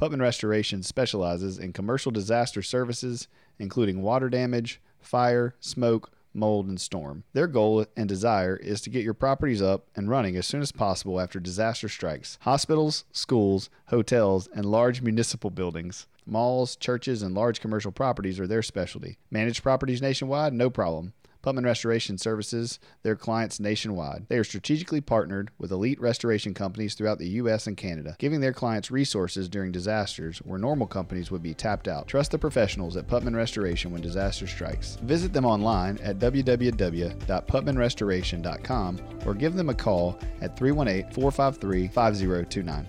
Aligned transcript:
Putman 0.00 0.22
Restoration 0.22 0.82
specializes 0.82 1.58
in 1.58 1.74
commercial 1.74 2.10
disaster 2.10 2.62
services, 2.62 3.28
including 3.58 4.00
water 4.00 4.30
damage, 4.30 4.80
fire, 4.98 5.54
smoke, 5.60 6.10
mold, 6.32 6.68
and 6.68 6.80
storm. 6.80 7.24
Their 7.34 7.46
goal 7.46 7.84
and 7.98 8.08
desire 8.08 8.56
is 8.56 8.80
to 8.80 8.88
get 8.88 9.04
your 9.04 9.12
properties 9.12 9.60
up 9.60 9.88
and 9.94 10.08
running 10.08 10.36
as 10.36 10.46
soon 10.46 10.62
as 10.62 10.72
possible 10.72 11.20
after 11.20 11.38
disaster 11.38 11.86
strikes. 11.86 12.38
Hospitals, 12.40 13.04
schools, 13.12 13.68
hotels, 13.88 14.48
and 14.54 14.64
large 14.64 15.02
municipal 15.02 15.50
buildings. 15.50 16.06
Malls, 16.24 16.76
churches, 16.76 17.20
and 17.20 17.34
large 17.34 17.60
commercial 17.60 17.92
properties 17.92 18.40
are 18.40 18.46
their 18.46 18.62
specialty. 18.62 19.18
Managed 19.30 19.62
properties 19.62 20.00
nationwide? 20.00 20.54
No 20.54 20.70
problem. 20.70 21.12
Putman 21.42 21.64
Restoration 21.64 22.18
services 22.18 22.78
their 23.02 23.16
clients 23.16 23.58
nationwide. 23.58 24.26
They 24.28 24.36
are 24.36 24.44
strategically 24.44 25.00
partnered 25.00 25.50
with 25.58 25.72
elite 25.72 25.98
restoration 26.00 26.52
companies 26.52 26.92
throughout 26.94 27.18
the 27.18 27.30
U.S. 27.30 27.66
and 27.66 27.74
Canada, 27.76 28.14
giving 28.18 28.40
their 28.40 28.52
clients 28.52 28.90
resources 28.90 29.48
during 29.48 29.70
disasters 29.72 30.40
where 30.40 30.58
normal 30.58 30.86
companies 30.86 31.30
would 31.30 31.42
be 31.42 31.54
tapped 31.54 31.88
out. 31.88 32.06
Trust 32.06 32.32
the 32.32 32.38
professionals 32.38 32.94
at 32.96 33.06
Putman 33.06 33.34
Restoration 33.34 33.90
when 33.90 34.02
disaster 34.02 34.46
strikes. 34.46 34.96
Visit 35.02 35.32
them 35.32 35.46
online 35.46 35.96
at 35.98 36.18
www.putmanrestoration.com 36.18 39.00
or 39.24 39.34
give 39.34 39.54
them 39.54 39.70
a 39.70 39.74
call 39.74 40.18
at 40.42 40.58
318 40.58 41.10
453 41.12 41.88
5029. 41.88 42.86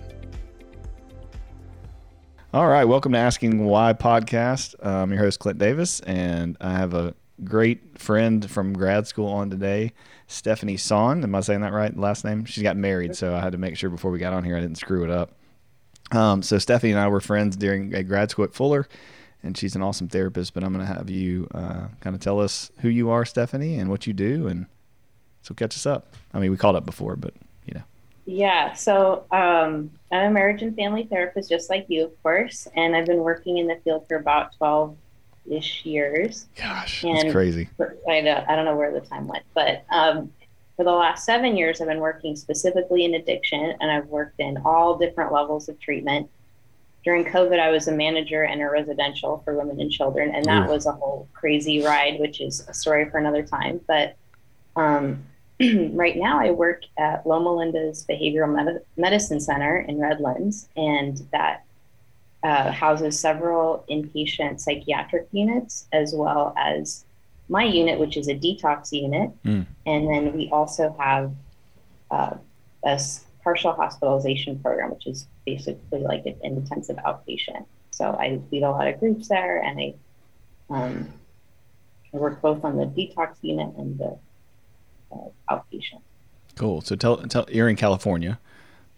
All 2.54 2.68
right, 2.68 2.84
welcome 2.84 3.12
to 3.12 3.18
Asking 3.18 3.64
Why 3.64 3.94
podcast. 3.94 4.74
I'm 4.82 5.10
your 5.10 5.20
host, 5.20 5.38
Clint 5.38 5.58
Davis, 5.58 6.00
and 6.00 6.54
I 6.60 6.72
have 6.72 6.92
a 6.92 7.14
great 7.44 7.98
friend 7.98 8.48
from 8.50 8.72
grad 8.72 9.06
school 9.06 9.28
on 9.28 9.50
today, 9.50 9.92
Stephanie 10.26 10.76
Son. 10.76 11.22
Am 11.22 11.34
I 11.34 11.40
saying 11.40 11.60
that 11.60 11.72
right? 11.72 11.96
Last 11.96 12.24
name? 12.24 12.44
She's 12.44 12.62
got 12.62 12.76
married, 12.76 13.16
so 13.16 13.34
I 13.34 13.40
had 13.40 13.52
to 13.52 13.58
make 13.58 13.76
sure 13.76 13.90
before 13.90 14.10
we 14.10 14.18
got 14.18 14.32
on 14.32 14.44
here 14.44 14.56
I 14.56 14.60
didn't 14.60 14.78
screw 14.78 15.04
it 15.04 15.10
up. 15.10 15.32
Um, 16.12 16.42
so 16.42 16.58
Stephanie 16.58 16.92
and 16.92 17.00
I 17.00 17.08
were 17.08 17.20
friends 17.20 17.56
during 17.56 17.94
a 17.94 18.02
grad 18.02 18.30
school 18.30 18.44
at 18.44 18.54
Fuller, 18.54 18.86
and 19.42 19.56
she's 19.56 19.74
an 19.74 19.82
awesome 19.82 20.08
therapist. 20.08 20.54
But 20.54 20.64
I'm 20.64 20.72
going 20.72 20.86
to 20.86 20.92
have 20.92 21.10
you 21.10 21.48
uh, 21.54 21.88
kind 22.00 22.14
of 22.14 22.20
tell 22.20 22.40
us 22.40 22.70
who 22.80 22.88
you 22.88 23.10
are, 23.10 23.24
Stephanie, 23.24 23.78
and 23.78 23.90
what 23.90 24.06
you 24.06 24.12
do, 24.12 24.46
and 24.46 24.66
so 25.42 25.54
catch 25.54 25.74
us 25.74 25.86
up. 25.86 26.14
I 26.32 26.38
mean, 26.38 26.50
we 26.50 26.56
called 26.56 26.76
up 26.76 26.86
before, 26.86 27.16
but 27.16 27.34
you 27.66 27.74
know. 27.74 27.82
Yeah, 28.24 28.74
so 28.74 29.24
um, 29.32 29.90
I'm 30.12 30.30
a 30.30 30.30
marriage 30.30 30.62
and 30.62 30.76
family 30.76 31.04
therapist, 31.10 31.48
just 31.48 31.70
like 31.70 31.86
you, 31.88 32.04
of 32.04 32.22
course, 32.22 32.68
and 32.76 32.94
I've 32.94 33.06
been 33.06 33.18
working 33.18 33.58
in 33.58 33.66
the 33.66 33.76
field 33.82 34.06
for 34.06 34.16
about 34.16 34.56
12 34.58 34.96
ish 35.50 35.84
years. 35.84 36.46
Gosh, 36.56 37.04
and 37.04 37.16
that's 37.16 37.32
crazy. 37.32 37.68
For, 37.76 37.96
I, 38.08 38.20
don't, 38.20 38.48
I 38.48 38.56
don't 38.56 38.64
know 38.64 38.76
where 38.76 38.92
the 38.92 39.00
time 39.00 39.26
went, 39.26 39.44
but 39.54 39.84
um, 39.90 40.32
for 40.76 40.84
the 40.84 40.92
last 40.92 41.24
seven 41.24 41.56
years, 41.56 41.80
I've 41.80 41.88
been 41.88 42.00
working 42.00 42.36
specifically 42.36 43.04
in 43.04 43.14
addiction, 43.14 43.74
and 43.80 43.90
I've 43.90 44.06
worked 44.06 44.40
in 44.40 44.58
all 44.64 44.98
different 44.98 45.32
levels 45.32 45.68
of 45.68 45.78
treatment. 45.78 46.30
During 47.04 47.24
COVID, 47.24 47.58
I 47.58 47.70
was 47.70 47.88
a 47.88 47.92
manager 47.92 48.44
in 48.44 48.60
a 48.60 48.70
residential 48.70 49.42
for 49.44 49.54
women 49.54 49.80
and 49.80 49.90
children, 49.90 50.34
and 50.34 50.44
that 50.46 50.66
Ooh. 50.68 50.72
was 50.72 50.86
a 50.86 50.92
whole 50.92 51.28
crazy 51.34 51.84
ride, 51.84 52.20
which 52.20 52.40
is 52.40 52.66
a 52.68 52.74
story 52.74 53.10
for 53.10 53.18
another 53.18 53.42
time. 53.42 53.80
But 53.86 54.16
um, 54.76 55.24
right 55.92 56.16
now, 56.16 56.40
I 56.40 56.50
work 56.52 56.82
at 56.98 57.26
Loma 57.26 57.54
Linda's 57.54 58.06
Behavioral 58.08 58.54
Med- 58.54 58.82
Medicine 58.96 59.40
Center 59.40 59.78
in 59.80 60.00
Redlands, 60.00 60.68
and 60.76 61.18
that 61.32 61.64
uh, 62.42 62.72
houses 62.72 63.18
several 63.18 63.84
inpatient 63.88 64.60
psychiatric 64.60 65.28
units 65.32 65.86
as 65.92 66.12
well 66.14 66.54
as 66.56 67.04
my 67.48 67.64
unit, 67.64 67.98
which 67.98 68.16
is 68.16 68.28
a 68.28 68.34
detox 68.34 68.92
unit. 68.92 69.30
Mm. 69.44 69.66
And 69.86 70.08
then 70.08 70.32
we 70.32 70.48
also 70.50 70.94
have 70.98 71.32
uh, 72.10 72.36
a 72.84 73.00
partial 73.44 73.72
hospitalization 73.72 74.58
program, 74.60 74.90
which 74.90 75.06
is 75.06 75.26
basically 75.46 76.00
like 76.00 76.24
an 76.26 76.36
intensive 76.42 76.96
outpatient. 76.96 77.64
So 77.90 78.10
I 78.18 78.40
lead 78.50 78.62
a 78.62 78.70
lot 78.70 78.88
of 78.88 78.98
groups 78.98 79.28
there 79.28 79.58
and 79.62 79.78
I, 79.78 79.94
um, 80.70 81.12
I 82.14 82.16
work 82.16 82.40
both 82.40 82.64
on 82.64 82.76
the 82.76 82.86
detox 82.86 83.36
unit 83.42 83.74
and 83.76 83.98
the 83.98 84.18
uh, 85.12 85.28
outpatient. 85.50 86.00
Cool. 86.56 86.80
So 86.80 86.96
tell, 86.96 87.18
tell 87.18 87.46
you're 87.50 87.68
in 87.68 87.76
California. 87.76 88.38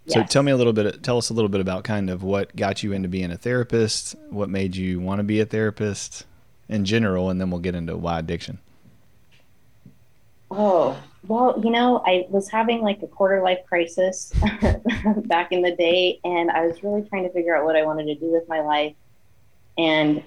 So 0.06 0.22
tell 0.22 0.42
me 0.42 0.52
a 0.52 0.56
little 0.56 0.72
bit. 0.72 1.02
Tell 1.02 1.16
us 1.16 1.30
a 1.30 1.34
little 1.34 1.48
bit 1.48 1.60
about 1.60 1.84
kind 1.84 2.10
of 2.10 2.22
what 2.22 2.54
got 2.54 2.82
you 2.82 2.92
into 2.92 3.08
being 3.08 3.30
a 3.30 3.38
therapist. 3.38 4.14
What 4.28 4.50
made 4.50 4.76
you 4.76 5.00
want 5.00 5.20
to 5.20 5.24
be 5.24 5.40
a 5.40 5.46
therapist 5.46 6.26
in 6.68 6.84
general, 6.84 7.30
and 7.30 7.40
then 7.40 7.50
we'll 7.50 7.60
get 7.60 7.74
into 7.74 7.96
why 7.96 8.18
addiction. 8.18 8.58
Oh 10.50 11.02
well, 11.26 11.58
you 11.64 11.70
know, 11.70 12.02
I 12.06 12.26
was 12.28 12.50
having 12.50 12.82
like 12.82 13.02
a 13.02 13.06
quarter 13.06 13.42
life 13.42 13.60
crisis 13.66 14.32
back 15.24 15.52
in 15.52 15.62
the 15.62 15.74
day, 15.74 16.20
and 16.22 16.50
I 16.50 16.66
was 16.66 16.82
really 16.82 17.02
trying 17.08 17.24
to 17.24 17.30
figure 17.30 17.56
out 17.56 17.64
what 17.64 17.76
I 17.76 17.84
wanted 17.84 18.04
to 18.06 18.14
do 18.14 18.30
with 18.30 18.46
my 18.46 18.60
life, 18.60 18.94
and 19.78 20.22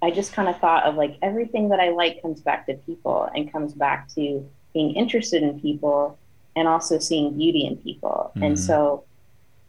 I 0.00 0.12
just 0.12 0.32
kind 0.32 0.48
of 0.48 0.58
thought 0.60 0.84
of 0.84 0.94
like 0.94 1.16
everything 1.20 1.70
that 1.70 1.80
I 1.80 1.90
like 1.90 2.22
comes 2.22 2.40
back 2.40 2.66
to 2.66 2.74
people 2.74 3.28
and 3.34 3.50
comes 3.50 3.74
back 3.74 4.08
to 4.14 4.48
being 4.72 4.94
interested 4.94 5.42
in 5.42 5.60
people 5.60 6.16
and 6.58 6.66
also 6.66 6.98
seeing 6.98 7.36
beauty 7.36 7.66
in 7.66 7.76
people. 7.76 8.32
Mm-hmm. 8.34 8.42
And 8.42 8.60
so, 8.60 9.04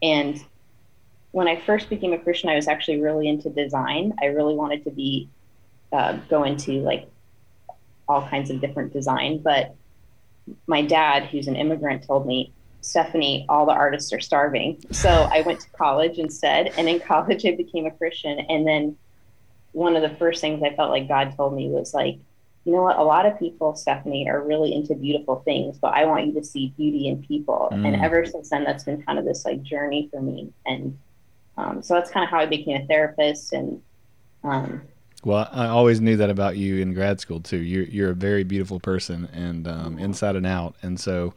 and 0.01 0.43
when 1.31 1.47
I 1.47 1.59
first 1.61 1.89
became 1.89 2.13
a 2.13 2.17
Christian, 2.17 2.49
I 2.49 2.55
was 2.55 2.67
actually 2.67 2.99
really 2.99 3.27
into 3.27 3.49
design. 3.49 4.13
I 4.21 4.25
really 4.25 4.55
wanted 4.55 4.83
to 4.85 4.91
be 4.91 5.29
uh, 5.91 6.13
go 6.29 6.43
into 6.43 6.81
like 6.81 7.07
all 8.07 8.27
kinds 8.27 8.49
of 8.49 8.59
different 8.59 8.91
design. 8.91 9.39
But 9.39 9.75
my 10.65 10.81
dad, 10.81 11.25
who's 11.25 11.47
an 11.47 11.55
immigrant, 11.55 12.05
told 12.05 12.25
me, 12.25 12.51
Stephanie, 12.81 13.45
all 13.49 13.65
the 13.65 13.71
artists 13.71 14.11
are 14.13 14.19
starving. 14.19 14.81
So 14.91 15.09
I 15.09 15.41
went 15.41 15.59
to 15.59 15.69
college 15.71 16.17
instead. 16.17 16.73
And 16.77 16.89
in 16.89 16.99
college, 17.13 17.45
I 17.45 17.55
became 17.55 17.85
a 17.85 17.91
Christian. 17.91 18.39
And 18.39 18.67
then 18.67 18.97
one 19.73 19.95
of 19.95 20.01
the 20.01 20.15
first 20.17 20.41
things 20.41 20.63
I 20.63 20.75
felt 20.75 20.89
like 20.89 21.07
God 21.07 21.35
told 21.37 21.53
me 21.53 21.69
was 21.69 21.93
like, 21.93 22.17
you 22.65 22.73
know 22.73 22.83
what? 22.83 22.97
A 22.97 23.03
lot 23.03 23.25
of 23.25 23.39
people, 23.39 23.75
Stephanie, 23.75 24.29
are 24.29 24.41
really 24.41 24.73
into 24.73 24.93
beautiful 24.93 25.41
things, 25.45 25.77
but 25.79 25.93
I 25.93 26.05
want 26.05 26.27
you 26.27 26.33
to 26.33 26.43
see 26.43 26.73
beauty 26.77 27.07
in 27.07 27.23
people. 27.23 27.69
Mm. 27.71 27.87
And 27.87 28.03
ever 28.03 28.25
since 28.25 28.49
then, 28.49 28.63
that's 28.63 28.83
been 28.83 29.01
kind 29.01 29.17
of 29.17 29.25
this 29.25 29.45
like 29.45 29.63
journey 29.63 30.09
for 30.11 30.21
me. 30.21 30.51
And 30.65 30.97
um, 31.57 31.81
so 31.81 31.93
that's 31.93 32.11
kind 32.11 32.23
of 32.23 32.29
how 32.29 32.39
I 32.39 32.45
became 32.45 32.81
a 32.81 32.85
therapist. 32.85 33.53
And 33.53 33.81
um, 34.43 34.81
well, 35.23 35.49
I 35.51 35.67
always 35.67 35.99
knew 35.99 36.17
that 36.17 36.29
about 36.29 36.57
you 36.57 36.77
in 36.77 36.93
grad 36.93 37.19
school 37.19 37.39
too. 37.39 37.57
You're 37.57 37.85
you're 37.85 38.11
a 38.11 38.15
very 38.15 38.43
beautiful 38.43 38.79
person 38.79 39.29
and 39.33 39.67
um, 39.67 39.97
inside 39.97 40.35
and 40.35 40.45
out. 40.45 40.75
And 40.81 40.99
so 40.99 41.33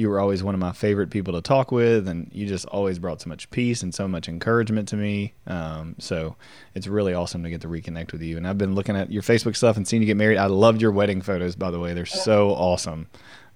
you 0.00 0.08
were 0.08 0.18
always 0.18 0.42
one 0.42 0.54
of 0.54 0.60
my 0.60 0.72
favorite 0.72 1.10
people 1.10 1.34
to 1.34 1.42
talk 1.42 1.70
with, 1.70 2.08
and 2.08 2.30
you 2.32 2.46
just 2.46 2.64
always 2.64 2.98
brought 2.98 3.20
so 3.20 3.28
much 3.28 3.50
peace 3.50 3.82
and 3.82 3.94
so 3.94 4.08
much 4.08 4.30
encouragement 4.30 4.88
to 4.88 4.96
me. 4.96 5.34
Um, 5.46 5.94
so 5.98 6.36
it's 6.74 6.86
really 6.86 7.12
awesome 7.12 7.42
to 7.42 7.50
get 7.50 7.60
to 7.60 7.68
reconnect 7.68 8.12
with 8.12 8.22
you. 8.22 8.38
And 8.38 8.48
I've 8.48 8.56
been 8.56 8.74
looking 8.74 8.96
at 8.96 9.12
your 9.12 9.22
Facebook 9.22 9.54
stuff 9.56 9.76
and 9.76 9.86
seeing 9.86 10.00
you 10.00 10.06
get 10.06 10.16
married. 10.16 10.38
I 10.38 10.46
loved 10.46 10.80
your 10.80 10.90
wedding 10.90 11.20
photos, 11.20 11.54
by 11.54 11.70
the 11.70 11.78
way. 11.78 11.92
They're 11.92 12.06
so 12.06 12.52
awesome. 12.52 13.08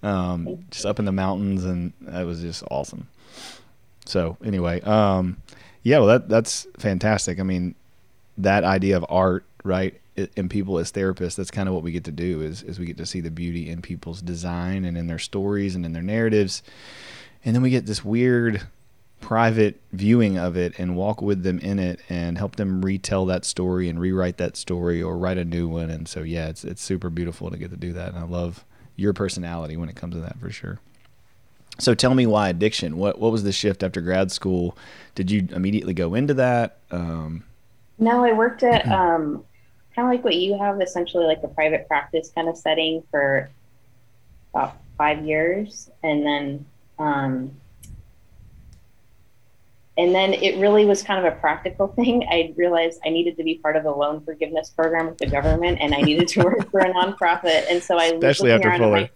Um, 0.03 0.65
just 0.69 0.85
up 0.85 0.99
in 0.99 1.05
the 1.05 1.11
mountains, 1.11 1.65
and 1.65 1.93
it 2.07 2.25
was 2.27 2.41
just 2.41 2.63
awesome. 2.69 3.07
So 4.05 4.37
anyway, 4.45 4.81
um, 4.81 5.37
yeah, 5.81 5.97
well, 5.97 6.09
that 6.09 6.29
that's 6.29 6.67
fantastic. 6.77 7.39
I 7.39 7.43
mean, 7.43 7.73
that 8.37 8.63
idea 8.63 8.97
of 8.97 9.05
art, 9.09 9.45
right? 9.63 9.99
In 10.15 10.49
people 10.49 10.77
as 10.77 10.91
therapists, 10.91 11.35
that's 11.35 11.51
kind 11.51 11.67
of 11.67 11.75
what 11.75 11.83
we 11.83 11.91
get 11.91 12.05
to 12.05 12.11
do 12.11 12.41
is, 12.41 12.63
is 12.63 12.79
we 12.79 12.85
get 12.85 12.97
to 12.97 13.05
see 13.05 13.21
the 13.21 13.31
beauty 13.31 13.69
in 13.69 13.81
people's 13.81 14.21
design 14.21 14.85
and 14.85 14.97
in 14.97 15.07
their 15.07 15.19
stories 15.19 15.75
and 15.75 15.85
in 15.85 15.93
their 15.93 16.03
narratives. 16.03 16.63
And 17.43 17.53
then 17.53 17.61
we 17.61 17.69
get 17.69 17.85
this 17.85 18.03
weird 18.03 18.61
private 19.21 19.81
viewing 19.91 20.37
of 20.37 20.55
it 20.55 20.77
and 20.77 20.95
walk 20.95 21.21
with 21.21 21.43
them 21.43 21.59
in 21.59 21.79
it 21.79 21.99
and 22.09 22.37
help 22.37 22.55
them 22.55 22.83
retell 22.83 23.25
that 23.25 23.43
story 23.43 23.89
and 23.89 23.99
rewrite 23.99 24.37
that 24.37 24.55
story 24.55 25.01
or 25.01 25.17
write 25.17 25.37
a 25.37 25.45
new 25.45 25.67
one. 25.67 25.89
And 25.89 26.07
so, 26.07 26.21
yeah, 26.21 26.47
it's 26.47 26.63
it's 26.63 26.81
super 26.81 27.09
beautiful 27.09 27.49
to 27.49 27.57
get 27.57 27.71
to 27.71 27.77
do 27.77 27.93
that. 27.93 28.09
And 28.09 28.17
I 28.17 28.23
love 28.23 28.63
your 28.95 29.13
personality 29.13 29.77
when 29.77 29.89
it 29.89 29.95
comes 29.95 30.15
to 30.15 30.21
that 30.21 30.39
for 30.39 30.49
sure. 30.49 30.79
So 31.77 31.93
tell 31.93 32.15
me 32.15 32.25
why 32.25 32.49
addiction? 32.49 32.97
What 32.97 33.19
what 33.19 33.31
was 33.31 33.43
the 33.43 33.51
shift 33.51 33.83
after 33.83 33.99
grad 33.99 34.31
school? 34.31 34.77
Did 35.13 35.29
you 35.29 35.47
immediately 35.51 35.93
go 35.93 36.13
into 36.13 36.33
that? 36.35 36.77
Um, 36.91 37.43
no, 37.97 38.23
I 38.23 38.31
worked 38.33 38.63
at 38.63 38.87
um, 38.87 39.43
kind 39.95 40.07
of 40.07 40.11
like 40.11 40.23
what 40.23 40.35
you 40.35 40.57
have, 40.57 40.81
essentially 40.81 41.25
like 41.25 41.41
a 41.43 41.47
private 41.47 41.87
practice 41.87 42.31
kind 42.35 42.49
of 42.49 42.57
setting 42.57 43.01
for 43.09 43.49
about 44.53 44.77
five 44.97 45.25
years, 45.25 45.89
and 46.03 46.25
then 46.25 46.65
um, 46.99 47.51
and 49.97 50.13
then 50.13 50.33
it 50.33 50.59
really 50.59 50.85
was 50.85 51.01
kind 51.01 51.25
of 51.25 51.31
a 51.31 51.37
practical 51.37 51.87
thing. 51.95 52.27
I 52.29 52.53
realized 52.57 52.99
I 53.05 53.09
needed 53.09 53.37
to 53.37 53.43
be 53.43 53.55
part 53.55 53.75
of 53.75 53.85
a 53.85 53.91
loan 53.91 54.21
forgiveness 54.21 54.69
program 54.69 55.07
with 55.07 55.17
the 55.17 55.27
government, 55.27 55.79
and 55.81 55.95
I 55.95 56.01
needed 56.01 56.27
to 56.29 56.43
work 56.43 56.69
for 56.71 56.81
a 56.81 56.93
nonprofit. 56.93 57.65
And 57.69 57.81
so 57.81 57.97
I 57.97 58.05
especially 58.05 58.51
after 58.51 58.77
Fuller. 58.77 59.09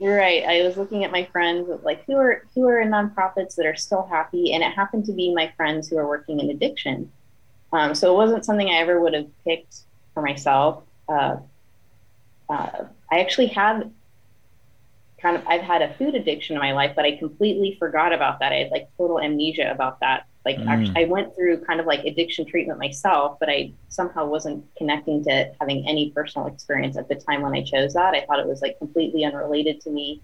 You're 0.00 0.16
right. 0.16 0.44
I 0.44 0.62
was 0.62 0.76
looking 0.76 1.02
at 1.02 1.10
my 1.10 1.24
friends 1.24 1.68
like 1.82 2.04
who 2.04 2.14
are 2.16 2.44
who 2.54 2.68
are 2.68 2.80
in 2.80 2.88
nonprofits 2.90 3.56
that 3.56 3.66
are 3.66 3.74
still 3.74 4.06
happy, 4.06 4.52
and 4.52 4.62
it 4.62 4.72
happened 4.72 5.06
to 5.06 5.12
be 5.12 5.34
my 5.34 5.52
friends 5.56 5.88
who 5.88 5.96
are 5.98 6.06
working 6.06 6.38
in 6.38 6.50
addiction. 6.50 7.10
Um, 7.72 7.94
so 7.94 8.12
it 8.12 8.16
wasn't 8.16 8.44
something 8.44 8.68
I 8.68 8.76
ever 8.78 9.00
would 9.00 9.12
have 9.12 9.26
picked 9.44 9.80
for 10.18 10.22
myself. 10.22 10.82
Uh, 11.08 11.36
uh, 12.48 12.84
I 13.10 13.20
actually 13.20 13.46
have 13.48 13.88
kind 15.22 15.36
of 15.36 15.46
I've 15.46 15.60
had 15.60 15.80
a 15.80 15.94
food 15.94 16.16
addiction 16.16 16.56
in 16.56 16.60
my 16.60 16.72
life, 16.72 16.92
but 16.96 17.04
I 17.04 17.16
completely 17.16 17.76
forgot 17.78 18.12
about 18.12 18.40
that. 18.40 18.52
I 18.52 18.56
had 18.56 18.70
like 18.70 18.88
total 18.96 19.20
amnesia 19.20 19.70
about 19.70 20.00
that. 20.00 20.26
Like 20.44 20.56
mm. 20.56 20.66
actually, 20.66 21.04
I 21.04 21.06
went 21.08 21.36
through 21.36 21.64
kind 21.64 21.78
of 21.78 21.86
like 21.86 22.04
addiction 22.04 22.46
treatment 22.46 22.80
myself, 22.80 23.38
but 23.38 23.48
I 23.48 23.72
somehow 23.90 24.26
wasn't 24.26 24.64
connecting 24.76 25.22
to 25.24 25.52
having 25.60 25.88
any 25.88 26.10
personal 26.10 26.48
experience 26.48 26.96
at 26.96 27.08
the 27.08 27.14
time 27.14 27.42
when 27.42 27.54
I 27.54 27.62
chose 27.62 27.94
that. 27.94 28.14
I 28.14 28.24
thought 28.26 28.40
it 28.40 28.46
was 28.46 28.60
like 28.60 28.76
completely 28.78 29.24
unrelated 29.24 29.80
to 29.82 29.90
me. 29.90 30.20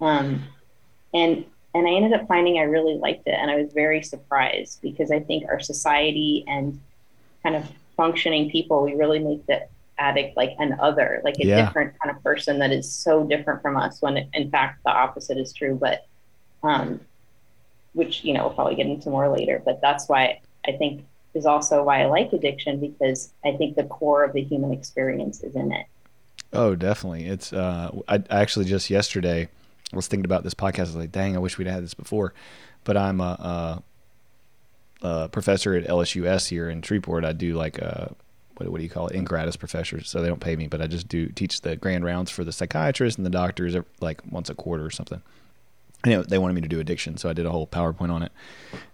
Um, 0.00 0.44
and 1.14 1.44
and 1.74 1.88
I 1.88 1.90
ended 1.90 2.12
up 2.12 2.28
finding 2.28 2.58
I 2.58 2.62
really 2.62 2.94
liked 2.94 3.26
it, 3.26 3.34
and 3.34 3.50
I 3.50 3.56
was 3.56 3.72
very 3.72 4.02
surprised 4.04 4.82
because 4.82 5.10
I 5.10 5.18
think 5.18 5.48
our 5.48 5.58
society 5.58 6.44
and 6.46 6.80
kind 7.42 7.56
of 7.56 7.68
functioning 7.96 8.50
people, 8.50 8.82
we 8.82 8.94
really 8.94 9.18
make 9.18 9.46
the 9.46 9.66
addict 9.98 10.36
like 10.36 10.54
an 10.58 10.76
other, 10.80 11.20
like 11.24 11.36
a 11.38 11.46
yeah. 11.46 11.64
different 11.64 11.94
kind 12.00 12.14
of 12.14 12.22
person 12.22 12.58
that 12.58 12.72
is 12.72 12.90
so 12.90 13.24
different 13.24 13.62
from 13.62 13.76
us. 13.76 14.02
When 14.02 14.16
it, 14.16 14.28
in 14.34 14.50
fact 14.50 14.82
the 14.84 14.90
opposite 14.90 15.38
is 15.38 15.52
true, 15.52 15.74
but 15.80 16.06
um, 16.62 17.00
which 17.94 18.24
you 18.24 18.34
know 18.34 18.46
we'll 18.46 18.54
probably 18.54 18.74
get 18.74 18.86
into 18.86 19.10
more 19.10 19.28
later. 19.28 19.62
But 19.64 19.80
that's 19.80 20.08
why 20.08 20.40
I 20.66 20.72
think 20.72 21.04
is 21.34 21.46
also 21.46 21.84
why 21.84 22.02
I 22.02 22.06
like 22.06 22.32
addiction 22.32 22.80
because 22.80 23.32
I 23.44 23.52
think 23.52 23.76
the 23.76 23.84
core 23.84 24.24
of 24.24 24.32
the 24.32 24.42
human 24.42 24.72
experience 24.72 25.42
is 25.42 25.54
in 25.54 25.70
it. 25.72 25.86
Oh, 26.52 26.74
definitely. 26.74 27.26
It's 27.26 27.52
uh, 27.52 27.90
I, 28.08 28.16
I 28.30 28.40
actually 28.40 28.64
just 28.64 28.90
yesterday 28.90 29.48
was 29.92 30.06
thinking 30.06 30.24
about 30.24 30.42
this 30.42 30.54
podcast. 30.54 30.78
I 30.78 30.82
was 30.82 30.96
like, 30.96 31.12
dang, 31.12 31.36
I 31.36 31.38
wish 31.38 31.58
we'd 31.58 31.66
had 31.66 31.82
this 31.82 31.94
before. 31.94 32.32
But 32.84 32.96
I'm 32.96 33.20
a, 33.20 33.24
a, 33.24 33.82
a 35.02 35.28
professor 35.28 35.74
at 35.74 35.86
LSUS 35.86 36.48
here 36.48 36.68
in 36.70 36.82
Shreveport. 36.82 37.24
I 37.24 37.32
do 37.32 37.54
like 37.54 37.78
a 37.78 38.14
what, 38.56 38.68
what 38.68 38.78
do 38.78 38.84
you 38.84 38.90
call 38.90 39.08
it? 39.08 39.14
In 39.14 39.24
gratis 39.24 39.56
professor. 39.56 40.02
So 40.02 40.22
they 40.22 40.28
don't 40.28 40.40
pay 40.40 40.56
me, 40.56 40.66
but 40.66 40.80
I 40.80 40.86
just 40.86 41.08
do 41.08 41.28
teach 41.28 41.60
the 41.60 41.76
grand 41.76 42.04
rounds 42.04 42.30
for 42.30 42.44
the 42.44 42.52
psychiatrists 42.52 43.18
and 43.18 43.26
the 43.26 43.30
doctors 43.30 43.76
like 44.00 44.20
once 44.30 44.50
a 44.50 44.54
quarter 44.54 44.84
or 44.84 44.90
something. 44.90 45.22
Know, 46.04 46.22
they 46.22 46.38
wanted 46.38 46.54
me 46.54 46.60
to 46.60 46.68
do 46.68 46.78
addiction, 46.78 47.16
so 47.16 47.28
I 47.28 47.32
did 47.32 47.46
a 47.46 47.50
whole 47.50 47.66
PowerPoint 47.66 48.12
on 48.12 48.22
it. 48.22 48.30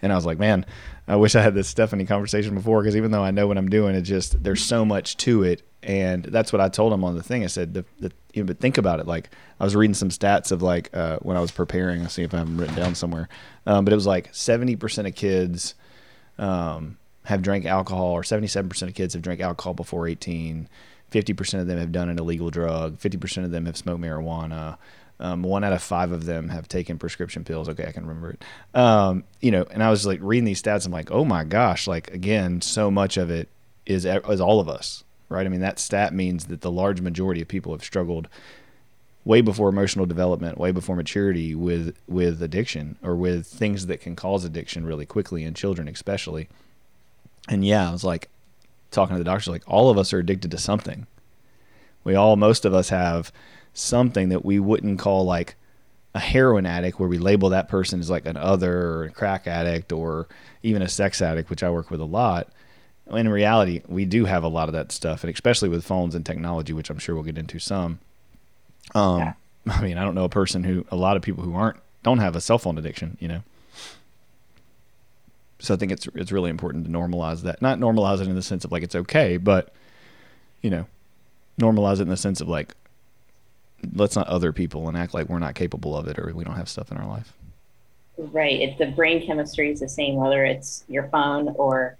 And 0.00 0.12
I 0.12 0.14
was 0.14 0.24
like, 0.24 0.38
man, 0.38 0.64
I 1.06 1.16
wish 1.16 1.34
I 1.34 1.42
had 1.42 1.54
this 1.54 1.68
Stephanie 1.68 2.06
conversation 2.06 2.54
before 2.54 2.80
because 2.80 2.96
even 2.96 3.10
though 3.10 3.22
I 3.22 3.30
know 3.30 3.46
what 3.46 3.58
I'm 3.58 3.68
doing, 3.68 3.94
it 3.94 4.02
just 4.02 4.42
there's 4.42 4.64
so 4.64 4.84
much 4.84 5.16
to 5.18 5.42
it. 5.42 5.62
And 5.82 6.24
that's 6.24 6.52
what 6.52 6.60
I 6.60 6.68
told 6.68 6.92
him 6.92 7.04
on 7.04 7.16
the 7.16 7.22
thing. 7.22 7.44
I 7.44 7.48
said, 7.48 7.74
the, 7.74 7.84
the, 7.98 8.12
you 8.32 8.42
know, 8.42 8.46
but 8.46 8.60
think 8.60 8.78
about 8.78 9.00
it. 9.00 9.06
Like 9.06 9.30
I 9.60 9.64
was 9.64 9.76
reading 9.76 9.94
some 9.94 10.08
stats 10.08 10.52
of 10.52 10.62
like 10.62 10.88
uh, 10.94 11.18
when 11.18 11.36
I 11.36 11.40
was 11.40 11.50
preparing. 11.50 12.02
I'll 12.02 12.08
see 12.08 12.22
if 12.22 12.32
I'm 12.32 12.56
written 12.56 12.76
down 12.76 12.94
somewhere. 12.94 13.28
Um, 13.66 13.84
but 13.84 13.92
it 13.92 13.96
was 13.96 14.06
like 14.06 14.32
70% 14.32 15.06
of 15.06 15.14
kids 15.14 15.74
um, 16.38 16.98
have 17.24 17.42
drank 17.42 17.64
alcohol, 17.64 18.10
or 18.12 18.22
77% 18.22 18.82
of 18.82 18.94
kids 18.94 19.14
have 19.14 19.22
drank 19.22 19.40
alcohol 19.40 19.74
before 19.74 20.08
18. 20.08 20.68
50% 21.10 21.60
of 21.60 21.66
them 21.66 21.78
have 21.78 21.92
done 21.92 22.08
an 22.08 22.18
illegal 22.18 22.50
drug. 22.50 22.98
50% 22.98 23.44
of 23.44 23.50
them 23.50 23.66
have 23.66 23.76
smoked 23.76 24.00
marijuana. 24.00 24.78
Um, 25.20 25.42
one 25.42 25.62
out 25.62 25.72
of 25.72 25.82
five 25.82 26.10
of 26.10 26.24
them 26.24 26.48
have 26.48 26.66
taken 26.66 26.98
prescription 26.98 27.44
pills. 27.44 27.68
Okay, 27.68 27.86
I 27.86 27.92
can 27.92 28.06
remember 28.06 28.30
it. 28.30 28.44
Um, 28.74 29.24
you 29.40 29.52
know, 29.52 29.64
and 29.70 29.82
I 29.82 29.90
was 29.90 30.04
like 30.04 30.18
reading 30.22 30.44
these 30.44 30.60
stats. 30.60 30.84
I'm 30.84 30.90
like, 30.90 31.12
oh 31.12 31.24
my 31.24 31.44
gosh! 31.44 31.86
Like 31.86 32.10
again, 32.12 32.60
so 32.60 32.90
much 32.90 33.16
of 33.16 33.30
it 33.30 33.48
is 33.86 34.04
is 34.04 34.40
all 34.40 34.58
of 34.58 34.68
us, 34.68 35.04
right? 35.28 35.46
I 35.46 35.48
mean, 35.48 35.60
that 35.60 35.78
stat 35.78 36.12
means 36.12 36.46
that 36.46 36.62
the 36.62 36.72
large 36.72 37.00
majority 37.00 37.40
of 37.40 37.46
people 37.46 37.72
have 37.72 37.84
struggled 37.84 38.26
way 39.24 39.40
before 39.40 39.68
emotional 39.68 40.06
development, 40.06 40.58
way 40.58 40.72
before 40.72 40.96
maturity 40.96 41.54
with 41.54 41.96
with 42.08 42.42
addiction 42.42 42.96
or 43.02 43.14
with 43.14 43.46
things 43.46 43.86
that 43.86 44.00
can 44.00 44.16
cause 44.16 44.44
addiction 44.44 44.84
really 44.84 45.06
quickly 45.06 45.44
in 45.44 45.54
children, 45.54 45.88
especially. 45.88 46.48
And 47.48 47.64
yeah, 47.64 47.88
I 47.88 47.92
was 47.92 48.04
like 48.04 48.28
talking 48.90 49.14
to 49.14 49.18
the 49.18 49.24
doctors, 49.24 49.48
like 49.48 49.64
all 49.66 49.90
of 49.90 49.98
us 49.98 50.12
are 50.12 50.18
addicted 50.18 50.50
to 50.50 50.58
something. 50.58 51.06
We 52.04 52.14
all, 52.14 52.36
most 52.36 52.64
of 52.64 52.74
us 52.74 52.88
have 52.88 53.32
something 53.72 54.28
that 54.28 54.44
we 54.44 54.58
wouldn't 54.58 54.98
call 54.98 55.24
like 55.24 55.56
a 56.14 56.20
heroin 56.20 56.66
addict, 56.66 57.00
where 57.00 57.08
we 57.08 57.18
label 57.18 57.48
that 57.48 57.68
person 57.68 57.98
as 58.00 58.10
like 58.10 58.26
an 58.26 58.36
other 58.36 58.76
or 58.76 59.04
a 59.04 59.10
crack 59.10 59.46
addict 59.46 59.92
or 59.92 60.28
even 60.62 60.82
a 60.82 60.88
sex 60.88 61.22
addict, 61.22 61.48
which 61.48 61.62
I 61.62 61.70
work 61.70 61.90
with 61.90 62.00
a 62.00 62.04
lot. 62.04 62.48
In 63.10 63.28
reality, 63.28 63.82
we 63.88 64.04
do 64.04 64.26
have 64.26 64.44
a 64.44 64.48
lot 64.48 64.68
of 64.68 64.74
that 64.74 64.92
stuff, 64.92 65.24
and 65.24 65.32
especially 65.32 65.68
with 65.68 65.84
phones 65.84 66.14
and 66.14 66.24
technology, 66.24 66.72
which 66.72 66.90
I'm 66.90 66.98
sure 66.98 67.14
we'll 67.14 67.24
get 67.24 67.38
into 67.38 67.58
some. 67.58 67.98
Um, 68.94 69.18
yeah. 69.18 69.32
I 69.68 69.82
mean, 69.82 69.98
I 69.98 70.04
don't 70.04 70.14
know 70.14 70.24
a 70.24 70.28
person 70.28 70.64
who, 70.64 70.84
a 70.90 70.96
lot 70.96 71.16
of 71.16 71.22
people 71.22 71.44
who 71.44 71.54
aren't, 71.54 71.78
don't 72.02 72.18
have 72.18 72.34
a 72.36 72.40
cell 72.40 72.58
phone 72.58 72.78
addiction, 72.78 73.16
you 73.20 73.28
know. 73.28 73.42
So 75.60 75.74
I 75.74 75.76
think 75.76 75.92
it's 75.92 76.08
it's 76.16 76.32
really 76.32 76.50
important 76.50 76.84
to 76.86 76.90
normalize 76.90 77.42
that. 77.42 77.62
Not 77.62 77.78
normalize 77.78 78.20
it 78.20 78.26
in 78.26 78.34
the 78.34 78.42
sense 78.42 78.64
of 78.64 78.72
like 78.72 78.82
it's 78.82 78.96
okay, 78.96 79.36
but 79.36 79.72
you 80.60 80.70
know, 80.70 80.86
normalize 81.60 81.98
it 81.98 82.02
in 82.02 82.08
the 82.08 82.16
sense 82.16 82.40
of 82.40 82.48
like 82.48 82.74
let's 83.94 84.16
not 84.16 84.26
other 84.26 84.52
people 84.52 84.88
and 84.88 84.96
act 84.96 85.14
like 85.14 85.28
we're 85.28 85.38
not 85.38 85.54
capable 85.54 85.96
of 85.96 86.08
it 86.08 86.18
or 86.18 86.32
we 86.34 86.42
don't 86.42 86.56
have 86.56 86.68
stuff 86.68 86.90
in 86.90 86.98
our 86.98 87.06
life. 87.06 87.32
Right. 88.18 88.60
It, 88.60 88.78
the 88.78 88.86
brain 88.86 89.24
chemistry 89.24 89.70
is 89.70 89.80
the 89.80 89.88
same 89.88 90.16
whether 90.16 90.44
it's 90.44 90.84
your 90.88 91.08
phone 91.08 91.48
or 91.56 91.96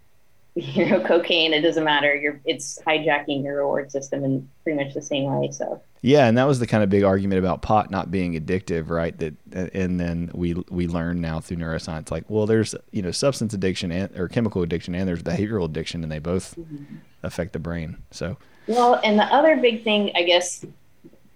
you 0.54 0.86
know 0.86 1.00
cocaine. 1.00 1.52
It 1.52 1.62
doesn't 1.62 1.84
matter. 1.84 2.14
You're 2.14 2.40
it's 2.44 2.78
hijacking 2.86 3.42
your 3.42 3.58
reward 3.58 3.90
system 3.90 4.24
in 4.24 4.48
pretty 4.62 4.84
much 4.84 4.94
the 4.94 5.02
same 5.02 5.24
way. 5.24 5.50
So 5.50 5.82
yeah, 6.02 6.26
and 6.26 6.38
that 6.38 6.44
was 6.44 6.58
the 6.58 6.66
kind 6.66 6.82
of 6.82 6.88
big 6.88 7.02
argument 7.02 7.38
about 7.38 7.60
pot 7.60 7.90
not 7.90 8.10
being 8.10 8.34
addictive, 8.34 8.88
right? 8.88 9.16
That 9.18 9.34
and 9.52 10.00
then 10.00 10.30
we 10.32 10.54
we 10.70 10.86
learn 10.86 11.20
now 11.20 11.40
through 11.40 11.58
neuroscience, 11.58 12.10
like, 12.10 12.24
well, 12.28 12.46
there's 12.46 12.74
you 12.90 13.02
know 13.02 13.10
substance 13.10 13.52
addiction 13.52 13.92
and 13.92 14.16
or 14.18 14.28
chemical 14.28 14.62
addiction, 14.62 14.94
and 14.94 15.06
there's 15.06 15.22
behavioral 15.22 15.66
addiction, 15.66 16.02
and 16.02 16.10
they 16.10 16.18
both 16.18 16.56
mm-hmm. 16.56 16.96
affect 17.22 17.52
the 17.52 17.58
brain. 17.58 17.98
So 18.10 18.38
well, 18.66 19.00
and 19.04 19.18
the 19.18 19.24
other 19.24 19.56
big 19.56 19.84
thing, 19.84 20.12
I 20.14 20.22
guess, 20.22 20.64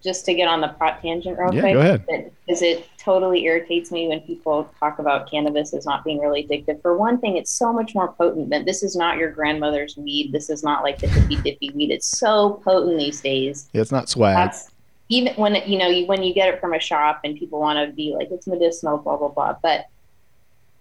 just 0.05 0.27
to 0.27 0.35
get 0.35 0.47
on 0.47 0.61
the 0.61 0.69
pot 0.69 1.01
tangent 1.01 1.39
real 1.39 1.55
yeah, 1.55 1.61
quick, 1.63 1.75
go 1.75 1.81
ahead. 1.81 2.31
is 2.47 2.61
it 2.61 2.87
totally 2.99 3.45
irritates 3.47 3.91
me 3.91 4.07
when 4.07 4.21
people 4.21 4.71
talk 4.79 4.99
about 4.99 5.31
cannabis 5.31 5.73
as 5.73 5.87
not 5.87 6.05
being 6.05 6.19
really 6.19 6.47
addictive. 6.47 6.81
For 6.83 6.97
one 6.97 7.19
thing, 7.19 7.39
it's 7.39 7.51
so 7.51 7.73
much 7.73 7.95
more 7.95 8.13
potent 8.13 8.51
than 8.51 8.67
this 8.67 8.83
is 8.83 8.95
not 8.95 9.17
your 9.17 9.31
grandmother's 9.31 9.97
weed. 9.97 10.31
This 10.31 10.51
is 10.51 10.63
not 10.63 10.83
like 10.83 10.99
the 10.99 11.09
hippy 11.09 11.37
dippy 11.37 11.71
weed. 11.75 11.91
It's 11.91 12.07
so 12.07 12.61
potent 12.65 12.99
these 12.99 13.23
days. 13.23 13.71
Yeah, 13.73 13.81
it's 13.81 13.93
not 13.93 14.11
swag. 14.11 14.37
That's, 14.37 14.71
even 15.09 15.33
when 15.35 15.57
it, 15.57 15.67
you 15.67 15.79
know 15.79 15.89
you, 15.89 16.07
when 16.07 16.23
you 16.23 16.35
get 16.35 16.53
it 16.53 16.61
from 16.61 16.75
a 16.75 16.81
shop 16.81 17.21
and 17.25 17.39
people 17.39 17.59
want 17.59 17.79
to 17.79 17.95
be 17.95 18.15
like 18.15 18.29
it's 18.31 18.47
medicinal, 18.47 18.99
blah 18.99 19.17
blah 19.17 19.29
blah. 19.29 19.57
But 19.63 19.87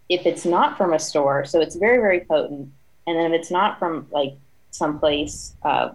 if 0.09 0.25
it's 0.25 0.45
not 0.45 0.77
from 0.77 0.93
a 0.93 0.99
store, 0.99 1.45
so 1.45 1.61
it's 1.61 1.75
very 1.75 1.97
very 1.97 2.21
potent, 2.21 2.69
and 3.07 3.17
then 3.17 3.33
if 3.33 3.39
it's 3.39 3.51
not 3.51 3.79
from 3.79 4.07
like 4.11 4.33
someplace 4.71 5.55
uh, 5.63 5.91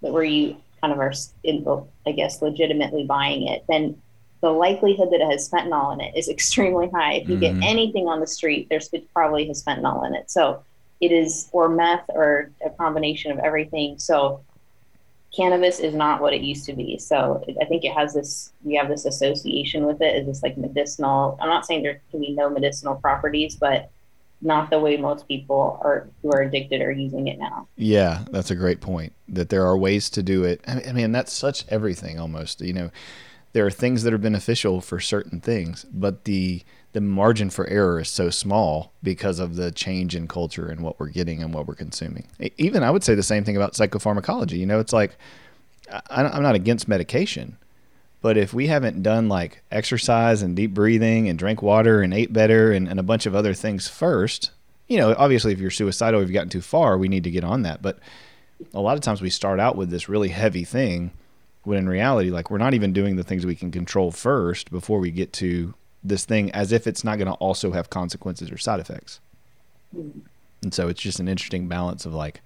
where 0.00 0.24
you 0.24 0.56
kind 0.82 0.92
of 0.92 0.98
are, 0.98 1.12
in, 1.44 1.64
I 2.06 2.12
guess, 2.12 2.42
legitimately 2.42 3.04
buying 3.04 3.46
it, 3.46 3.64
then 3.68 4.00
the 4.42 4.50
likelihood 4.50 5.10
that 5.12 5.20
it 5.20 5.30
has 5.30 5.48
fentanyl 5.48 5.94
in 5.94 6.00
it 6.00 6.16
is 6.16 6.28
extremely 6.36 6.90
high. 6.90 7.14
If 7.14 7.28
you 7.28 7.36
mm-hmm. 7.36 7.60
get 7.60 7.66
anything 7.68 8.08
on 8.08 8.20
the 8.20 8.26
street, 8.26 8.66
there's 8.68 8.90
probably 9.14 9.46
has 9.48 9.62
fentanyl 9.62 10.06
in 10.06 10.14
it. 10.14 10.30
So 10.30 10.62
it 11.00 11.12
is, 11.12 11.48
or 11.52 11.68
meth, 11.68 12.04
or 12.10 12.50
a 12.64 12.70
combination 12.70 13.32
of 13.32 13.38
everything. 13.38 13.98
So 13.98 14.42
cannabis 15.34 15.80
is 15.80 15.94
not 15.94 16.20
what 16.20 16.34
it 16.34 16.42
used 16.42 16.66
to 16.66 16.74
be. 16.74 16.98
So 16.98 17.42
I 17.60 17.64
think 17.64 17.84
it 17.84 17.92
has 17.92 18.14
this, 18.14 18.52
we 18.62 18.74
have 18.74 18.88
this 18.88 19.06
association 19.06 19.86
with 19.86 20.02
it. 20.02 20.16
Is 20.16 20.26
this 20.26 20.42
like 20.42 20.58
medicinal. 20.58 21.38
I'm 21.40 21.48
not 21.48 21.66
saying 21.66 21.82
there 21.82 22.00
can 22.10 22.20
be 22.20 22.32
no 22.32 22.50
medicinal 22.50 22.96
properties, 22.96 23.56
but 23.56 23.90
not 24.42 24.70
the 24.70 24.78
way 24.78 24.96
most 24.96 25.28
people 25.28 25.80
are 25.82 26.08
who 26.20 26.30
are 26.32 26.42
addicted 26.42 26.82
are 26.82 26.90
using 26.90 27.28
it 27.28 27.38
now. 27.38 27.68
Yeah, 27.76 28.24
that's 28.30 28.50
a 28.50 28.56
great 28.56 28.80
point. 28.80 29.12
That 29.28 29.48
there 29.48 29.64
are 29.64 29.78
ways 29.78 30.10
to 30.10 30.22
do 30.22 30.44
it. 30.44 30.60
I 30.66 30.92
mean, 30.92 31.12
that's 31.12 31.32
such 31.32 31.64
everything 31.68 32.18
almost. 32.18 32.60
You 32.60 32.72
know, 32.72 32.90
there 33.52 33.64
are 33.64 33.70
things 33.70 34.02
that 34.02 34.12
are 34.12 34.18
beneficial 34.18 34.80
for 34.80 35.00
certain 35.00 35.40
things, 35.40 35.86
but 35.92 36.24
the 36.24 36.62
the 36.92 37.00
margin 37.00 37.48
for 37.48 37.66
error 37.68 38.00
is 38.00 38.10
so 38.10 38.28
small 38.28 38.92
because 39.02 39.38
of 39.38 39.56
the 39.56 39.70
change 39.70 40.14
in 40.14 40.28
culture 40.28 40.66
and 40.66 40.80
what 40.80 41.00
we're 41.00 41.08
getting 41.08 41.42
and 41.42 41.54
what 41.54 41.66
we're 41.66 41.74
consuming. 41.74 42.28
Even 42.58 42.82
I 42.82 42.90
would 42.90 43.02
say 43.02 43.14
the 43.14 43.22
same 43.22 43.44
thing 43.44 43.56
about 43.56 43.72
psychopharmacology. 43.72 44.58
You 44.58 44.66
know, 44.66 44.78
it's 44.78 44.92
like 44.92 45.16
I'm 46.10 46.42
not 46.42 46.54
against 46.54 46.88
medication, 46.88 47.56
but 48.22 48.36
if 48.36 48.54
we 48.54 48.68
haven't 48.68 49.02
done 49.02 49.28
like 49.28 49.62
exercise 49.70 50.42
and 50.42 50.54
deep 50.54 50.72
breathing 50.72 51.28
and 51.28 51.38
drank 51.38 51.60
water 51.60 52.00
and 52.00 52.14
ate 52.14 52.32
better 52.32 52.72
and, 52.72 52.88
and 52.88 52.98
a 53.00 53.02
bunch 53.02 53.26
of 53.26 53.34
other 53.34 53.52
things 53.52 53.88
first, 53.88 54.52
you 54.86 54.96
know, 54.96 55.14
obviously 55.18 55.52
if 55.52 55.58
you're 55.58 55.72
suicidal, 55.72 56.20
if 56.20 56.28
you've 56.28 56.34
gotten 56.34 56.48
too 56.48 56.60
far, 56.60 56.96
we 56.96 57.08
need 57.08 57.24
to 57.24 57.30
get 57.30 57.42
on 57.42 57.62
that. 57.62 57.82
But 57.82 57.98
a 58.72 58.80
lot 58.80 58.96
of 58.96 59.02
times 59.02 59.20
we 59.20 59.28
start 59.28 59.58
out 59.58 59.76
with 59.76 59.90
this 59.90 60.08
really 60.08 60.28
heavy 60.28 60.62
thing 60.62 61.10
when 61.64 61.78
in 61.78 61.88
reality, 61.88 62.30
like 62.30 62.48
we're 62.48 62.58
not 62.58 62.74
even 62.74 62.92
doing 62.92 63.16
the 63.16 63.24
things 63.24 63.44
we 63.44 63.56
can 63.56 63.72
control 63.72 64.12
first 64.12 64.70
before 64.70 65.00
we 65.00 65.10
get 65.10 65.32
to 65.34 65.74
this 66.04 66.24
thing 66.24 66.50
as 66.52 66.70
if 66.70 66.86
it's 66.86 67.04
not 67.04 67.18
going 67.18 67.28
to 67.28 67.34
also 67.34 67.72
have 67.72 67.90
consequences 67.90 68.50
or 68.50 68.58
side 68.58 68.80
effects. 68.80 69.20
Mm-hmm. 69.96 70.20
And 70.62 70.72
so 70.72 70.88
it's 70.88 71.00
just 71.00 71.18
an 71.18 71.28
interesting 71.28 71.66
balance 71.66 72.06
of 72.06 72.14
like, 72.14 72.40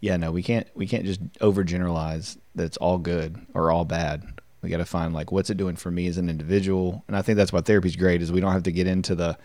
yeah, 0.00 0.16
no, 0.16 0.32
we 0.32 0.42
can't 0.42 0.66
we 0.74 0.86
can't 0.86 1.04
just 1.04 1.22
overgeneralize 1.34 2.38
that 2.54 2.64
it's 2.64 2.76
all 2.78 2.98
good 2.98 3.46
or 3.54 3.70
all 3.70 3.84
bad. 3.84 4.39
We 4.62 4.70
got 4.70 4.78
to 4.78 4.84
find 4.84 5.14
like 5.14 5.32
what's 5.32 5.50
it 5.50 5.56
doing 5.56 5.76
for 5.76 5.90
me 5.90 6.06
as 6.06 6.18
an 6.18 6.28
individual, 6.28 7.04
and 7.08 7.16
I 7.16 7.22
think 7.22 7.36
that's 7.36 7.52
why 7.52 7.60
therapy's 7.60 7.96
great 7.96 8.22
is 8.22 8.30
we 8.30 8.40
don't 8.40 8.52
have 8.52 8.64
to 8.64 8.72
get 8.72 8.86
into 8.86 9.14
the 9.14 9.38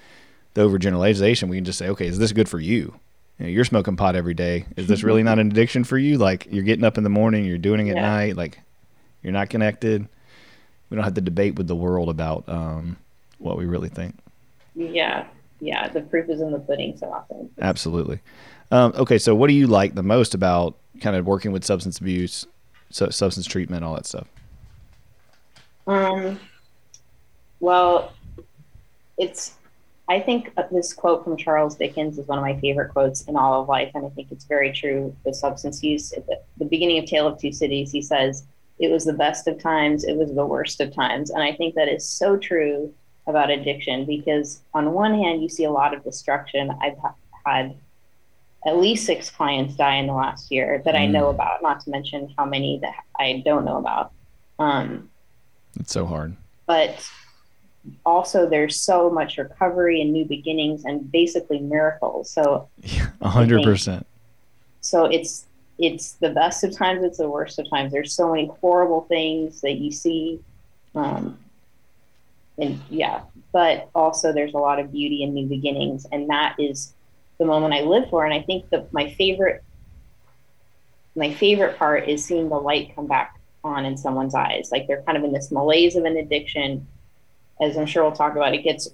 the 0.55 0.67
overgeneralization. 0.67 1.49
We 1.49 1.57
can 1.57 1.65
just 1.65 1.79
say, 1.79 1.89
okay, 1.89 2.07
is 2.07 2.17
this 2.17 2.31
good 2.31 2.49
for 2.49 2.59
you? 2.59 2.99
you 3.37 3.45
know, 3.45 3.51
you're 3.51 3.65
smoking 3.65 3.97
pot 3.97 4.15
every 4.15 4.33
day. 4.33 4.65
Is 4.77 4.87
this 4.87 5.03
really 5.03 5.23
not 5.23 5.39
an 5.39 5.47
addiction 5.51 5.83
for 5.83 5.97
you? 5.97 6.17
Like 6.17 6.47
you're 6.49 6.63
getting 6.63 6.85
up 6.85 6.97
in 6.97 7.03
the 7.03 7.09
morning, 7.09 7.45
you're 7.45 7.57
doing 7.57 7.87
it 7.87 7.91
at 7.91 7.97
yeah. 7.97 8.01
night, 8.01 8.37
like 8.37 8.59
you're 9.21 9.33
not 9.33 9.49
connected. 9.49 10.07
We 10.89 10.95
don't 10.95 11.03
have 11.03 11.15
to 11.15 11.21
debate 11.21 11.55
with 11.55 11.67
the 11.67 11.75
world 11.75 12.09
about 12.09 12.47
um, 12.47 12.97
what 13.39 13.57
we 13.57 13.65
really 13.65 13.89
think. 13.89 14.15
Yeah, 14.75 15.25
yeah. 15.59 15.89
The 15.89 16.01
proof 16.01 16.29
is 16.29 16.41
in 16.41 16.51
the 16.51 16.59
pudding 16.59 16.97
so 16.97 17.11
often. 17.11 17.49
Absolutely. 17.59 18.19
Um, 18.71 18.93
okay, 18.95 19.17
so 19.17 19.35
what 19.35 19.47
do 19.47 19.53
you 19.53 19.67
like 19.67 19.95
the 19.95 20.03
most 20.03 20.33
about 20.33 20.77
kind 21.01 21.15
of 21.15 21.25
working 21.25 21.51
with 21.51 21.65
substance 21.65 21.99
abuse, 21.99 22.45
so 22.89 23.09
substance 23.09 23.47
treatment, 23.47 23.83
all 23.83 23.95
that 23.95 24.05
stuff? 24.05 24.27
Um. 25.87 26.39
Well, 27.59 28.13
it's. 29.17 29.55
I 30.07 30.19
think 30.19 30.53
this 30.71 30.93
quote 30.93 31.23
from 31.23 31.35
Charles 31.35 31.75
Dickens 31.75 32.19
is 32.19 32.27
one 32.27 32.37
of 32.37 32.43
my 32.43 32.59
favorite 32.59 32.91
quotes 32.93 33.23
in 33.23 33.35
all 33.35 33.61
of 33.61 33.67
life, 33.67 33.89
and 33.95 34.05
I 34.05 34.09
think 34.09 34.31
it's 34.31 34.45
very 34.45 34.71
true 34.71 35.15
with 35.23 35.35
substance 35.35 35.83
use. 35.83 36.13
At 36.13 36.27
the, 36.27 36.39
the 36.57 36.65
beginning 36.65 36.99
of 36.99 37.05
Tale 37.05 37.27
of 37.27 37.39
Two 37.39 37.51
Cities, 37.51 37.91
he 37.91 38.01
says, 38.01 38.45
"It 38.77 38.91
was 38.91 39.05
the 39.05 39.13
best 39.13 39.47
of 39.47 39.59
times, 39.59 40.03
it 40.03 40.15
was 40.15 40.33
the 40.33 40.45
worst 40.45 40.79
of 40.81 40.93
times," 40.93 41.31
and 41.31 41.41
I 41.41 41.53
think 41.53 41.75
that 41.75 41.87
is 41.87 42.07
so 42.07 42.37
true 42.37 42.93
about 43.27 43.49
addiction 43.49 44.05
because 44.05 44.61
on 44.73 44.93
one 44.93 45.13
hand 45.13 45.41
you 45.41 45.49
see 45.49 45.63
a 45.63 45.71
lot 45.71 45.93
of 45.93 46.03
destruction 46.03 46.71
i've 46.81 46.97
had 47.45 47.75
at 48.65 48.77
least 48.77 49.05
six 49.05 49.29
clients 49.29 49.75
die 49.75 49.95
in 49.95 50.07
the 50.07 50.13
last 50.13 50.51
year 50.51 50.81
that 50.85 50.95
mm. 50.95 50.99
i 50.99 51.05
know 51.05 51.25
mm. 51.25 51.31
about 51.31 51.61
not 51.61 51.79
to 51.79 51.89
mention 51.89 52.33
how 52.37 52.45
many 52.45 52.79
that 52.79 52.95
i 53.19 53.41
don't 53.45 53.65
know 53.65 53.77
about 53.77 54.11
um, 54.57 55.09
it's 55.79 55.91
so 55.91 56.05
hard. 56.05 56.35
But 56.65 57.07
also 58.05 58.49
there's 58.49 58.79
so 58.79 59.09
much 59.09 59.37
recovery 59.37 60.01
and 60.01 60.11
new 60.11 60.25
beginnings 60.25 60.85
and 60.85 61.11
basically 61.11 61.59
miracles. 61.59 62.29
So 62.29 62.67
a 63.21 63.29
hundred 63.29 63.63
percent. 63.63 64.05
So 64.81 65.05
it's 65.05 65.45
it's 65.77 66.13
the 66.13 66.29
best 66.29 66.63
of 66.63 66.75
times 66.75 67.03
it's 67.03 67.17
the 67.17 67.29
worst 67.29 67.59
of 67.59 67.69
times. 67.69 67.91
There's 67.91 68.13
so 68.13 68.31
many 68.31 68.47
horrible 68.61 69.01
things 69.01 69.61
that 69.61 69.75
you 69.75 69.91
see 69.91 70.39
um, 70.95 71.37
and 72.57 72.81
yeah, 72.89 73.21
but 73.51 73.89
also 73.93 74.31
there's 74.31 74.53
a 74.53 74.57
lot 74.57 74.79
of 74.79 74.91
beauty 74.91 75.23
and 75.23 75.33
new 75.33 75.45
beginnings, 75.45 76.07
and 76.11 76.29
that 76.29 76.55
is 76.57 76.93
the 77.37 77.45
moment 77.45 77.73
I 77.73 77.81
live 77.81 78.09
for. 78.09 78.25
And 78.25 78.33
I 78.33 78.41
think 78.41 78.69
that 78.69 78.91
my 78.93 79.09
favorite, 79.11 79.63
my 81.15 81.33
favorite 81.33 81.77
part 81.77 82.07
is 82.07 82.23
seeing 82.23 82.49
the 82.49 82.55
light 82.55 82.95
come 82.95 83.07
back 83.07 83.34
on 83.65 83.85
in 83.85 83.97
someone's 83.97 84.35
eyes. 84.35 84.69
Like 84.71 84.87
they're 84.87 85.01
kind 85.01 85.17
of 85.17 85.23
in 85.23 85.33
this 85.33 85.51
malaise 85.51 85.95
of 85.95 86.05
an 86.05 86.17
addiction, 86.17 86.87
as 87.59 87.77
I'm 87.77 87.85
sure 87.85 88.03
we'll 88.03 88.13
talk 88.13 88.33
about. 88.33 88.53
It 88.53 88.63
gets 88.63 88.89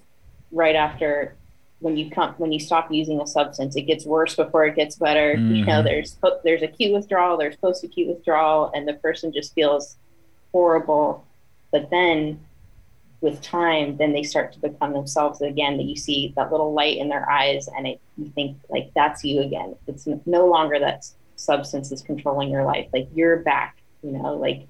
right 0.50 0.74
after 0.74 1.36
when 1.78 1.96
you 1.96 2.10
come 2.10 2.34
when 2.38 2.52
you 2.52 2.60
stop 2.60 2.92
using 2.92 3.20
a 3.20 3.26
substance 3.26 3.74
it 3.74 3.82
gets 3.82 4.04
worse 4.04 4.36
before 4.36 4.64
it 4.64 4.76
gets 4.76 4.94
better 4.94 5.34
mm-hmm. 5.34 5.54
you 5.56 5.64
know 5.64 5.82
there's 5.82 6.16
there's 6.44 6.62
acute 6.62 6.92
withdrawal 6.92 7.36
there's 7.36 7.56
post 7.56 7.82
acute 7.82 8.06
withdrawal 8.06 8.70
and 8.72 8.86
the 8.86 8.92
person 8.94 9.32
just 9.32 9.52
feels 9.52 9.96
horrible 10.52 11.26
but 11.72 11.90
then 11.90 12.38
with 13.22 13.40
time, 13.40 13.96
then 13.96 14.12
they 14.12 14.24
start 14.24 14.52
to 14.52 14.58
become 14.58 14.92
themselves 14.92 15.40
again. 15.40 15.78
That 15.78 15.84
you 15.84 15.96
see 15.96 16.32
that 16.36 16.50
little 16.50 16.74
light 16.74 16.98
in 16.98 17.08
their 17.08 17.28
eyes, 17.30 17.68
and 17.74 17.86
it, 17.86 18.00
you 18.18 18.30
think 18.34 18.58
like 18.68 18.90
that's 18.94 19.24
you 19.24 19.40
again. 19.40 19.76
It's 19.86 20.06
no 20.26 20.46
longer 20.46 20.78
that 20.80 21.06
substance 21.36 21.90
is 21.92 22.02
controlling 22.02 22.50
your 22.50 22.64
life. 22.64 22.88
Like 22.92 23.08
you're 23.14 23.38
back, 23.38 23.78
you 24.02 24.12
know, 24.12 24.34
like, 24.34 24.66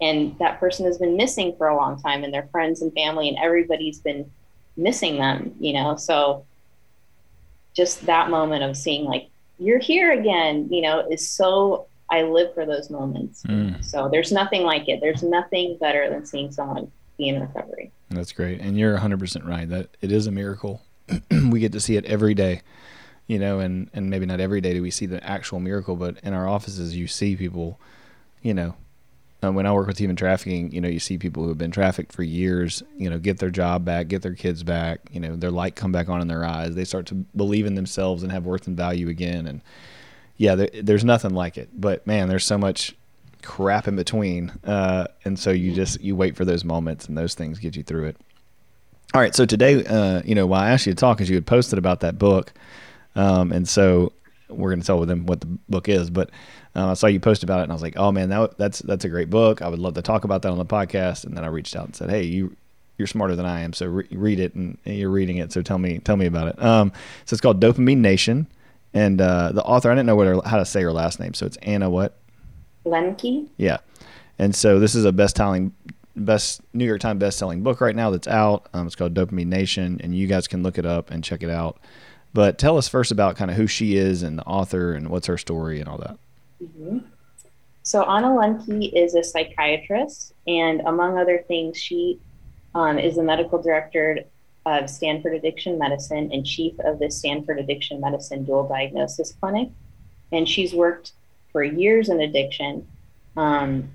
and 0.00 0.38
that 0.38 0.60
person 0.60 0.86
has 0.86 0.98
been 0.98 1.16
missing 1.16 1.54
for 1.56 1.68
a 1.68 1.76
long 1.76 2.00
time, 2.00 2.24
and 2.24 2.32
their 2.32 2.48
friends 2.50 2.82
and 2.82 2.92
family 2.92 3.28
and 3.28 3.38
everybody's 3.38 4.00
been 4.00 4.30
missing 4.76 5.16
them, 5.16 5.54
you 5.60 5.72
know. 5.72 5.96
So 5.96 6.44
just 7.74 8.06
that 8.06 8.30
moment 8.30 8.62
of 8.62 8.76
seeing 8.76 9.04
like 9.04 9.28
you're 9.58 9.78
here 9.78 10.12
again, 10.12 10.68
you 10.70 10.82
know, 10.82 11.06
is 11.10 11.28
so. 11.28 11.86
I 12.10 12.22
live 12.22 12.52
for 12.52 12.66
those 12.66 12.90
moments. 12.90 13.42
Mm. 13.44 13.82
So 13.82 14.10
there's 14.10 14.30
nothing 14.30 14.62
like 14.62 14.90
it. 14.90 15.00
There's 15.00 15.22
nothing 15.22 15.78
better 15.80 16.10
than 16.10 16.26
seeing 16.26 16.52
someone 16.52 16.92
be 17.16 17.28
in 17.28 17.40
recovery. 17.40 17.92
That's 18.10 18.32
great. 18.32 18.60
And 18.60 18.78
you're 18.78 18.96
100% 18.98 19.46
right. 19.46 19.68
That 19.68 19.88
it 20.00 20.12
is 20.12 20.26
a 20.26 20.30
miracle. 20.30 20.82
we 21.50 21.60
get 21.60 21.72
to 21.72 21.80
see 21.80 21.96
it 21.96 22.04
every 22.04 22.34
day, 22.34 22.62
you 23.26 23.38
know, 23.38 23.58
and, 23.58 23.90
and 23.92 24.10
maybe 24.10 24.26
not 24.26 24.40
every 24.40 24.60
day 24.60 24.74
do 24.74 24.82
we 24.82 24.90
see 24.90 25.06
the 25.06 25.22
actual 25.24 25.60
miracle, 25.60 25.96
but 25.96 26.18
in 26.22 26.32
our 26.32 26.48
offices, 26.48 26.96
you 26.96 27.06
see 27.06 27.36
people, 27.36 27.78
you 28.44 28.54
know, 28.54 28.76
uh, 29.42 29.50
when 29.50 29.66
I 29.66 29.72
work 29.72 29.88
with 29.88 29.98
human 29.98 30.14
trafficking, 30.14 30.70
you 30.70 30.80
know, 30.80 30.88
you 30.88 31.00
see 31.00 31.18
people 31.18 31.42
who 31.42 31.48
have 31.48 31.58
been 31.58 31.72
trafficked 31.72 32.12
for 32.12 32.22
years, 32.22 32.82
you 32.96 33.10
know, 33.10 33.18
get 33.18 33.38
their 33.38 33.50
job 33.50 33.84
back, 33.84 34.06
get 34.06 34.22
their 34.22 34.34
kids 34.34 34.62
back, 34.62 35.00
you 35.10 35.18
know, 35.18 35.34
their 35.34 35.50
light 35.50 35.74
come 35.74 35.90
back 35.90 36.08
on 36.08 36.20
in 36.20 36.28
their 36.28 36.44
eyes. 36.44 36.74
They 36.74 36.84
start 36.84 37.06
to 37.06 37.14
believe 37.14 37.66
in 37.66 37.74
themselves 37.74 38.22
and 38.22 38.30
have 38.30 38.46
worth 38.46 38.66
and 38.68 38.76
value 38.76 39.08
again. 39.08 39.46
And 39.46 39.60
yeah, 40.36 40.54
there, 40.54 40.68
there's 40.82 41.04
nothing 41.04 41.34
like 41.34 41.58
it. 41.58 41.68
But 41.74 42.06
man, 42.06 42.28
there's 42.28 42.44
so 42.44 42.58
much 42.58 42.94
crap 43.42 43.88
in 43.88 43.96
between. 43.96 44.52
Uh, 44.64 45.06
and 45.24 45.38
so 45.38 45.50
you 45.50 45.72
just 45.72 46.00
you 46.00 46.14
wait 46.14 46.36
for 46.36 46.44
those 46.44 46.64
moments, 46.64 47.08
and 47.08 47.16
those 47.16 47.34
things 47.34 47.58
get 47.58 47.76
you 47.76 47.82
through 47.82 48.06
it. 48.06 48.16
All 49.12 49.20
right. 49.20 49.34
So 49.34 49.46
today, 49.46 49.84
uh, 49.84 50.22
you 50.24 50.34
know, 50.34 50.46
why 50.46 50.66
I 50.66 50.70
asked 50.70 50.86
you 50.86 50.92
to 50.92 50.98
talk 50.98 51.20
is 51.20 51.28
you 51.28 51.36
had 51.36 51.46
posted 51.46 51.78
about 51.78 52.00
that 52.00 52.18
book, 52.18 52.52
um, 53.16 53.52
and 53.52 53.68
so 53.68 54.12
we're 54.48 54.70
going 54.70 54.80
to 54.80 54.86
tell 54.86 55.04
them 55.04 55.26
what 55.26 55.40
the 55.40 55.46
book 55.68 55.88
is. 55.88 56.10
But 56.10 56.30
uh, 56.76 56.90
I 56.90 56.94
saw 56.94 57.06
you 57.06 57.20
post 57.20 57.42
about 57.42 57.60
it, 57.60 57.64
and 57.64 57.72
I 57.72 57.74
was 57.74 57.82
like, 57.82 57.96
oh 57.96 58.12
man, 58.12 58.28
that, 58.30 58.58
that's 58.58 58.80
that's 58.80 59.04
a 59.04 59.08
great 59.08 59.30
book. 59.30 59.62
I 59.62 59.68
would 59.68 59.78
love 59.78 59.94
to 59.94 60.02
talk 60.02 60.24
about 60.24 60.42
that 60.42 60.50
on 60.50 60.58
the 60.58 60.66
podcast. 60.66 61.24
And 61.24 61.36
then 61.36 61.44
I 61.44 61.48
reached 61.48 61.76
out 61.76 61.86
and 61.86 61.96
said, 61.96 62.10
hey, 62.10 62.22
you 62.22 62.56
you're 62.98 63.06
smarter 63.08 63.34
than 63.34 63.46
I 63.46 63.62
am, 63.62 63.72
so 63.72 63.86
re- 63.86 64.08
read 64.12 64.38
it, 64.38 64.54
and, 64.54 64.78
and, 64.84 64.96
you're 64.96 65.10
reading 65.10 65.38
it. 65.38 65.52
So 65.52 65.62
tell 65.62 65.78
me 65.78 65.98
tell 65.98 66.16
me 66.16 66.26
about 66.26 66.48
it. 66.48 66.62
Um, 66.62 66.92
so 67.24 67.34
it's 67.34 67.40
called 67.40 67.60
Dopamine 67.60 67.98
Nation. 67.98 68.46
And 68.92 69.20
uh, 69.20 69.50
the 69.50 69.64
author, 69.64 69.90
I 69.90 69.94
didn't 69.94 70.06
know 70.06 70.14
what 70.14 70.28
her, 70.28 70.40
how 70.44 70.58
to 70.58 70.64
say 70.64 70.80
her 70.82 70.92
last 70.92 71.18
name, 71.18 71.34
so 71.34 71.46
it's 71.46 71.56
Anna 71.58 71.90
what? 71.90 72.16
Lembke. 72.86 73.48
Yeah, 73.56 73.78
and 74.38 74.54
so 74.54 74.78
this 74.78 74.94
is 74.94 75.04
a 75.04 75.10
best-selling, 75.10 75.74
best 76.14 76.60
New 76.72 76.84
York 76.84 77.00
Times 77.00 77.18
best-selling 77.18 77.64
book 77.64 77.80
right 77.80 77.96
now 77.96 78.10
that's 78.10 78.28
out. 78.28 78.68
Um, 78.72 78.86
it's 78.86 78.94
called 78.94 79.14
Dopamine 79.14 79.46
Nation, 79.46 80.00
and 80.04 80.14
you 80.14 80.28
guys 80.28 80.46
can 80.46 80.62
look 80.62 80.78
it 80.78 80.86
up 80.86 81.10
and 81.10 81.24
check 81.24 81.42
it 81.42 81.50
out. 81.50 81.80
But 82.34 82.58
tell 82.58 82.76
us 82.76 82.88
first 82.88 83.12
about 83.12 83.36
kind 83.36 83.50
of 83.50 83.56
who 83.56 83.66
she 83.66 83.96
is 83.96 84.22
and 84.22 84.38
the 84.38 84.44
author 84.44 84.92
and 84.92 85.08
what's 85.08 85.28
her 85.28 85.38
story 85.38 85.80
and 85.80 85.88
all 85.88 85.98
that. 85.98 86.18
Mm-hmm. 86.62 86.98
So 87.84 88.02
Anna 88.02 88.28
Lembke 88.28 88.92
is 88.92 89.14
a 89.14 89.22
psychiatrist, 89.22 90.32
and 90.46 90.80
among 90.80 91.18
other 91.18 91.44
things, 91.46 91.78
she 91.78 92.18
um, 92.74 92.98
is 92.98 93.16
the 93.16 93.22
medical 93.22 93.62
director 93.62 94.20
of 94.66 94.88
Stanford 94.88 95.34
Addiction 95.34 95.78
Medicine 95.78 96.30
and 96.32 96.44
chief 96.44 96.78
of 96.80 96.98
the 96.98 97.10
Stanford 97.10 97.58
Addiction 97.58 98.00
Medicine 98.00 98.44
Dual 98.44 98.66
Diagnosis 98.66 99.32
Clinic. 99.38 99.68
And 100.32 100.48
she's 100.48 100.74
worked 100.74 101.12
for 101.52 101.62
years 101.62 102.08
in 102.08 102.20
addiction. 102.20 102.86
Um, 103.36 103.90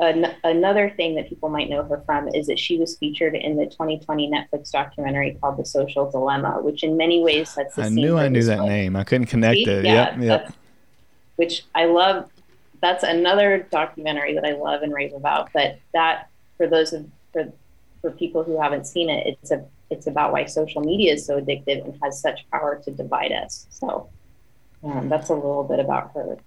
an- 0.00 0.34
another 0.44 0.90
thing 0.90 1.14
that 1.16 1.28
people 1.28 1.48
might 1.48 1.68
know 1.68 1.82
her 1.84 2.02
from 2.06 2.28
is 2.28 2.46
that 2.46 2.58
she 2.58 2.78
was 2.78 2.96
featured 2.96 3.34
in 3.34 3.56
the 3.56 3.66
2020 3.66 4.30
Netflix 4.30 4.70
documentary 4.70 5.36
called 5.40 5.58
The 5.58 5.64
Social 5.64 6.10
Dilemma, 6.10 6.60
which 6.62 6.82
in 6.82 6.96
many 6.96 7.22
ways 7.22 7.50
sets 7.50 7.76
the 7.76 7.82
I 7.82 7.88
knew 7.90 8.16
I 8.16 8.28
knew 8.28 8.42
that 8.44 8.60
name. 8.60 8.96
I 8.96 9.04
couldn't 9.04 9.26
connect 9.26 9.56
See? 9.56 9.64
it. 9.64 9.84
Yeah, 9.84 10.16
yep, 10.16 10.18
yep. 10.20 10.54
Which 11.36 11.64
I 11.74 11.86
love. 11.86 12.30
That's 12.80 13.04
another 13.04 13.66
documentary 13.70 14.34
that 14.34 14.44
I 14.44 14.52
love 14.52 14.82
and 14.82 14.92
rave 14.92 15.12
about. 15.12 15.50
But 15.52 15.78
that, 15.92 16.30
for 16.56 16.66
those 16.66 16.94
of 16.94 17.06
for 17.32 17.52
for 18.00 18.10
people 18.10 18.42
who 18.42 18.60
haven't 18.60 18.86
seen 18.86 19.10
it, 19.10 19.26
it's 19.26 19.50
a 19.50 19.64
it's 19.90 20.06
about 20.06 20.32
why 20.32 20.46
social 20.46 20.82
media 20.82 21.12
is 21.14 21.26
so 21.26 21.38
addictive 21.38 21.84
and 21.84 21.98
has 22.02 22.20
such 22.20 22.48
power 22.50 22.80
to 22.84 22.90
divide 22.90 23.32
us. 23.32 23.66
So 23.70 24.08
um, 24.82 25.08
that's 25.08 25.28
a 25.28 25.34
little 25.34 25.64
bit 25.64 25.80
about 25.80 26.12
her. 26.14 26.38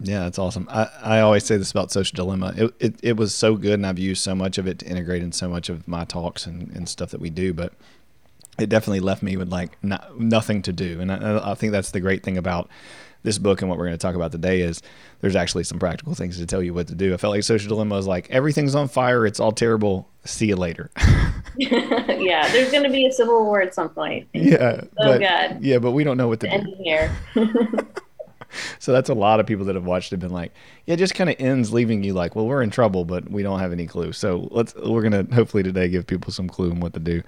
Yeah, 0.00 0.20
that's 0.20 0.38
awesome. 0.38 0.68
I, 0.70 0.88
I 1.02 1.20
always 1.20 1.44
say 1.44 1.56
this 1.56 1.70
about 1.70 1.90
social 1.90 2.14
dilemma. 2.14 2.54
It, 2.56 2.74
it, 2.78 2.94
it 3.02 3.16
was 3.16 3.34
so 3.34 3.56
good, 3.56 3.74
and 3.74 3.86
I've 3.86 3.98
used 3.98 4.22
so 4.22 4.34
much 4.34 4.56
of 4.58 4.66
it 4.66 4.78
to 4.80 4.86
integrate 4.86 5.22
in 5.22 5.32
so 5.32 5.48
much 5.48 5.68
of 5.68 5.88
my 5.88 6.04
talks 6.04 6.46
and, 6.46 6.70
and 6.70 6.88
stuff 6.88 7.10
that 7.10 7.20
we 7.20 7.30
do. 7.30 7.52
But 7.52 7.72
it 8.58 8.68
definitely 8.68 9.00
left 9.00 9.22
me 9.22 9.36
with 9.36 9.50
like 9.50 9.82
not, 9.82 10.18
nothing 10.18 10.62
to 10.62 10.72
do. 10.72 11.00
And 11.00 11.10
I, 11.10 11.52
I 11.52 11.54
think 11.54 11.72
that's 11.72 11.90
the 11.90 12.00
great 12.00 12.22
thing 12.22 12.36
about 12.36 12.68
this 13.22 13.38
book 13.38 13.60
and 13.60 13.68
what 13.68 13.78
we're 13.78 13.86
going 13.86 13.98
to 13.98 14.02
talk 14.02 14.14
about 14.14 14.30
today 14.30 14.60
is 14.60 14.80
there's 15.20 15.34
actually 15.34 15.64
some 15.64 15.78
practical 15.78 16.14
things 16.14 16.38
to 16.38 16.46
tell 16.46 16.62
you 16.62 16.72
what 16.72 16.86
to 16.88 16.94
do. 16.94 17.12
I 17.12 17.16
felt 17.16 17.34
like 17.34 17.42
Social 17.42 17.68
Dilemma 17.68 17.96
was 17.96 18.06
like 18.06 18.30
everything's 18.30 18.74
on 18.74 18.88
fire, 18.88 19.26
it's 19.26 19.40
all 19.40 19.52
terrible. 19.52 20.08
See 20.24 20.46
you 20.46 20.56
later. 20.56 20.90
yeah, 21.56 22.48
there's 22.52 22.70
going 22.70 22.84
to 22.84 22.90
be 22.90 23.06
a 23.06 23.12
civil 23.12 23.44
war 23.44 23.60
at 23.60 23.74
some 23.74 23.88
point. 23.88 24.28
Yeah. 24.32 24.82
Oh 24.84 24.88
but, 24.96 25.20
God. 25.20 25.62
Yeah, 25.62 25.78
but 25.78 25.92
we 25.92 26.04
don't 26.04 26.16
know 26.16 26.28
what 26.28 26.40
to 26.40 26.48
do. 26.48 26.74
here. 26.82 27.16
so 28.78 28.92
that's 28.92 29.08
a 29.08 29.14
lot 29.14 29.40
of 29.40 29.46
people 29.46 29.64
that 29.66 29.74
have 29.74 29.84
watched 29.84 30.10
have 30.10 30.20
been 30.20 30.32
like, 30.32 30.52
yeah, 30.86 30.96
just 30.96 31.14
kind 31.14 31.30
of 31.30 31.36
ends 31.38 31.72
leaving 31.72 32.02
you 32.02 32.12
like, 32.12 32.34
well, 32.34 32.46
we're 32.46 32.62
in 32.62 32.70
trouble, 32.70 33.04
but 33.04 33.30
we 33.30 33.42
don't 33.42 33.60
have 33.60 33.72
any 33.72 33.86
clue. 33.86 34.12
So 34.12 34.48
let's 34.50 34.74
we're 34.74 35.02
gonna 35.02 35.26
hopefully 35.32 35.62
today 35.62 35.88
give 35.88 36.06
people 36.06 36.32
some 36.32 36.48
clue 36.48 36.70
on 36.70 36.80
what 36.80 36.92
to 36.94 37.00
do. 37.00 37.22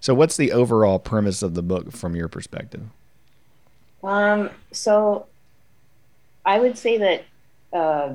So 0.00 0.14
what's 0.14 0.36
the 0.36 0.52
overall 0.52 0.98
premise 0.98 1.42
of 1.42 1.54
the 1.54 1.62
book 1.62 1.92
from 1.92 2.14
your 2.14 2.28
perspective? 2.28 2.82
Um, 4.02 4.50
so 4.70 5.26
I 6.44 6.60
would 6.60 6.78
say 6.78 6.98
that 6.98 7.24
uh, 7.76 8.14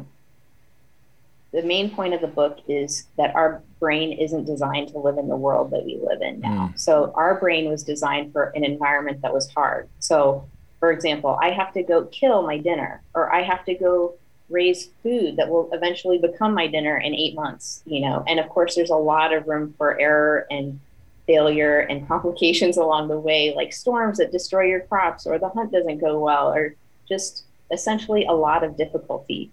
the 1.52 1.64
main 1.64 1.90
point 1.90 2.14
of 2.14 2.22
the 2.22 2.28
book 2.28 2.60
is 2.68 3.08
that 3.18 3.36
our 3.36 3.62
brain 3.80 4.14
isn't 4.14 4.46
designed 4.46 4.90
to 4.90 5.00
live 5.00 5.18
in 5.18 5.28
the 5.28 5.36
world 5.36 5.72
that 5.72 5.84
we 5.84 6.00
live 6.02 6.22
in 6.22 6.40
now. 6.40 6.72
Mm. 6.72 6.80
So 6.80 7.12
our 7.16 7.36
brain 7.36 7.70
was 7.70 7.84
designed 7.84 8.32
for 8.32 8.54
an 8.56 8.64
environment 8.64 9.22
that 9.22 9.34
was 9.34 9.50
hard. 9.50 9.90
So 10.00 10.48
for 10.82 10.92
example, 10.92 11.38
I 11.40 11.52
have 11.52 11.72
to 11.74 11.84
go 11.84 12.06
kill 12.06 12.42
my 12.42 12.58
dinner, 12.58 13.04
or 13.14 13.34
I 13.34 13.44
have 13.44 13.64
to 13.66 13.76
go 13.76 14.16
raise 14.50 14.90
food 15.04 15.38
that 15.38 15.48
will 15.48 15.70
eventually 15.72 16.18
become 16.18 16.56
my 16.56 16.66
dinner 16.66 16.98
in 16.98 17.14
eight 17.14 17.36
months, 17.36 17.84
you 17.86 18.02
know. 18.02 18.24
And 18.28 18.40
of 18.40 18.50
course, 18.50 18.76
there's 18.76 18.90
a 18.90 18.96
lot 18.96 19.32
of 19.32 19.48
room 19.48 19.76
for 19.78 19.98
error 20.02 20.48
and 20.50 20.80
failure 21.28 21.82
and 21.82 22.08
complications 22.08 22.78
along 22.78 23.10
the 23.10 23.20
way, 23.20 23.54
like 23.56 23.74
storms 23.74 24.18
that 24.18 24.32
destroy 24.32 24.64
your 24.64 24.80
crops, 24.82 25.28
or 25.28 25.38
the 25.38 25.50
hunt 25.50 25.72
doesn't 25.72 26.00
go 26.00 26.20
well, 26.20 26.52
or 26.52 26.74
just 27.08 27.44
essentially 27.72 28.26
a 28.26 28.34
lot 28.34 28.64
of 28.64 28.76
difficulty. 28.76 29.52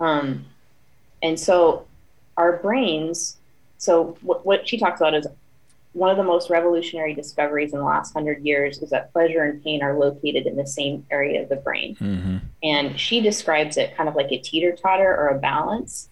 Um, 0.00 0.46
and 1.22 1.38
so, 1.38 1.86
our 2.38 2.56
brains. 2.56 3.36
So 3.76 4.16
what, 4.22 4.46
what 4.46 4.66
she 4.66 4.78
talks 4.78 4.98
about 4.98 5.14
is 5.14 5.26
one 5.92 6.10
of 6.10 6.16
the 6.16 6.22
most 6.22 6.50
revolutionary 6.50 7.14
discoveries 7.14 7.72
in 7.72 7.80
the 7.80 7.84
last 7.84 8.12
hundred 8.12 8.44
years 8.44 8.78
is 8.78 8.90
that 8.90 9.12
pleasure 9.12 9.42
and 9.42 9.62
pain 9.62 9.82
are 9.82 9.98
located 9.98 10.46
in 10.46 10.56
the 10.56 10.66
same 10.66 11.04
area 11.10 11.42
of 11.42 11.48
the 11.48 11.56
brain. 11.56 11.96
Mm-hmm. 11.96 12.36
And 12.62 12.98
she 12.98 13.20
describes 13.20 13.76
it 13.76 13.96
kind 13.96 14.08
of 14.08 14.14
like 14.14 14.30
a 14.30 14.38
teeter 14.38 14.72
totter 14.72 15.16
or 15.16 15.28
a 15.28 15.38
balance. 15.38 16.08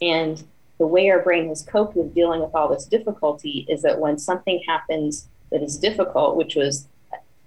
And 0.00 0.42
the 0.78 0.86
way 0.86 1.10
our 1.10 1.20
brain 1.20 1.48
has 1.48 1.62
coped 1.62 1.94
with 1.96 2.14
dealing 2.14 2.40
with 2.40 2.54
all 2.54 2.68
this 2.68 2.86
difficulty 2.86 3.66
is 3.68 3.82
that 3.82 3.98
when 4.00 4.18
something 4.18 4.62
happens 4.66 5.28
that 5.50 5.62
is 5.62 5.76
difficult, 5.76 6.36
which 6.36 6.54
was, 6.54 6.88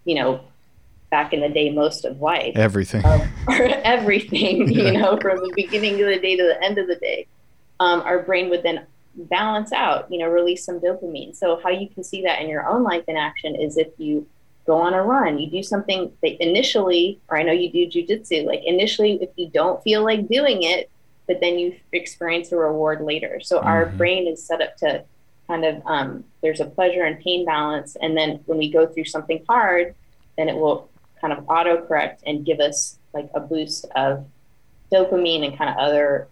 you 0.05 0.15
know, 0.15 0.41
back 1.09 1.33
in 1.33 1.41
the 1.41 1.50
day, 1.50 1.71
most 1.71 2.05
of 2.05 2.21
life, 2.21 2.55
everything, 2.55 3.03
um, 3.05 3.21
everything, 3.50 4.71
yeah. 4.71 4.83
you 4.83 4.91
know, 5.00 5.17
from 5.17 5.38
the 5.38 5.51
beginning 5.55 5.93
of 6.01 6.07
the 6.07 6.19
day 6.19 6.35
to 6.35 6.43
the 6.43 6.63
end 6.63 6.77
of 6.77 6.88
the 6.88 6.95
day, 6.95 7.25
um, 7.79 8.01
our 8.01 8.19
brain 8.19 8.50
would 8.50 8.63
then 8.63 8.85
balance 9.15 9.72
out, 9.72 10.12
you 10.12 10.20
know, 10.20 10.27
release 10.27 10.65
some 10.65 10.80
dopamine. 10.80 11.36
So 11.36 11.60
how 11.63 11.70
you 11.70 11.89
can 11.89 12.03
see 12.03 12.22
that 12.24 12.41
in 12.41 12.50
your 12.50 12.68
own 12.68 12.84
life 12.84 13.03
in 13.08 13.18
action 13.18 13.56
is 13.56 13.77
if 13.77 13.89
you 13.98 14.27
go 14.65 14.77
on 14.77 14.94
a 14.94 15.03
run, 15.03 15.39
you 15.39 15.50
do 15.50 15.63
something 15.63 16.12
that 16.22 16.44
initially, 16.44 17.20
or 17.27 17.38
I 17.38 17.44
know 17.44 17.51
you 17.51 17.72
do 17.72 17.88
jujitsu, 17.88 18.46
like 18.46 18.63
initially, 18.63 19.22
if 19.22 19.30
you 19.36 19.50
don't 19.50 19.82
feel 19.84 20.03
like 20.03 20.27
doing 20.27 20.63
it, 20.63 20.89
but 21.27 21.39
then 21.41 21.58
you 21.58 21.75
experience 21.91 22.51
a 22.51 22.58
reward 22.58 23.01
later. 23.01 23.39
So 23.41 23.58
mm-hmm. 23.58 23.68
our 23.68 23.86
brain 23.88 24.27
is 24.27 24.46
set 24.46 24.62
up 24.62 24.77
to 24.77 25.03
kind 25.48 25.65
of, 25.65 25.82
um, 25.86 26.24
there's 26.41 26.60
a 26.60 26.65
pleasure 26.65 27.03
and 27.03 27.20
pain 27.20 27.46
balance. 27.46 27.98
And 28.01 28.15
then 28.15 28.39
when 28.46 28.58
we 28.58 28.72
go 28.72 28.88
through 28.88 29.06
something 29.06 29.44
hard, 29.50 29.96
then 30.38 30.48
it 30.48 30.56
will 30.56 30.89
kind 31.20 31.34
of 31.34 31.44
autocorrect 31.46 32.20
and 32.25 32.46
give 32.46 32.60
us 32.60 32.98
like 33.13 33.30
a 33.34 33.39
boost 33.39 33.86
of 33.96 34.25
dopamine 34.91 35.46
and 35.46 35.58
kind 35.58 35.70
of 35.70 35.77
other 35.77 36.27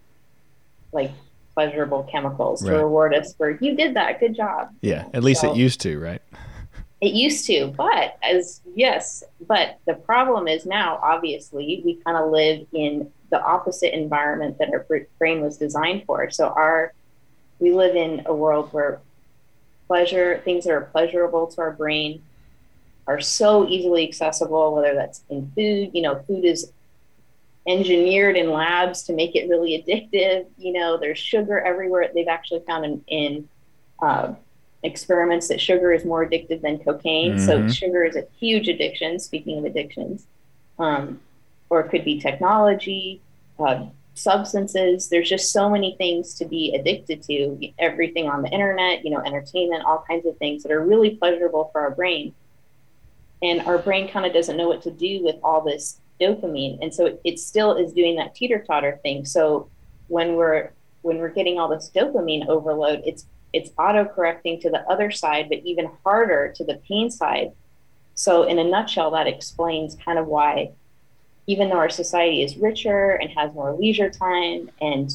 like 0.92 1.12
pleasurable 1.60 2.04
chemicals 2.04 2.63
right. 2.63 2.72
to 2.72 2.78
reward 2.78 3.13
us 3.13 3.34
for 3.34 3.52
you 3.60 3.76
did 3.76 3.93
that 3.93 4.17
good 4.22 4.34
job. 4.34 4.69
Yeah 4.82 5.06
at 5.13 5.24
least 5.24 5.41
so, 5.41 5.52
it 5.52 5.58
used 5.58 5.82
to 5.82 6.00
right? 6.00 6.22
It 7.02 7.12
used 7.12 7.45
to 7.48 7.74
but 7.76 8.17
as 8.24 8.62
yes 8.76 9.26
but 9.45 9.78
the 9.86 9.95
problem 9.95 10.48
is 10.48 10.65
now 10.65 11.00
obviously 11.04 11.82
we 11.84 11.95
kind 12.06 12.15
of 12.15 12.32
live 12.32 12.65
in 12.72 13.12
the 13.30 13.41
opposite 13.43 13.93
environment 13.93 14.58
that 14.60 14.69
our 14.69 14.86
brain 15.17 15.41
was 15.41 15.58
designed 15.58 16.04
for. 16.06 16.32
So 16.32 16.48
our 16.48 16.93
we 17.60 17.74
live 17.74 17.98
in 17.98 18.24
a 18.26 18.34
world 18.34 18.72
where 18.72 19.02
pleasure 19.88 20.41
things 20.45 20.63
that 20.63 20.72
are 20.72 20.82
pleasurable 20.93 21.48
to 21.48 21.60
our 21.60 21.72
brain 21.72 22.22
are 23.06 23.19
so 23.19 23.67
easily 23.67 24.08
accessible 24.08 24.74
whether 24.76 24.95
that's 24.95 25.24
in 25.30 25.52
food 25.56 25.91
you 25.93 26.02
know 26.02 26.24
food 26.26 26.45
is 26.45 26.72
engineered 27.67 28.36
in 28.36 28.52
labs 28.52 29.04
to 29.04 29.13
make 29.13 29.36
it 29.36 29.50
really 29.50 29.84
addictive. 29.84 30.48
You 30.58 30.74
know, 30.74 30.98
there's 30.98 31.19
sugar 31.19 31.60
everywhere. 31.60 32.10
They've 32.13 32.28
actually 32.28 32.62
found 32.62 32.86
in, 32.86 33.04
in 33.08 33.50
uh, 34.02 34.34
experiments 34.84 35.48
that 35.50 35.60
sugar 35.62 35.91
is 35.91 36.06
more 36.06 36.26
addictive 36.26 36.62
than 36.62 36.80
cocaine. 36.80 37.36
Mm-hmm. 37.36 37.45
So 37.45 37.67
sugar 37.67 38.04
is 38.04 38.15
a 38.15 38.26
huge 38.39 38.67
addiction. 38.67 39.19
Speaking 39.19 39.60
of 39.60 39.65
addictions, 39.65 40.26
um, 40.78 41.19
or 41.69 41.82
it 41.82 41.89
could 41.89 42.06
be 42.06 42.19
technology, 42.19 43.22
uh, 43.60 43.86
substances. 44.13 45.10
There's 45.10 45.30
just 45.30 45.52
so 45.52 45.69
many 45.69 45.95
things 45.95 46.34
to 46.36 46.45
be 46.45 46.76
addicted 46.76 47.24
to. 47.24 47.72
Everything 47.78 48.30
on 48.30 48.41
the 48.41 48.50
internet, 48.50 49.04
you 49.04 49.12
know, 49.12 49.22
entertainment, 49.22 49.84
all 49.86 50.04
kinds 50.08 50.26
of 50.26 50.38
things 50.38 50.63
that 50.63 50.72
are 50.72 50.84
really 50.84 51.12
pleasurable 51.12 51.69
for 51.72 51.82
our 51.82 51.91
brain. 51.91 52.34
And 53.41 53.62
our 53.62 53.78
brain 53.78 54.10
kind 54.10 54.26
of 54.26 54.34
doesn't 54.34 54.58
know 54.58 54.67
what 54.67 54.82
to 54.84 54.91
do 54.91 55.24
with 55.24 55.38
all 55.43 55.62
this 55.62 55.98
dopamine. 56.19 56.79
And 56.82 56.93
so 56.93 57.17
it, 57.23 57.39
still 57.39 57.75
is 57.75 57.93
doing 57.93 58.15
that 58.17 58.36
teeter 58.36 58.63
totter 58.65 58.99
thing. 59.01 59.25
So 59.25 59.69
when 60.08 60.36
we're 60.36 60.71
when 61.01 61.17
we're 61.17 61.29
getting 61.29 61.58
all 61.60 61.69
this 61.69 61.89
dopamine 61.95 62.47
overload 62.47 63.01
it's 63.05 63.25
it's 63.53 63.71
auto 63.77 64.03
correcting 64.03 64.60
to 64.60 64.69
the 64.69 64.82
other 64.89 65.10
side 65.10 65.47
but 65.47 65.60
even 65.63 65.89
harder 66.03 66.53
to 66.55 66.63
the 66.63 66.75
pain 66.88 67.10
side. 67.10 67.51
So 68.15 68.43
in 68.43 68.60
a 68.60 68.63
nutshell 68.63 69.12
that 69.12 69.27
explains 69.27 69.95
kind 69.95 70.19
of 70.19 70.27
why 70.27 70.71
even 71.47 71.69
though 71.69 71.77
our 71.77 71.89
society 71.89 72.43
is 72.43 72.58
richer 72.58 73.12
and 73.12 73.32
has 73.32 73.51
more 73.53 73.73
leisure 73.73 74.10
time 74.10 74.69
and 74.82 75.12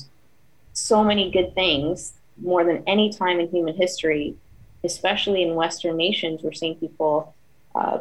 so 0.73 1.05
many 1.05 1.31
good 1.31 1.55
things 1.55 2.15
more 2.43 2.65
than 2.65 2.83
any 2.89 3.13
time 3.13 3.39
in 3.39 3.49
human 3.49 3.77
history 3.77 4.35
especially 4.83 5.43
in 5.43 5.55
western 5.55 5.97
nations 5.97 6.43
we're 6.43 6.53
seeing 6.53 6.75
people 6.75 7.35
uh, 7.75 7.99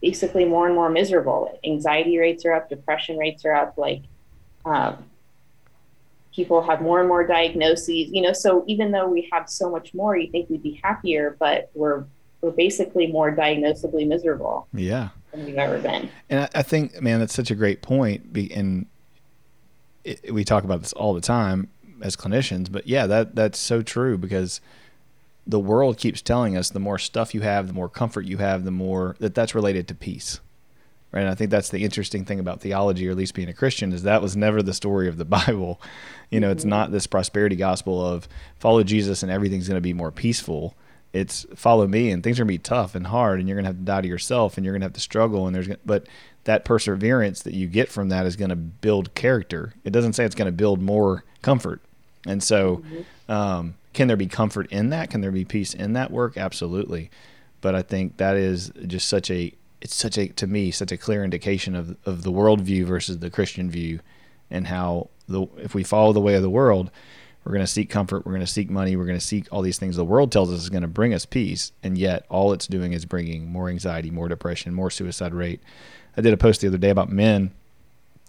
basically 0.00 0.44
more 0.44 0.66
and 0.66 0.74
more 0.74 0.90
miserable. 0.90 1.58
Anxiety 1.64 2.18
rates 2.18 2.44
are 2.44 2.52
up, 2.52 2.68
depression 2.68 3.16
rates 3.16 3.44
are 3.44 3.54
up. 3.54 3.76
Like 3.76 4.02
um, 4.64 5.04
people 6.34 6.62
have 6.62 6.80
more 6.80 7.00
and 7.00 7.08
more 7.08 7.26
diagnoses. 7.26 8.10
You 8.10 8.22
know, 8.22 8.32
so 8.32 8.64
even 8.66 8.92
though 8.92 9.08
we 9.08 9.28
have 9.32 9.48
so 9.48 9.70
much 9.70 9.94
more, 9.94 10.16
you 10.16 10.30
think 10.30 10.48
we'd 10.50 10.62
be 10.62 10.80
happier, 10.82 11.36
but 11.38 11.70
we're 11.74 12.04
we're 12.40 12.52
basically 12.52 13.08
more 13.08 13.34
diagnosably 13.34 14.06
miserable. 14.06 14.68
Yeah, 14.72 15.08
than 15.32 15.44
we've 15.44 15.56
ever 15.56 15.78
been. 15.78 16.08
And 16.30 16.40
I, 16.40 16.48
I 16.56 16.62
think, 16.62 17.00
man, 17.02 17.20
that's 17.20 17.34
such 17.34 17.50
a 17.50 17.54
great 17.54 17.82
point. 17.82 18.36
And 18.54 18.86
it, 20.04 20.32
we 20.32 20.44
talk 20.44 20.64
about 20.64 20.80
this 20.80 20.92
all 20.92 21.14
the 21.14 21.20
time 21.20 21.68
as 22.00 22.16
clinicians, 22.16 22.70
but 22.70 22.86
yeah, 22.86 23.06
that 23.06 23.34
that's 23.34 23.58
so 23.58 23.82
true 23.82 24.16
because 24.16 24.60
the 25.48 25.58
world 25.58 25.96
keeps 25.96 26.20
telling 26.20 26.56
us 26.56 26.68
the 26.68 26.78
more 26.78 26.98
stuff 26.98 27.34
you 27.34 27.40
have, 27.40 27.66
the 27.66 27.72
more 27.72 27.88
comfort 27.88 28.26
you 28.26 28.36
have, 28.36 28.64
the 28.64 28.70
more 28.70 29.16
that 29.18 29.34
that's 29.34 29.54
related 29.54 29.88
to 29.88 29.94
peace. 29.94 30.40
Right? 31.10 31.22
And 31.22 31.30
I 31.30 31.34
think 31.34 31.50
that's 31.50 31.70
the 31.70 31.84
interesting 31.84 32.26
thing 32.26 32.38
about 32.38 32.60
theology, 32.60 33.08
or 33.08 33.12
at 33.12 33.16
least 33.16 33.34
being 33.34 33.48
a 33.48 33.54
Christian, 33.54 33.94
is 33.94 34.02
that 34.02 34.20
was 34.20 34.36
never 34.36 34.62
the 34.62 34.74
story 34.74 35.08
of 35.08 35.16
the 35.16 35.24
Bible. 35.24 35.80
You 36.30 36.38
know, 36.38 36.50
it's 36.50 36.62
mm-hmm. 36.62 36.70
not 36.70 36.92
this 36.92 37.06
prosperity 37.06 37.56
gospel 37.56 38.04
of 38.04 38.28
follow 38.58 38.82
Jesus 38.82 39.22
and 39.22 39.32
everything's 39.32 39.66
going 39.66 39.78
to 39.78 39.80
be 39.80 39.94
more 39.94 40.12
peaceful. 40.12 40.74
It's 41.14 41.46
follow 41.54 41.86
me 41.86 42.10
and 42.10 42.22
things 42.22 42.38
are 42.38 42.44
going 42.44 42.54
to 42.54 42.58
be 42.60 42.62
tough 42.62 42.94
and 42.94 43.06
hard 43.06 43.40
and 43.40 43.48
you're 43.48 43.56
going 43.56 43.64
to 43.64 43.70
have 43.70 43.78
to 43.78 43.84
die 43.84 44.02
to 44.02 44.08
yourself 44.08 44.58
and 44.58 44.66
you're 44.66 44.74
going 44.74 44.82
to 44.82 44.84
have 44.84 44.92
to 44.92 45.00
struggle 45.00 45.46
and 45.46 45.56
there's 45.56 45.68
but 45.86 46.06
that 46.44 46.66
perseverance 46.66 47.42
that 47.42 47.54
you 47.54 47.66
get 47.66 47.88
from 47.88 48.10
that 48.10 48.26
is 48.26 48.36
going 48.36 48.50
to 48.50 48.56
build 48.56 49.14
character. 49.14 49.72
It 49.84 49.90
doesn't 49.90 50.12
say 50.12 50.26
it's 50.26 50.34
going 50.34 50.46
to 50.46 50.52
build 50.52 50.82
more 50.82 51.24
comfort. 51.40 51.80
And 52.26 52.42
so 52.42 52.76
mm-hmm. 52.76 53.32
um, 53.32 53.74
can 53.92 54.08
there 54.08 54.16
be 54.16 54.26
comfort 54.26 54.70
in 54.70 54.90
that? 54.90 55.10
Can 55.10 55.20
there 55.20 55.30
be 55.30 55.44
peace 55.44 55.74
in 55.74 55.92
that 55.94 56.10
work? 56.10 56.36
Absolutely. 56.36 57.10
But 57.60 57.74
I 57.74 57.82
think 57.82 58.18
that 58.18 58.36
is 58.36 58.72
just 58.86 59.08
such 59.08 59.30
a 59.30 59.52
it's 59.80 59.94
such 59.94 60.18
a 60.18 60.28
to 60.28 60.46
me 60.46 60.70
such 60.70 60.92
a 60.92 60.96
clear 60.96 61.24
indication 61.24 61.74
of 61.74 61.96
of 62.04 62.22
the 62.22 62.32
worldview 62.32 62.84
versus 62.84 63.18
the 63.18 63.30
Christian 63.30 63.70
view, 63.70 64.00
and 64.50 64.66
how 64.68 65.08
the 65.28 65.46
if 65.56 65.74
we 65.74 65.82
follow 65.82 66.12
the 66.12 66.20
way 66.20 66.34
of 66.34 66.42
the 66.42 66.50
world, 66.50 66.90
we're 67.44 67.52
going 67.52 67.64
to 67.64 67.66
seek 67.66 67.90
comfort, 67.90 68.24
we're 68.24 68.32
going 68.32 68.40
to 68.40 68.46
seek 68.46 68.70
money, 68.70 68.96
we're 68.96 69.06
going 69.06 69.18
to 69.18 69.24
seek 69.24 69.46
all 69.50 69.62
these 69.62 69.78
things 69.78 69.96
the 69.96 70.04
world 70.04 70.30
tells 70.30 70.52
us 70.52 70.60
is 70.60 70.70
going 70.70 70.82
to 70.82 70.88
bring 70.88 71.14
us 71.14 71.24
peace, 71.24 71.72
and 71.82 71.98
yet 71.98 72.24
all 72.28 72.52
it's 72.52 72.66
doing 72.66 72.92
is 72.92 73.04
bringing 73.04 73.50
more 73.50 73.68
anxiety, 73.68 74.10
more 74.10 74.28
depression, 74.28 74.74
more 74.74 74.90
suicide 74.90 75.34
rate. 75.34 75.60
I 76.16 76.20
did 76.20 76.32
a 76.32 76.36
post 76.36 76.60
the 76.60 76.68
other 76.68 76.78
day 76.78 76.90
about 76.90 77.10
men 77.10 77.52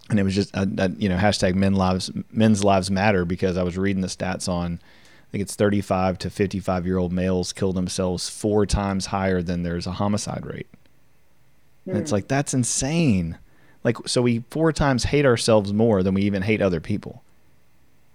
and 0.09 0.19
it 0.19 0.23
was 0.23 0.35
just 0.35 0.55
uh, 0.55 0.65
uh, 0.77 0.89
you 0.97 1.07
know 1.07 1.17
hashtag 1.17 1.55
men 1.55 1.73
lives 1.73 2.11
men's 2.31 2.63
lives 2.63 2.89
matter 2.89 3.25
because 3.25 3.57
I 3.57 3.63
was 3.63 3.77
reading 3.77 4.01
the 4.01 4.07
stats 4.07 4.49
on 4.49 4.79
think 5.31 5.41
it's 5.43 5.55
35 5.55 6.17
to 6.19 6.29
55 6.29 6.85
year 6.85 6.97
old 6.97 7.13
males 7.13 7.53
kill 7.53 7.73
themselves 7.73 8.29
four 8.29 8.65
times 8.65 9.07
higher 9.07 9.41
than 9.41 9.63
there's 9.63 9.87
a 9.87 9.91
homicide 9.91 10.45
rate. 10.45 10.67
Mm. 11.87 11.97
it's 11.97 12.11
hmm. 12.11 12.15
like 12.15 12.27
that's 12.27 12.53
insane. 12.53 13.37
Like 13.83 13.97
so 14.05 14.21
we 14.21 14.43
four 14.49 14.71
times 14.73 15.05
hate 15.05 15.25
ourselves 15.25 15.71
more 15.71 16.03
than 16.03 16.13
we 16.13 16.23
even 16.23 16.41
hate 16.41 16.61
other 16.61 16.79
people. 16.79 17.23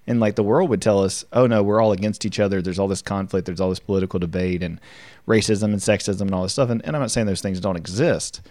And 0.07 0.21
like 0.21 0.35
the 0.35 0.43
world 0.43 0.69
would 0.69 0.83
tell 0.83 1.03
us, 1.03 1.25
oh 1.33 1.47
no, 1.47 1.63
we're 1.63 1.81
all 1.81 1.93
against 1.93 2.27
each 2.27 2.39
other. 2.39 2.61
There's 2.61 2.79
all 2.79 2.89
this 2.89 3.01
conflict. 3.01 3.47
There's 3.47 3.61
all 3.61 3.71
this 3.71 3.81
political 3.81 4.19
debate 4.19 4.63
and 4.63 4.81
racism 5.27 5.65
and 5.65 5.77
sexism 5.77 6.23
and 6.23 6.35
all 6.35 6.43
this 6.43 6.53
stuff. 6.53 6.69
And, 6.69 6.85
and 6.85 6.95
I'm 6.95 7.01
not 7.01 7.11
saying 7.11 7.27
those 7.27 7.41
things 7.41 7.61
don't 7.61 7.77
exist, 7.77 8.43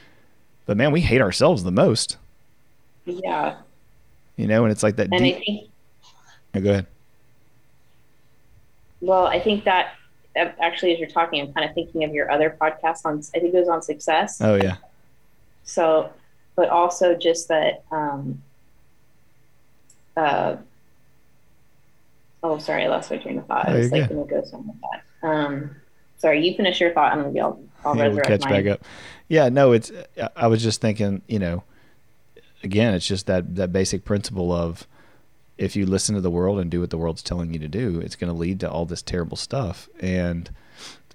but 0.66 0.78
man, 0.78 0.92
we 0.92 1.02
hate 1.02 1.22
ourselves 1.22 1.64
the 1.64 1.72
most. 1.72 2.18
Yeah. 3.06 3.58
You 4.36 4.48
know, 4.48 4.64
and 4.64 4.72
it's 4.72 4.82
like 4.82 4.96
that. 4.96 5.10
And 5.12 5.20
deep... 5.20 5.36
I 5.36 5.40
think. 5.40 5.70
Oh, 6.56 6.62
go 6.62 6.70
ahead. 6.72 6.88
Well, 9.04 9.28
I 9.28 9.42
think 9.42 9.66
that 9.66 9.96
uh, 10.40 10.46
actually, 10.62 10.94
as 10.94 11.00
you're 11.00 11.10
talking, 11.10 11.42
I'm 11.42 11.52
kind 11.52 11.70
of 11.70 11.76
thinking 11.76 12.06
of 12.06 12.14
your 12.14 12.32
other 12.32 12.56
podcast 12.60 13.02
on. 13.04 13.22
I 13.36 13.40
think 13.40 13.54
it 13.54 13.60
was 13.60 13.68
on 13.68 13.82
success. 13.82 14.40
Oh 14.40 14.56
yeah. 14.56 14.78
So, 15.66 16.10
but 16.56 16.70
also 16.70 17.14
just 17.14 17.50
that. 17.50 17.84
Um, 17.92 18.42
uh, 20.16 20.56
oh, 22.44 22.60
sorry, 22.60 22.86
I 22.86 22.88
lost 22.88 23.12
my 23.12 23.18
train 23.18 23.40
of 23.40 23.46
thought. 23.46 23.68
I 23.68 23.76
was 23.76 23.92
like 23.92 24.08
going 24.08 24.26
to 24.26 24.34
go 24.34 24.42
somewhere 24.46 24.74
with 24.82 24.92
that. 25.22 25.28
Um, 25.28 25.76
sorry, 26.18 26.48
you 26.48 26.56
finish 26.56 26.80
your 26.80 26.94
thought. 26.94 27.12
I'm 27.12 27.20
going 27.20 27.30
to 27.30 27.34
be 27.34 27.42
all. 27.42 27.62
I'll 27.84 27.98
yeah, 27.98 28.08
we'll 28.08 28.22
catch 28.22 28.46
mine. 28.46 28.64
back 28.64 28.74
up. 28.74 28.86
Yeah, 29.28 29.50
no, 29.50 29.74
it's. 29.74 29.92
I 30.38 30.48
was 30.48 30.64
just 30.64 30.80
thinking, 30.80 31.24
you 31.28 31.40
know, 31.40 31.66
again, 32.64 32.94
it's 32.94 33.06
just 33.06 33.28
that 33.28 33.56
that 33.56 33.74
basic 33.74 34.06
principle 34.06 34.54
of 34.54 34.88
if 35.58 35.76
you 35.76 35.86
listen 35.86 36.16
to 36.16 36.22
the 36.22 36.32
world 36.32 36.60
and 36.60 36.72
do 36.72 36.80
what 36.80 36.90
the 36.90 36.98
world's 36.98 37.24
telling 37.24 37.54
you 37.54 37.60
to 37.60 37.68
do, 37.68 38.00
it's 38.00 38.16
going 38.16 38.32
to 38.32 38.38
lead 38.38 38.60
to 38.62 38.70
all 38.70 38.86
this 38.86 39.02
terrible 39.02 39.38
stuff. 39.38 39.88
And 40.00 40.50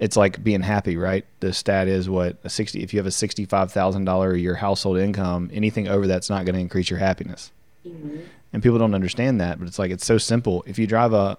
it's 0.00 0.16
like 0.16 0.44
being 0.44 0.62
happy, 0.62 0.96
right? 0.96 1.26
The 1.40 1.52
stat 1.52 1.88
is 1.88 2.08
what 2.08 2.36
a 2.44 2.48
sixty. 2.48 2.82
If 2.82 2.94
you 2.94 3.00
have 3.00 3.06
a 3.06 3.10
sixty-five 3.10 3.72
thousand 3.72 4.04
dollar 4.04 4.32
a 4.32 4.38
year 4.38 4.54
household 4.54 4.98
income, 4.98 5.50
anything 5.52 5.88
over 5.88 6.06
that's 6.06 6.30
not 6.30 6.44
going 6.44 6.54
to 6.54 6.60
increase 6.60 6.88
your 6.88 7.00
happiness. 7.00 7.50
Mm-hmm. 7.86 8.18
And 8.52 8.62
people 8.62 8.78
don't 8.78 8.94
understand 8.94 9.40
that, 9.40 9.58
but 9.58 9.66
it's 9.66 9.78
like 9.78 9.90
it's 9.90 10.06
so 10.06 10.16
simple. 10.16 10.62
If 10.66 10.78
you 10.78 10.86
drive 10.86 11.12
a, 11.12 11.36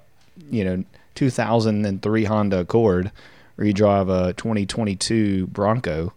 you 0.52 0.66
know, 0.66 0.84
two 1.16 1.30
thousand 1.30 1.86
and 1.86 2.02
three 2.02 2.26
Honda 2.26 2.60
Accord, 2.60 3.12
or 3.58 3.64
you 3.64 3.74
drive 3.74 4.10
a 4.10 4.34
twenty 4.34 4.66
twenty-two 4.66 5.48
Bronco, 5.48 6.14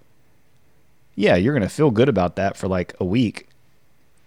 yeah, 1.15 1.37
you're 1.37 1.55
going 1.55 1.63
to 1.63 1.75
feel 1.75 1.93
good 1.93 2.09
about 2.09 2.37
that 2.37 2.57
for 2.57 2.67
like 2.67 2.95
a 2.99 3.05
week, 3.05 3.49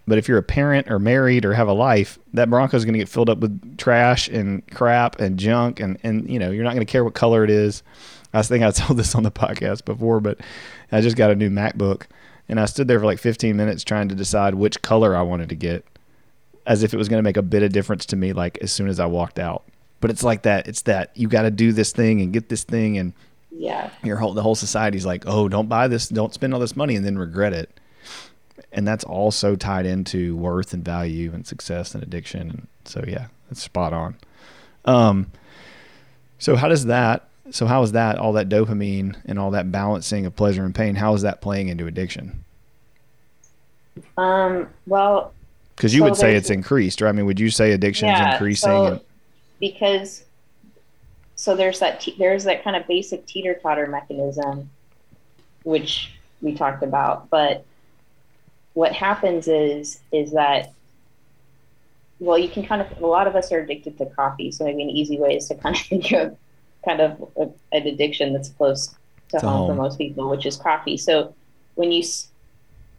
but 0.08 0.18
if 0.18 0.28
you're 0.28 0.38
a 0.38 0.44
parent 0.44 0.90
or 0.92 1.00
married 1.00 1.46
or 1.46 1.54
have 1.54 1.68
a 1.68 1.74
life, 1.74 2.20
that 2.34 2.50
Bronco 2.50 2.78
is 2.78 2.86
going 2.86 2.94
to 2.94 3.00
get 3.00 3.10
filled 3.10 3.30
up 3.30 3.40
with 3.40 3.78
trash 3.78 4.28
and 4.28 4.66
crap 4.72 5.20
and 5.20 5.40
junk, 5.40 5.80
and 5.80 5.98
and 6.04 6.30
you 6.30 6.38
know 6.38 6.52
you're 6.52 6.64
not 6.64 6.74
going 6.74 6.86
to 6.86 6.92
care 6.92 7.04
what 7.04 7.14
color 7.14 7.44
it 7.44 7.50
is. 7.50 7.82
I 8.34 8.42
think 8.44 8.64
I 8.64 8.72
told 8.72 9.00
this 9.00 9.16
on 9.16 9.24
the 9.24 9.32
podcast 9.32 9.86
before, 9.86 10.20
but 10.20 10.40
I 10.92 11.02
just 11.02 11.18
got 11.18 11.32
a 11.32 11.36
new 11.36 11.50
MacBook, 11.50 12.04
and 12.48 12.60
I 12.60 12.66
stood 12.66 12.88
there 12.88 13.00
for 13.00 13.06
like 13.06 13.20
15 13.20 13.56
minutes 13.56 13.84
trying 13.84 14.10
to 14.10 14.16
decide 14.16 14.56
which 14.56 14.82
color 14.82 15.16
I 15.16 15.24
wanted 15.24 15.50
to 15.50 15.56
get, 15.56 15.86
as 16.68 16.84
if 16.84 16.94
it 16.94 16.98
was 16.98 17.10
going 17.10 17.20
to 17.20 17.28
make 17.28 17.38
a 17.38 17.42
bit 17.42 17.64
of 17.64 17.72
difference 17.72 18.06
to 18.08 18.16
me. 18.16 18.34
Like 18.34 18.60
as 18.62 18.72
soon 18.72 18.88
as 18.88 19.00
I 19.00 19.08
walked 19.08 19.40
out, 19.40 19.64
but 20.02 20.12
it's 20.12 20.24
like 20.24 20.44
that. 20.44 20.68
It's 20.68 20.84
that 20.84 21.12
you 21.16 21.28
got 21.28 21.44
to 21.44 21.52
do 21.52 21.72
this 21.72 21.92
thing 21.92 22.22
and 22.22 22.32
get 22.32 22.50
this 22.50 22.64
thing, 22.64 23.00
and 23.00 23.14
yeah, 23.50 23.90
your 24.04 24.18
whole 24.18 24.34
the 24.34 24.44
whole 24.44 24.56
society's 24.56 25.06
like, 25.06 25.24
oh, 25.26 25.50
don't 25.50 25.68
buy 25.68 25.88
this, 25.88 26.10
don't 26.10 26.34
spend 26.34 26.54
all 26.54 26.60
this 26.60 26.76
money, 26.76 26.96
and 26.96 27.04
then 27.04 27.18
regret 27.18 27.54
it 27.54 27.80
and 28.76 28.88
that's 28.88 29.04
also 29.06 29.56
tied 29.56 29.86
into 29.86 30.36
worth 30.36 30.74
and 30.74 30.84
value 30.84 31.32
and 31.34 31.48
success 31.48 31.96
and 31.96 32.04
addiction. 32.04 32.42
And 32.42 32.68
so, 32.84 33.04
yeah, 33.08 33.28
it's 33.50 33.64
spot 33.64 33.94
on. 33.94 34.18
Um, 34.84 35.32
so 36.38 36.56
how 36.56 36.68
does 36.68 36.86
that, 36.86 37.30
so 37.52 37.66
how 37.66 37.82
is 37.82 37.94
that 37.94 38.18
all 38.18 38.34
that 38.34 38.50
dopamine 38.50 39.16
and 39.26 39.40
all 39.40 39.52
that 39.52 39.72
balancing 39.72 40.26
of 40.26 40.36
pleasure 40.36 40.64
and 40.64 40.76
pain? 40.76 40.96
How 40.96 41.14
is 41.14 41.22
that 41.22 41.42
playing 41.42 41.70
into 41.70 41.88
addiction? 41.88 42.44
Um, 44.18 44.68
well, 44.86 45.34
because 45.76 45.94
you 45.94 46.02
so 46.02 46.06
would 46.06 46.18
say 46.18 46.36
it's 46.36 46.50
increased, 46.50 47.00
right? 47.00 47.10
I 47.10 47.14
mean, 47.14 47.26
would 47.26 47.40
you 47.40 47.50
say 47.50 47.72
addiction 47.72 48.10
yeah, 48.10 48.28
is 48.28 48.34
increasing? 48.34 48.70
So 48.70 48.86
and- 48.86 49.02
because 49.60 50.26
so 51.36 51.56
there's 51.56 51.80
that 51.80 52.02
te- 52.02 52.16
there's 52.20 52.44
that 52.44 52.64
kind 52.64 52.76
of 52.76 52.86
basic 52.88 53.26
teeter 53.26 53.58
totter 53.62 53.88
mechanism, 53.88 54.70
which 55.64 56.12
we 56.42 56.54
talked 56.54 56.84
about, 56.84 57.30
but 57.30 57.66
what 58.76 58.92
happens 58.92 59.48
is 59.48 60.00
is 60.12 60.34
that 60.34 60.72
well 62.20 62.38
you 62.38 62.48
can 62.48 62.64
kind 62.64 62.82
of 62.82 63.02
a 63.02 63.08
lot 63.08 63.26
of 63.26 63.36
us 63.36 63.52
are 63.52 63.60
addicted 63.60 63.98
to 63.98 64.06
coffee 64.06 64.52
so 64.52 64.64
maybe 64.64 64.84
an 64.84 64.90
easy 64.90 65.18
way 65.20 65.36
is 65.36 65.48
to 65.48 65.56
kind 65.56 65.76
of 65.76 65.82
think 65.88 66.12
of 66.12 66.38
kind 66.86 67.02
of 67.02 67.30
a, 67.38 67.76
an 67.76 67.88
addiction 67.88 68.32
that's 68.32 68.50
close 68.50 68.96
to 69.30 69.40
home, 69.40 69.50
home 69.50 69.70
for 69.70 69.76
most 69.76 69.98
people 69.98 70.30
which 70.30 70.46
is 70.46 70.56
coffee. 70.56 70.98
So 70.98 71.34
when 71.74 71.92
you 71.92 72.04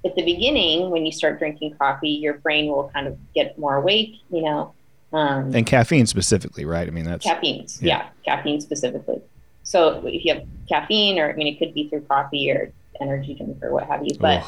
at 0.04 0.14
the 0.14 0.24
beginning 0.24 0.90
when 0.90 1.06
you 1.06 1.12
start 1.12 1.38
drinking 1.38 1.74
coffee 1.78 2.10
your 2.10 2.34
brain 2.34 2.66
will 2.66 2.90
kind 2.90 3.06
of 3.06 3.16
get 3.34 3.58
more 3.58 3.76
awake 3.76 4.16
you 4.30 4.42
know 4.42 4.74
um, 5.12 5.54
and 5.54 5.66
caffeine 5.66 6.06
specifically 6.06 6.64
right? 6.64 6.86
I 6.86 6.90
mean 6.90 7.04
that's 7.04 7.24
caffeine 7.24 7.66
yeah. 7.80 8.10
yeah 8.24 8.36
caffeine 8.36 8.60
specifically. 8.60 9.22
So 9.62 10.04
if 10.06 10.24
you 10.24 10.34
have 10.34 10.44
caffeine 10.68 11.18
or 11.18 11.30
i 11.30 11.32
mean 11.34 11.46
it 11.46 11.58
could 11.58 11.72
be 11.74 11.88
through 11.88 12.02
coffee 12.02 12.50
or 12.50 12.72
energy 13.00 13.34
drink 13.34 13.62
or 13.62 13.72
what 13.72 13.84
have 13.84 14.04
you 14.04 14.16
but 14.18 14.44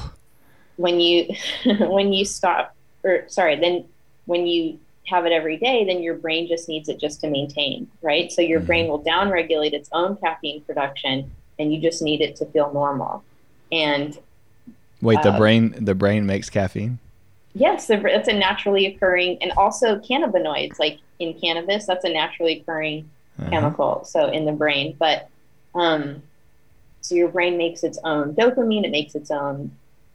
when 0.79 1.01
you 1.01 1.29
when 1.81 2.13
you 2.13 2.25
stop 2.25 2.75
or 3.05 3.25
sorry 3.29 3.57
then 3.57 3.85
when 4.25 4.47
you 4.47 4.79
have 5.07 5.27
it 5.27 5.33
every 5.33 5.57
day 5.57 5.85
then 5.85 6.03
your 6.03 6.15
brain 6.15 6.49
just 6.49 6.69
needs 6.69 6.89
it 6.89 6.99
just 6.99 7.21
to 7.21 7.29
maintain 7.29 7.87
right 8.01 8.33
so 8.33 8.41
your 8.41 8.61
mm-hmm. 8.61 8.67
brain 8.67 8.89
will 8.89 9.03
downregulate 9.03 9.73
its 9.73 9.91
own 9.93 10.17
caffeine 10.17 10.63
production 10.63 11.31
and 11.59 11.73
you 11.73 11.81
just 11.81 12.01
need 12.01 12.21
it 12.21 12.37
to 12.37 12.47
feel 12.47 12.73
normal 12.73 13.23
and 13.71 14.19
wait 15.03 15.21
the 15.23 15.33
uh, 15.33 15.39
brain 15.39 15.75
the 15.85 15.95
brain 15.95 16.25
makes 16.25 16.49
caffeine 16.49 16.99
yes 17.55 17.91
it's 17.91 18.29
a 18.29 18.33
naturally 18.33 18.87
occurring 18.87 19.37
and 19.43 19.53
also 19.53 19.99
cannabinoids 19.99 20.79
like 20.79 20.99
in 21.19 21.35
cannabis 21.35 21.87
that's 21.87 22.05
a 22.05 22.13
naturally 22.13 22.61
occurring 22.61 23.09
uh-huh. 23.39 23.51
chemical 23.51 24.05
so 24.05 24.29
in 24.29 24.45
the 24.45 24.53
brain 24.53 24.95
but 24.99 25.29
um 25.75 26.23
so 27.01 27.15
your 27.15 27.29
brain 27.29 27.57
makes 27.57 27.83
its 27.83 27.99
own 28.05 28.35
dopamine 28.35 28.85
it 28.85 28.91
makes 28.91 29.15
its 29.15 29.31
own 29.31 29.71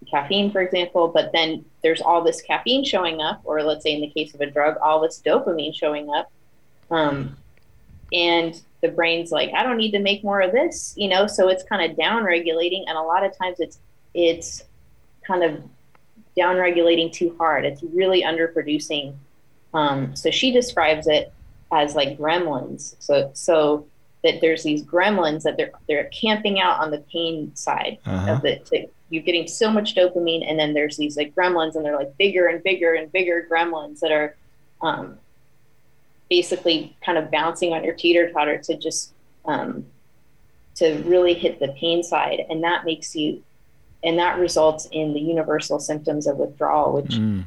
caffeine, 0.09 0.51
for 0.51 0.61
example, 0.61 1.07
but 1.07 1.31
then 1.31 1.65
there's 1.81 2.01
all 2.01 2.23
this 2.23 2.41
caffeine 2.41 2.83
showing 2.83 3.21
up, 3.21 3.41
or 3.43 3.61
let's 3.63 3.83
say 3.83 3.93
in 3.93 4.01
the 4.01 4.09
case 4.09 4.33
of 4.33 4.41
a 4.41 4.45
drug, 4.45 4.77
all 4.77 5.01
this 5.01 5.21
dopamine 5.25 5.75
showing 5.75 6.09
up. 6.09 6.31
Um, 6.91 7.37
and 8.11 8.61
the 8.81 8.89
brain's 8.89 9.31
like, 9.31 9.51
I 9.55 9.63
don't 9.63 9.77
need 9.77 9.91
to 9.91 9.99
make 9.99 10.23
more 10.23 10.41
of 10.41 10.51
this, 10.51 10.93
you 10.97 11.07
know, 11.07 11.25
so 11.27 11.49
it's 11.49 11.63
kind 11.63 11.89
of 11.89 11.97
down 11.97 12.23
regulating. 12.23 12.85
And 12.87 12.97
a 12.97 13.01
lot 13.01 13.23
of 13.23 13.35
times 13.37 13.59
it's, 13.59 13.79
it's 14.13 14.63
kind 15.25 15.43
of 15.43 15.63
down 16.35 16.57
regulating 16.57 17.11
too 17.11 17.35
hard. 17.37 17.65
It's 17.65 17.81
really 17.81 18.23
underproducing. 18.23 19.15
Um, 19.73 20.15
so 20.15 20.29
she 20.29 20.51
describes 20.51 21.07
it 21.07 21.31
as 21.71 21.95
like 21.95 22.17
gremlins. 22.17 22.95
So, 22.99 23.31
so 23.33 23.87
that 24.23 24.39
there's 24.41 24.63
these 24.63 24.83
gremlins 24.83 25.43
that 25.43 25.57
they're, 25.57 25.71
they're 25.87 26.05
camping 26.05 26.59
out 26.59 26.79
on 26.79 26.91
the 26.91 26.99
pain 27.11 27.53
side 27.55 27.97
uh-huh. 28.05 28.33
of 28.33 28.45
it 28.45 28.65
to 28.67 28.87
you're 29.13 29.21
getting 29.21 29.47
so 29.47 29.69
much 29.71 29.93
dopamine, 29.93 30.43
and 30.49 30.57
then 30.57 30.73
there's 30.73 30.97
these 30.97 31.15
like 31.15 31.35
gremlins, 31.35 31.75
and 31.75 31.85
they're 31.85 31.95
like 31.95 32.17
bigger 32.17 32.47
and 32.47 32.63
bigger 32.63 32.95
and 32.95 33.11
bigger 33.11 33.47
gremlins 33.49 33.99
that 33.99 34.11
are 34.11 34.35
um, 34.81 35.19
basically 36.31 36.97
kind 37.05 37.19
of 37.19 37.29
bouncing 37.29 37.73
on 37.73 37.83
your 37.83 37.93
teeter 37.93 38.31
totter 38.31 38.57
to 38.57 38.75
just 38.75 39.13
um, 39.45 39.85
to 40.75 40.95
really 41.05 41.35
hit 41.35 41.59
the 41.59 41.67
pain 41.79 42.01
side, 42.01 42.43
and 42.49 42.63
that 42.63 42.85
makes 42.85 43.15
you, 43.15 43.43
and 44.03 44.17
that 44.17 44.39
results 44.39 44.87
in 44.91 45.13
the 45.13 45.19
universal 45.19 45.79
symptoms 45.79 46.25
of 46.25 46.37
withdrawal, 46.37 46.93
which. 46.93 47.11
Mm. 47.11 47.45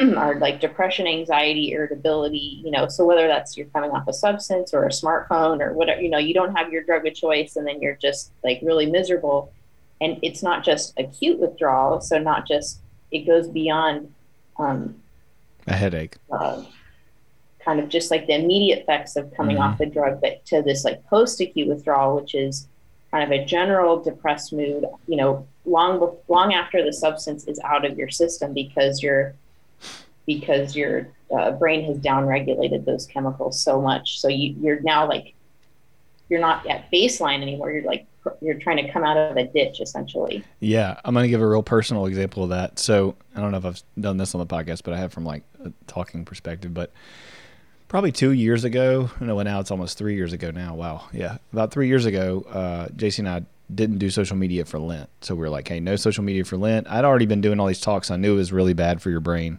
are 0.16 0.38
like 0.38 0.60
depression, 0.60 1.06
anxiety, 1.06 1.72
irritability, 1.72 2.60
you 2.64 2.70
know, 2.70 2.88
so 2.88 3.04
whether 3.04 3.26
that's 3.26 3.56
you're 3.56 3.66
coming 3.66 3.90
off 3.90 4.08
a 4.08 4.12
substance 4.12 4.72
or 4.74 4.84
a 4.84 4.90
smartphone 4.90 5.60
or 5.60 5.72
whatever, 5.72 6.00
you 6.00 6.10
know, 6.10 6.18
you 6.18 6.34
don't 6.34 6.56
have 6.56 6.72
your 6.72 6.82
drug 6.82 7.06
of 7.06 7.14
choice 7.14 7.56
and 7.56 7.66
then 7.66 7.80
you're 7.80 7.96
just 7.96 8.32
like 8.44 8.60
really 8.62 8.86
miserable 8.86 9.52
and 10.00 10.18
it's 10.22 10.42
not 10.42 10.64
just 10.64 10.98
acute 10.98 11.38
withdrawal 11.38 12.00
so 12.00 12.18
not 12.18 12.46
just 12.46 12.80
it 13.10 13.20
goes 13.20 13.48
beyond 13.48 14.12
um, 14.58 14.94
a 15.66 15.74
headache 15.74 16.16
uh, 16.30 16.62
kind 17.64 17.80
of 17.80 17.88
just 17.88 18.10
like 18.10 18.26
the 18.26 18.34
immediate 18.34 18.80
effects 18.80 19.16
of 19.16 19.32
coming 19.34 19.56
mm-hmm. 19.56 19.72
off 19.72 19.78
the 19.78 19.86
drug 19.86 20.20
but 20.20 20.44
to 20.46 20.62
this 20.62 20.84
like 20.84 21.04
post 21.06 21.40
acute 21.40 21.68
withdrawal 21.68 22.16
which 22.16 22.34
is 22.34 22.68
kind 23.10 23.24
of 23.24 23.30
a 23.38 23.44
general 23.44 24.02
depressed 24.02 24.52
mood 24.52 24.84
you 25.06 25.16
know 25.16 25.46
long 25.64 26.16
long 26.28 26.54
after 26.54 26.84
the 26.84 26.92
substance 26.92 27.46
is 27.46 27.58
out 27.64 27.84
of 27.84 27.98
your 27.98 28.08
system 28.08 28.52
because 28.52 29.02
your 29.02 29.34
because 30.26 30.76
your 30.76 31.08
uh, 31.36 31.52
brain 31.52 31.84
has 31.84 31.98
downregulated 31.98 32.84
those 32.84 33.06
chemicals 33.06 33.60
so 33.60 33.80
much 33.80 34.20
so 34.20 34.28
you, 34.28 34.54
you're 34.60 34.80
now 34.80 35.06
like 35.08 35.34
you're 36.28 36.40
not 36.40 36.66
at 36.66 36.90
baseline 36.90 37.42
anymore 37.42 37.70
you're 37.70 37.84
like 37.84 38.06
you're 38.40 38.58
trying 38.58 38.84
to 38.84 38.90
come 38.90 39.04
out 39.04 39.16
of 39.16 39.36
a 39.36 39.44
ditch 39.44 39.80
essentially. 39.80 40.44
Yeah, 40.60 41.00
I'm 41.04 41.14
gonna 41.14 41.28
give 41.28 41.40
a 41.40 41.46
real 41.46 41.62
personal 41.62 42.06
example 42.06 42.44
of 42.44 42.50
that. 42.50 42.78
So 42.78 43.16
I 43.34 43.40
don't 43.40 43.52
know 43.52 43.58
if 43.58 43.64
I've 43.64 43.82
done 44.00 44.16
this 44.16 44.34
on 44.34 44.38
the 44.40 44.46
podcast, 44.46 44.82
but 44.84 44.94
I 44.94 44.98
have 44.98 45.12
from 45.12 45.24
like 45.24 45.42
a 45.64 45.72
talking 45.86 46.24
perspective. 46.24 46.74
But 46.74 46.92
probably 47.88 48.12
two 48.12 48.32
years 48.32 48.64
ago, 48.64 49.10
no, 49.20 49.40
now 49.42 49.60
it's 49.60 49.70
almost 49.70 49.98
three 49.98 50.14
years 50.14 50.32
ago 50.32 50.50
now. 50.50 50.74
Wow, 50.74 51.08
yeah, 51.12 51.38
about 51.52 51.70
three 51.70 51.88
years 51.88 52.06
ago, 52.06 52.44
uh, 52.50 52.88
JC 52.88 53.20
and 53.20 53.28
I 53.28 53.42
didn't 53.74 53.98
do 53.98 54.10
social 54.10 54.36
media 54.36 54.64
for 54.64 54.78
Lent. 54.78 55.10
So 55.22 55.34
we 55.34 55.40
were 55.40 55.50
like, 55.50 55.66
hey, 55.66 55.80
no 55.80 55.96
social 55.96 56.22
media 56.22 56.44
for 56.44 56.56
Lent. 56.56 56.88
I'd 56.88 57.04
already 57.04 57.26
been 57.26 57.40
doing 57.40 57.58
all 57.58 57.66
these 57.66 57.80
talks. 57.80 58.10
I 58.10 58.16
knew 58.16 58.34
it 58.34 58.36
was 58.36 58.52
really 58.52 58.74
bad 58.74 59.02
for 59.02 59.10
your 59.10 59.20
brain. 59.20 59.58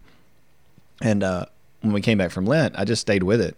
And 1.01 1.23
uh, 1.23 1.45
when 1.81 1.93
we 1.93 2.01
came 2.01 2.17
back 2.17 2.31
from 2.31 2.45
Lent, 2.45 2.77
I 2.77 2.85
just 2.85 3.01
stayed 3.01 3.23
with 3.23 3.41
it. 3.41 3.55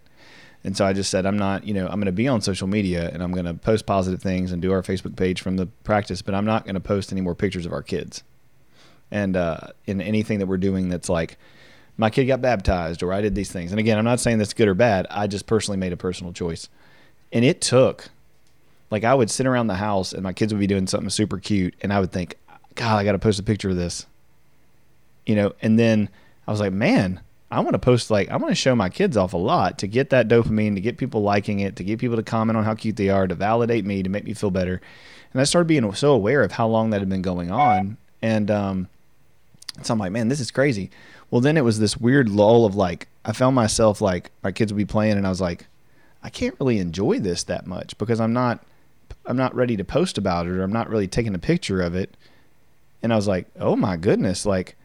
And 0.62 0.76
so 0.76 0.84
I 0.84 0.92
just 0.92 1.10
said, 1.10 1.24
I'm 1.24 1.38
not, 1.38 1.66
you 1.66 1.72
know, 1.72 1.86
I'm 1.86 1.94
going 1.94 2.06
to 2.06 2.12
be 2.12 2.28
on 2.28 2.42
social 2.42 2.68
media 2.68 3.10
and 3.12 3.22
I'm 3.22 3.32
going 3.32 3.46
to 3.46 3.54
post 3.54 3.86
positive 3.86 4.20
things 4.20 4.52
and 4.52 4.60
do 4.60 4.72
our 4.72 4.82
Facebook 4.82 5.16
page 5.16 5.40
from 5.40 5.56
the 5.56 5.66
practice, 5.84 6.20
but 6.20 6.34
I'm 6.34 6.44
not 6.44 6.64
going 6.64 6.74
to 6.74 6.80
post 6.80 7.12
any 7.12 7.22
more 7.22 7.34
pictures 7.34 7.64
of 7.64 7.72
our 7.72 7.82
kids. 7.82 8.22
And 9.10 9.36
uh, 9.36 9.58
in 9.86 10.00
anything 10.02 10.38
that 10.38 10.46
we're 10.46 10.58
doing 10.58 10.90
that's 10.90 11.08
like, 11.08 11.38
my 11.96 12.10
kid 12.10 12.26
got 12.26 12.42
baptized 12.42 13.02
or 13.02 13.12
I 13.12 13.20
did 13.20 13.34
these 13.34 13.50
things. 13.50 13.72
And 13.72 13.80
again, 13.80 13.98
I'm 13.98 14.04
not 14.04 14.20
saying 14.20 14.38
that's 14.38 14.52
good 14.52 14.68
or 14.68 14.74
bad. 14.74 15.06
I 15.10 15.26
just 15.26 15.46
personally 15.46 15.78
made 15.78 15.92
a 15.92 15.96
personal 15.96 16.32
choice. 16.32 16.68
And 17.32 17.44
it 17.44 17.60
took, 17.60 18.10
like, 18.90 19.04
I 19.04 19.14
would 19.14 19.30
sit 19.30 19.46
around 19.46 19.68
the 19.68 19.74
house 19.76 20.12
and 20.12 20.22
my 20.22 20.32
kids 20.32 20.52
would 20.52 20.60
be 20.60 20.66
doing 20.66 20.86
something 20.86 21.10
super 21.10 21.38
cute. 21.38 21.74
And 21.80 21.92
I 21.92 22.00
would 22.00 22.12
think, 22.12 22.36
God, 22.74 22.98
I 22.98 23.04
got 23.04 23.12
to 23.12 23.18
post 23.18 23.38
a 23.38 23.42
picture 23.42 23.70
of 23.70 23.76
this. 23.76 24.06
You 25.26 25.36
know, 25.36 25.54
and 25.62 25.78
then 25.78 26.08
I 26.46 26.50
was 26.50 26.60
like, 26.60 26.72
man, 26.72 27.20
I 27.50 27.60
want 27.60 27.72
to 27.72 27.78
post 27.78 28.10
like 28.10 28.30
I 28.30 28.36
want 28.36 28.50
to 28.50 28.54
show 28.54 28.76
my 28.76 28.88
kids 28.88 29.16
off 29.16 29.32
a 29.32 29.38
lot 29.38 29.78
to 29.78 29.86
get 29.86 30.10
that 30.10 30.28
dopamine, 30.28 30.74
to 30.76 30.80
get 30.80 30.98
people 30.98 31.22
liking 31.22 31.60
it, 31.60 31.76
to 31.76 31.84
get 31.84 31.98
people 31.98 32.16
to 32.16 32.22
comment 32.22 32.56
on 32.56 32.64
how 32.64 32.74
cute 32.74 32.96
they 32.96 33.08
are, 33.08 33.26
to 33.26 33.34
validate 33.34 33.84
me, 33.84 34.02
to 34.02 34.08
make 34.08 34.24
me 34.24 34.34
feel 34.34 34.50
better. 34.50 34.80
And 35.32 35.40
I 35.40 35.44
started 35.44 35.66
being 35.66 35.92
so 35.94 36.12
aware 36.12 36.42
of 36.42 36.52
how 36.52 36.68
long 36.68 36.90
that 36.90 37.00
had 37.00 37.08
been 37.08 37.22
going 37.22 37.50
on, 37.50 37.96
and 38.22 38.50
um, 38.50 38.88
so 39.82 39.92
I'm 39.92 39.98
like, 39.98 40.12
man, 40.12 40.28
this 40.28 40.40
is 40.40 40.50
crazy. 40.50 40.90
Well, 41.30 41.40
then 41.40 41.56
it 41.56 41.64
was 41.64 41.78
this 41.78 41.96
weird 41.96 42.28
lull 42.28 42.66
of 42.66 42.74
like 42.74 43.08
I 43.24 43.32
found 43.32 43.56
myself 43.56 44.00
like 44.00 44.30
my 44.42 44.52
kids 44.52 44.72
would 44.72 44.78
be 44.78 44.84
playing, 44.84 45.16
and 45.16 45.26
I 45.26 45.30
was 45.30 45.40
like, 45.40 45.66
I 46.22 46.30
can't 46.30 46.56
really 46.60 46.78
enjoy 46.78 47.18
this 47.18 47.44
that 47.44 47.66
much 47.66 47.98
because 47.98 48.20
I'm 48.20 48.32
not 48.32 48.62
I'm 49.26 49.36
not 49.36 49.54
ready 49.54 49.76
to 49.76 49.84
post 49.84 50.18
about 50.18 50.46
it, 50.46 50.50
or 50.50 50.62
I'm 50.62 50.72
not 50.72 50.88
really 50.88 51.08
taking 51.08 51.34
a 51.34 51.38
picture 51.38 51.80
of 51.80 51.94
it. 51.94 52.16
And 53.02 53.12
I 53.12 53.16
was 53.16 53.26
like, 53.26 53.46
oh 53.58 53.76
my 53.76 53.96
goodness, 53.96 54.44
like 54.46 54.76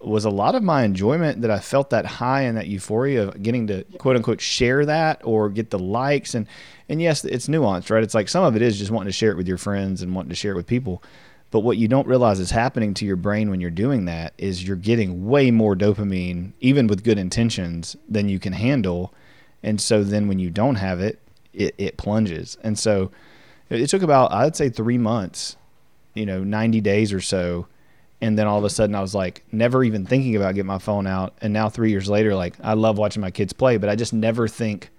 was 0.00 0.24
a 0.24 0.30
lot 0.30 0.54
of 0.54 0.62
my 0.62 0.84
enjoyment 0.84 1.40
that 1.42 1.50
I 1.50 1.58
felt 1.58 1.90
that 1.90 2.06
high 2.06 2.42
and 2.42 2.56
that 2.56 2.68
euphoria 2.68 3.28
of 3.28 3.42
getting 3.42 3.66
to 3.68 3.84
quote 3.98 4.16
unquote 4.16 4.40
share 4.40 4.86
that 4.86 5.20
or 5.24 5.48
get 5.48 5.70
the 5.70 5.78
likes. 5.78 6.34
And 6.34 6.46
and 6.88 7.02
yes 7.02 7.24
it's 7.24 7.48
nuanced 7.48 7.90
right? 7.90 8.02
It's 8.02 8.14
like 8.14 8.28
some 8.28 8.44
of 8.44 8.54
it 8.56 8.62
is 8.62 8.78
just 8.78 8.90
wanting 8.90 9.08
to 9.08 9.12
share 9.12 9.32
it 9.32 9.36
with 9.36 9.48
your 9.48 9.58
friends 9.58 10.02
and 10.02 10.14
wanting 10.14 10.30
to 10.30 10.36
share 10.36 10.52
it 10.52 10.56
with 10.56 10.66
people. 10.66 11.02
But 11.50 11.60
what 11.60 11.76
you 11.76 11.88
don't 11.88 12.06
realize 12.06 12.40
is 12.40 12.50
happening 12.50 12.94
to 12.94 13.06
your 13.06 13.16
brain 13.16 13.48
when 13.50 13.60
you're 13.60 13.70
doing 13.70 14.04
that 14.06 14.34
is 14.38 14.66
you're 14.66 14.76
getting 14.76 15.26
way 15.26 15.50
more 15.50 15.76
dopamine 15.76 16.52
even 16.60 16.86
with 16.86 17.04
good 17.04 17.18
intentions 17.18 17.96
than 18.08 18.28
you 18.28 18.38
can 18.38 18.52
handle. 18.52 19.12
And 19.62 19.80
so 19.80 20.04
then 20.04 20.28
when 20.28 20.38
you 20.38 20.50
don't 20.50 20.76
have 20.76 21.00
it 21.00 21.18
it, 21.52 21.74
it 21.78 21.96
plunges. 21.96 22.58
And 22.62 22.78
so 22.78 23.10
it 23.70 23.88
took 23.88 24.02
about 24.02 24.32
I'd 24.32 24.54
say 24.54 24.68
3 24.68 24.98
months 24.98 25.56
you 26.12 26.26
know 26.26 26.44
90 26.44 26.80
days 26.80 27.12
or 27.12 27.20
so 27.20 27.66
and 28.24 28.38
then 28.38 28.46
all 28.46 28.58
of 28.58 28.64
a 28.64 28.70
sudden 28.70 28.94
I 28.94 29.00
was 29.00 29.14
like 29.14 29.44
never 29.52 29.84
even 29.84 30.06
thinking 30.06 30.34
about 30.36 30.54
getting 30.54 30.66
my 30.66 30.78
phone 30.78 31.06
out. 31.06 31.34
And 31.40 31.52
now 31.52 31.68
3 31.68 31.90
years 31.90 32.08
later 32.08 32.34
like 32.34 32.54
I 32.62 32.74
love 32.74 32.98
watching 32.98 33.20
my 33.20 33.30
kids 33.30 33.52
play 33.52 33.76
but 33.76 33.88
I 33.88 33.96
just 33.96 34.12
never 34.12 34.48
think 34.48 34.90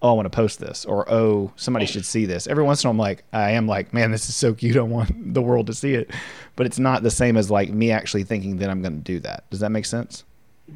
oh 0.00 0.10
I 0.10 0.12
want 0.14 0.26
to 0.26 0.30
post 0.30 0.58
this 0.58 0.84
or 0.84 1.10
oh 1.12 1.52
somebody 1.56 1.86
should 1.86 2.06
see 2.06 2.24
this. 2.24 2.46
Every 2.46 2.64
once 2.64 2.82
in 2.82 2.88
a 2.88 2.90
while 2.90 2.92
I'm 2.92 2.98
like 2.98 3.24
I 3.32 3.50
am 3.52 3.66
like 3.66 3.92
man 3.92 4.10
this 4.10 4.28
is 4.28 4.36
so 4.36 4.54
cute. 4.54 4.76
I 4.76 4.82
want 4.82 5.10
the 5.34 5.42
world 5.42 5.66
to 5.66 5.74
see 5.74 5.94
it. 5.94 6.10
But 6.56 6.66
it's 6.66 6.78
not 6.78 7.02
the 7.02 7.10
same 7.10 7.36
as 7.36 7.50
like 7.50 7.70
me 7.70 7.90
actually 7.90 8.24
thinking 8.24 8.58
that 8.58 8.70
I'm 8.70 8.82
going 8.82 8.96
to 8.96 9.02
do 9.02 9.18
that. 9.20 9.48
Does 9.50 9.60
that 9.60 9.70
make 9.70 9.86
sense? 9.86 10.24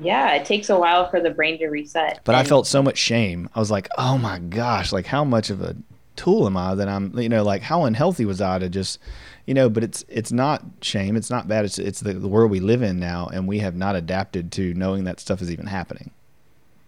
Yeah 0.00 0.34
it 0.34 0.44
takes 0.44 0.68
a 0.68 0.78
while 0.78 1.08
for 1.08 1.20
the 1.20 1.30
brain 1.30 1.58
to 1.58 1.68
reset. 1.68 2.20
But 2.24 2.34
and- 2.34 2.44
I 2.44 2.48
felt 2.48 2.66
so 2.66 2.82
much 2.82 2.98
shame. 2.98 3.48
I 3.54 3.60
was 3.60 3.70
like 3.70 3.88
oh 3.96 4.18
my 4.18 4.38
gosh 4.40 4.92
like 4.92 5.06
how 5.06 5.24
much 5.24 5.50
of 5.50 5.62
a 5.62 5.76
tool 6.16 6.46
am 6.46 6.56
I 6.56 6.74
that 6.74 6.88
I'm 6.88 7.16
you 7.18 7.28
know 7.28 7.44
like 7.44 7.62
how 7.62 7.84
unhealthy 7.84 8.24
was 8.24 8.40
I 8.40 8.58
to 8.58 8.68
just 8.68 8.98
you 9.46 9.54
know 9.54 9.68
but 9.68 9.82
it's 9.82 10.04
it's 10.08 10.32
not 10.32 10.62
shame. 10.82 11.16
It's 11.16 11.30
not 11.30 11.48
bad. 11.48 11.64
It's 11.64 11.78
it's 11.78 12.00
the, 12.00 12.12
the 12.12 12.28
world 12.28 12.50
we 12.50 12.60
live 12.60 12.82
in 12.82 12.98
now 12.98 13.28
and 13.28 13.46
we 13.46 13.58
have 13.60 13.74
not 13.74 13.96
adapted 13.96 14.52
to 14.52 14.74
knowing 14.74 15.04
that 15.04 15.20
stuff 15.20 15.40
is 15.40 15.50
even 15.50 15.66
happening. 15.66 16.10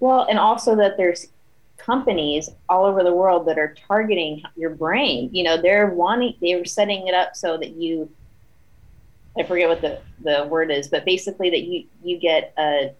Well 0.00 0.26
and 0.28 0.38
also 0.38 0.76
that 0.76 0.96
there's 0.96 1.28
companies 1.76 2.50
all 2.68 2.84
over 2.84 3.02
the 3.02 3.14
world 3.14 3.46
that 3.46 3.58
are 3.58 3.74
targeting 3.86 4.42
your 4.56 4.70
brain. 4.70 5.30
You 5.32 5.44
know 5.44 5.60
they're 5.60 5.86
wanting 5.86 6.34
they're 6.40 6.64
setting 6.64 7.06
it 7.06 7.14
up 7.14 7.36
so 7.36 7.56
that 7.58 7.70
you 7.70 8.10
i 9.38 9.42
forget 9.44 9.68
what 9.68 9.80
the 9.80 10.00
the 10.24 10.46
word 10.48 10.70
is 10.70 10.88
but 10.88 11.04
basically 11.04 11.48
that 11.48 11.62
you 11.62 11.84
you 12.02 12.18
get 12.18 12.52
a 12.58 12.92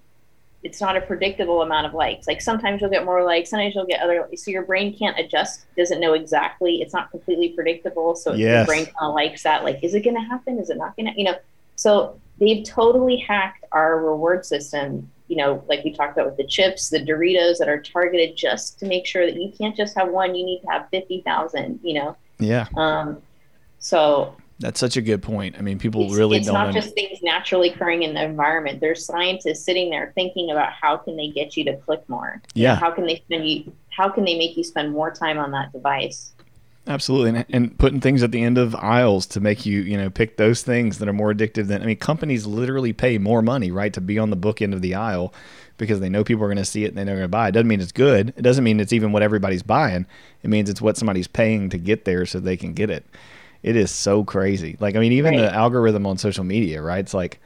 it's 0.65 0.81
not 0.81 0.97
a 0.97 1.01
predictable 1.01 1.63
amount 1.63 1.87
of 1.87 1.95
likes. 1.95 2.27
Like 2.27 2.41
sometimes 2.41 2.81
you'll 2.81 2.91
get 2.91 3.05
more 3.05 3.23
likes, 3.23 3.51
sometimes 3.51 3.75
you'll 3.75 3.87
get 3.87 4.01
other. 4.01 4.29
So 4.35 4.51
your 4.51 4.65
brain 4.65 4.97
can't 4.97 5.19
adjust, 5.19 5.67
doesn't 5.77 6.01
know 6.01 6.15
exactly. 6.15 6.83
It's 6.83 6.93
not 6.93 7.11
completely 7.11 7.51
predictable. 7.51 8.17
So 8.17 8.35
yes. 8.35 8.57
your 8.57 8.67
brain 8.67 8.87
kind 8.87 8.97
of 9.09 9.15
likes 9.15 9.43
that. 9.45 9.63
Like, 9.63 9.79
is 9.83 9.95
it 9.95 10.03
going 10.03 10.17
to 10.17 10.23
happen? 10.23 10.59
Is 10.59 10.71
it 10.71 10.77
not 10.77 10.97
going 10.97 11.07
to? 11.07 11.19
You 11.19 11.25
know. 11.25 11.37
So 11.77 12.21
they've 12.41 12.65
totally 12.65 13.19
hacked 13.19 13.65
our 13.71 14.05
reward 14.05 14.45
system. 14.45 15.11
You 15.29 15.37
know, 15.37 15.63
like 15.69 15.85
we 15.85 15.93
talked 15.93 16.17
about 16.17 16.27
with 16.27 16.39
the 16.39 16.47
chips, 16.47 16.89
the 16.89 16.99
Doritos 16.99 17.59
that 17.59 17.69
are 17.69 17.81
targeted 17.81 18.37
just 18.37 18.81
to 18.81 18.87
make 18.87 19.07
sure 19.07 19.27
that 19.27 19.41
you 19.41 19.53
can't 19.57 19.77
just 19.77 19.97
have 19.97 20.09
one. 20.09 20.35
You 20.35 20.45
need 20.45 20.61
to 20.63 20.67
have 20.69 20.89
fifty 20.91 21.21
thousand. 21.21 21.79
You 21.85 21.95
know. 21.95 22.17
Yeah. 22.41 22.67
Um. 22.77 23.23
So 23.79 24.35
that's 24.61 24.81
such 24.81 24.97
a 24.97 25.03
good 25.03 25.23
point. 25.23 25.57
I 25.57 25.63
mean, 25.63 25.79
people 25.79 26.07
it's, 26.07 26.15
really 26.15 26.39
it's 26.39 26.47
don't. 26.47 26.57
It's 26.57 26.75
not 26.75 26.83
just 26.83 26.95
things 26.95 27.21
naturally 27.23 27.71
occurring 27.71 28.03
in 28.03 28.15
the 28.15 28.23
environment. 28.23 28.81
There's 28.81 29.05
scientists 29.05 29.65
sitting 29.65 29.91
there 29.91 30.13
thinking 30.15 30.51
about 30.51 30.73
how 30.73 30.97
can 30.97 31.17
they 31.17 31.29
get 31.29 31.57
you 31.57 31.65
to 31.65 31.77
click 31.77 32.07
more. 32.09 32.43
Yeah. 32.55 32.75
How 32.75 32.91
can 32.91 33.07
they 33.07 33.17
spend 33.17 33.49
you? 33.49 33.73
How 33.91 34.09
can 34.09 34.25
they 34.25 34.37
make 34.37 34.57
you 34.57 34.65
spend 34.65 34.93
more 34.93 35.13
time 35.13 35.39
on 35.39 35.53
that 35.53 35.73
device? 35.73 36.33
Absolutely, 36.89 37.41
and, 37.41 37.45
and 37.51 37.79
putting 37.79 38.01
things 38.01 38.23
at 38.23 38.33
the 38.33 38.43
end 38.43 38.57
of 38.57 38.75
aisles 38.75 39.27
to 39.27 39.41
make 39.41 39.67
you, 39.67 39.83
you 39.83 39.97
know, 39.97 40.09
pick 40.09 40.39
those 40.39 40.63
things 40.63 40.99
that 40.99 41.09
are 41.09 41.13
more 41.13 41.33
addictive 41.33 41.67
than. 41.67 41.83
I 41.83 41.87
mean, 41.87 41.99
companies 41.99 42.47
literally 42.47 42.95
pay 42.95 43.19
more 43.19 43.43
money, 43.43 43.71
right, 43.71 43.93
to 43.93 44.01
be 44.01 44.19
on 44.19 44.31
the 44.31 44.37
book 44.37 44.63
end 44.63 44.73
of 44.73 44.81
the 44.81 44.95
aisle 44.95 45.35
because 45.77 46.01
they 46.01 46.09
know 46.09 46.25
people 46.25 46.43
are 46.43 46.49
going 46.49 46.57
to 46.57 46.65
see 46.65 46.85
it 46.85 46.89
and 46.89 46.97
they 46.97 47.03
know 47.03 47.13
they're 47.13 47.19
going 47.19 47.25
to 47.25 47.29
buy 47.29 47.47
it. 47.47 47.51
it. 47.51 47.53
Doesn't 47.53 47.69
mean 47.69 47.81
it's 47.81 47.93
good. 47.93 48.31
It 48.37 48.43
doesn't 48.43 48.65
mean 48.65 48.81
it's 48.81 48.93
even 48.93 49.13
what 49.13 49.23
everybody's 49.23 49.63
buying. 49.63 50.07
It 50.43 50.51
means 50.51 50.69
it's 50.69 50.81
what 50.81 50.97
somebody's 50.97 51.29
paying 51.29 51.69
to 51.71 51.79
get 51.79 52.05
there 52.05 52.27
so 52.27 52.41
they 52.41 52.57
can 52.57 52.73
get 52.73 52.91
it 52.91 53.05
it 53.63 53.77
is 53.77 53.91
so 53.91 54.25
crazy. 54.25 54.77
Like, 54.81 54.97
I 54.97 55.01
mean, 55.01 55.13
even 55.13 55.35
right. 55.35 55.41
the 55.43 55.55
algorithm 55.55 56.07
on 56.07 56.19
social 56.19 56.45
media, 56.45 56.81
right? 56.83 57.01
It's 57.01 57.15
like 57.15 57.41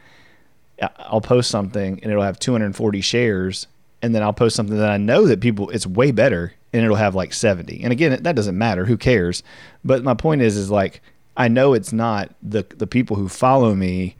I'll 0.98 1.20
post 1.20 1.50
something 1.50 2.00
and 2.02 2.10
it'll 2.10 2.22
have 2.22 2.38
240 2.38 3.00
shares, 3.00 3.66
and 4.00 4.14
then 4.14 4.22
I'll 4.22 4.32
post 4.32 4.56
something 4.56 4.76
that 4.76 4.90
I 4.90 4.96
know 4.96 5.26
that 5.26 5.40
people 5.40 5.70
it's 5.70 5.86
way 5.86 6.10
better, 6.10 6.54
and 6.72 6.84
it'll 6.84 6.96
have 6.96 7.14
like 7.14 7.32
70. 7.32 7.82
And 7.82 7.92
again, 7.92 8.22
that 8.22 8.36
doesn't 8.36 8.58
matter. 8.58 8.84
Who 8.84 8.96
cares? 8.96 9.42
But 9.84 10.02
my 10.02 10.14
point 10.14 10.42
is, 10.42 10.56
is 10.56 10.70
like 10.70 11.00
I 11.36 11.48
know 11.48 11.72
it's 11.72 11.92
not 11.92 12.34
the 12.42 12.66
the 12.76 12.86
people 12.86 13.16
who 13.16 13.28
follow 13.28 13.74
me 13.74 14.16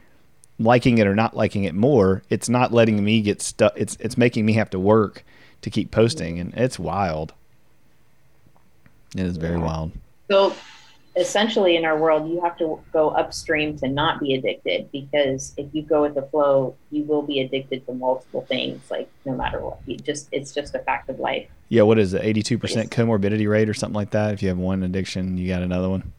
liking 0.59 0.99
it 0.99 1.07
or 1.07 1.15
not 1.15 1.37
liking 1.37 1.65
it 1.65 1.75
more. 1.75 2.23
It's 2.31 2.49
not 2.49 2.73
letting 2.73 3.03
me 3.05 3.21
get 3.21 3.43
stuck. 3.43 3.73
It's 3.77 3.97
it's 4.01 4.17
making 4.17 4.47
me 4.47 4.55
have 4.55 4.71
to 4.71 4.79
work 4.79 5.25
to 5.63 5.71
keep 5.71 5.91
posting, 5.91 6.39
and 6.39 6.55
it's 6.55 6.79
wild. 6.79 7.35
It 9.15 9.27
is 9.27 9.37
very 9.37 9.59
yeah. 9.59 9.65
wild. 9.65 9.93
So 10.31 10.55
essentially 11.14 11.77
in 11.77 11.85
our 11.85 11.98
world 11.98 12.29
you 12.31 12.40
have 12.40 12.57
to 12.57 12.81
go 12.92 13.11
upstream 13.11 13.77
to 13.77 13.87
not 13.87 14.18
be 14.18 14.35
addicted 14.35 14.90
because 14.92 15.53
if 15.59 15.66
you 15.72 15.83
go 15.83 16.03
with 16.03 16.14
the 16.14 16.22
flow 16.22 16.75
you 16.90 17.05
will 17.05 17.20
be 17.22 17.40
addicted 17.40 17.85
to 17.87 17.92
multiple 17.92 18.42
things 18.48 18.90
like 18.90 19.11
no 19.27 19.35
matter 19.35 19.61
what. 19.61 19.79
You 19.87 19.98
just 19.98 20.29
it's 20.33 20.55
just 20.55 20.75
a 20.75 20.79
fact 20.79 21.11
of 21.11 21.18
life. 21.18 21.48
Yeah 21.68 21.83
what 21.83 21.98
is 21.98 22.14
it 22.14 22.22
82% 22.22 22.88
comorbidity 22.88 23.48
rate 23.48 23.68
or 23.68 23.75
something 23.75 23.94
like 23.94 24.11
that? 24.11 24.33
If 24.33 24.42
you 24.42 24.48
have 24.48 24.59
one 24.59 24.83
addiction 24.83 25.37
you 25.37 25.48
got 25.48 25.62
another 25.62 25.90
one? 25.90 26.12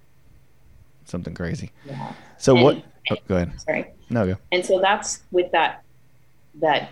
Something 1.05 1.33
crazy. 1.33 1.71
Yeah. 1.85 2.13
So 2.37 2.55
and, 2.55 2.63
what 2.63 2.83
oh, 3.09 3.15
go 3.27 3.35
ahead. 3.37 3.59
sorry. 3.61 3.91
No 4.11 4.27
go. 4.27 4.37
And 4.51 4.63
so 4.63 4.79
that's 4.79 5.23
with 5.31 5.51
that 5.53 5.83
that 6.61 6.91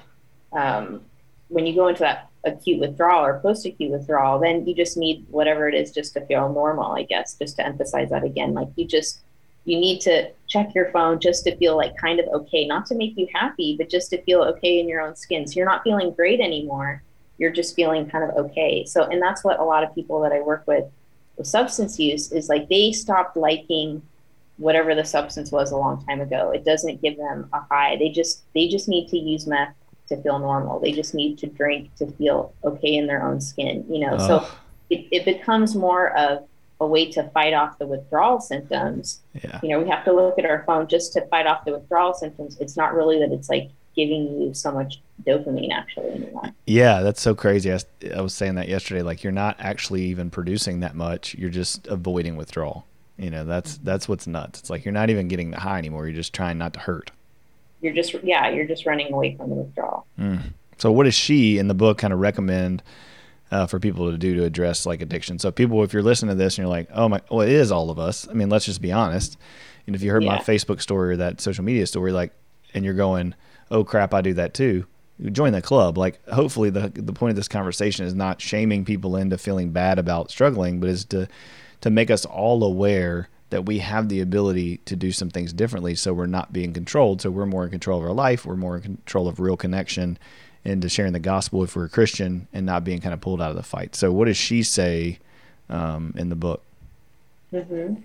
um 0.54 1.02
when 1.50 1.68
you 1.68 1.76
go 1.76 1.88
into 1.88 2.00
that 2.00 2.31
acute 2.44 2.80
withdrawal 2.80 3.26
or 3.26 3.40
post 3.40 3.66
acute 3.66 3.92
withdrawal, 3.92 4.40
then 4.40 4.66
you 4.66 4.76
just 4.76 4.98
need 4.98 5.26
whatever 5.30 5.68
it 5.68 5.76
is 5.76 5.92
just 5.92 6.14
to 6.14 6.26
feel 6.26 6.52
normal, 6.52 6.94
I 6.94 7.04
guess, 7.04 7.36
just 7.36 7.56
to 7.58 7.66
emphasize 7.66 8.10
that 8.10 8.24
again. 8.24 8.54
Like 8.54 8.70
you 8.76 8.86
just, 8.86 9.22
you 9.66 9.80
need 9.80 10.02
to 10.02 10.32
check 10.48 10.74
your 10.74 10.92
phone 10.92 11.20
just 11.20 11.44
to 11.44 11.56
feel 11.58 11.78
like 11.78 11.96
kind 11.98 12.20
of 12.20 12.28
okay, 12.28 12.66
not 12.66 12.86
to 12.88 12.96
make 12.96 13.16
you 13.16 13.28
happy, 13.34 13.76
but 13.78 13.90
just 13.90 14.10
to 14.10 14.22
feel 14.24 14.42
okay 14.44 14.80
in 14.80 14.90
your 14.90 15.02
own 15.02 15.16
skin. 15.16 15.46
So 15.46 15.56
you're 15.56 15.70
not 15.70 15.84
feeling 15.84 16.12
great 16.12 16.40
anymore. 16.40 17.04
You're 17.38 17.52
just 17.52 17.76
feeling 17.76 18.10
kind 18.10 18.24
of 18.24 18.36
okay. 18.46 18.86
So, 18.86 19.04
and 19.04 19.22
that's 19.22 19.44
what 19.44 19.60
a 19.60 19.64
lot 19.64 19.84
of 19.84 19.94
people 19.94 20.22
that 20.22 20.32
I 20.32 20.42
work 20.42 20.64
with 20.68 20.86
with 21.38 21.48
substance 21.48 22.00
use 22.00 22.32
is 22.32 22.50
like 22.50 22.70
they 22.70 22.92
stopped 22.92 23.38
liking 23.38 24.02
whatever 24.58 24.94
the 24.94 25.06
substance 25.06 25.52
was 25.52 25.72
a 25.72 25.78
long 25.78 26.06
time 26.06 26.22
ago. 26.22 26.52
It 26.52 26.64
doesn't 26.64 27.02
give 27.02 27.18
them 27.18 27.50
a 27.54 27.62
high. 27.62 27.98
They 27.98 28.10
just, 28.10 28.44
they 28.54 28.68
just 28.68 28.88
need 28.88 29.08
to 29.10 29.18
use 29.18 29.48
meth 29.48 29.74
to 30.12 30.22
feel 30.22 30.40
normal. 30.40 30.80
They 30.80 30.92
just 30.92 31.14
need 31.14 31.38
to 31.40 31.48
drink 31.48 31.94
to 31.96 32.08
feel 32.12 32.54
okay 32.64 32.96
in 32.96 33.08
their 33.08 33.24
own 33.24 33.42
skin, 33.42 33.86
you 33.90 34.00
know. 34.00 34.18
So 34.18 34.48
it, 34.90 35.08
it 35.12 35.26
becomes 35.26 35.76
more 35.76 36.16
of 36.18 36.48
a 36.80 36.88
way 36.88 37.10
to 37.12 37.30
fight 37.30 37.54
off 37.54 37.78
the 37.78 37.88
withdrawal 37.88 38.42
symptoms. 38.42 39.22
Yeah. 39.34 39.60
You 39.64 39.70
know, 39.70 39.80
we 39.80 39.90
have 39.90 40.04
to 40.06 40.14
look 40.14 40.38
at 40.40 40.46
our 40.46 40.64
phone 40.66 40.88
just 40.88 41.14
to 41.14 41.26
fight 41.28 41.48
off 41.48 41.64
the 41.64 41.74
withdrawal 41.74 42.14
symptoms. 42.14 42.58
It's 42.60 42.76
not 42.76 42.94
really 42.94 43.20
that 43.20 43.32
it's 43.32 43.50
like 43.50 43.70
giving 43.96 44.42
you 44.42 44.54
so 44.54 44.72
much 44.72 45.02
dopamine 45.24 45.72
actually 45.72 46.12
anymore. 46.12 46.52
Yeah, 46.66 47.02
that's 47.02 47.22
so 47.22 47.36
crazy. 47.36 47.72
I, 47.72 47.80
I 48.16 48.22
was 48.22 48.34
saying 48.34 48.56
that 48.56 48.68
yesterday. 48.68 49.02
Like 49.02 49.24
you're 49.24 49.32
not 49.32 49.58
actually 49.60 50.04
even 50.04 50.30
producing 50.30 50.80
that 50.82 50.96
much. 50.96 51.36
You're 51.36 51.50
just 51.50 51.88
avoiding 51.88 52.36
withdrawal. 52.36 52.86
You 53.18 53.30
know, 53.30 53.46
that's 53.46 53.76
mm-hmm. 53.76 53.86
that's 53.86 54.10
what's 54.10 54.28
nuts. 54.28 54.60
It's 54.60 54.70
like 54.70 54.84
you're 54.84 54.94
not 54.94 55.10
even 55.10 55.28
getting 55.28 55.52
the 55.52 55.60
high 55.60 55.78
anymore. 55.78 56.08
You're 56.08 56.16
just 56.16 56.34
trying 56.34 56.58
not 56.58 56.74
to 56.74 56.80
hurt. 56.80 57.12
You're 57.82 57.94
just 57.94 58.14
yeah, 58.24 58.50
you're 58.50 58.68
just 58.68 58.86
running 58.86 59.12
away 59.14 59.36
from 59.36 59.50
the 59.50 59.56
withdrawal. 59.56 60.06
Mm. 60.20 60.54
So 60.78 60.92
what 60.92 61.04
does 61.04 61.14
she 61.16 61.58
in 61.58 61.68
the 61.68 61.74
book 61.74 61.98
kind 61.98 62.14
of 62.14 62.20
recommend 62.20 62.82
uh, 63.52 63.68
for 63.68 63.80
people 63.80 64.10
to 64.12 64.18
do 64.18 64.36
to 64.36 64.44
address 64.44 64.86
like 64.86 65.02
addiction? 65.02 65.38
So 65.40 65.52
people, 65.52 65.84
if 65.84 65.94
you're 65.94 66.02
listening 66.04 66.36
to 66.36 66.44
this 66.44 66.58
and 66.58 66.64
you're 66.64 66.72
like, 66.76 66.90
oh 66.94 67.08
my, 67.10 67.22
well, 67.30 67.42
it 67.42 67.50
is 67.52 67.72
all 67.72 67.90
of 67.90 68.00
us. 68.00 68.28
I 68.28 68.34
mean, 68.34 68.50
let's 68.50 68.66
just 68.66 68.82
be 68.82 68.92
honest. 68.92 69.38
And 69.88 69.96
if 69.96 70.02
you 70.02 70.12
heard 70.12 70.24
Yeah. 70.24 70.36
my 70.36 70.40
Facebook 70.40 70.82
story 70.82 71.14
or 71.14 71.18
that 71.18 71.42
social 71.42 71.64
media 71.64 71.86
story, 71.88 72.12
like, 72.12 72.32
and 72.74 72.86
you're 72.86 72.94
going, 72.94 73.36
oh 73.70 73.84
crap, 73.84 74.14
I 74.14 74.22
do 74.22 74.34
that 74.36 74.54
too. 74.54 74.86
Join 75.32 75.54
the 75.54 75.62
club. 75.62 75.98
Like, 76.00 76.26
hopefully, 76.30 76.72
the 76.72 76.90
the 76.96 77.14
point 77.14 77.30
of 77.32 77.36
this 77.36 77.48
conversation 77.48 78.06
is 78.06 78.16
not 78.16 78.42
shaming 78.42 78.86
people 78.86 79.16
into 79.16 79.38
feeling 79.38 79.72
bad 79.72 80.00
about 80.00 80.32
struggling, 80.32 80.80
but 80.80 80.90
is 80.90 81.06
to 81.06 81.28
to 81.82 81.90
make 81.92 82.10
us 82.10 82.26
all 82.26 82.64
aware 82.64 83.30
that 83.52 83.66
we 83.66 83.80
have 83.80 84.10
the 84.10 84.22
ability 84.22 84.78
to 84.86 84.96
do 84.96 85.12
some 85.12 85.30
things 85.30 85.54
differently, 85.54 85.94
so 85.94 86.14
we're 86.14 86.26
not 86.26 86.52
being 86.52 86.74
controlled. 86.74 87.22
So 87.22 87.30
we're 87.30 87.46
more 87.46 87.66
in 87.66 87.70
control 87.70 88.00
of 88.00 88.06
our 88.06 88.14
life. 88.14 88.46
We're 88.46 88.56
more 88.56 88.78
in 88.78 88.82
control 88.82 89.28
of 89.28 89.40
real 89.40 89.58
connection, 89.58 90.18
and 90.66 90.82
to 90.82 90.90
sharing 90.90 91.14
the 91.14 91.20
gospel 91.20 91.64
if 91.64 91.76
we're 91.76 91.86
a 91.86 91.90
Christian 91.90 92.48
and 92.54 92.66
not 92.66 92.84
being 92.84 93.02
kind 93.02 93.14
of 93.14 93.22
pulled 93.22 93.42
out 93.42 93.50
of 93.50 93.58
the 93.58 93.64
fight. 93.64 93.94
So, 93.96 94.12
what 94.12 94.26
does 94.26 94.38
she 94.38 94.64
say 94.64 95.20
um, 95.70 96.14
in 96.18 96.30
the 96.30 96.36
book? 96.36 96.64
hmm 97.52 97.96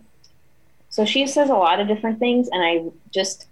So 0.90 1.04
she 1.04 1.26
says 1.26 1.48
a 1.48 1.54
lot 1.54 1.80
of 1.80 1.86
different 1.86 2.18
things, 2.18 2.48
and 2.50 2.62
I 2.62 2.90
just, 3.12 3.46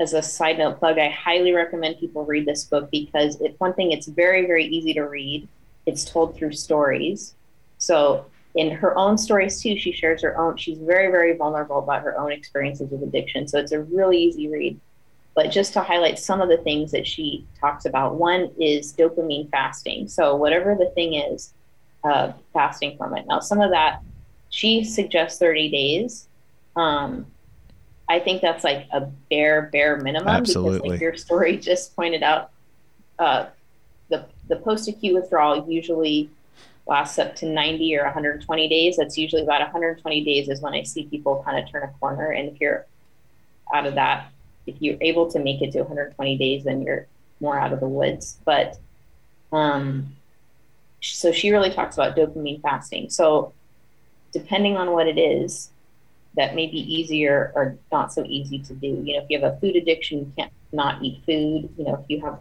as 0.00 0.14
a 0.14 0.22
side 0.22 0.58
note 0.58 0.80
plug, 0.80 0.98
I 0.98 1.08
highly 1.08 1.52
recommend 1.52 1.98
people 1.98 2.24
read 2.24 2.46
this 2.46 2.64
book 2.64 2.90
because 2.90 3.40
it's 3.40 3.58
one 3.60 3.74
thing. 3.74 3.92
It's 3.92 4.06
very 4.06 4.44
very 4.44 4.66
easy 4.66 4.92
to 4.94 5.02
read. 5.02 5.46
It's 5.86 6.04
told 6.04 6.36
through 6.36 6.52
stories. 6.52 7.34
So 7.78 8.26
in 8.58 8.72
her 8.72 8.98
own 8.98 9.16
stories 9.16 9.62
too, 9.62 9.78
she 9.78 9.92
shares 9.92 10.20
her 10.22 10.36
own. 10.36 10.56
She's 10.56 10.78
very 10.78 11.12
very 11.12 11.36
vulnerable 11.36 11.78
about 11.78 12.02
her 12.02 12.18
own 12.18 12.32
experiences 12.32 12.90
with 12.90 13.04
addiction. 13.04 13.46
So 13.46 13.58
it's 13.58 13.70
a 13.70 13.82
really 13.82 14.18
easy 14.18 14.48
read. 14.48 14.80
But 15.36 15.50
just 15.52 15.72
to 15.74 15.80
highlight 15.80 16.18
some 16.18 16.40
of 16.40 16.48
the 16.48 16.56
things 16.56 16.90
that 16.90 17.06
she 17.06 17.46
talks 17.60 17.84
about, 17.84 18.16
one 18.16 18.50
is 18.60 18.92
dopamine 18.92 19.48
fasting. 19.52 20.08
So 20.08 20.34
whatever 20.34 20.74
the 20.74 20.90
thing 20.96 21.14
is, 21.14 21.54
uh, 22.02 22.32
fasting 22.52 22.96
from 22.98 23.16
it. 23.16 23.26
Now 23.28 23.38
some 23.38 23.60
of 23.60 23.70
that 23.70 24.02
she 24.50 24.82
suggests 24.82 25.38
30 25.38 25.70
days. 25.70 26.26
Um, 26.74 27.26
I 28.08 28.18
think 28.18 28.42
that's 28.42 28.64
like 28.64 28.88
a 28.92 29.02
bare, 29.30 29.68
bare 29.72 29.98
minimum 29.98 30.42
because, 30.42 30.56
Absolutely. 30.56 30.90
like 30.90 31.00
your 31.00 31.16
story 31.16 31.56
just 31.70 31.94
pointed 31.94 32.24
out, 32.24 32.50
uh, 33.20 33.46
the 34.08 34.24
the 34.48 34.56
post 34.56 34.88
acute 34.88 35.14
withdrawal 35.14 35.70
usually 35.70 36.30
lasts 36.88 37.18
up 37.18 37.36
to 37.36 37.46
90 37.46 37.96
or 37.98 38.04
120 38.04 38.68
days. 38.68 38.96
That's 38.96 39.18
usually 39.18 39.42
about 39.42 39.60
120 39.60 40.24
days 40.24 40.48
is 40.48 40.60
when 40.60 40.74
I 40.74 40.82
see 40.82 41.04
people 41.06 41.42
kind 41.44 41.62
of 41.62 41.70
turn 41.70 41.82
a 41.82 41.98
corner. 41.98 42.30
And 42.30 42.48
if 42.48 42.60
you're 42.60 42.86
out 43.72 43.86
of 43.86 43.94
that, 43.96 44.32
if 44.66 44.76
you're 44.80 44.96
able 45.00 45.30
to 45.30 45.38
make 45.38 45.60
it 45.62 45.72
to 45.72 45.80
120 45.80 46.38
days, 46.38 46.64
then 46.64 46.82
you're 46.82 47.06
more 47.40 47.58
out 47.58 47.72
of 47.72 47.80
the 47.80 47.88
woods. 47.88 48.38
But 48.44 48.78
um, 49.52 50.16
so 51.00 51.30
she 51.30 51.50
really 51.50 51.70
talks 51.70 51.96
about 51.96 52.16
dopamine 52.16 52.60
fasting. 52.62 53.10
So 53.10 53.52
depending 54.32 54.76
on 54.76 54.92
what 54.92 55.06
it 55.06 55.18
is, 55.18 55.70
that 56.36 56.54
may 56.54 56.66
be 56.66 56.78
easier 56.78 57.52
or 57.54 57.76
not 57.90 58.12
so 58.12 58.24
easy 58.26 58.60
to 58.60 58.74
do. 58.74 58.86
You 58.86 59.14
know, 59.14 59.22
if 59.22 59.26
you 59.28 59.40
have 59.40 59.52
a 59.54 59.58
food 59.60 59.76
addiction, 59.76 60.18
you 60.20 60.32
can't 60.36 60.52
not 60.72 61.02
eat 61.02 61.22
food. 61.26 61.68
You 61.76 61.84
know, 61.84 61.94
if 61.94 62.04
you 62.08 62.20
have 62.24 62.38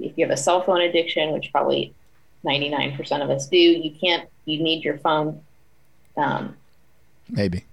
if 0.00 0.12
you 0.16 0.24
have 0.24 0.32
a 0.32 0.36
cell 0.36 0.62
phone 0.62 0.80
addiction, 0.80 1.32
which 1.32 1.50
probably 1.52 1.94
99% 2.44 3.22
of 3.22 3.30
us 3.30 3.48
do, 3.48 3.56
you 3.56 3.90
can't. 3.90 4.28
You 4.44 4.62
need 4.62 4.84
your 4.84 4.98
phone 4.98 5.40
um, 6.16 6.56
Maybe. 7.30 7.64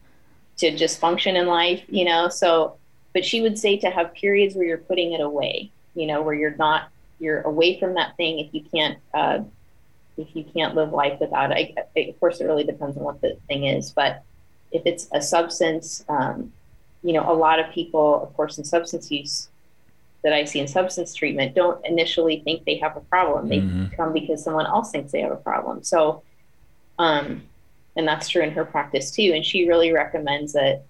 to 0.57 0.75
just 0.75 0.99
function 0.99 1.36
in 1.36 1.47
life. 1.47 1.84
You 1.89 2.05
know, 2.05 2.29
so 2.29 2.77
but 3.13 3.25
she 3.25 3.41
would 3.41 3.60
say 3.60 3.77
to 3.77 3.89
have 3.89 4.13
periods 4.13 4.55
where 4.55 4.65
you're 4.65 4.77
putting 4.77 5.13
it 5.13 5.21
away. 5.21 5.71
You 5.95 6.07
know, 6.07 6.21
where 6.21 6.34
you're 6.34 6.55
not 6.55 6.89
you're 7.19 7.41
away 7.41 7.79
from 7.79 7.95
that 7.95 8.15
thing 8.17 8.39
if 8.39 8.53
you 8.53 8.63
can't. 8.73 8.97
Uh, 9.13 9.39
if 10.17 10.36
you 10.36 10.43
can't 10.43 10.75
live 10.75 10.91
life 10.91 11.19
without 11.19 11.51
it, 11.51 11.73
I, 11.95 11.99
of 12.01 12.19
course, 12.19 12.41
it 12.41 12.45
really 12.45 12.65
depends 12.65 12.97
on 12.97 13.03
what 13.03 13.21
the 13.21 13.38
thing 13.47 13.65
is. 13.65 13.91
But 13.91 14.23
if 14.71 14.84
it's 14.86 15.07
a 15.13 15.21
substance, 15.21 16.03
um, 16.10 16.51
you 17.01 17.13
know, 17.13 17.31
a 17.31 17.34
lot 17.34 17.60
of 17.60 17.71
people, 17.73 18.21
of 18.21 18.34
course, 18.36 18.57
in 18.57 18.63
substance 18.63 19.10
use 19.10 19.49
that 20.23 20.34
I 20.34 20.45
see 20.45 20.60
in 20.60 20.67
substance 20.67 21.13
treatment 21.15 21.55
don't 21.55 21.84
initially 21.86 22.41
think 22.43 22.63
they 22.65 22.77
have 22.77 22.95
a 22.95 23.01
problem. 23.01 23.47
They 23.49 23.60
Mhm. 23.62 23.95
come 23.97 24.13
because 24.13 24.43
someone 24.43 24.67
else 24.67 24.91
thinks 24.91 25.12
they 25.12 25.21
have 25.21 25.31
a 25.31 25.36
problem. 25.38 25.84
So, 25.84 26.21
um, 26.99 27.43
and 27.95 28.07
that's 28.07 28.29
true 28.29 28.43
in 28.43 28.51
her 28.51 28.63
practice 28.65 29.12
too. 29.12 29.31
And 29.34 29.43
she 29.45 29.67
really 29.67 29.91
recommends 29.91 30.53
that 30.53 30.84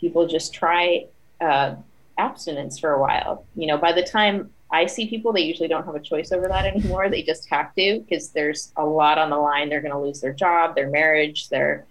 people 0.00 0.26
just 0.26 0.52
try 0.52 1.06
uh, 1.40 1.74
abstinence 2.16 2.78
for 2.78 2.92
a 2.92 3.00
while. 3.00 3.44
You 3.56 3.66
know, 3.66 3.76
by 3.76 3.92
the 3.92 4.02
time 4.02 4.50
I 4.70 4.86
see 4.86 5.06
people, 5.06 5.32
they 5.34 5.42
usually 5.42 5.68
don't 5.68 5.84
have 5.84 5.94
a 5.94 6.00
choice 6.00 6.32
over 6.32 6.48
that 6.48 6.64
anymore. 6.64 7.08
They 7.10 7.22
just 7.22 7.48
have 7.50 7.74
to 7.74 8.00
because 8.00 8.30
there's 8.30 8.72
a 8.76 8.84
lot 8.86 9.18
on 9.18 9.28
the 9.30 9.36
line. 9.36 9.68
They're 9.68 9.82
going 9.82 9.92
to 9.92 9.98
lose 10.00 10.20
their 10.22 10.32
job, 10.32 10.74
their 10.74 10.88
marriage, 10.88 11.48
their, 11.50 11.84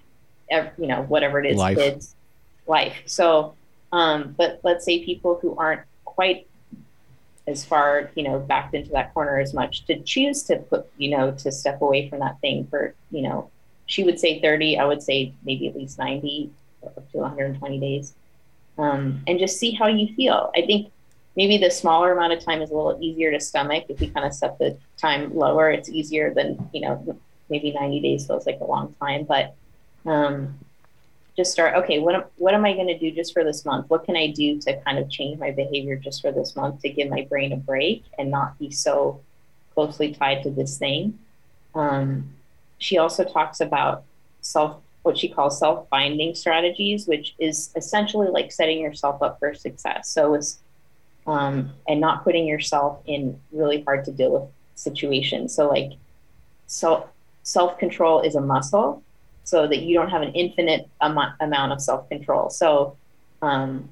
you 0.52 0.88
know, 0.88 1.04
whatever 1.04 1.40
it 1.40 1.52
is, 1.52 1.58
Life. 1.58 1.78
kids, 1.78 2.16
life. 2.68 2.96
So, 3.06 3.54
um, 3.92 4.34
but 4.38 4.60
let's 4.64 4.84
say 4.84 5.04
people 5.06 5.38
who 5.42 5.56
aren't 5.58 5.82
quite 6.06 6.48
as 7.48 7.64
far, 7.64 8.12
you 8.16 8.24
know, 8.24 8.40
backed 8.40 8.74
into 8.74 8.90
that 8.92 9.14
corner 9.14 9.40
as 9.40 9.54
much 9.54 9.86
to 9.86 10.00
choose 10.02 10.44
to 10.44 10.58
put, 10.58 10.88
you 10.98 11.10
know, 11.10 11.32
to 11.32 11.52
step 11.52 11.82
away 11.82 12.10
from 12.10 12.20
that 12.20 12.40
thing 12.42 12.66
for, 12.68 12.94
you 13.12 13.22
know, 13.22 13.50
she 13.86 14.04
would 14.04 14.20
say 14.20 14.42
30, 14.42 14.80
I 14.80 14.86
would 14.86 15.04
say 15.04 15.34
maybe 15.44 15.68
at 15.68 15.76
least 15.76 16.00
90 16.00 16.50
up 16.86 17.12
to 17.12 17.18
120 17.18 17.80
days. 17.80 18.14
Um, 18.78 19.22
and 19.28 19.40
just 19.40 19.60
see 19.60 19.72
how 19.72 19.88
you 19.88 20.14
feel. 20.16 20.52
I 20.56 20.62
think 20.62 20.92
maybe 21.36 21.58
the 21.58 21.70
smaller 21.70 22.14
amount 22.14 22.34
of 22.34 22.44
time 22.44 22.62
is 22.62 22.72
a 22.72 22.76
little 22.76 22.98
easier 23.02 23.32
to 23.32 23.40
stomach 23.40 23.86
if 23.90 24.00
we 24.00 24.08
kind 24.08 24.26
of 24.26 24.34
set 24.34 24.58
the 24.58 24.78
time 24.98 25.36
lower 25.36 25.70
it's 25.70 25.90
easier 25.90 26.34
than 26.34 26.70
you 26.74 26.82
know 26.82 27.18
maybe 27.50 27.72
90 27.72 28.00
days 28.00 28.26
feels 28.26 28.46
like 28.46 28.60
a 28.62 28.66
long 28.66 28.96
time 29.00 29.24
but 29.26 29.54
um, 30.06 30.58
just 31.36 31.52
start 31.52 31.76
okay 31.76 32.00
what 32.00 32.16
am, 32.16 32.24
what 32.38 32.54
am 32.54 32.66
i 32.66 32.74
going 32.74 32.88
to 32.88 32.98
do 32.98 33.12
just 33.12 33.34
for 33.34 33.44
this 33.44 33.66
month? 33.66 33.90
What 33.90 34.06
can 34.06 34.16
i 34.16 34.28
do 34.28 34.60
to 34.62 34.82
kind 34.82 34.98
of 34.98 35.10
change 35.10 35.40
my 35.40 35.52
behavior 35.52 35.96
just 35.96 36.22
for 36.22 36.32
this 36.32 36.56
month 36.56 36.82
to 36.82 36.90
give 36.90 37.10
my 37.10 37.24
brain 37.30 37.52
a 37.52 37.58
break 37.58 38.04
and 38.18 38.32
not 38.32 38.58
be 38.60 38.72
so 38.72 39.22
closely 39.74 40.14
tied 40.14 40.44
to 40.44 40.50
this 40.50 40.78
thing? 40.78 41.20
Um, 41.74 42.34
she 42.78 42.98
also 42.98 43.24
talks 43.24 43.60
about 43.60 44.04
self 44.42 44.82
what 45.04 45.18
she 45.18 45.30
calls 45.30 45.60
self-binding 45.60 46.34
strategies 46.34 47.08
which 47.08 47.36
is 47.38 47.70
essentially 47.76 48.28
like 48.28 48.52
setting 48.52 48.80
yourself 48.80 49.22
up 49.22 49.38
for 49.40 49.54
success. 49.54 50.10
So 50.10 50.34
it's 50.34 50.60
um, 51.28 51.72
and 51.88 52.00
not 52.00 52.24
putting 52.24 52.48
yourself 52.48 53.00
in 53.06 53.40
really 53.52 53.82
hard 53.82 54.06
to 54.06 54.12
deal 54.12 54.32
with 54.32 54.50
situations. 54.76 55.54
So 55.54 55.68
like 55.68 55.92
self 56.68 57.08
self 57.44 57.78
control 57.78 58.22
is 58.22 58.36
a 58.36 58.42
muscle, 58.42 59.04
so 59.46 59.68
that 59.68 59.84
you 59.84 59.94
don't 59.96 60.10
have 60.10 60.22
an 60.22 60.34
infinite 60.34 60.90
am- 61.02 61.18
amount 61.40 61.72
of 61.72 61.80
self 61.82 62.10
control. 62.10 62.50
So 62.50 62.98
um, 63.42 63.90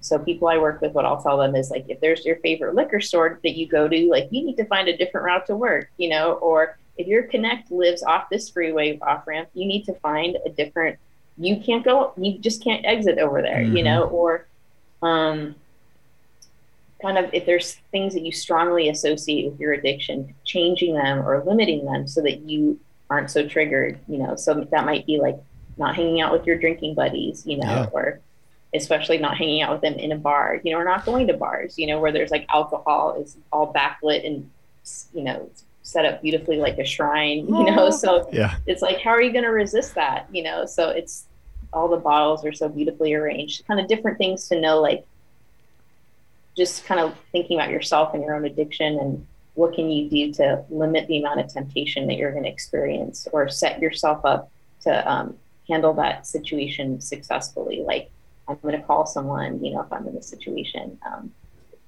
so 0.00 0.18
people 0.18 0.48
I 0.48 0.58
work 0.58 0.80
with, 0.80 0.92
what 0.92 1.04
I'll 1.04 1.22
tell 1.22 1.38
them 1.38 1.54
is 1.54 1.70
like, 1.70 1.84
if 1.88 2.00
there's 2.00 2.24
your 2.24 2.36
favorite 2.36 2.74
liquor 2.74 3.00
store 3.00 3.38
that 3.44 3.56
you 3.56 3.68
go 3.68 3.86
to, 3.86 4.08
like 4.10 4.26
you 4.32 4.44
need 4.44 4.56
to 4.56 4.64
find 4.64 4.88
a 4.88 4.96
different 4.96 5.24
route 5.24 5.46
to 5.46 5.54
work, 5.56 5.90
you 5.96 6.08
know, 6.08 6.32
or 6.34 6.76
if 6.96 7.06
your 7.06 7.22
connect 7.22 7.70
lives 7.70 8.02
off 8.02 8.28
this 8.28 8.50
freeway 8.50 8.98
off 9.00 9.26
ramp, 9.26 9.48
you 9.54 9.64
need 9.64 9.84
to 9.84 9.94
find 10.00 10.36
a 10.44 10.50
different. 10.50 10.98
You 11.38 11.60
can't 11.60 11.84
go. 11.84 12.12
You 12.16 12.38
just 12.38 12.62
can't 12.64 12.84
exit 12.84 13.18
over 13.18 13.40
there, 13.42 13.62
you 13.62 13.82
Mhm. 13.82 13.84
know, 13.84 14.02
or 14.04 14.46
um, 15.02 15.54
kind 17.00 17.18
of 17.18 17.32
if 17.32 17.46
there's 17.46 17.74
things 17.90 18.14
that 18.14 18.22
you 18.22 18.32
strongly 18.32 18.88
associate 18.88 19.50
with 19.50 19.58
your 19.58 19.72
addiction, 19.72 20.34
changing 20.44 20.94
them 20.94 21.26
or 21.26 21.42
limiting 21.44 21.84
them 21.84 22.06
so 22.06 22.20
that 22.22 22.40
you 22.40 22.78
aren't 23.12 23.30
so 23.30 23.46
triggered, 23.46 23.98
you 24.08 24.16
know. 24.18 24.34
So 24.36 24.66
that 24.72 24.86
might 24.86 25.04
be 25.06 25.18
like 25.18 25.36
not 25.76 25.94
hanging 25.94 26.20
out 26.22 26.32
with 26.32 26.46
your 26.46 26.56
drinking 26.58 26.94
buddies, 26.94 27.46
you 27.46 27.58
know, 27.58 27.66
Yeah. 27.68 27.86
or 27.92 28.20
especially 28.74 29.18
not 29.18 29.36
hanging 29.36 29.60
out 29.60 29.70
with 29.72 29.82
them 29.82 29.94
in 29.94 30.12
a 30.12 30.16
bar, 30.16 30.58
you 30.64 30.72
know, 30.72 30.78
or 30.78 30.84
not 30.84 31.04
going 31.04 31.26
to 31.26 31.34
bars, 31.34 31.78
you 31.78 31.86
know, 31.86 32.00
where 32.00 32.10
there's 32.10 32.30
like 32.30 32.46
alcohol 32.48 33.20
is 33.20 33.36
all 33.52 33.72
backlit 33.72 34.26
and 34.26 34.50
you 35.14 35.22
know 35.22 35.48
set 35.84 36.04
up 36.06 36.22
beautifully 36.22 36.56
like 36.56 36.78
a 36.78 36.84
shrine, 36.84 37.40
you 37.46 37.64
know. 37.64 37.86
Oh. 37.86 37.90
So 37.90 38.28
Yeah. 38.32 38.54
it's 38.66 38.80
like 38.82 38.98
how 39.00 39.10
are 39.10 39.20
you 39.20 39.30
going 39.32 39.44
to 39.44 39.50
resist 39.50 39.94
that, 39.96 40.26
you 40.32 40.42
know? 40.42 40.64
So 40.64 40.88
it's 40.88 41.26
all 41.72 41.88
the 41.88 41.96
bottles 41.98 42.44
are 42.46 42.52
so 42.52 42.68
beautifully 42.68 43.12
arranged, 43.14 43.66
kind 43.66 43.78
of 43.80 43.88
different 43.88 44.16
things 44.16 44.48
to 44.48 44.58
know, 44.60 44.80
like 44.80 45.04
just 46.56 46.84
kind 46.84 47.00
of 47.00 47.14
thinking 47.32 47.58
about 47.58 47.70
yourself 47.70 48.14
and 48.14 48.22
your 48.22 48.34
own 48.34 48.44
addiction 48.44 48.98
and 48.98 49.26
what 49.54 49.74
can 49.74 49.90
you 49.90 50.08
do 50.08 50.32
to 50.32 50.64
limit 50.70 51.06
the 51.08 51.18
amount 51.18 51.40
of 51.40 51.52
temptation 51.52 52.06
that 52.06 52.16
you're 52.16 52.32
going 52.32 52.44
to 52.44 52.50
experience 52.50 53.28
or 53.32 53.48
set 53.48 53.80
yourself 53.80 54.24
up 54.24 54.50
to 54.82 55.10
um, 55.10 55.36
handle 55.68 55.94
that 55.94 56.26
situation 56.26 57.00
successfully. 57.00 57.82
Like 57.84 58.10
I'm 58.48 58.58
going 58.62 58.78
to 58.78 58.86
call 58.86 59.06
someone, 59.06 59.64
you 59.64 59.72
know, 59.72 59.80
if 59.80 59.92
I'm 59.92 60.06
in 60.06 60.16
a 60.16 60.22
situation. 60.22 60.98
Um, 61.06 61.32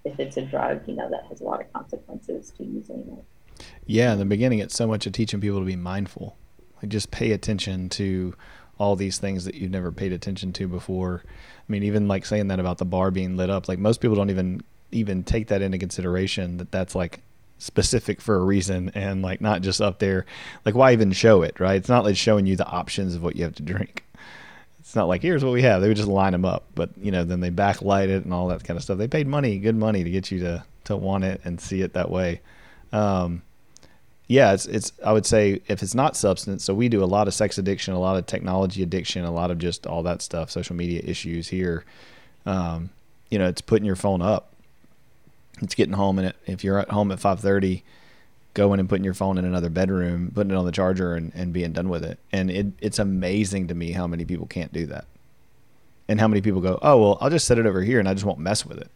if 0.04 0.20
it's 0.20 0.36
a 0.36 0.42
drug, 0.42 0.86
you 0.86 0.94
know, 0.94 1.08
that 1.10 1.24
has 1.28 1.40
a 1.40 1.44
lot 1.44 1.60
of 1.60 1.72
consequences 1.72 2.52
to 2.58 2.64
using 2.64 3.18
it. 3.18 3.64
Yeah, 3.86 4.12
in 4.12 4.18
the 4.18 4.24
beginning, 4.24 4.58
it's 4.58 4.74
so 4.74 4.86
much 4.86 5.06
of 5.06 5.12
teaching 5.12 5.40
people 5.40 5.60
to 5.60 5.64
be 5.64 5.76
mindful. 5.76 6.36
Like 6.76 6.90
just 6.90 7.10
pay 7.10 7.32
attention 7.32 7.88
to 7.90 8.34
all 8.78 8.96
these 8.96 9.18
things 9.18 9.44
that 9.44 9.54
you've 9.54 9.70
never 9.70 9.92
paid 9.92 10.12
attention 10.12 10.52
to 10.54 10.68
before. 10.68 11.22
I 11.26 11.72
mean, 11.72 11.84
even 11.84 12.08
like 12.08 12.26
saying 12.26 12.48
that 12.48 12.60
about 12.60 12.78
the 12.78 12.84
bar 12.84 13.10
being 13.10 13.36
lit 13.36 13.48
up, 13.48 13.68
like 13.68 13.78
most 13.78 14.00
people 14.00 14.16
don't 14.16 14.30
even 14.30 14.62
even 14.90 15.24
take 15.24 15.48
that 15.48 15.62
into 15.62 15.78
consideration 15.78 16.58
that 16.58 16.70
that's 16.70 16.94
like 16.94 17.23
specific 17.58 18.20
for 18.20 18.36
a 18.36 18.44
reason 18.44 18.90
and 18.94 19.22
like 19.22 19.40
not 19.40 19.62
just 19.62 19.80
up 19.80 19.98
there. 19.98 20.26
Like 20.64 20.74
why 20.74 20.92
even 20.92 21.12
show 21.12 21.42
it, 21.42 21.58
right? 21.60 21.76
It's 21.76 21.88
not 21.88 22.04
like 22.04 22.16
showing 22.16 22.46
you 22.46 22.56
the 22.56 22.66
options 22.66 23.14
of 23.14 23.22
what 23.22 23.36
you 23.36 23.44
have 23.44 23.54
to 23.56 23.62
drink. 23.62 24.04
It's 24.80 24.94
not 24.94 25.08
like 25.08 25.22
here's 25.22 25.44
what 25.44 25.52
we 25.52 25.62
have. 25.62 25.80
They 25.80 25.88
would 25.88 25.96
just 25.96 26.08
line 26.08 26.32
them 26.32 26.44
up, 26.44 26.66
but 26.74 26.90
you 27.00 27.10
know, 27.10 27.24
then 27.24 27.40
they 27.40 27.50
backlight 27.50 28.08
it 28.08 28.24
and 28.24 28.34
all 28.34 28.48
that 28.48 28.64
kind 28.64 28.76
of 28.76 28.82
stuff. 28.82 28.98
They 28.98 29.08
paid 29.08 29.26
money, 29.26 29.58
good 29.58 29.76
money, 29.76 30.04
to 30.04 30.10
get 30.10 30.30
you 30.30 30.40
to 30.40 30.64
to 30.84 30.96
want 30.96 31.24
it 31.24 31.40
and 31.44 31.60
see 31.60 31.80
it 31.80 31.94
that 31.94 32.10
way. 32.10 32.40
Um, 32.92 33.42
yeah, 34.26 34.52
it's 34.52 34.66
it's. 34.66 34.92
I 35.04 35.12
would 35.12 35.26
say 35.26 35.60
if 35.66 35.82
it's 35.82 35.94
not 35.94 36.16
substance, 36.16 36.64
so 36.64 36.74
we 36.74 36.88
do 36.88 37.02
a 37.02 37.06
lot 37.06 37.28
of 37.28 37.34
sex 37.34 37.58
addiction, 37.58 37.92
a 37.94 37.98
lot 37.98 38.16
of 38.16 38.26
technology 38.26 38.82
addiction, 38.82 39.24
a 39.24 39.30
lot 39.30 39.50
of 39.50 39.58
just 39.58 39.86
all 39.86 40.02
that 40.04 40.22
stuff, 40.22 40.50
social 40.50 40.76
media 40.76 41.02
issues 41.04 41.48
here. 41.48 41.84
Um, 42.46 42.90
you 43.30 43.38
know, 43.38 43.48
it's 43.48 43.60
putting 43.60 43.84
your 43.84 43.96
phone 43.96 44.22
up. 44.22 44.53
It's 45.62 45.74
getting 45.74 45.94
home, 45.94 46.18
and 46.18 46.34
if 46.46 46.64
you're 46.64 46.80
at 46.80 46.90
home 46.90 47.12
at 47.12 47.20
five 47.20 47.40
thirty, 47.40 47.84
going 48.54 48.80
and 48.80 48.88
putting 48.88 49.04
your 49.04 49.14
phone 49.14 49.36
in 49.36 49.44
another 49.44 49.68
bedroom, 49.68 50.30
putting 50.34 50.52
it 50.52 50.56
on 50.56 50.64
the 50.64 50.72
charger, 50.72 51.14
and, 51.14 51.32
and 51.34 51.52
being 51.52 51.72
done 51.72 51.88
with 51.88 52.04
it. 52.04 52.18
And 52.32 52.50
it, 52.50 52.66
it's 52.80 52.98
amazing 52.98 53.68
to 53.68 53.74
me 53.74 53.92
how 53.92 54.06
many 54.06 54.24
people 54.24 54.46
can't 54.46 54.72
do 54.72 54.86
that. 54.86 55.06
And 56.08 56.20
how 56.20 56.28
many 56.28 56.40
people 56.40 56.60
go, 56.60 56.78
oh, 56.82 57.00
well, 57.00 57.18
I'll 57.20 57.30
just 57.30 57.46
set 57.46 57.58
it 57.58 57.66
over 57.66 57.82
here 57.82 57.98
and 57.98 58.08
I 58.08 58.12
just 58.12 58.26
won't 58.26 58.38
mess 58.38 58.66
with 58.66 58.78
it. 58.78 58.90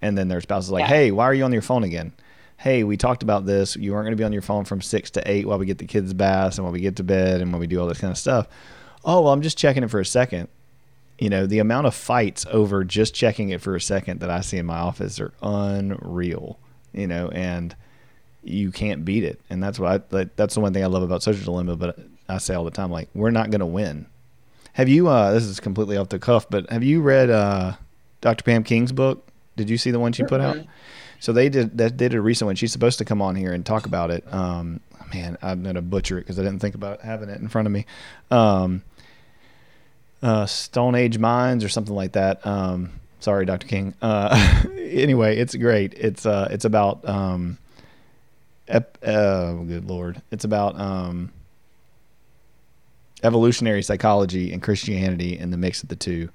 And 0.00 0.16
then 0.16 0.28
their 0.28 0.40
spouse 0.40 0.64
is 0.64 0.70
like, 0.70 0.82
yeah. 0.82 0.88
hey, 0.88 1.10
why 1.10 1.24
are 1.24 1.34
you 1.34 1.44
on 1.44 1.52
your 1.52 1.62
phone 1.62 1.82
again? 1.82 2.12
Hey, 2.58 2.84
we 2.84 2.96
talked 2.96 3.24
about 3.24 3.44
this. 3.44 3.74
You 3.74 3.94
aren't 3.94 4.04
going 4.04 4.12
to 4.12 4.20
be 4.20 4.24
on 4.24 4.32
your 4.32 4.42
phone 4.42 4.64
from 4.64 4.80
six 4.80 5.10
to 5.12 5.30
eight 5.30 5.46
while 5.46 5.58
we 5.58 5.66
get 5.66 5.78
the 5.78 5.84
kids' 5.84 6.14
baths 6.14 6.58
and 6.58 6.64
while 6.64 6.72
we 6.72 6.80
get 6.80 6.96
to 6.96 7.04
bed 7.04 7.40
and 7.40 7.50
when 7.50 7.58
we 7.58 7.66
do 7.66 7.80
all 7.80 7.88
this 7.88 8.00
kind 8.00 8.12
of 8.12 8.18
stuff. 8.18 8.46
Oh, 9.04 9.22
well, 9.22 9.32
I'm 9.32 9.42
just 9.42 9.58
checking 9.58 9.82
it 9.82 9.90
for 9.90 9.98
a 9.98 10.06
second. 10.06 10.48
You 11.22 11.30
know, 11.30 11.46
the 11.46 11.60
amount 11.60 11.86
of 11.86 11.94
fights 11.94 12.46
over 12.50 12.82
just 12.82 13.14
checking 13.14 13.50
it 13.50 13.60
for 13.60 13.76
a 13.76 13.80
second 13.80 14.18
that 14.18 14.28
I 14.28 14.40
see 14.40 14.56
in 14.56 14.66
my 14.66 14.78
office 14.78 15.20
are 15.20 15.32
unreal, 15.40 16.58
you 16.92 17.06
know, 17.06 17.28
and 17.28 17.76
you 18.42 18.72
can't 18.72 19.04
beat 19.04 19.22
it. 19.22 19.40
And 19.48 19.62
that's 19.62 19.78
I, 19.78 19.98
that's 20.34 20.54
the 20.54 20.60
one 20.60 20.72
thing 20.72 20.82
I 20.82 20.88
love 20.88 21.04
about 21.04 21.22
social 21.22 21.44
dilemma. 21.44 21.76
But 21.76 21.96
I 22.28 22.38
say 22.38 22.54
all 22.54 22.64
the 22.64 22.72
time, 22.72 22.90
like 22.90 23.08
we're 23.14 23.30
not 23.30 23.52
going 23.52 23.60
to 23.60 23.66
win. 23.66 24.06
Have 24.72 24.88
you? 24.88 25.06
Uh, 25.06 25.30
this 25.30 25.44
is 25.44 25.60
completely 25.60 25.96
off 25.96 26.08
the 26.08 26.18
cuff, 26.18 26.50
but 26.50 26.68
have 26.70 26.82
you 26.82 27.00
read 27.00 27.30
uh, 27.30 27.74
Dr. 28.20 28.42
Pam 28.42 28.64
King's 28.64 28.90
book? 28.90 29.28
Did 29.54 29.70
you 29.70 29.78
see 29.78 29.92
the 29.92 30.00
one 30.00 30.12
she 30.12 30.24
put 30.24 30.40
out? 30.40 30.56
So 31.20 31.32
they 31.32 31.48
did 31.48 31.78
that. 31.78 31.98
They 31.98 32.08
did 32.08 32.14
a 32.14 32.20
recent 32.20 32.46
one. 32.46 32.56
She's 32.56 32.72
supposed 32.72 32.98
to 32.98 33.04
come 33.04 33.22
on 33.22 33.36
here 33.36 33.52
and 33.52 33.64
talk 33.64 33.86
about 33.86 34.10
it. 34.10 34.24
Um, 34.34 34.80
man, 35.14 35.38
I'm 35.40 35.62
gonna 35.62 35.82
butcher 35.82 36.18
it 36.18 36.22
because 36.22 36.40
I 36.40 36.42
didn't 36.42 36.58
think 36.58 36.74
about 36.74 37.02
having 37.02 37.28
it 37.28 37.40
in 37.40 37.46
front 37.46 37.66
of 37.66 37.72
me. 37.72 37.86
Um, 38.32 38.82
uh, 40.22 40.46
Stone 40.46 40.94
Age 40.94 41.18
Minds 41.18 41.64
or 41.64 41.68
something 41.68 41.94
like 41.94 42.12
that. 42.12 42.46
Um, 42.46 42.90
sorry, 43.20 43.46
Dr. 43.46 43.66
King. 43.66 43.94
Uh, 44.00 44.62
anyway, 44.78 45.36
it's 45.36 45.54
great. 45.54 45.94
It's 45.94 46.26
uh, 46.26 46.48
it's 46.50 46.64
about 46.64 47.06
um, 47.08 47.58
ep, 48.68 48.98
uh, 49.04 49.52
good 49.54 49.84
lord, 49.84 50.20
it's 50.30 50.44
about 50.44 50.78
um, 50.78 51.32
evolutionary 53.22 53.82
psychology 53.82 54.52
and 54.52 54.62
Christianity 54.62 55.38
and 55.38 55.52
the 55.52 55.56
mix 55.56 55.82
of 55.82 55.88
the 55.88 55.96
two. 55.96 56.30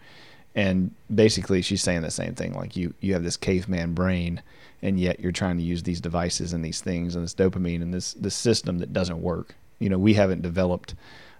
And 0.55 0.91
basically, 1.13 1.61
she's 1.61 1.83
saying 1.83 2.01
the 2.01 2.11
same 2.11 2.33
thing. 2.33 2.53
Like 2.53 2.75
you, 2.75 2.93
you 2.99 3.13
have 3.13 3.23
this 3.23 3.37
caveman 3.37 3.93
brain, 3.93 4.41
and 4.81 4.99
yet 4.99 5.19
you're 5.19 5.31
trying 5.31 5.57
to 5.57 5.63
use 5.63 5.83
these 5.83 6.01
devices 6.01 6.53
and 6.53 6.65
these 6.65 6.81
things 6.81 7.15
and 7.15 7.23
this 7.23 7.35
dopamine 7.35 7.81
and 7.81 7.93
this 7.93 8.13
this 8.13 8.35
system 8.35 8.79
that 8.79 8.93
doesn't 8.93 9.21
work. 9.21 9.55
You 9.79 9.89
know, 9.89 9.99
we 9.99 10.15
haven't 10.15 10.41
developed 10.41 10.95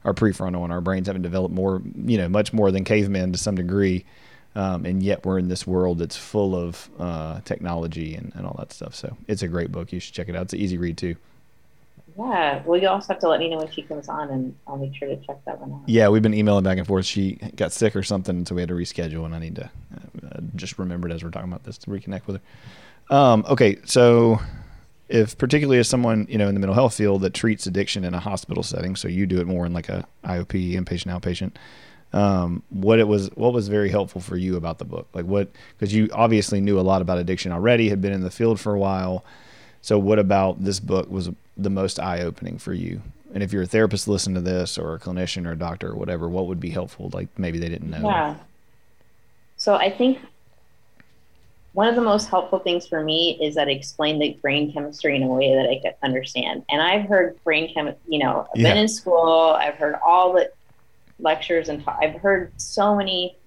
our 0.08 0.14
prefrontal 0.16 0.64
and 0.64 0.74
our 0.74 0.82
brains 0.82 1.06
haven't 1.06 1.22
developed 1.22 1.54
more, 1.54 1.84
you 1.96 2.18
know, 2.18 2.28
much 2.28 2.52
more 2.52 2.72
than 2.72 2.84
cavemen 2.84 3.32
to 3.34 3.38
some 3.38 3.54
degree 3.54 4.04
um, 4.58 4.88
and 4.88 5.04
yet 5.04 5.24
we're 5.24 5.38
in 5.38 5.50
this 5.50 5.68
world 5.68 6.00
that's 6.00 6.18
full 6.18 6.56
of 6.56 6.90
uh, 6.98 7.42
technology 7.42 8.16
and, 8.16 8.32
and 8.36 8.44
all 8.44 8.56
that 8.58 8.74
stuff. 8.74 8.96
So 8.96 9.16
it's 9.28 9.44
a 9.44 9.48
great 9.48 9.72
book. 9.72 9.94
You 9.94 10.00
should 10.00 10.16
check 10.16 10.30
it 10.30 10.36
out. 10.36 10.44
It's 10.44 10.54
an 10.54 10.60
easy 10.60 10.80
read 10.80 10.98
too. 10.98 11.16
Yeah. 12.18 12.64
Well, 12.66 12.82
you 12.82 12.88
also 12.88 13.14
have 13.14 13.20
to 13.20 13.30
let 13.30 13.40
me 13.40 13.50
know 13.50 13.58
when 13.58 13.70
she 13.70 13.84
comes 13.84 14.10
on, 14.10 14.32
and 14.32 14.56
I'll 14.66 14.78
make 14.78 14.96
sure 14.96 15.08
to 15.08 15.16
check 15.18 15.46
that 15.46 15.60
one 15.60 15.74
out. 15.74 15.88
Yeah, 15.88 16.10
we've 16.10 16.24
been 16.24 16.34
emailing 16.34 16.64
back 16.64 16.80
and 16.80 16.88
forth. 16.88 17.06
She 17.06 17.34
got 17.56 17.72
sick 17.72 17.96
or 17.96 18.02
something, 18.02 18.48
so 18.48 18.56
we 18.56 18.62
had 18.62 18.70
to 18.70 18.74
reschedule, 18.74 19.26
and 19.26 19.36
I 19.36 19.40
need 19.40 19.58
to 19.58 19.70
uh, 20.26 20.40
just 20.56 20.80
remember 20.80 21.08
it 21.08 21.14
as 21.14 21.24
we're 21.24 21.30
talking 21.30 21.52
about 21.52 21.64
this 21.64 21.78
to 21.80 21.92
reconnect 21.92 22.26
with 22.26 22.42
her. 23.10 23.16
Um, 23.16 23.46
okay, 23.48 23.78
so 23.86 24.40
if 25.10 25.38
particularly 25.38 25.80
as 25.80 25.88
someone 25.88 26.28
you 26.30 26.38
know 26.38 26.48
in 26.48 26.54
the 26.54 26.60
mental 26.60 26.76
health 26.76 26.96
field 26.96 27.22
that 27.22 27.34
treats 27.34 27.66
addiction 27.68 28.04
in 28.04 28.14
a 28.14 28.20
hospital 28.20 28.64
setting, 28.64 28.96
so 28.96 29.08
you 29.08 29.26
do 29.26 29.40
it 29.40 29.48
more 29.48 29.66
in 29.66 29.74
like 29.74 29.90
a 29.90 30.06
IOP, 30.24 30.74
inpatient, 30.74 31.12
outpatient 31.12 31.54
um, 32.14 32.64
what 32.70 33.00
it 33.00 33.08
was 33.08 33.30
what 33.36 33.54
was 33.54 33.68
very 33.68 33.90
helpful 33.90 34.22
for 34.22 34.38
you 34.38 34.56
about 34.56 34.78
the 34.78 34.86
book? 34.86 35.08
Like 35.14 35.26
what 35.26 35.50
because 35.78 35.94
you 35.94 36.10
obviously 36.14 36.62
knew 36.62 36.80
a 36.80 36.82
lot 36.82 37.02
about 37.02 37.18
addiction 37.18 37.52
already 37.52 37.90
had 37.90 38.02
been 38.02 38.14
in 38.14 38.22
the 38.22 38.32
field 38.32 38.60
for 38.60 38.74
a 38.74 38.80
while. 38.80 39.26
So 39.82 40.00
what 40.00 40.20
about 40.20 40.64
this 40.64 40.80
book 40.80 41.10
was 41.10 41.30
the 41.56 41.70
most 41.70 42.00
eye-opening 42.00 42.58
for 42.58 42.74
you? 42.74 43.02
And 43.34 43.44
if 43.44 43.54
you're 43.54 43.64
a 43.64 43.68
therapist 43.68 44.08
listen 44.08 44.34
to 44.34 44.42
this 44.42 44.78
or 44.78 44.96
a 44.96 45.00
clinician 45.00 45.46
or 45.46 45.52
a 45.52 45.58
doctor 45.58 45.92
or 45.92 45.96
whatever 45.96 46.30
what 46.30 46.48
would 46.48 46.60
be 46.60 46.70
helpful? 46.70 47.10
Like 47.14 47.28
maybe 47.38 47.60
they 47.60 47.70
didn't 47.70 47.90
know. 47.90 48.08
Yeah. 48.08 48.36
So 49.58 49.76
i 49.76 49.90
think 49.90 50.20
one 51.78 51.88
of 51.88 51.94
the 51.94 52.02
most 52.02 52.28
helpful 52.28 52.58
things 52.58 52.88
for 52.88 53.04
me 53.04 53.38
is 53.40 53.54
that 53.54 53.70
it 53.70 53.78
explained 53.78 54.20
the 54.20 54.36
brain 54.42 54.74
chemistry 54.74 55.16
in 55.16 55.22
a 55.22 55.28
way 55.28 55.54
that 55.54 55.70
I 55.70 55.80
could 55.80 55.94
understand. 56.02 56.66
And 56.70 56.82
I've 56.82 57.08
heard 57.08 57.38
brain 57.44 57.72
chem, 57.72 57.94
you 58.08 58.18
know, 58.18 58.48
I've 58.52 58.60
yeah. 58.60 58.70
been 58.72 58.78
in 58.80 58.88
school, 58.88 59.56
I've 59.56 59.76
heard 59.76 59.94
all 60.04 60.34
the 60.34 60.52
lectures 61.20 61.70
and 61.70 61.84
I've 61.88 62.16
heard 62.16 62.52
so 62.60 62.96
many, 62.96 63.38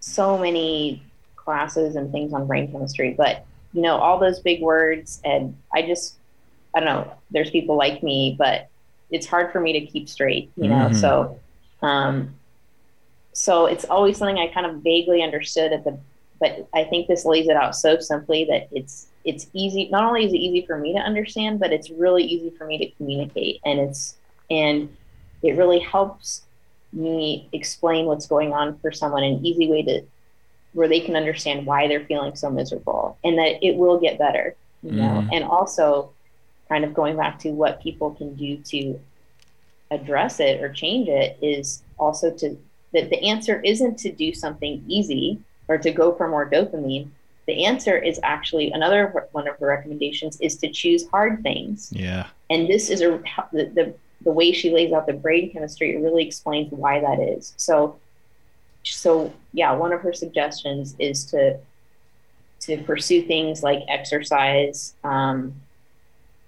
so 0.00 0.36
many 0.36 1.02
classes 1.36 1.96
and 1.96 2.12
things 2.12 2.34
on 2.34 2.46
brain 2.46 2.70
chemistry, 2.70 3.14
but 3.16 3.46
you 3.72 3.80
know, 3.80 3.96
all 3.96 4.18
those 4.18 4.40
big 4.40 4.60
words 4.60 5.22
and 5.24 5.56
I 5.72 5.80
just, 5.80 6.18
I 6.74 6.80
don't 6.80 6.86
know, 6.86 7.14
there's 7.30 7.48
people 7.48 7.76
like 7.78 8.02
me, 8.02 8.36
but 8.38 8.68
it's 9.10 9.26
hard 9.26 9.52
for 9.52 9.60
me 9.60 9.72
to 9.72 9.86
keep 9.86 10.06
straight, 10.06 10.50
you 10.54 10.68
know? 10.68 10.90
Mm-hmm. 10.90 10.96
So, 10.96 11.40
um, 11.80 12.34
so 13.32 13.64
it's 13.64 13.86
always 13.86 14.18
something 14.18 14.36
I 14.36 14.48
kind 14.48 14.66
of 14.66 14.82
vaguely 14.82 15.22
understood 15.22 15.72
at 15.72 15.84
the, 15.84 15.98
but 16.40 16.68
I 16.74 16.84
think 16.84 17.06
this 17.06 17.24
lays 17.24 17.48
it 17.48 17.56
out 17.56 17.76
so 17.76 18.00
simply 18.00 18.44
that 18.46 18.68
it's, 18.72 19.08
it's 19.24 19.46
easy. 19.52 19.88
Not 19.90 20.04
only 20.04 20.24
is 20.24 20.32
it 20.32 20.38
easy 20.38 20.66
for 20.66 20.78
me 20.78 20.94
to 20.94 20.98
understand, 20.98 21.60
but 21.60 21.72
it's 21.72 21.90
really 21.90 22.24
easy 22.24 22.50
for 22.50 22.66
me 22.66 22.78
to 22.78 22.90
communicate. 22.96 23.60
And 23.64 23.78
it's, 23.78 24.16
and 24.50 24.88
it 25.42 25.56
really 25.56 25.78
helps 25.78 26.42
me 26.92 27.48
explain 27.52 28.06
what's 28.06 28.26
going 28.26 28.52
on 28.52 28.78
for 28.78 28.90
someone 28.90 29.22
an 29.22 29.44
easy 29.44 29.68
way 29.68 29.82
to 29.82 30.02
where 30.72 30.88
they 30.88 31.00
can 31.00 31.16
understand 31.16 31.66
why 31.66 31.88
they're 31.88 32.04
feeling 32.06 32.34
so 32.34 32.50
miserable 32.50 33.18
and 33.24 33.38
that 33.38 33.64
it 33.64 33.76
will 33.76 33.98
get 33.98 34.18
better 34.18 34.54
you 34.82 34.92
know 34.92 35.24
mm. 35.24 35.28
and 35.32 35.44
also 35.44 36.10
kind 36.68 36.84
of 36.84 36.94
going 36.94 37.16
back 37.16 37.38
to 37.38 37.50
what 37.50 37.82
people 37.82 38.12
can 38.14 38.34
do 38.34 38.56
to 38.58 38.98
address 39.90 40.40
it 40.40 40.60
or 40.60 40.72
change 40.72 41.08
it 41.08 41.36
is 41.42 41.82
also 41.98 42.30
to 42.30 42.56
that 42.92 43.10
the 43.10 43.28
answer 43.28 43.60
isn't 43.62 43.98
to 43.98 44.10
do 44.10 44.32
something 44.32 44.82
easy 44.88 45.38
or 45.70 45.78
to 45.78 45.90
go 45.90 46.14
for 46.14 46.28
more 46.28 46.48
dopamine 46.48 47.08
the 47.46 47.64
answer 47.64 47.96
is 47.96 48.20
actually 48.22 48.70
another 48.72 49.26
one 49.32 49.48
of 49.48 49.56
her 49.58 49.68
recommendations 49.68 50.38
is 50.40 50.56
to 50.56 50.70
choose 50.70 51.08
hard 51.08 51.42
things 51.42 51.90
yeah 51.94 52.26
and 52.50 52.68
this 52.68 52.90
is 52.90 53.00
a 53.00 53.22
the, 53.52 53.64
the 53.74 53.94
the 54.22 54.32
way 54.32 54.52
she 54.52 54.70
lays 54.70 54.92
out 54.92 55.06
the 55.06 55.12
brain 55.12 55.50
chemistry, 55.50 55.94
it 55.94 56.00
really 56.00 56.26
explains 56.26 56.70
why 56.70 57.00
that 57.00 57.20
is. 57.20 57.54
So, 57.56 57.98
so 58.84 59.32
yeah, 59.52 59.72
one 59.72 59.92
of 59.92 60.00
her 60.02 60.12
suggestions 60.12 60.94
is 60.98 61.24
to 61.26 61.58
to 62.60 62.76
pursue 62.82 63.22
things 63.22 63.62
like 63.62 63.80
exercise 63.88 64.94
um, 65.02 65.54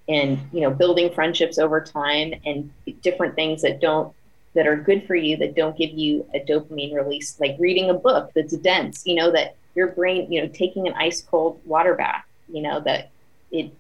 and 0.09 0.39
you 0.53 0.61
know 0.61 0.71
building 0.71 1.13
friendships 1.13 1.59
over 1.59 1.81
time 1.81 2.35
and 2.45 2.71
different 3.01 3.35
things 3.35 3.63
that 3.63 3.81
don't 3.81 4.15
that 4.55 4.67
are 4.67 4.77
good 4.77 5.07
for 5.07 5.15
you 5.15 5.37
that 5.37 5.55
don't 5.55 5.77
give 5.77 5.91
you 5.91 6.27
a 6.35 6.41
dopamine 6.41 6.95
release 6.95 7.39
like 7.41 7.57
reading 7.59 7.91
a 7.91 7.95
book 7.95 8.31
that's 8.35 8.53
dense 8.59 9.07
you 9.07 9.15
know 9.15 9.31
that 9.31 9.57
your 9.75 9.89
brain 9.89 10.31
you 10.31 10.41
know 10.41 10.49
taking 10.49 10.87
an 10.87 10.95
ice 10.95 11.23
cold 11.23 11.61
water 11.65 11.95
bath 11.95 12.25
you 12.49 12.63
know 12.63 12.81
that 12.81 13.11
it 13.51 13.73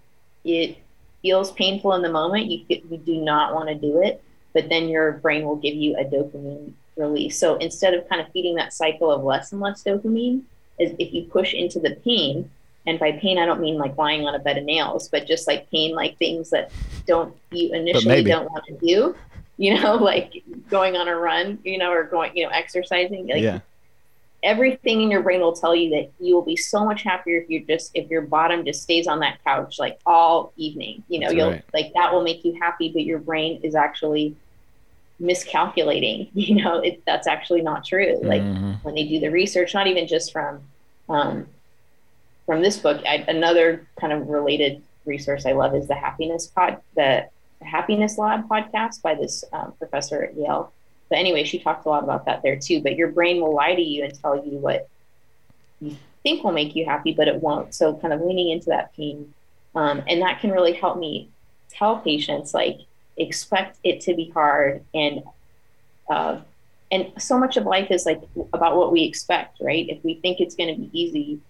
it 0.45 0.79
feels 1.23 1.53
painful 1.53 1.95
in 1.95 2.03
the 2.03 2.11
moment, 2.11 2.47
you, 2.47 2.65
you 2.69 2.99
do 2.99 3.17
not 3.23 3.55
want 3.55 3.69
to 3.69 3.75
do 3.75 4.03
it, 4.03 4.23
but 4.53 4.69
then 4.69 4.89
your 4.89 5.13
brain 5.13 5.45
will 5.45 5.57
give 5.57 5.75
you 5.75 5.97
a 5.97 6.05
dopamine 6.05 6.73
release. 6.97 7.39
So 7.39 7.57
instead 7.57 7.95
of 7.95 8.07
kind 8.09 8.21
of 8.21 8.31
feeding 8.33 8.57
that 8.57 8.73
cycle 8.73 9.11
of 9.11 9.23
less 9.23 9.53
and 9.53 9.61
less 9.61 9.83
dopamine, 9.83 10.43
is 10.79 10.93
if 10.99 11.15
you 11.15 11.25
push 11.25 11.55
into 11.55 11.79
the 11.79 11.95
pain, 12.05 12.51
and 12.87 12.99
by 12.99 13.13
pain 13.13 13.39
I 13.39 13.47
don't 13.47 13.61
mean 13.61 13.77
like 13.77 13.97
lying 13.97 14.27
on 14.27 14.35
a 14.35 14.41
bed 14.41 14.59
of 14.59 14.65
nails, 14.65 15.09
but 15.09 15.27
just 15.27 15.47
like 15.47 15.71
pain, 15.71 15.95
like 15.95 16.19
things 16.19 16.51
that 16.51 16.73
don't 17.07 17.35
you 17.53 17.73
initially 17.73 18.25
don't 18.25 18.51
want 18.51 18.65
to 18.67 18.77
do. 18.85 19.15
You 19.57 19.75
know, 19.75 19.95
like 20.13 20.43
going 20.71 20.97
on 20.97 21.09
a 21.09 21.17
run, 21.17 21.59
you 21.65 21.79
know, 21.79 21.93
or 21.93 22.05
going, 22.05 22.37
you 22.37 22.45
know, 22.45 22.51
exercising. 22.51 23.29
Like 23.29 23.43
yeah. 23.43 23.61
everything 24.43 25.03
in 25.03 25.11
your 25.11 25.23
brain 25.23 25.41
will 25.41 25.53
tell 25.55 25.75
you 25.75 25.91
that 25.91 26.11
you 26.19 26.35
will 26.35 26.43
be 26.45 26.57
so 26.57 26.85
much 26.85 27.03
happier 27.03 27.41
if 27.41 27.51
you 27.51 27.65
just 27.65 27.91
if 27.95 28.11
your 28.11 28.23
bottom 28.23 28.65
just 28.65 28.83
stays 28.83 29.07
on 29.07 29.21
that 29.21 29.43
couch 29.45 29.79
like 29.79 29.99
all 30.07 30.53
evening. 30.57 31.03
You 31.09 31.21
know, 31.21 31.27
That's 31.27 31.37
you'll 31.37 31.51
right. 31.51 31.65
like 31.73 31.93
that 31.95 32.13
will 32.13 32.23
make 32.23 32.45
you 32.45 32.59
happy, 32.61 32.91
but 32.91 33.03
your 33.03 33.19
brain 33.19 33.61
is 33.63 33.75
actually 33.75 34.37
miscalculating. 35.21 36.29
You 36.35 36.57
know, 36.63 36.79
it, 36.81 37.03
that's 37.07 37.27
actually 37.27 37.63
not 37.63 37.85
true. 37.85 38.19
Like 38.23 38.43
Mhm. 38.43 38.83
when 38.83 38.95
they 38.95 39.07
do 39.07 39.21
the 39.21 39.31
research, 39.31 39.75
not 39.75 39.87
even 39.87 40.07
just 40.07 40.33
from 40.33 40.61
um, 41.09 41.47
from 42.47 42.63
this 42.63 42.79
book. 42.79 43.03
I, 43.07 43.25
another 43.29 43.87
kind 44.01 44.13
of 44.13 44.29
related 44.29 44.83
resource 45.05 45.47
I 45.47 45.53
love 45.53 45.75
is 45.75 45.89
the 45.89 45.95
happiness 45.95 46.47
pod, 46.47 46.81
the 46.97 47.29
Happiness 47.65 48.19
Lab 48.19 48.49
podcast 48.49 49.03
by 49.03 49.15
this 49.15 49.45
um, 49.53 49.73
professor 49.79 50.23
at 50.23 50.37
Yale. 50.37 50.73
But 51.09 51.19
anyway, 51.19 51.45
she 51.45 51.59
talked 51.59 51.85
a 51.87 51.89
lot 51.89 52.05
about 52.05 52.25
that 52.27 52.43
there 52.43 52.57
too. 52.57 52.83
But 52.83 52.97
your 52.97 53.09
brain 53.09 53.41
will 53.41 53.55
lie 53.55 53.75
to 53.75 53.83
you 53.83 54.05
and 54.05 54.19
tell 54.21 54.37
you 54.37 54.59
what 54.59 54.89
you 55.81 55.97
think 56.23 56.45
will 56.45 56.53
make 56.53 56.75
you 56.75 56.85
happy, 56.85 57.13
but 57.13 57.29
it 57.29 57.37
won't. 57.37 57.75
So 57.75 57.95
kind 57.97 58.15
of 58.15 58.21
leaning 58.21 58.51
into 58.51 58.67
that 58.67 58.95
pain, 58.95 59.33
um, 59.75 60.03
and 60.07 60.23
that 60.23 60.41
can 60.41 60.51
really 60.51 60.73
help 60.73 60.99
me 60.99 61.29
tell 61.69 61.99
patients 61.99 62.55
like 62.55 62.79
expect 63.17 63.79
it 63.83 64.01
to 64.03 64.15
be 64.15 64.31
hard 64.31 64.85
and 64.95 65.23
uh, 66.09 66.41
and 66.91 67.11
so 67.19 67.39
much 67.39 67.57
of 67.57 67.65
life 67.65 67.91
is 67.91 68.05
like 68.05 68.21
about 68.53 68.77
what 68.77 68.93
we 68.93 69.05
expect, 69.05 69.59
right? 69.61 69.89
If 69.89 70.05
we 70.05 70.15
think 70.15 70.41
it's 70.41 70.55
going 70.55 70.75
to 70.75 70.79
be 70.79 70.91
easy, 70.93 71.41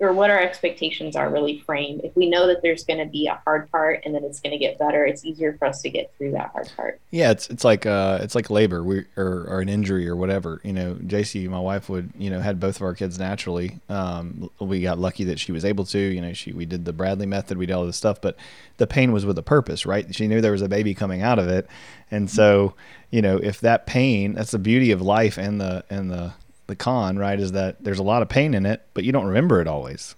or 0.00 0.12
what 0.12 0.30
our 0.30 0.40
expectations 0.40 1.16
are 1.16 1.28
really 1.28 1.58
framed. 1.60 2.02
If 2.04 2.14
we 2.14 2.30
know 2.30 2.46
that 2.46 2.62
there's 2.62 2.84
going 2.84 3.00
to 3.00 3.06
be 3.06 3.26
a 3.26 3.40
hard 3.44 3.70
part 3.72 4.02
and 4.04 4.14
then 4.14 4.22
it's 4.22 4.38
going 4.38 4.52
to 4.52 4.58
get 4.58 4.78
better, 4.78 5.04
it's 5.04 5.24
easier 5.24 5.56
for 5.58 5.66
us 5.66 5.82
to 5.82 5.90
get 5.90 6.12
through 6.16 6.32
that 6.32 6.50
hard 6.52 6.70
part. 6.76 7.00
Yeah, 7.10 7.32
it's 7.32 7.48
it's 7.48 7.64
like 7.64 7.84
uh 7.86 8.18
it's 8.20 8.34
like 8.34 8.50
labor 8.50 8.84
we, 8.84 9.06
or 9.16 9.46
or 9.48 9.60
an 9.60 9.68
injury 9.68 10.08
or 10.08 10.14
whatever. 10.14 10.60
You 10.62 10.72
know, 10.72 10.94
JC, 10.94 11.48
my 11.48 11.58
wife 11.58 11.88
would 11.88 12.12
you 12.16 12.30
know 12.30 12.40
had 12.40 12.60
both 12.60 12.76
of 12.76 12.82
our 12.82 12.94
kids 12.94 13.18
naturally. 13.18 13.80
Um, 13.88 14.50
we 14.60 14.82
got 14.82 14.98
lucky 14.98 15.24
that 15.24 15.40
she 15.40 15.50
was 15.50 15.64
able 15.64 15.84
to. 15.86 15.98
You 15.98 16.20
know, 16.20 16.32
she 16.32 16.52
we 16.52 16.64
did 16.64 16.84
the 16.84 16.92
Bradley 16.92 17.26
method, 17.26 17.58
we 17.58 17.66
did 17.66 17.72
all 17.72 17.86
this 17.86 17.96
stuff, 17.96 18.20
but 18.20 18.36
the 18.76 18.86
pain 18.86 19.10
was 19.12 19.26
with 19.26 19.38
a 19.38 19.42
purpose, 19.42 19.84
right? 19.84 20.14
She 20.14 20.28
knew 20.28 20.40
there 20.40 20.52
was 20.52 20.62
a 20.62 20.68
baby 20.68 20.94
coming 20.94 21.22
out 21.22 21.38
of 21.38 21.48
it, 21.48 21.66
and 22.10 22.30
so 22.30 22.74
you 23.10 23.22
know 23.22 23.38
if 23.38 23.60
that 23.60 23.86
pain, 23.86 24.34
that's 24.34 24.52
the 24.52 24.58
beauty 24.58 24.92
of 24.92 25.02
life 25.02 25.38
and 25.38 25.60
the 25.60 25.84
and 25.90 26.10
the 26.10 26.34
the 26.68 26.76
con, 26.76 27.18
right? 27.18 27.40
Is 27.40 27.52
that 27.52 27.82
there's 27.82 27.98
a 27.98 28.04
lot 28.04 28.22
of 28.22 28.28
pain 28.28 28.54
in 28.54 28.64
it, 28.64 28.82
but 28.94 29.02
you 29.02 29.10
don't 29.10 29.26
remember 29.26 29.60
it 29.60 29.66
always. 29.66 30.14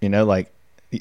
You 0.00 0.08
know, 0.08 0.24
like 0.24 0.50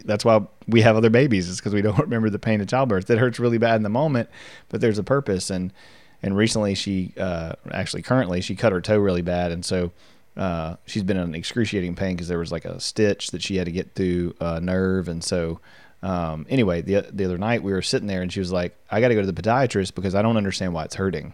that's 0.05 0.23
why 0.23 0.45
we 0.67 0.81
have 0.81 0.95
other 0.95 1.09
babies 1.09 1.49
is 1.49 1.57
because 1.57 1.73
we 1.73 1.81
don't 1.81 1.97
remember 1.97 2.29
the 2.29 2.39
pain 2.39 2.61
of 2.61 2.67
childbirth. 2.67 3.09
It 3.09 3.17
hurts 3.17 3.39
really 3.39 3.57
bad 3.57 3.77
in 3.77 3.83
the 3.83 3.89
moment, 3.89 4.29
but 4.69 4.81
there's 4.81 4.99
a 4.99 5.03
purpose. 5.03 5.49
And 5.49 5.73
and 6.21 6.37
recently 6.37 6.75
she 6.75 7.13
uh, 7.17 7.53
actually 7.71 8.03
currently 8.03 8.41
she 8.41 8.55
cut 8.55 8.71
her 8.71 8.81
toe 8.81 8.99
really 8.99 9.23
bad, 9.23 9.51
and 9.51 9.65
so 9.65 9.91
uh, 10.37 10.75
she's 10.85 11.03
been 11.03 11.17
in 11.17 11.33
excruciating 11.33 11.95
pain 11.95 12.15
because 12.15 12.27
there 12.27 12.39
was 12.39 12.51
like 12.51 12.65
a 12.65 12.79
stitch 12.79 13.31
that 13.31 13.41
she 13.41 13.55
had 13.55 13.65
to 13.65 13.71
get 13.71 13.95
through 13.95 14.35
a 14.39 14.61
nerve, 14.61 15.07
and 15.07 15.23
so. 15.23 15.59
Um, 16.01 16.45
anyway, 16.49 16.81
the 16.81 17.07
the 17.13 17.23
other 17.23 17.37
night 17.37 17.63
we 17.63 17.71
were 17.71 17.81
sitting 17.81 18.09
there 18.09 18.21
and 18.21 18.33
she 18.33 18.41
was 18.41 18.51
like, 18.51 18.75
"I 18.91 18.99
got 18.99 19.07
to 19.07 19.15
go 19.15 19.21
to 19.21 19.31
the 19.31 19.41
podiatrist 19.41 19.95
because 19.95 20.15
I 20.15 20.21
don't 20.21 20.35
understand 20.35 20.73
why 20.73 20.83
it's 20.83 20.95
hurting." 20.95 21.31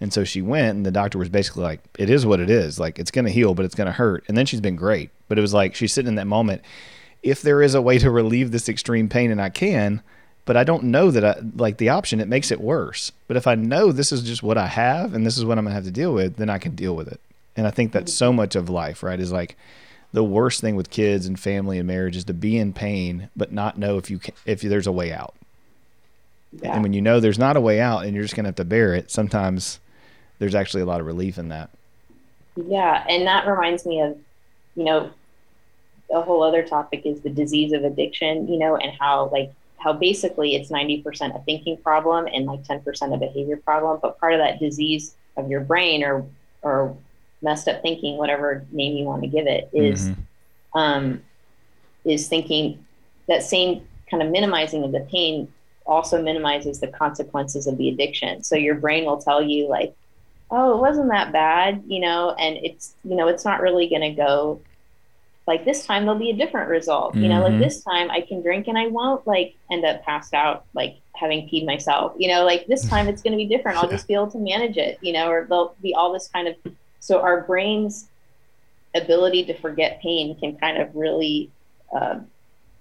And 0.00 0.12
so 0.12 0.24
she 0.24 0.40
went, 0.40 0.76
and 0.76 0.86
the 0.86 0.90
doctor 0.90 1.18
was 1.18 1.28
basically 1.28 1.62
like, 1.62 1.80
"It 1.98 2.08
is 2.08 2.24
what 2.24 2.40
it 2.40 2.48
is. 2.48 2.80
Like 2.80 2.98
it's 2.98 3.10
going 3.10 3.26
to 3.26 3.30
heal, 3.30 3.54
but 3.54 3.64
it's 3.64 3.74
going 3.74 3.86
to 3.86 3.92
hurt." 3.92 4.24
And 4.28 4.36
then 4.36 4.46
she's 4.46 4.60
been 4.60 4.76
great, 4.76 5.10
but 5.28 5.38
it 5.38 5.42
was 5.42 5.54
like 5.54 5.74
she's 5.74 5.92
sitting 5.92 6.08
in 6.08 6.14
that 6.14 6.26
moment. 6.26 6.62
If 7.22 7.42
there 7.42 7.60
is 7.60 7.74
a 7.74 7.82
way 7.82 7.98
to 7.98 8.10
relieve 8.10 8.50
this 8.50 8.68
extreme 8.68 9.08
pain, 9.08 9.30
and 9.30 9.42
I 9.42 9.50
can, 9.50 10.02
but 10.46 10.56
I 10.56 10.64
don't 10.64 10.84
know 10.84 11.10
that 11.10 11.24
I 11.24 11.36
like 11.54 11.76
the 11.76 11.90
option. 11.90 12.18
It 12.18 12.28
makes 12.28 12.50
it 12.50 12.60
worse. 12.60 13.12
But 13.28 13.36
if 13.36 13.46
I 13.46 13.54
know 13.54 13.92
this 13.92 14.10
is 14.10 14.22
just 14.22 14.42
what 14.42 14.56
I 14.56 14.66
have, 14.68 15.14
and 15.14 15.26
this 15.26 15.36
is 15.36 15.44
what 15.44 15.58
I'm 15.58 15.64
going 15.64 15.72
to 15.72 15.74
have 15.74 15.84
to 15.84 15.90
deal 15.90 16.14
with, 16.14 16.36
then 16.36 16.48
I 16.48 16.58
can 16.58 16.74
deal 16.74 16.96
with 16.96 17.08
it. 17.08 17.20
And 17.56 17.66
I 17.66 17.70
think 17.70 17.92
that's 17.92 18.14
so 18.14 18.32
much 18.32 18.56
of 18.56 18.70
life, 18.70 19.02
right? 19.02 19.20
Is 19.20 19.32
like 19.32 19.56
the 20.12 20.24
worst 20.24 20.60
thing 20.60 20.76
with 20.76 20.90
kids 20.90 21.26
and 21.26 21.38
family 21.38 21.78
and 21.78 21.86
marriage 21.86 22.16
is 22.16 22.24
to 22.24 22.34
be 22.34 22.56
in 22.56 22.72
pain, 22.72 23.28
but 23.36 23.52
not 23.52 23.78
know 23.78 23.98
if 23.98 24.10
you 24.10 24.18
can, 24.18 24.34
if 24.46 24.62
there's 24.62 24.86
a 24.86 24.92
way 24.92 25.12
out. 25.12 25.34
Yeah. 26.52 26.74
And 26.74 26.82
when 26.82 26.92
you 26.92 27.02
know 27.02 27.20
there's 27.20 27.38
not 27.38 27.56
a 27.56 27.60
way 27.60 27.80
out, 27.80 28.04
and 28.04 28.14
you're 28.14 28.24
just 28.24 28.34
going 28.34 28.44
to 28.44 28.48
have 28.48 28.56
to 28.56 28.64
bear 28.64 28.94
it, 28.94 29.10
sometimes 29.10 29.78
there's 30.40 30.56
actually 30.56 30.82
a 30.82 30.86
lot 30.86 31.00
of 31.00 31.06
relief 31.06 31.38
in 31.38 31.50
that. 31.50 31.70
Yeah, 32.56 33.04
and 33.08 33.26
that 33.28 33.46
reminds 33.46 33.86
me 33.86 34.00
of, 34.00 34.18
you 34.74 34.84
know, 34.84 35.10
a 36.10 36.20
whole 36.20 36.42
other 36.42 36.66
topic 36.66 37.02
is 37.04 37.20
the 37.20 37.30
disease 37.30 37.72
of 37.72 37.84
addiction, 37.84 38.48
you 38.48 38.58
know, 38.58 38.74
and 38.76 38.92
how 38.98 39.28
like 39.32 39.52
how 39.76 39.92
basically 39.92 40.56
it's 40.56 40.70
90% 40.70 41.34
a 41.34 41.42
thinking 41.44 41.76
problem 41.76 42.26
and 42.26 42.44
like 42.46 42.64
10% 42.64 43.14
a 43.14 43.16
behavior 43.16 43.56
problem, 43.56 43.98
but 44.02 44.18
part 44.18 44.34
of 44.34 44.40
that 44.40 44.58
disease 44.58 45.14
of 45.36 45.48
your 45.48 45.60
brain 45.60 46.02
or 46.02 46.26
or 46.62 46.96
messed 47.42 47.68
up 47.68 47.80
thinking, 47.80 48.16
whatever 48.16 48.66
name 48.72 48.96
you 48.96 49.04
want 49.04 49.22
to 49.22 49.28
give 49.28 49.46
it, 49.46 49.70
is 49.72 50.10
Mhm. 50.10 50.16
um, 50.74 51.22
is 52.04 52.28
thinking 52.28 52.84
that 53.28 53.42
same 53.42 53.86
kind 54.10 54.22
of 54.22 54.30
minimizing 54.30 54.82
of 54.82 54.92
the 54.92 55.00
pain 55.00 55.46
also 55.86 56.20
minimizes 56.20 56.80
the 56.80 56.88
consequences 56.88 57.66
of 57.66 57.76
the 57.78 57.88
addiction. 57.88 58.42
So 58.42 58.56
your 58.56 58.74
brain 58.74 59.04
will 59.04 59.18
tell 59.18 59.42
you 59.42 59.68
like, 59.68 59.94
oh, 60.50 60.74
it 60.74 60.80
wasn't 60.80 61.10
that 61.10 61.32
bad, 61.32 61.84
you 61.86 62.00
know, 62.00 62.34
and 62.38 62.56
it's 62.58 62.94
you 63.04 63.16
know 63.16 63.28
it's 63.28 63.44
not 63.44 63.60
really 63.60 63.88
going 63.88 64.02
to 64.02 64.10
go 64.10 64.60
like 65.46 65.64
this 65.64 65.84
time 65.84 66.04
there'll 66.04 66.18
be 66.18 66.30
a 66.30 66.36
different 66.36 66.68
result, 66.68 67.16
you 67.16 67.28
know, 67.28 67.42
like 67.42 67.58
this 67.58 67.82
time 67.82 68.08
I 68.08 68.20
can 68.20 68.40
drink 68.40 68.68
and 68.68 68.78
I 68.78 68.86
won't 68.86 69.26
like 69.26 69.56
end 69.68 69.84
up 69.84 70.00
passed 70.04 70.32
out 70.32 70.64
like 70.74 70.98
having 71.16 71.48
peed 71.48 71.66
myself, 71.66 72.12
you 72.16 72.28
know, 72.28 72.44
like 72.44 72.68
this 72.68 72.88
time 72.88 73.08
it's 73.08 73.20
going 73.20 73.32
to 73.32 73.36
be 73.36 73.46
different. 73.46 73.78
I'll 73.78 73.90
just 73.96 74.06
be 74.06 74.14
able 74.14 74.30
to 74.30 74.38
manage 74.38 74.76
it, 74.76 74.98
you 75.00 75.12
know, 75.12 75.28
or 75.28 75.46
there'll 75.48 75.74
be 75.82 75.92
all 75.92 76.12
this 76.12 76.28
kind 76.28 76.46
of 76.46 76.54
so 77.00 77.20
our 77.20 77.40
brains 77.40 78.08
ability 78.94 79.44
to 79.46 79.54
forget 79.54 80.00
pain 80.00 80.38
can 80.38 80.56
kind 80.56 80.80
of 80.80 80.94
really 80.94 81.50
uh, 81.92 82.20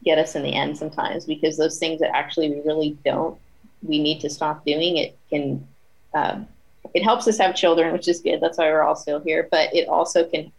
get 0.03 0.19
us 0.19 0.35
in 0.35 0.43
the 0.43 0.53
end 0.53 0.77
sometimes 0.77 1.25
because 1.25 1.57
those 1.57 1.79
things 1.79 1.99
that 2.01 2.15
actually 2.15 2.49
we 2.49 2.61
really 2.61 2.97
don't 3.03 3.39
we 3.81 3.97
need 3.97 4.19
to 4.19 4.29
stop 4.29 4.63
doing 4.63 4.97
it 4.97 5.17
can 5.31 5.67
um, 6.13 6.47
it 6.93 7.03
helps 7.03 7.27
us 7.27 7.37
have 7.37 7.55
children 7.55 7.93
which 7.93 8.07
is 8.07 8.21
good 8.21 8.39
that's 8.41 8.57
why 8.57 8.69
we're 8.69 8.81
all 8.81 8.95
still 8.95 9.19
here 9.19 9.47
but 9.51 9.73
it 9.73 9.87
also 9.87 10.25
can 10.25 10.51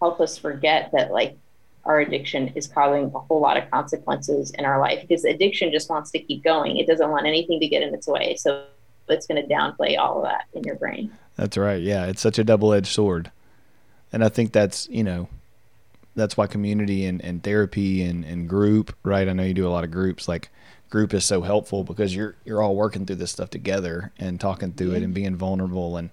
help 0.00 0.20
us 0.20 0.36
forget 0.36 0.90
that 0.92 1.10
like 1.10 1.36
our 1.84 2.00
addiction 2.00 2.48
is 2.56 2.66
causing 2.66 3.04
a 3.14 3.18
whole 3.18 3.40
lot 3.40 3.56
of 3.56 3.70
consequences 3.70 4.50
in 4.58 4.64
our 4.64 4.80
life 4.80 5.00
because 5.00 5.24
addiction 5.24 5.70
just 5.70 5.88
wants 5.88 6.10
to 6.10 6.18
keep 6.18 6.42
going 6.42 6.76
it 6.76 6.86
doesn't 6.86 7.10
want 7.10 7.26
anything 7.26 7.60
to 7.60 7.68
get 7.68 7.82
in 7.82 7.94
its 7.94 8.06
way 8.06 8.34
so 8.36 8.64
it's 9.08 9.26
going 9.26 9.40
to 9.40 9.54
downplay 9.54 9.96
all 9.96 10.18
of 10.18 10.24
that 10.24 10.46
in 10.52 10.64
your 10.64 10.74
brain 10.74 11.10
That's 11.36 11.56
right. 11.56 11.82
Yeah, 11.82 12.06
it's 12.06 12.20
such 12.20 12.38
a 12.38 12.44
double-edged 12.44 12.86
sword, 12.86 13.30
and 14.12 14.24
I 14.24 14.28
think 14.28 14.52
that's 14.52 14.88
you 14.88 15.04
know, 15.04 15.28
that's 16.14 16.36
why 16.36 16.46
community 16.46 17.04
and, 17.04 17.22
and 17.22 17.42
therapy 17.42 18.02
and, 18.02 18.24
and 18.24 18.48
group, 18.48 18.96
right? 19.04 19.28
I 19.28 19.32
know 19.32 19.42
you 19.42 19.54
do 19.54 19.68
a 19.68 19.70
lot 19.70 19.84
of 19.84 19.90
groups. 19.90 20.28
Like 20.28 20.48
group 20.90 21.12
is 21.14 21.24
so 21.24 21.42
helpful 21.42 21.82
because 21.84 22.14
you're 22.14 22.36
you're 22.44 22.62
all 22.62 22.76
working 22.76 23.04
through 23.06 23.16
this 23.16 23.30
stuff 23.32 23.50
together 23.50 24.12
and 24.18 24.40
talking 24.40 24.72
through 24.72 24.92
it 24.92 25.02
and 25.02 25.12
being 25.14 25.34
vulnerable 25.36 25.96
and 25.96 26.10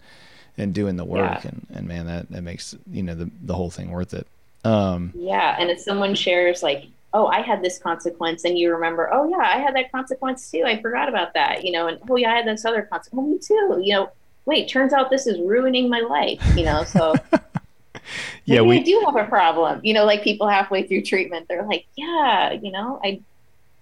and 0.57 0.73
doing 0.73 0.95
the 0.97 1.05
work 1.05 1.43
Yeah. 1.43 1.49
and 1.51 1.67
and 1.73 1.87
man, 1.87 2.05
that 2.07 2.29
that 2.31 2.41
makes 2.43 2.75
you 2.91 3.03
know 3.03 3.15
the 3.15 3.29
the 3.43 3.53
whole 3.55 3.69
thing 3.71 3.91
worth 3.91 4.13
it. 4.13 4.27
Um, 4.65 5.11
Yeah, 5.15 5.55
and 5.59 5.69
if 5.69 5.79
someone 5.79 6.15
shares 6.15 6.63
like, 6.63 6.85
"Oh, 7.13 7.27
I 7.27 7.41
had 7.41 7.61
this 7.61 7.77
consequence," 7.79 8.45
and 8.45 8.57
you 8.57 8.71
remember, 8.73 9.09
"Oh 9.13 9.27
yeah, 9.29 9.37
I 9.45 9.57
had 9.59 9.75
that 9.75 9.91
consequence 9.91 10.49
too. 10.49 10.63
I 10.65 10.81
forgot 10.81 11.09
about 11.09 11.33
that," 11.33 11.63
you 11.65 11.71
know, 11.71 11.87
and 11.87 11.99
"Oh 12.09 12.15
yeah, 12.15 12.31
I 12.31 12.35
had 12.37 12.47
this 12.47 12.63
other 12.65 12.83
consequence. 12.83 13.27
Oh, 13.27 13.29
me 13.29 13.39
too." 13.77 13.81
You 13.85 13.93
know, 13.93 14.09
wait, 14.45 14.69
turns 14.69 14.93
out 14.93 15.09
this 15.09 15.27
is 15.27 15.37
ruining 15.39 15.89
my 15.89 15.99
life. 15.99 16.41
You 16.55 16.63
know, 16.65 16.83
so 16.85 17.13
yeah, 18.45 18.61
we 18.61 18.81
do 18.83 19.01
have 19.05 19.15
a 19.15 19.25
problem. 19.29 19.79
You 19.83 19.93
know, 19.93 20.05
like 20.05 20.23
people 20.23 20.47
halfway 20.47 20.83
through 20.87 21.01
treatment, 21.03 21.47
they're 21.47 21.63
like, 21.65 21.85
"Yeah, 21.95 22.51
you 22.53 22.71
know, 22.71 22.99
I 23.03 23.19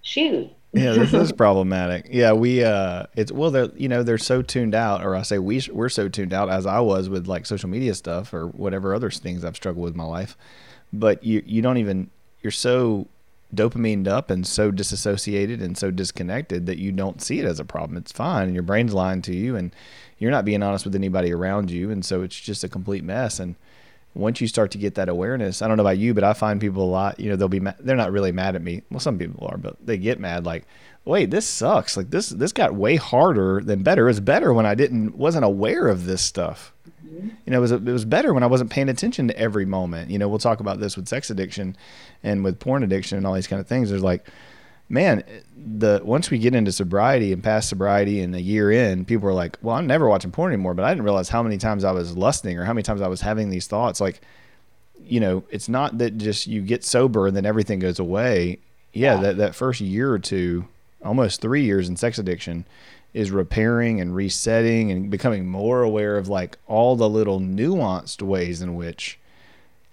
shoot." 0.02 0.50
yeah, 0.72 0.92
this 0.94 1.12
is 1.12 1.32
problematic. 1.36 2.08
Yeah, 2.10 2.32
we 2.32 2.64
uh, 2.64 3.04
it's 3.14 3.30
well, 3.30 3.50
they're 3.50 3.70
you 3.76 3.88
know 3.88 4.02
they're 4.02 4.18
so 4.18 4.40
tuned 4.40 4.74
out, 4.74 5.04
or 5.04 5.14
I 5.14 5.22
say 5.22 5.38
we 5.38 5.62
we're 5.70 5.90
so 5.90 6.08
tuned 6.08 6.32
out 6.32 6.48
as 6.48 6.66
I 6.66 6.80
was 6.80 7.08
with 7.08 7.26
like 7.26 7.44
social 7.44 7.68
media 7.68 7.94
stuff 7.94 8.32
or 8.32 8.46
whatever 8.48 8.94
other 8.94 9.10
things 9.10 9.44
I've 9.44 9.56
struggled 9.56 9.84
with 9.84 9.94
in 9.94 9.98
my 9.98 10.04
life. 10.04 10.36
But 10.92 11.22
you 11.24 11.42
you 11.44 11.60
don't 11.60 11.76
even 11.76 12.10
you're 12.40 12.50
so 12.50 13.06
dopamined 13.54 14.08
up 14.08 14.30
and 14.30 14.46
so 14.46 14.70
disassociated 14.70 15.60
and 15.60 15.76
so 15.76 15.90
disconnected 15.90 16.64
that 16.64 16.78
you 16.78 16.90
don't 16.90 17.20
see 17.20 17.38
it 17.38 17.44
as 17.44 17.60
a 17.60 17.64
problem. 17.66 17.98
It's 17.98 18.12
fine, 18.12 18.44
and 18.44 18.54
your 18.54 18.62
brain's 18.62 18.94
lying 18.94 19.20
to 19.22 19.34
you, 19.34 19.56
and 19.56 19.74
you're 20.18 20.30
not 20.30 20.46
being 20.46 20.62
honest 20.62 20.86
with 20.86 20.94
anybody 20.94 21.32
around 21.32 21.70
you, 21.70 21.90
and 21.90 22.02
so 22.02 22.22
it's 22.22 22.38
just 22.38 22.64
a 22.64 22.68
complete 22.68 23.04
mess. 23.04 23.38
And 23.38 23.56
once 24.14 24.40
you 24.40 24.46
start 24.46 24.70
to 24.72 24.78
get 24.78 24.94
that 24.96 25.08
awareness, 25.08 25.62
I 25.62 25.68
don't 25.68 25.76
know 25.76 25.82
about 25.82 25.98
you, 25.98 26.14
but 26.14 26.24
I 26.24 26.32
find 26.34 26.60
people 26.60 26.84
a 26.84 26.90
lot, 26.90 27.18
you 27.18 27.30
know, 27.30 27.36
they'll 27.36 27.48
be, 27.48 27.60
ma- 27.60 27.74
they're 27.80 27.96
not 27.96 28.12
really 28.12 28.32
mad 28.32 28.56
at 28.56 28.62
me. 28.62 28.82
Well, 28.90 29.00
some 29.00 29.18
people 29.18 29.48
are, 29.50 29.56
but 29.56 29.76
they 29.84 29.96
get 29.96 30.20
mad 30.20 30.44
like, 30.44 30.64
wait, 31.04 31.30
this 31.30 31.46
sucks. 31.46 31.96
Like 31.96 32.10
this, 32.10 32.28
this 32.28 32.52
got 32.52 32.74
way 32.74 32.96
harder 32.96 33.60
than 33.60 33.82
better. 33.82 34.04
It 34.04 34.10
was 34.10 34.20
better 34.20 34.52
when 34.52 34.66
I 34.66 34.74
didn't, 34.74 35.16
wasn't 35.16 35.44
aware 35.44 35.88
of 35.88 36.04
this 36.04 36.22
stuff. 36.22 36.72
You 37.04 37.32
know, 37.46 37.58
it 37.58 37.60
was, 37.60 37.72
it 37.72 37.82
was 37.84 38.04
better 38.04 38.32
when 38.32 38.42
I 38.42 38.46
wasn't 38.46 38.70
paying 38.70 38.88
attention 38.88 39.28
to 39.28 39.38
every 39.38 39.64
moment. 39.66 40.10
You 40.10 40.18
know, 40.18 40.28
we'll 40.28 40.38
talk 40.38 40.60
about 40.60 40.80
this 40.80 40.96
with 40.96 41.08
sex 41.08 41.30
addiction 41.30 41.76
and 42.22 42.42
with 42.42 42.58
porn 42.58 42.82
addiction 42.82 43.18
and 43.18 43.26
all 43.26 43.34
these 43.34 43.46
kind 43.46 43.60
of 43.60 43.66
things. 43.66 43.90
There's 43.90 44.02
like, 44.02 44.26
man, 44.92 45.24
the 45.56 46.00
once 46.04 46.30
we 46.30 46.38
get 46.38 46.54
into 46.54 46.70
sobriety 46.70 47.32
and 47.32 47.42
past 47.42 47.68
sobriety 47.68 48.20
and 48.20 48.36
a 48.36 48.40
year 48.40 48.70
in, 48.70 49.04
people 49.04 49.28
are 49.28 49.32
like, 49.32 49.56
"Well, 49.62 49.74
I'm 49.74 49.86
never 49.86 50.06
watching 50.06 50.30
porn 50.30 50.52
anymore." 50.52 50.74
But 50.74 50.84
I 50.84 50.90
didn't 50.90 51.04
realize 51.04 51.30
how 51.30 51.42
many 51.42 51.56
times 51.56 51.82
I 51.82 51.92
was 51.92 52.16
lusting 52.16 52.58
or 52.58 52.64
how 52.64 52.74
many 52.74 52.82
times 52.82 53.00
I 53.00 53.08
was 53.08 53.22
having 53.22 53.48
these 53.48 53.66
thoughts. 53.66 54.00
Like, 54.00 54.20
you 55.02 55.18
know, 55.18 55.44
it's 55.50 55.68
not 55.68 55.98
that 55.98 56.18
just 56.18 56.46
you 56.46 56.60
get 56.60 56.84
sober 56.84 57.26
and 57.26 57.36
then 57.36 57.46
everything 57.46 57.78
goes 57.78 57.98
away. 57.98 58.58
Yeah, 58.92 59.14
yeah. 59.14 59.20
that 59.22 59.36
that 59.38 59.54
first 59.54 59.80
year 59.80 60.12
or 60.12 60.18
two, 60.18 60.68
almost 61.02 61.40
three 61.40 61.64
years 61.64 61.88
in 61.88 61.96
sex 61.96 62.18
addiction, 62.18 62.66
is 63.14 63.30
repairing 63.30 63.98
and 63.98 64.14
resetting 64.14 64.90
and 64.90 65.10
becoming 65.10 65.46
more 65.46 65.82
aware 65.82 66.18
of 66.18 66.28
like 66.28 66.58
all 66.66 66.96
the 66.96 67.08
little 67.08 67.40
nuanced 67.40 68.20
ways 68.20 68.60
in 68.60 68.74
which 68.74 69.18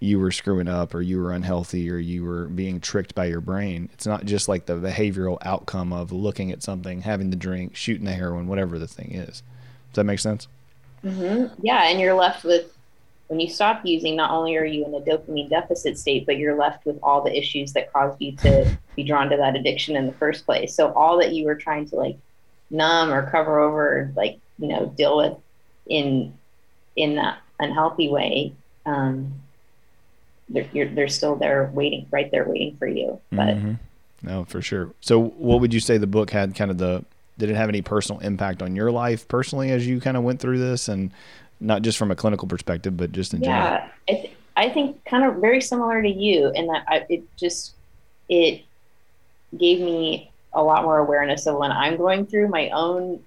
you 0.00 0.18
were 0.18 0.30
screwing 0.30 0.66
up 0.66 0.94
or 0.94 1.02
you 1.02 1.20
were 1.20 1.32
unhealthy 1.32 1.90
or 1.90 1.98
you 1.98 2.24
were 2.24 2.46
being 2.46 2.80
tricked 2.80 3.14
by 3.14 3.26
your 3.26 3.42
brain. 3.42 3.90
It's 3.92 4.06
not 4.06 4.24
just 4.24 4.48
like 4.48 4.64
the 4.64 4.74
behavioral 4.74 5.36
outcome 5.42 5.92
of 5.92 6.10
looking 6.10 6.50
at 6.50 6.62
something, 6.62 7.02
having 7.02 7.28
the 7.28 7.36
drink, 7.36 7.76
shooting 7.76 8.06
the 8.06 8.12
heroin, 8.12 8.48
whatever 8.48 8.78
the 8.78 8.86
thing 8.86 9.12
is. 9.12 9.42
Does 9.90 9.96
that 9.96 10.04
make 10.04 10.18
sense? 10.18 10.48
Mm-hmm. 11.04 11.54
Yeah, 11.62 11.88
and 11.88 12.00
you're 12.00 12.14
left 12.14 12.44
with 12.44 12.74
when 13.28 13.40
you 13.40 13.50
stop 13.50 13.84
using. 13.84 14.16
Not 14.16 14.30
only 14.30 14.56
are 14.56 14.64
you 14.64 14.86
in 14.86 14.94
a 14.94 15.00
dopamine 15.00 15.50
deficit 15.50 15.98
state, 15.98 16.24
but 16.24 16.38
you're 16.38 16.56
left 16.56 16.86
with 16.86 16.98
all 17.02 17.22
the 17.22 17.36
issues 17.36 17.74
that 17.74 17.92
caused 17.92 18.20
you 18.22 18.32
to 18.36 18.78
be 18.96 19.04
drawn 19.04 19.28
to 19.28 19.36
that 19.36 19.54
addiction 19.54 19.96
in 19.96 20.06
the 20.06 20.12
first 20.14 20.46
place. 20.46 20.74
So 20.74 20.92
all 20.94 21.18
that 21.18 21.34
you 21.34 21.44
were 21.44 21.54
trying 21.54 21.88
to 21.90 21.96
like 21.96 22.16
numb 22.70 23.12
or 23.12 23.30
cover 23.30 23.58
over, 23.58 24.12
like 24.16 24.38
you 24.58 24.68
know, 24.68 24.86
deal 24.86 25.18
with 25.18 25.36
in 25.86 26.32
in 26.96 27.16
that 27.16 27.38
unhealthy 27.58 28.08
way. 28.08 28.54
Um, 28.86 29.39
they're, 30.50 30.88
they're 30.88 31.08
still 31.08 31.36
there 31.36 31.70
waiting 31.72 32.06
right 32.10 32.30
there 32.30 32.44
waiting 32.48 32.76
for 32.76 32.86
you 32.86 33.20
but 33.30 33.56
mm-hmm. 33.56 33.74
no 34.22 34.44
for 34.44 34.60
sure. 34.60 34.92
So 35.00 35.20
what 35.20 35.60
would 35.60 35.72
you 35.72 35.80
say 35.80 35.98
the 35.98 36.06
book 36.06 36.30
had 36.30 36.54
kind 36.54 36.70
of 36.70 36.78
the 36.78 37.04
did 37.38 37.48
it 37.48 37.56
have 37.56 37.70
any 37.70 37.80
personal 37.80 38.20
impact 38.20 38.60
on 38.60 38.76
your 38.76 38.90
life 38.90 39.26
personally 39.26 39.70
as 39.70 39.86
you 39.86 39.98
kind 40.00 40.16
of 40.16 40.22
went 40.22 40.40
through 40.40 40.58
this? 40.58 40.88
And 40.88 41.10
not 41.60 41.82
just 41.82 41.98
from 41.98 42.10
a 42.10 42.16
clinical 42.16 42.48
perspective 42.48 42.96
but 42.96 43.12
just 43.12 43.34
in 43.34 43.42
yeah, 43.42 43.46
general 43.46 43.90
I, 44.08 44.12
th- 44.12 44.36
I 44.56 44.68
think 44.70 45.04
kind 45.04 45.24
of 45.24 45.36
very 45.36 45.60
similar 45.60 46.02
to 46.02 46.08
you 46.08 46.50
in 46.54 46.66
that 46.66 46.84
I, 46.88 47.06
it 47.08 47.36
just 47.36 47.74
it 48.28 48.62
gave 49.56 49.80
me 49.80 50.30
a 50.52 50.62
lot 50.62 50.82
more 50.84 50.98
awareness 50.98 51.46
of 51.46 51.56
when 51.56 51.70
i'm 51.70 51.96
going 51.96 52.26
through 52.26 52.48
my 52.48 52.70
own 52.70 53.22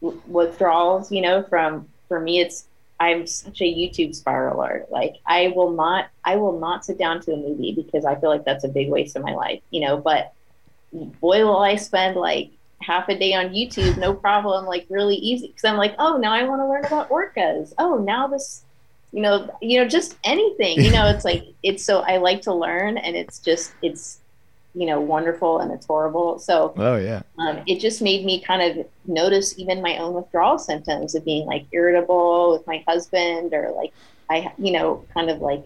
withdrawals 0.00 1.10
you 1.12 1.20
know 1.20 1.42
from 1.42 1.88
for 2.08 2.20
me 2.20 2.40
it's 2.40 2.64
I'm 3.02 3.26
such 3.26 3.60
a 3.60 3.64
YouTube 3.64 4.10
spiraler. 4.20 4.88
Like 4.90 5.16
I 5.26 5.52
will 5.56 5.72
not 5.72 6.08
I 6.24 6.36
will 6.36 6.60
not 6.60 6.84
sit 6.84 6.98
down 6.98 7.20
to 7.22 7.32
a 7.32 7.36
movie 7.36 7.72
because 7.72 8.04
I 8.04 8.14
feel 8.14 8.30
like 8.30 8.44
that's 8.44 8.62
a 8.62 8.68
big 8.68 8.90
waste 8.90 9.16
of 9.16 9.24
my 9.24 9.34
life, 9.34 9.60
you 9.70 9.80
know, 9.80 9.96
but 9.96 10.32
boy 10.92 11.44
will 11.44 11.58
I 11.58 11.74
spend 11.76 12.16
like 12.16 12.52
half 12.80 13.08
a 13.08 13.18
day 13.18 13.34
on 13.34 13.50
YouTube, 13.50 13.98
no 13.98 14.14
problem, 14.14 14.66
like 14.66 14.86
really 14.88 15.16
easy. 15.16 15.48
Cause 15.48 15.64
I'm 15.64 15.76
like, 15.76 15.96
oh 15.98 16.16
now 16.16 16.32
I 16.32 16.44
want 16.44 16.60
to 16.60 16.68
learn 16.68 16.84
about 16.84 17.10
orcas. 17.10 17.72
Oh 17.76 17.96
now 17.96 18.28
this 18.28 18.64
you 19.10 19.20
know, 19.20 19.50
you 19.60 19.78
know, 19.78 19.86
just 19.86 20.16
anything. 20.24 20.80
You 20.80 20.92
know, 20.92 21.06
it's 21.08 21.24
like 21.24 21.44
it's 21.62 21.84
so 21.84 22.00
I 22.00 22.18
like 22.18 22.42
to 22.42 22.54
learn 22.54 22.98
and 22.98 23.16
it's 23.16 23.40
just 23.40 23.74
it's 23.82 24.20
you 24.74 24.86
know 24.86 25.00
wonderful 25.00 25.60
and 25.60 25.70
it's 25.72 25.86
horrible. 25.86 26.38
So 26.38 26.72
oh 26.76 26.96
yeah. 26.96 27.22
um, 27.38 27.62
it 27.66 27.80
just 27.80 28.02
made 28.02 28.24
me 28.24 28.40
kind 28.40 28.62
of 28.62 28.86
notice 29.06 29.58
even 29.58 29.82
my 29.82 29.98
own 29.98 30.14
withdrawal 30.14 30.58
symptoms 30.58 31.14
of 31.14 31.24
being 31.24 31.46
like 31.46 31.66
irritable 31.72 32.52
with 32.52 32.66
my 32.66 32.84
husband 32.86 33.52
or 33.52 33.72
like 33.76 33.92
i 34.30 34.52
you 34.58 34.72
know 34.72 35.04
kind 35.14 35.30
of 35.30 35.40
like 35.40 35.64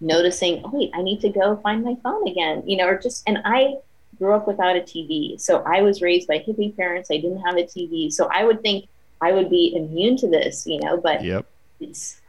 noticing 0.00 0.62
oh 0.64 0.70
wait 0.72 0.90
i 0.94 1.02
need 1.02 1.20
to 1.20 1.28
go 1.28 1.56
find 1.56 1.84
my 1.84 1.96
phone 2.02 2.26
again 2.28 2.62
you 2.66 2.76
know 2.76 2.86
or 2.86 2.98
just 2.98 3.22
and 3.26 3.38
i 3.44 3.74
grew 4.18 4.32
up 4.32 4.46
without 4.46 4.76
a 4.76 4.80
tv 4.80 5.40
so 5.40 5.62
i 5.66 5.82
was 5.82 6.02
raised 6.02 6.28
by 6.28 6.38
hippie 6.38 6.74
parents. 6.76 7.10
I 7.10 7.16
didn't 7.16 7.40
have 7.40 7.56
a 7.56 7.64
tv 7.64 8.12
so 8.12 8.28
i 8.32 8.44
would 8.44 8.62
think 8.62 8.88
i 9.20 9.32
would 9.32 9.50
be 9.50 9.74
immune 9.76 10.16
to 10.18 10.28
this 10.28 10.66
you 10.66 10.80
know 10.80 10.96
but 10.96 11.24
yep. 11.24 11.46
it's 11.80 12.20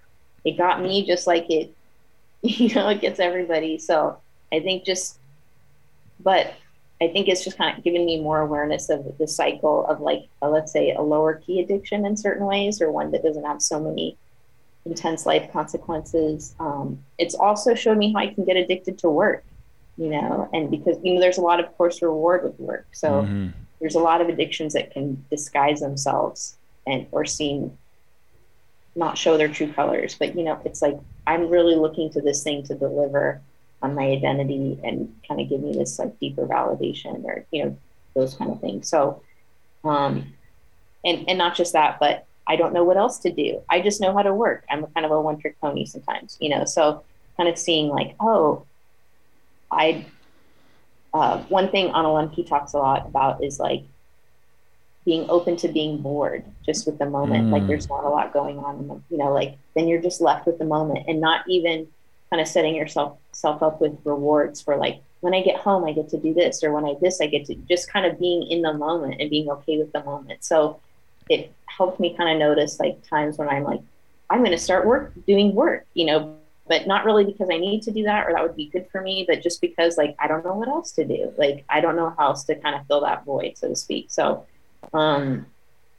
it 0.44 0.58
got 0.58 0.82
me 0.82 1.06
just 1.06 1.28
like 1.28 1.50
it 1.50 1.74
you 2.42 2.74
know 2.74 2.88
it 2.88 3.02
gets 3.02 3.20
everybody. 3.20 3.78
So 3.78 4.18
i 4.52 4.60
think 4.60 4.86
just 4.86 5.19
but 6.20 6.54
I 7.02 7.08
think 7.08 7.28
it's 7.28 7.44
just 7.44 7.58
kind 7.58 7.78
of 7.78 7.84
given 7.84 8.06
me 8.06 8.20
more 8.20 8.40
awareness 8.40 8.90
of 8.90 9.18
the 9.18 9.28
cycle 9.28 9.86
of 9.88 10.02
like, 10.02 10.28
a, 10.42 10.50
let's 10.50 10.72
say, 10.72 10.92
a 10.92 11.02
lower 11.02 11.36
key 11.36 11.62
addiction 11.62 12.06
in 12.06 12.18
certain 12.18 12.46
ways, 12.46 12.82
or 12.82 12.92
one 12.92 13.12
that 13.12 13.24
doesn't 13.24 13.46
have 13.46 13.62
so 13.62 13.80
many 13.80 14.18
intense 14.86 15.26
life 15.26 15.52
consequences. 15.52 16.56
Um, 16.60 17.04
it's 17.18 17.36
also 17.36 17.74
showed 17.74 17.98
me 17.98 18.12
how 18.12 18.20
I 18.20 18.34
can 18.34 18.44
get 18.44 18.58
addicted 18.58 18.98
to 19.00 19.10
work, 19.10 19.44
you 19.98 20.10
know, 20.10 20.50
and 20.54 20.70
because 20.70 20.98
you 21.04 21.14
know 21.14 21.20
there's 21.20 21.38
a 21.38 21.42
lot 21.42 21.60
of 21.60 21.76
course 21.78 22.02
reward 22.02 22.44
with 22.44 22.60
work, 22.60 22.88
so 22.92 23.10
mm-hmm. 23.10 23.50
there's 23.80 23.96
a 23.96 24.00
lot 24.00 24.22
of 24.22 24.30
addictions 24.30 24.74
that 24.74 24.92
can 24.92 25.24
disguise 25.30 25.80
themselves 25.80 26.58
and 26.86 27.08
or 27.12 27.26
seem 27.26 27.78
not 28.96 29.18
show 29.18 29.38
their 29.38 29.48
true 29.48 29.72
colors. 29.72 30.16
But 30.18 30.36
you 30.36 30.44
know, 30.44 30.60
it's 30.66 30.82
like 30.82 30.98
I'm 31.28 31.50
really 31.50 31.76
looking 31.76 32.10
to 32.12 32.22
this 32.22 32.44
thing 32.44 32.64
to 32.64 32.76
deliver 32.76 33.42
on 33.82 33.96
my 33.96 34.04
identity 34.04 34.80
and 34.84 35.14
kind 35.28 35.40
of 35.40 35.50
give 35.50 35.62
me 35.62 35.74
this 35.74 36.00
like 36.00 36.20
deeper 36.20 36.46
validation 36.46 37.24
or 37.24 37.46
you 37.52 37.64
know 37.64 37.78
those 38.16 38.36
kind 38.36 38.52
of 38.52 38.60
things. 38.60 38.90
So 38.90 39.22
um 39.84 40.34
and 41.06 41.30
and 41.30 41.38
not 41.38 41.56
just 41.56 41.72
that 41.72 41.98
but 42.02 42.26
i 42.46 42.58
don't 42.58 42.74
know 42.74 42.84
what 42.84 42.98
else 42.98 43.20
to 43.20 43.32
do. 43.32 43.62
I 43.70 43.82
just 43.82 44.02
know 44.02 44.14
how 44.14 44.22
to 44.22 44.34
work. 44.34 44.66
I'm 44.70 44.86
kind 44.88 45.06
of 45.06 45.12
a 45.12 45.22
one 45.22 45.40
trick 45.40 45.60
pony 45.62 45.86
sometimes 45.86 46.38
you 46.40 46.50
know? 46.50 46.66
So 46.66 47.04
kind 47.38 47.48
of 47.48 47.58
seeing 47.58 47.88
like 47.88 48.16
oh 48.20 48.66
i 49.72 50.06
uh, 51.14 51.42
one 51.46 51.70
thing 51.70 51.88
Anna 51.88 52.10
Lembke 52.10 52.48
talks 52.48 52.74
a 52.74 52.78
lot 52.78 53.08
about 53.08 53.44
is 53.44 53.60
like 53.60 53.84
being 55.06 55.28
open 55.30 55.56
to 55.58 55.68
being 55.68 55.98
bored 55.98 56.44
just 56.66 56.86
with 56.86 57.00
the 57.00 57.10
moment. 57.10 57.48
Mm. 57.48 57.52
like 57.52 57.68
there's 57.68 57.90
not 57.90 58.04
a 58.04 58.10
lot 58.10 58.34
going 58.34 58.60
on 58.60 58.76
and 58.76 59.04
you 59.10 59.18
know 59.18 59.34
like 59.34 59.58
then 59.76 59.88
you're 59.88 60.02
just 60.02 60.22
left 60.22 60.46
with 60.46 60.60
the 60.60 60.66
moment 60.66 61.06
and 61.08 61.20
not 61.20 61.46
even 61.48 61.88
kind 62.30 62.42
of 62.42 62.48
setting 62.48 62.76
yourself 62.76 63.18
self 63.32 63.64
up 63.64 63.82
with 63.82 63.98
rewards 64.04 64.62
for 64.62 64.76
like 64.76 65.02
when 65.22 65.34
I 65.34 65.42
get 65.42 65.60
home 65.60 65.86
I 65.86 65.94
get 65.94 66.10
to 66.10 66.18
do 66.18 66.34
this 66.34 66.64
or 66.64 66.72
when 66.72 66.86
I 66.86 66.96
this 67.02 67.22
I 67.22 67.28
get 67.28 67.46
to 67.46 67.56
just 67.56 67.92
kind 67.92 68.06
of 68.06 68.20
being 68.20 68.44
in 68.50 68.62
the 68.62 68.74
moment 68.74 69.20
and 69.20 69.30
being 69.30 69.50
okay 69.50 69.78
with 69.78 69.92
the 69.92 70.04
moment. 70.04 70.44
So 70.44 70.80
it 71.30 71.52
helped 71.66 72.00
me 72.00 72.16
kind 72.16 72.32
of 72.32 72.38
notice 72.38 72.80
like 72.80 73.02
times 73.08 73.38
when 73.38 73.50
I'm 73.50 73.64
like 73.64 73.82
I'm 74.30 74.40
going 74.40 74.52
to 74.52 74.60
start 74.60 74.86
work 74.86 75.12
doing 75.26 75.56
work, 75.56 75.88
you 75.96 76.06
know, 76.06 76.36
but 76.68 76.86
not 76.86 77.04
really 77.04 77.26
because 77.26 77.50
I 77.52 77.58
need 77.58 77.82
to 77.84 77.92
do 77.92 78.04
that 78.04 78.28
or 78.28 78.34
that 78.34 78.44
would 78.44 78.56
be 78.56 78.68
good 78.68 78.88
for 78.92 79.02
me, 79.02 79.26
but 79.28 79.42
just 79.42 79.60
because 79.60 79.98
like 79.98 80.16
I 80.20 80.28
don't 80.28 80.46
know 80.46 80.54
what 80.54 80.68
else 80.68 80.92
to 80.94 81.06
do. 81.06 81.34
Like 81.38 81.66
I 81.68 81.82
don't 81.82 81.96
know 81.96 82.14
how 82.18 82.28
else 82.28 82.44
to 82.46 82.56
kind 82.56 82.76
of 82.76 82.86
fill 82.88 83.02
that 83.02 83.26
void, 83.26 83.58
so 83.58 83.70
to 83.70 83.76
speak. 83.76 84.08
So 84.10 84.46
um 84.94 85.46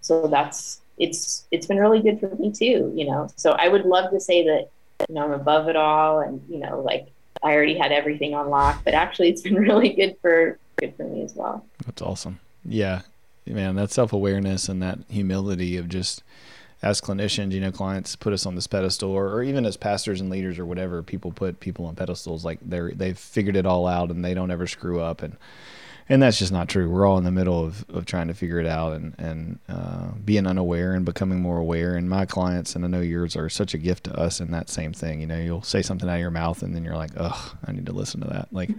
so 0.01 0.26
that's 0.28 0.81
it's 0.99 1.47
it's 1.51 1.66
been 1.66 1.78
really 1.78 2.01
good 2.01 2.20
for 2.20 2.35
me 2.37 2.53
too, 2.53 2.93
you 2.95 3.07
know. 3.07 3.28
So 3.37 3.53
I 3.53 3.68
would 3.68 3.85
love 3.85 4.11
to 4.12 4.20
say 4.20 4.45
that 4.47 4.68
you 5.09 5.14
know, 5.14 5.24
I'm 5.24 5.32
above 5.32 5.68
it 5.68 5.76
all 5.76 6.20
and, 6.20 6.42
you 6.48 6.59
know, 6.59 6.80
like 6.80 7.09
I 7.42 7.53
already 7.53 7.78
had 7.78 7.92
everything 7.92 8.34
on 8.34 8.51
lock, 8.51 8.82
but 8.84 8.94
actually 8.94 9.30
it's 9.30 9.42
been 9.42 9.55
really 9.68 9.90
good 9.90 10.16
for 10.20 10.59
good 10.76 10.94
for 10.96 11.05
me 11.05 11.22
as 11.22 11.34
well. 11.34 11.64
That's 11.84 12.03
awesome. 12.03 12.40
Yeah. 12.64 13.03
Man, 13.46 13.74
that 13.76 13.90
self 13.90 14.12
awareness 14.12 14.68
and 14.68 14.82
that 14.82 14.98
humility 15.09 15.76
of 15.76 15.88
just 15.88 16.22
as 16.82 17.01
clinicians, 17.01 17.53
you 17.53 17.61
know, 17.61 17.72
clients 17.72 18.16
put 18.16 18.32
us 18.32 18.46
on 18.46 18.55
this 18.55 18.66
pedestal 18.66 19.11
or, 19.11 19.28
or 19.28 19.42
even 19.42 19.66
as 19.66 19.76
pastors 19.76 20.20
and 20.20 20.30
leaders 20.30 20.59
or 20.59 20.64
whatever, 20.64 21.03
people 21.03 21.30
put 21.30 21.61
people 21.61 21.86
on 21.86 21.94
pedestals 21.94 22.44
like 22.44 22.59
they're 22.62 22.92
they've 22.92 23.18
figured 23.18 23.57
it 23.57 23.66
all 23.66 23.86
out 23.86 24.11
and 24.11 24.24
they 24.24 24.34
don't 24.34 24.51
ever 24.51 24.66
screw 24.66 25.01
up 25.01 25.22
and 25.22 25.36
and 26.11 26.21
that's 26.21 26.41
just 26.41 26.51
not 26.51 26.69
true. 26.69 26.91
We're 26.91 27.07
all 27.07 27.19
in 27.19 27.25
the 27.25 27.31
middle 27.31 27.65
of, 27.65 27.85
of 27.89 28.05
trying 28.05 28.27
to 28.27 28.35
figure 28.35 28.59
it 28.59 28.67
out 28.67 28.95
and 28.95 29.15
and 29.17 29.61
uh, 29.69 30.11
being 30.25 30.45
unaware 30.45 30.93
and 30.93 31.05
becoming 31.05 31.41
more 31.41 31.59
aware. 31.59 31.95
And 31.95 32.11
my 32.11 32.27
clients, 32.27 32.75
and 32.75 32.85
I 32.85 32.89
know 32.89 33.01
yours, 33.01 33.37
are 33.37 33.49
such 33.49 33.75
a 33.75 33.79
gift 33.79 34.05
to 34.05 34.15
us 34.19 34.41
in 34.41 34.51
that 34.51 34.69
same 34.69 34.93
thing. 34.93 35.21
You 35.21 35.29
know, 35.29 35.39
you'll 35.39 35.63
say 35.63 35.83
something 35.83 36.09
out 36.09 36.15
of 36.15 36.21
your 36.21 36.33
mouth, 36.33 36.65
and 36.65 36.75
then 36.75 36.83
you're 36.83 36.97
like, 36.97 37.13
"Ugh, 37.17 37.57
I 37.65 37.71
need 37.71 37.87
to 37.87 37.93
listen 37.93 38.21
to 38.23 38.27
that." 38.27 38.49
Like, 38.51 38.71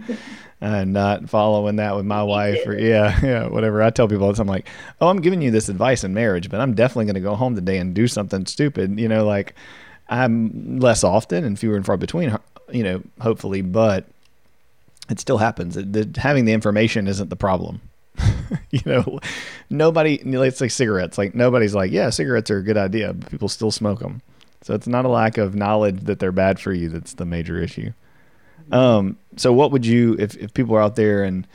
and 0.60 0.92
not 0.92 1.30
following 1.30 1.76
that 1.76 1.96
with 1.96 2.04
my 2.04 2.22
wife, 2.22 2.66
or 2.66 2.78
yeah, 2.78 3.18
yeah, 3.24 3.48
whatever. 3.48 3.82
I 3.82 3.88
tell 3.88 4.08
people 4.08 4.26
all 4.26 4.32
the 4.32 4.36
time, 4.36 4.46
like, 4.46 4.68
"Oh, 5.00 5.08
I'm 5.08 5.22
giving 5.22 5.40
you 5.40 5.50
this 5.50 5.70
advice 5.70 6.04
in 6.04 6.12
marriage, 6.12 6.50
but 6.50 6.60
I'm 6.60 6.74
definitely 6.74 7.06
going 7.06 7.14
to 7.14 7.20
go 7.20 7.34
home 7.34 7.54
today 7.54 7.78
and 7.78 7.94
do 7.94 8.08
something 8.08 8.44
stupid." 8.44 9.00
You 9.00 9.08
know, 9.08 9.24
like 9.24 9.54
I'm 10.06 10.80
less 10.80 11.02
often 11.02 11.44
and 11.44 11.58
fewer 11.58 11.76
and 11.76 11.86
far 11.86 11.96
between. 11.96 12.36
You 12.70 12.82
know, 12.84 13.02
hopefully, 13.20 13.62
but 13.62 14.06
it 15.10 15.20
still 15.20 15.38
happens. 15.38 15.74
The, 15.74 16.08
having 16.16 16.44
the 16.44 16.52
information 16.52 17.06
isn't 17.06 17.28
the 17.28 17.36
problem. 17.36 17.80
you 18.70 18.80
know, 18.84 19.20
nobody, 19.70 20.14
it's 20.14 20.60
like 20.60 20.70
cigarettes. 20.70 21.18
Like 21.18 21.34
nobody's 21.34 21.74
like, 21.74 21.90
yeah, 21.90 22.10
cigarettes 22.10 22.50
are 22.50 22.58
a 22.58 22.62
good 22.62 22.76
idea, 22.76 23.12
but 23.12 23.30
people 23.30 23.48
still 23.48 23.70
smoke 23.70 24.00
them. 24.00 24.22
So 24.62 24.74
it's 24.74 24.86
not 24.86 25.04
a 25.04 25.08
lack 25.08 25.38
of 25.38 25.54
knowledge 25.54 26.00
that 26.00 26.18
they're 26.18 26.32
bad 26.32 26.60
for 26.60 26.72
you 26.72 26.88
that's 26.88 27.14
the 27.14 27.24
major 27.24 27.60
issue. 27.60 27.92
Um, 28.70 29.18
so 29.36 29.52
what 29.52 29.72
would 29.72 29.84
you, 29.84 30.16
if, 30.18 30.36
if 30.36 30.54
people 30.54 30.76
are 30.76 30.82
out 30.82 30.94
there 30.96 31.24
and 31.24 31.46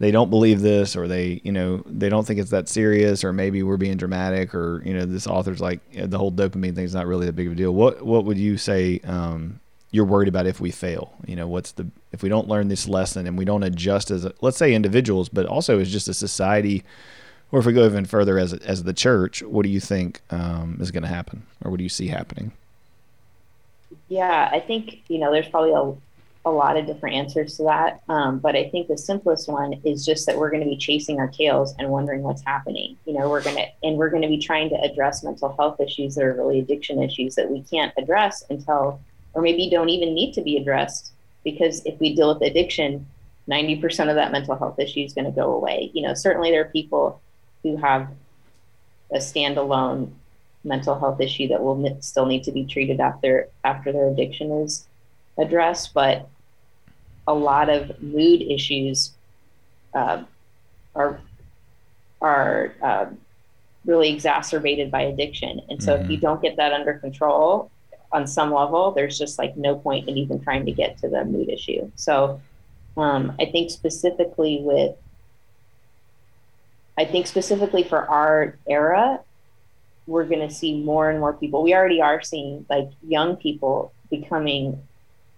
they 0.00 0.10
don't 0.10 0.30
believe 0.30 0.60
this 0.60 0.96
or 0.96 1.06
they, 1.06 1.40
you 1.44 1.52
know, 1.52 1.82
they 1.86 2.08
don't 2.08 2.26
think 2.26 2.40
it's 2.40 2.50
that 2.50 2.68
serious 2.68 3.22
or 3.22 3.32
maybe 3.32 3.62
we're 3.62 3.76
being 3.76 3.96
dramatic 3.96 4.54
or, 4.54 4.82
you 4.84 4.94
know, 4.94 5.04
this 5.04 5.26
author's 5.26 5.60
like 5.60 5.80
the 5.92 6.18
whole 6.18 6.32
dopamine 6.32 6.74
thing 6.74 6.84
is 6.84 6.94
not 6.94 7.06
really 7.06 7.26
that 7.26 7.36
big 7.36 7.46
of 7.46 7.52
a 7.52 7.56
deal. 7.56 7.72
What, 7.72 8.04
what 8.04 8.24
would 8.24 8.38
you 8.38 8.56
say, 8.56 9.00
um, 9.04 9.60
you're 9.90 10.04
worried 10.04 10.28
about 10.28 10.46
if 10.46 10.60
we 10.60 10.70
fail. 10.70 11.14
You 11.26 11.36
know, 11.36 11.48
what's 11.48 11.72
the 11.72 11.86
if 12.12 12.22
we 12.22 12.28
don't 12.28 12.48
learn 12.48 12.68
this 12.68 12.88
lesson 12.88 13.26
and 13.26 13.36
we 13.36 13.44
don't 13.44 13.62
adjust 13.62 14.10
as 14.10 14.24
a, 14.24 14.32
let's 14.40 14.56
say 14.56 14.74
individuals, 14.74 15.28
but 15.28 15.46
also 15.46 15.78
as 15.80 15.90
just 15.90 16.08
a 16.08 16.14
society, 16.14 16.84
or 17.52 17.60
if 17.60 17.66
we 17.66 17.72
go 17.72 17.84
even 17.84 18.04
further 18.04 18.38
as 18.38 18.52
as 18.52 18.84
the 18.84 18.92
church, 18.92 19.42
what 19.42 19.62
do 19.62 19.68
you 19.68 19.80
think 19.80 20.20
um, 20.30 20.78
is 20.80 20.90
going 20.90 21.02
to 21.02 21.08
happen, 21.08 21.44
or 21.64 21.70
what 21.70 21.78
do 21.78 21.82
you 21.82 21.88
see 21.88 22.08
happening? 22.08 22.52
Yeah, 24.08 24.48
I 24.52 24.60
think 24.60 25.02
you 25.08 25.18
know 25.18 25.32
there's 25.32 25.48
probably 25.48 25.72
a 25.72 25.96
a 26.44 26.50
lot 26.50 26.76
of 26.76 26.86
different 26.86 27.16
answers 27.16 27.56
to 27.58 27.64
that. 27.64 28.00
Um, 28.08 28.38
but 28.38 28.56
I 28.56 28.68
think 28.70 28.88
the 28.88 28.96
simplest 28.96 29.48
one 29.48 29.74
is 29.84 30.06
just 30.06 30.26
that 30.26 30.36
we're 30.38 30.50
going 30.50 30.62
to 30.62 30.68
be 30.68 30.76
chasing 30.76 31.18
our 31.18 31.28
tails 31.28 31.74
and 31.78 31.90
wondering 31.90 32.22
what's 32.22 32.42
happening. 32.44 32.96
You 33.04 33.14
know, 33.14 33.28
we're 33.28 33.42
going 33.42 33.56
to, 33.56 33.66
and 33.82 33.98
we're 33.98 34.08
going 34.08 34.22
to 34.22 34.28
be 34.28 34.38
trying 34.38 34.70
to 34.70 34.80
address 34.80 35.22
mental 35.22 35.54
health 35.56 35.80
issues 35.80 36.14
that 36.14 36.24
are 36.24 36.32
really 36.32 36.60
addiction 36.60 37.02
issues 37.02 37.34
that 37.34 37.50
we 37.50 37.62
can't 37.62 37.92
address 37.98 38.42
until, 38.48 39.00
or 39.34 39.42
maybe 39.42 39.70
don't 39.70 39.88
even 39.88 40.14
need 40.14 40.32
to 40.34 40.42
be 40.42 40.56
addressed. 40.56 41.12
Because 41.44 41.84
if 41.86 41.98
we 42.00 42.14
deal 42.14 42.32
with 42.32 42.42
addiction, 42.42 43.06
90% 43.48 44.08
of 44.08 44.16
that 44.16 44.32
mental 44.32 44.56
health 44.56 44.78
issue 44.78 45.00
is 45.00 45.12
going 45.12 45.24
to 45.24 45.30
go 45.30 45.52
away. 45.54 45.90
You 45.94 46.02
know, 46.02 46.14
certainly 46.14 46.50
there 46.50 46.62
are 46.62 46.70
people 46.70 47.20
who 47.62 47.76
have 47.76 48.08
a 49.12 49.18
standalone 49.18 50.12
mental 50.62 50.98
health 50.98 51.20
issue 51.20 51.48
that 51.48 51.62
will 51.62 51.98
still 52.00 52.26
need 52.26 52.44
to 52.44 52.52
be 52.52 52.66
treated 52.66 53.00
after 53.00 53.48
after 53.64 53.92
their 53.92 54.08
addiction 54.08 54.52
is 54.52 54.86
addressed 55.38 55.94
but 55.94 56.28
a 57.26 57.32
lot 57.32 57.70
of 57.70 58.00
mood 58.02 58.42
issues 58.42 59.12
uh, 59.94 60.22
are 60.94 61.20
are 62.20 62.74
uh, 62.82 63.06
really 63.84 64.12
exacerbated 64.12 64.90
by 64.90 65.02
addiction. 65.02 65.60
And 65.68 65.82
so, 65.82 65.94
mm-hmm. 65.94 66.04
if 66.04 66.10
you 66.10 66.16
mm-hmm. 66.16 66.26
don't 66.26 66.42
get 66.42 66.56
that 66.56 66.72
under 66.72 66.94
control 66.94 67.70
on 68.12 68.26
some 68.26 68.52
level, 68.52 68.90
there's 68.92 69.18
just 69.18 69.38
like 69.38 69.56
no 69.56 69.76
point 69.76 70.08
in 70.08 70.16
even 70.18 70.40
trying 70.40 70.66
to 70.66 70.72
get 70.72 70.98
to 70.98 71.08
the 71.08 71.24
mood 71.24 71.48
issue. 71.48 71.90
So, 71.94 72.40
um, 72.96 73.34
I 73.40 73.46
think 73.46 73.70
specifically 73.70 74.60
with 74.62 74.96
I 76.98 77.04
think 77.04 77.26
specifically 77.26 77.82
for 77.82 78.06
our 78.08 78.58
era, 78.68 79.20
we're 80.06 80.24
going 80.24 80.46
to 80.46 80.54
see 80.54 80.82
more 80.82 81.08
and 81.08 81.18
more 81.18 81.32
people. 81.32 81.62
We 81.62 81.72
already 81.72 82.02
are 82.02 82.20
seeing 82.20 82.66
like 82.68 82.90
young 83.02 83.36
people 83.36 83.92
becoming 84.10 84.82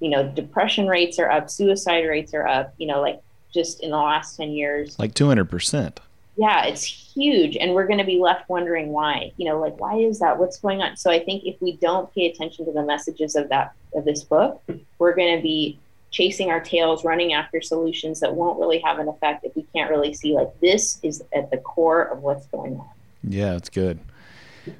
you 0.02 0.08
know, 0.08 0.28
depression 0.28 0.88
rates 0.88 1.20
are 1.20 1.30
up, 1.30 1.48
suicide 1.48 2.00
rates 2.00 2.34
are 2.34 2.46
up, 2.46 2.74
you 2.76 2.88
know, 2.88 3.00
like 3.00 3.22
just 3.54 3.80
in 3.84 3.90
the 3.90 3.96
last 3.96 4.36
10 4.36 4.50
years. 4.50 4.98
Like 4.98 5.14
200%. 5.14 5.98
Yeah, 6.36 6.64
it's 6.64 6.82
huge. 6.82 7.56
And 7.56 7.74
we're 7.74 7.86
going 7.86 7.98
to 7.98 8.04
be 8.04 8.18
left 8.18 8.48
wondering 8.48 8.88
why, 8.88 9.32
you 9.36 9.44
know, 9.44 9.60
like, 9.60 9.78
why 9.78 9.96
is 9.96 10.18
that? 10.20 10.38
What's 10.38 10.58
going 10.58 10.80
on? 10.80 10.96
So 10.96 11.10
I 11.10 11.22
think 11.22 11.44
if 11.44 11.60
we 11.60 11.76
don't 11.76 12.12
pay 12.14 12.26
attention 12.26 12.64
to 12.64 12.72
the 12.72 12.82
messages 12.82 13.36
of 13.36 13.48
that, 13.50 13.74
of 13.94 14.04
this 14.04 14.24
book, 14.24 14.62
we're 14.98 15.14
going 15.14 15.36
to 15.36 15.42
be 15.42 15.78
chasing 16.10 16.50
our 16.50 16.60
tails, 16.60 17.04
running 17.04 17.32
after 17.32 17.60
solutions 17.60 18.20
that 18.20 18.34
won't 18.34 18.58
really 18.58 18.78
have 18.78 18.98
an 18.98 19.08
effect 19.08 19.44
if 19.44 19.54
we 19.56 19.66
can't 19.74 19.90
really 19.90 20.14
see, 20.14 20.32
like, 20.32 20.58
this 20.60 20.98
is 21.02 21.22
at 21.34 21.50
the 21.50 21.58
core 21.58 22.02
of 22.02 22.22
what's 22.22 22.46
going 22.46 22.76
on. 22.76 22.88
Yeah, 23.24 23.52
that's 23.52 23.68
good. 23.68 23.98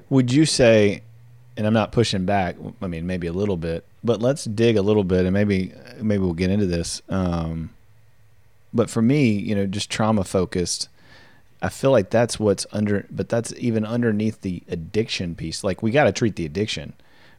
Would 0.09 0.31
you 0.31 0.45
say, 0.45 1.01
and 1.57 1.67
I'm 1.67 1.73
not 1.73 1.91
pushing 1.91 2.25
back, 2.25 2.55
I 2.81 2.87
mean, 2.87 3.05
maybe 3.05 3.27
a 3.27 3.33
little 3.33 3.57
bit, 3.57 3.83
but 4.03 4.21
let's 4.21 4.43
dig 4.45 4.77
a 4.77 4.81
little 4.81 5.03
bit 5.03 5.25
and 5.25 5.33
maybe 5.33 5.73
maybe 6.01 6.23
we'll 6.23 6.33
get 6.33 6.49
into 6.49 6.65
this. 6.65 7.01
Um, 7.09 7.69
but 8.73 8.89
for 8.89 9.01
me, 9.01 9.31
you 9.31 9.55
know, 9.55 9.65
just 9.65 9.89
trauma 9.89 10.23
focused, 10.23 10.89
I 11.63 11.69
feel 11.69 11.91
like 11.91 12.09
that's 12.09 12.37
what's 12.39 12.67
under, 12.73 13.05
but 13.09 13.29
that's 13.29 13.53
even 13.57 13.85
underneath 13.85 14.41
the 14.41 14.61
addiction 14.67 15.33
piece. 15.33 15.63
Like 15.63 15.81
we 15.81 15.91
got 15.91 16.03
to 16.03 16.11
treat 16.11 16.35
the 16.35 16.45
addiction, 16.45 16.93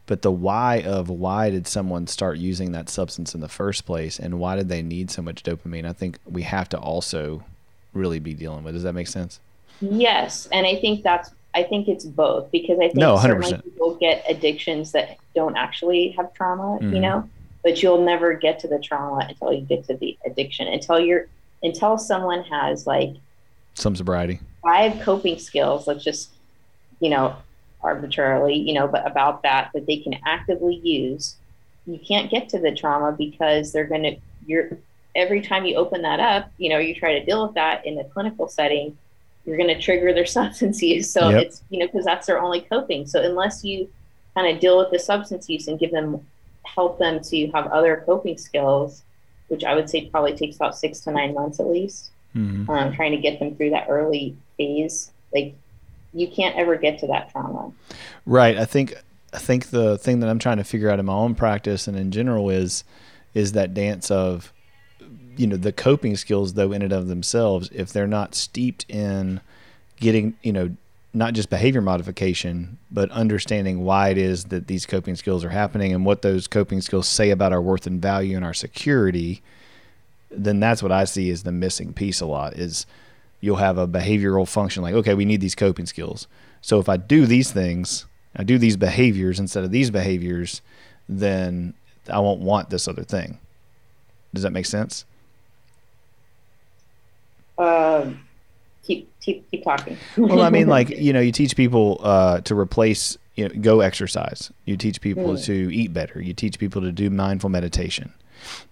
but 0.07 0.23
the 0.23 0.31
why 0.31 0.81
of 0.81 1.09
why 1.09 1.51
did 1.51 1.67
someone 1.67 2.07
start 2.07 2.39
using 2.39 2.71
that 2.71 2.89
substance 2.89 3.35
in 3.35 3.41
the 3.41 3.47
first 3.47 3.85
place 3.85 4.19
and 4.19 4.39
why 4.39 4.55
did 4.55 4.67
they 4.67 4.81
need 4.81 5.11
so 5.11 5.21
much 5.21 5.43
dopamine? 5.43 5.85
I 5.85 5.93
think 5.93 6.17
we 6.25 6.41
have 6.41 6.67
to 6.69 6.79
also 6.79 7.43
really 7.93 8.17
be 8.19 8.33
dealing 8.33 8.63
with. 8.63 8.73
Does 8.73 8.81
that 8.81 8.93
make 8.93 9.07
sense? 9.07 9.39
Yes, 9.79 10.47
and 10.51 10.65
I 10.65 10.75
think 10.75 11.03
that's 11.03 11.29
I 11.53 11.63
think 11.63 11.87
it's 11.87 12.03
both 12.03 12.51
because 12.51 12.79
I 12.79 12.87
think 12.87 12.95
no, 12.95 13.15
100%. 13.15 13.63
people 13.63 13.95
get 13.95 14.25
addictions 14.27 14.91
that 14.91 15.17
don't 15.35 15.55
actually 15.55 16.09
have 16.17 16.33
trauma, 16.33 16.79
mm-hmm. 16.79 16.93
you 16.93 16.99
know, 16.99 17.29
but 17.63 17.81
you'll 17.81 18.03
never 18.03 18.33
get 18.33 18.59
to 18.59 18.67
the 18.67 18.79
trauma 18.79 19.25
until 19.29 19.53
you 19.53 19.61
get 19.61 19.85
to 19.85 19.95
the 19.95 20.17
addiction, 20.25 20.67
until 20.67 20.99
you're, 20.99 21.27
until 21.63 21.97
someone 21.97 22.43
has 22.43 22.85
like 22.85 23.15
some 23.75 23.95
sobriety, 23.95 24.39
five 24.61 24.99
coping 25.01 25.37
skills, 25.37 25.87
let's 25.87 26.03
just, 26.03 26.31
you 26.99 27.09
know, 27.09 27.35
arbitrarily, 27.81 28.55
you 28.55 28.73
know, 28.73 28.87
but 28.87 29.05
about 29.05 29.43
that, 29.43 29.69
that 29.73 29.85
they 29.85 29.97
can 29.97 30.15
actively 30.25 30.75
use. 30.75 31.35
You 31.85 31.99
can't 31.99 32.31
get 32.31 32.49
to 32.49 32.59
the 32.59 32.73
trauma 32.73 33.11
because 33.11 33.71
they're 33.71 33.85
going 33.85 34.03
to, 34.03 34.17
you're, 34.47 34.77
every 35.15 35.41
time 35.41 35.65
you 35.65 35.75
open 35.75 36.01
that 36.01 36.19
up, 36.19 36.51
you 36.57 36.69
know, 36.69 36.79
you 36.79 36.95
try 36.95 37.17
to 37.19 37.23
deal 37.23 37.45
with 37.45 37.53
that 37.55 37.85
in 37.85 37.95
the 37.95 38.03
clinical 38.05 38.47
setting, 38.47 38.97
you're 39.45 39.57
going 39.57 39.73
to 39.73 39.79
trigger 39.79 40.13
their 40.13 40.25
substance 40.39 40.81
use. 40.81 41.09
So 41.09 41.29
yep. 41.29 41.43
it's, 41.43 41.61
you 41.69 41.79
know, 41.79 41.85
because 41.85 42.05
that's 42.05 42.25
their 42.25 42.41
only 42.41 42.61
coping. 42.61 43.05
So 43.05 43.21
unless 43.21 43.63
you 43.63 43.87
kind 44.35 44.53
of 44.53 44.59
deal 44.59 44.77
with 44.77 44.91
the 44.91 44.99
substance 44.99 45.47
use 45.47 45.67
and 45.67 45.79
give 45.79 45.91
them, 45.91 46.25
help 46.63 46.97
them 46.97 47.21
to 47.21 47.47
have 47.51 47.67
other 47.67 48.03
coping 48.05 48.37
skills, 48.37 49.03
which 49.47 49.63
I 49.63 49.75
would 49.75 49.89
say 49.89 50.09
probably 50.09 50.35
takes 50.35 50.55
about 50.55 50.75
six 50.75 51.01
to 51.01 51.11
nine 51.11 51.35
months 51.35 51.59
at 51.59 51.67
least, 51.67 52.11
mm-hmm. 52.35 52.69
um, 52.69 52.93
trying 52.93 53.11
to 53.11 53.17
get 53.17 53.39
them 53.39 53.55
through 53.55 53.71
that 53.71 53.87
early 53.89 54.37
phase. 54.57 55.11
Like 55.33 55.55
you 56.13 56.27
can't 56.27 56.55
ever 56.55 56.75
get 56.75 56.99
to 56.99 57.07
that 57.07 57.31
trauma. 57.31 57.71
Right. 58.25 58.57
I 58.57 58.65
think, 58.65 58.93
I 59.33 59.37
think 59.37 59.67
the 59.67 59.97
thing 59.97 60.19
that 60.21 60.29
I'm 60.29 60.39
trying 60.39 60.57
to 60.57 60.63
figure 60.63 60.89
out 60.89 60.99
in 60.99 61.05
my 61.05 61.13
own 61.13 61.35
practice 61.35 61.87
and 61.87 61.97
in 61.97 62.11
general 62.11 62.49
is, 62.49 62.83
is 63.33 63.51
that 63.51 63.73
dance 63.73 64.09
of 64.09 64.53
you 65.37 65.47
know 65.47 65.57
the 65.57 65.73
coping 65.73 66.15
skills 66.15 66.53
though 66.53 66.71
in 66.71 66.81
and 66.81 66.93
of 66.93 67.07
themselves 67.07 67.69
if 67.73 67.91
they're 67.91 68.07
not 68.07 68.33
steeped 68.33 68.85
in 68.89 69.41
getting 69.97 70.35
you 70.43 70.53
know 70.53 70.75
not 71.13 71.33
just 71.33 71.49
behavior 71.49 71.81
modification 71.81 72.77
but 72.91 73.09
understanding 73.11 73.83
why 73.83 74.09
it 74.09 74.17
is 74.17 74.45
that 74.45 74.67
these 74.67 74.85
coping 74.85 75.15
skills 75.15 75.43
are 75.43 75.49
happening 75.49 75.93
and 75.93 76.05
what 76.05 76.21
those 76.21 76.47
coping 76.47 76.81
skills 76.81 77.07
say 77.07 77.29
about 77.29 77.53
our 77.53 77.61
worth 77.61 77.85
and 77.85 78.01
value 78.01 78.35
and 78.35 78.45
our 78.45 78.53
security 78.53 79.41
then 80.43 80.59
that's 80.59 80.81
what 80.83 80.91
i 80.91 81.03
see 81.03 81.29
as 81.29 81.43
the 81.43 81.51
missing 81.51 81.93
piece 81.93 82.21
a 82.21 82.25
lot 82.25 82.53
is 82.53 82.85
you'll 83.41 83.57
have 83.57 83.77
a 83.77 83.87
behavioral 83.87 84.47
function 84.47 84.83
like 84.83 84.93
okay 84.93 85.13
we 85.13 85.25
need 85.25 85.41
these 85.41 85.55
coping 85.55 85.85
skills 85.85 86.27
so 86.61 86.79
if 86.79 86.89
i 86.89 86.97
do 86.97 87.25
these 87.25 87.51
things 87.51 88.05
i 88.35 88.43
do 88.43 88.57
these 88.57 88.77
behaviors 88.77 89.39
instead 89.39 89.63
of 89.63 89.71
these 89.71 89.89
behaviors 89.89 90.61
then 91.07 91.73
i 92.09 92.19
won't 92.19 92.41
want 92.41 92.69
this 92.69 92.87
other 92.87 93.03
thing 93.03 93.39
does 94.33 94.43
that 94.43 94.51
make 94.51 94.65
sense 94.65 95.05
um, 97.57 98.25
keep 98.83 99.09
keep 99.19 99.49
keep 99.49 99.63
talking. 99.63 99.97
well, 100.17 100.41
I 100.41 100.49
mean, 100.49 100.67
like 100.67 100.89
you 100.97 101.13
know, 101.13 101.19
you 101.19 101.31
teach 101.31 101.55
people 101.55 101.99
uh, 102.03 102.41
to 102.41 102.57
replace, 102.57 103.17
you 103.35 103.47
know, 103.47 103.55
go 103.61 103.79
exercise. 103.81 104.51
You 104.65 104.77
teach 104.77 105.01
people 105.01 105.33
mm. 105.33 105.45
to 105.45 105.73
eat 105.73 105.93
better. 105.93 106.21
You 106.21 106.33
teach 106.33 106.59
people 106.59 106.81
to 106.81 106.91
do 106.91 107.09
mindful 107.09 107.49
meditation. 107.49 108.13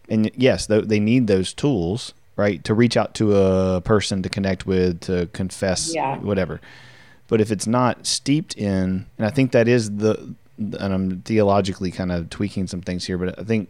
And 0.10 0.32
yes, 0.36 0.68
they 0.68 1.00
need 1.00 1.28
those 1.28 1.54
tools, 1.54 2.14
right, 2.36 2.64
to 2.66 2.74
reach 2.74 2.98
out 2.98 3.16
to 3.16 3.36
a 3.36 3.82
person 3.82 4.22
to 4.24 4.30
connect 4.30 4.66
with, 4.66 5.02
to 5.02 5.28
confess, 5.34 5.94
yeah. 5.94 6.18
whatever. 6.18 6.60
But 7.28 7.42
if 7.42 7.52
it's 7.52 7.68
not 7.68 8.06
steeped 8.06 8.56
in, 8.56 9.06
and 9.18 9.26
I 9.26 9.30
think 9.30 9.54
that 9.54 9.68
is 9.68 9.98
the, 9.98 10.36
and 10.58 10.76
I'm 10.94 11.22
theologically 11.22 11.92
kind 11.92 12.12
of 12.12 12.30
tweaking 12.30 12.68
some 12.68 12.82
things 12.82 13.06
here, 13.06 13.18
but 13.18 13.40
I 13.40 13.44
think 13.44 13.70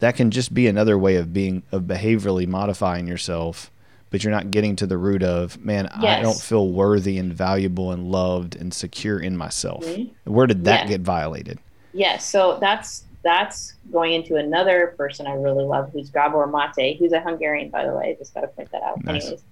that 0.00 0.16
can 0.16 0.30
just 0.30 0.54
be 0.54 0.66
another 0.66 0.96
way 0.98 1.16
of 1.16 1.32
being 1.32 1.62
of 1.72 1.82
behaviorally 1.82 2.46
modifying 2.46 3.06
yourself 3.06 3.70
but 4.10 4.24
you're 4.24 4.32
not 4.32 4.50
getting 4.50 4.74
to 4.76 4.86
the 4.86 4.96
root 4.96 5.22
of 5.22 5.62
man 5.64 5.88
yes. 6.00 6.18
i 6.18 6.22
don't 6.22 6.40
feel 6.40 6.70
worthy 6.70 7.18
and 7.18 7.32
valuable 7.32 7.92
and 7.92 8.10
loved 8.10 8.56
and 8.56 8.72
secure 8.72 9.18
in 9.18 9.36
myself 9.36 9.84
mm-hmm. 9.84 10.32
where 10.32 10.46
did 10.46 10.64
that 10.64 10.88
get 10.88 11.00
violated 11.00 11.58
yes 11.92 12.26
so 12.26 12.58
that's 12.60 13.04
that's 13.22 13.74
going 13.92 14.12
into 14.12 14.36
another 14.36 14.94
person 14.96 15.26
i 15.26 15.32
really 15.34 15.64
love 15.64 15.90
who's 15.92 16.10
gabor 16.10 16.46
mate 16.46 16.96
who's 16.98 17.12
a 17.12 17.20
hungarian 17.20 17.68
by 17.68 17.84
the 17.86 17.92
way 17.92 18.14
just 18.18 18.34
got 18.34 18.42
to 18.42 18.48
point 18.48 18.70
that 18.70 18.82
out 18.82 19.02
nice. 19.04 19.24
anyways 19.24 19.42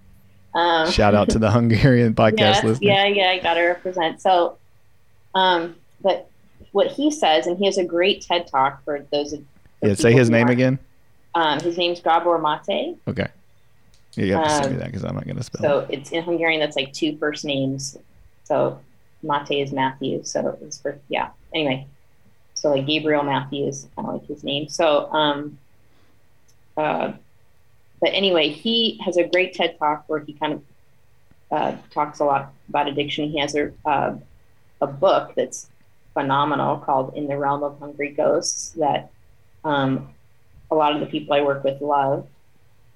um, 0.55 0.91
shout 0.91 1.15
out 1.15 1.29
to 1.29 1.39
the 1.39 1.51
hungarian 1.51 2.15
podcast 2.15 2.39
yes, 2.39 2.65
listeners. 2.65 2.83
yeah 2.83 3.07
yeah 3.07 3.31
i 3.31 3.39
gotta 3.39 3.63
represent 3.63 4.21
so 4.21 4.57
um 5.35 5.75
but 6.01 6.31
what 6.73 6.89
he 6.89 7.11
says 7.11 7.47
and 7.47 7.59
he 7.59 7.67
has 7.67 7.79
a 7.79 7.85
great 7.85 8.23
ted 8.23 8.47
talk 8.47 8.83
for 8.85 9.05
those 9.13 9.35
yeah 9.83 9.95
say 9.95 10.13
his 10.13 10.31
name 10.31 10.49
are, 10.49 10.53
again 10.53 10.79
um, 11.35 11.61
his 11.61 11.77
name's 11.77 12.01
gabor 12.01 12.39
mate 12.39 12.97
okay 13.07 13.27
yeah, 14.17 14.25
you 14.25 14.33
have 14.33 14.45
to 14.45 14.51
um, 14.51 14.63
send 14.63 14.73
me 14.73 14.79
that 14.79 14.87
because 14.87 15.05
I'm 15.05 15.15
not 15.15 15.25
going 15.25 15.37
to 15.37 15.43
spell. 15.43 15.63
So 15.63 15.79
it. 15.81 15.99
it's 15.99 16.11
in 16.11 16.23
Hungarian. 16.23 16.59
That's 16.59 16.77
like 16.77 16.93
two 16.93 17.17
first 17.19 17.45
names. 17.45 17.99
So 18.45 18.81
Mate 19.23 19.63
is 19.63 19.73
Matthew. 19.73 20.25
So 20.25 20.59
it's 20.63 20.79
for 20.79 20.99
yeah. 21.09 21.31
Anyway, 21.55 21.87
so 22.57 22.71
like 22.71 22.87
Gabriel 22.87 23.23
Matthews, 23.23 23.87
I 23.97 24.01
of 24.01 24.15
like 24.15 24.27
his 24.27 24.43
name. 24.43 24.69
So 24.69 25.13
um, 25.13 25.59
uh, 26.77 27.13
but 28.01 28.11
anyway, 28.13 28.49
he 28.51 29.01
has 29.05 29.17
a 29.17 29.25
great 29.25 29.55
TED 29.55 29.79
talk 29.79 30.05
where 30.09 30.21
he 30.21 30.33
kind 30.33 30.53
of 30.55 30.63
uh, 31.51 31.77
talks 31.91 32.19
a 32.19 32.25
lot 32.25 32.53
about 32.69 32.89
addiction. 32.89 33.31
He 33.31 33.39
has 33.39 33.55
a 33.55 33.73
uh, 33.85 34.17
a 34.81 34.87
book 34.87 35.33
that's 35.37 35.69
phenomenal 36.13 36.79
called 36.79 37.15
"In 37.15 37.29
the 37.29 37.39
Realm 37.39 37.63
of 37.63 37.79
Hungry 37.79 38.11
Ghosts" 38.11 38.71
that 38.73 39.11
um, 39.65 40.13
a 40.71 40.75
lot 40.75 40.95
of 40.95 41.01
the 41.01 41.07
people 41.07 41.35
I 41.35 41.43
work 41.43 41.63
with 41.63 41.81
love. 41.81 42.27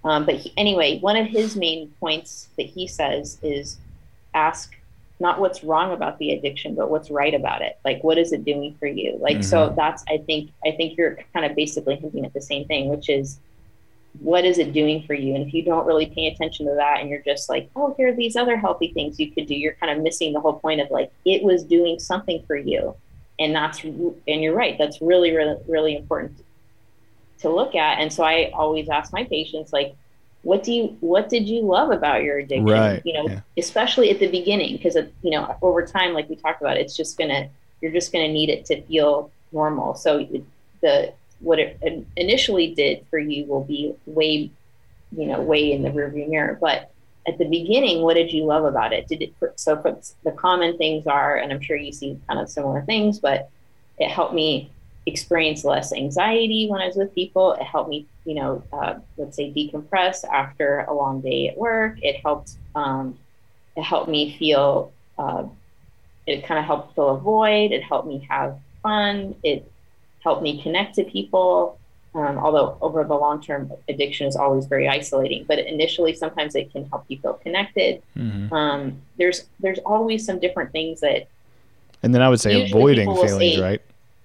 Um, 0.03 0.25
but 0.25 0.37
he, 0.37 0.53
anyway, 0.57 0.99
one 0.99 1.17
of 1.17 1.27
his 1.27 1.57
main 1.57 1.93
points 2.01 2.49
that 2.57 2.67
he 2.67 2.87
says 2.87 3.39
is 3.43 3.79
ask 4.35 4.75
not 5.21 5.39
what's 5.39 5.63
wrong 5.63 5.93
about 5.93 6.19
the 6.19 6.33
addiction, 6.33 6.75
but 6.75 6.91
what's 6.91 7.11
right 7.11 7.35
about 7.35 7.63
it. 7.63 7.79
Like, 7.85 8.03
what 8.03 8.19
is 8.19 8.33
it 8.33 8.45
doing 8.45 8.75
for 8.79 8.87
you? 8.87 9.19
Like, 9.21 9.39
mm-hmm. 9.39 9.43
so 9.43 9.75
that's, 9.77 10.03
I 10.09 10.19
think, 10.19 10.51
I 10.65 10.73
think 10.73 10.97
you're 10.97 11.19
kind 11.35 11.45
of 11.45 11.55
basically 11.55 11.97
hinting 11.97 12.25
at 12.25 12.33
the 12.33 12.41
same 12.41 12.67
thing, 12.67 12.89
which 12.89 13.09
is 13.09 13.39
what 14.19 14.45
is 14.45 14.59
it 14.59 14.73
doing 14.73 15.05
for 15.07 15.15
you? 15.15 15.35
And 15.35 15.47
if 15.47 15.55
you 15.55 15.63
don't 15.63 15.87
really 15.87 16.07
pay 16.07 16.27
attention 16.27 16.67
to 16.67 16.75
that 16.75 17.01
and 17.01 17.09
you're 17.09 17.23
just 17.23 17.49
like, 17.49 17.71
oh, 17.77 17.95
here 17.97 18.09
are 18.09 18.17
these 18.17 18.35
other 18.35 18.57
healthy 18.57 18.93
things 18.93 19.21
you 19.21 19.31
could 19.31 19.47
do, 19.47 19.55
you're 19.55 19.75
kind 19.75 19.97
of 19.97 20.03
missing 20.03 20.33
the 20.33 20.41
whole 20.41 20.59
point 20.59 20.81
of 20.81 20.91
like, 20.91 21.13
it 21.25 21.43
was 21.43 21.63
doing 21.63 21.99
something 21.99 22.43
for 22.47 22.57
you. 22.57 22.97
And 23.39 23.55
that's, 23.55 23.85
and 23.85 24.17
you're 24.27 24.55
right, 24.55 24.77
that's 24.79 25.01
really, 25.01 25.35
really, 25.35 25.57
really 25.69 25.97
important 25.97 26.45
to 27.39 27.49
look 27.49 27.75
at. 27.75 28.01
And 28.01 28.13
so 28.13 28.25
I 28.25 28.51
always 28.53 28.89
ask 28.89 29.13
my 29.13 29.25
patients, 29.25 29.73
like, 29.73 29.95
what 30.43 30.63
do 30.63 30.73
you, 30.73 30.97
what 31.01 31.29
did 31.29 31.49
you 31.49 31.63
love 31.63 31.91
about 31.91 32.23
your 32.23 32.39
addiction? 32.39 32.65
Right. 32.65 33.03
You 33.05 33.13
know, 33.15 33.29
yeah. 33.29 33.41
especially 33.59 34.11
at 34.11 34.19
the 34.21 34.29
beginning, 34.29 34.77
because, 34.77 34.97
uh, 34.97 35.07
you 35.23 35.31
know, 35.31 35.57
over 35.61 35.85
time, 35.85 36.15
like 36.15 36.29
we 36.29 36.37
talked 36.37 36.63
about, 36.63 36.77
it's 36.77 36.97
just 36.97 37.19
to, 37.19 37.49
you're 37.81 37.93
just 37.93 38.13
going 38.13 38.27
to 38.27 38.33
need 38.33 38.49
it 38.49 38.65
to 38.67 38.83
feel 38.83 39.31
normal. 39.53 39.95
So 39.95 40.27
the, 40.81 41.13
what 41.41 41.59
it 41.59 41.79
initially 42.17 42.75
did 42.75 43.07
for 43.11 43.19
you 43.19 43.45
will 43.47 43.65
be 43.65 43.95
way, 44.07 44.51
you 45.17 45.27
know, 45.27 45.41
way 45.41 45.73
in 45.73 45.83
the 45.83 45.91
rearview 45.91 46.29
mirror. 46.29 46.59
But 46.61 46.91
at 47.27 47.39
the 47.39 47.47
beginning, 47.47 48.03
what 48.03 48.15
did 48.15 48.33
you 48.33 48.45
love 48.45 48.65
about 48.65 48.93
it? 48.93 49.09
Did 49.09 49.23
it 49.23 49.35
so 49.57 49.77
the 50.23 50.33
common 50.33 50.77
things 50.79 51.07
are, 51.07 51.37
and 51.37 51.53
I'm 51.53 51.61
sure 51.61 51.77
you 51.77 51.93
see 51.93 52.19
kind 52.29 52.41
of 52.41 52.49
similar 52.49 52.83
things, 52.83 53.19
but 53.19 53.51
it 53.99 54.09
helped 54.09 54.35
me 54.35 54.71
experience 55.11 55.65
less 55.65 55.93
anxiety 55.93 56.69
when 56.69 56.81
I 56.81 56.87
was 56.87 56.97
with 56.97 57.15
people. 57.15 57.53
It 57.53 57.63
helped 57.63 57.91
me, 57.91 58.07
you 58.25 58.35
know, 58.35 58.63
uh, 58.73 58.95
let's 59.17 59.37
say 59.37 59.53
decompress 59.53 60.25
after 60.25 60.81
a 60.89 60.95
long 60.95 61.21
day 61.21 61.49
at 61.49 61.57
work. 61.57 61.99
It 62.03 62.17
helped. 62.25 62.53
Um, 62.75 63.19
it 63.77 63.83
helped 63.83 64.09
me 64.09 64.37
feel. 64.39 64.93
Uh, 65.19 65.45
it 66.27 66.47
kind 66.47 66.59
of 66.59 66.65
helped 66.65 66.95
fill 66.95 67.11
a 67.11 67.19
void. 67.19 67.73
It 67.73 67.83
helped 67.83 68.07
me 68.07 68.27
have 68.29 68.59
fun. 68.83 69.35
It 69.43 69.71
helped 70.21 70.43
me 70.43 70.63
connect 70.63 70.95
to 70.97 71.05
people. 71.05 71.79
Um, 72.15 72.39
although 72.39 72.77
over 72.81 73.05
the 73.05 73.15
long 73.15 73.41
term, 73.41 73.73
addiction 73.89 74.27
is 74.27 74.37
always 74.37 74.67
very 74.67 74.89
isolating. 74.89 75.45
But 75.45 75.61
initially, 75.61 76.15
sometimes 76.15 76.55
it 76.55 76.73
can 76.73 76.89
help 76.89 77.05
you 77.09 77.19
feel 77.19 77.35
connected. 77.35 78.03
Mm-hmm. 78.17 78.53
Um, 78.53 79.03
there's 79.17 79.47
there's 79.61 79.79
always 79.81 80.25
some 80.25 80.39
different 80.41 80.73
things 80.73 81.01
that. 81.01 81.29
And 82.03 82.15
then 82.15 82.23
I 82.23 82.29
would 82.29 82.41
say 82.41 82.71
avoiding 82.71 83.07
feelings, 83.15 83.57
say, 83.57 83.61
right? 83.61 83.83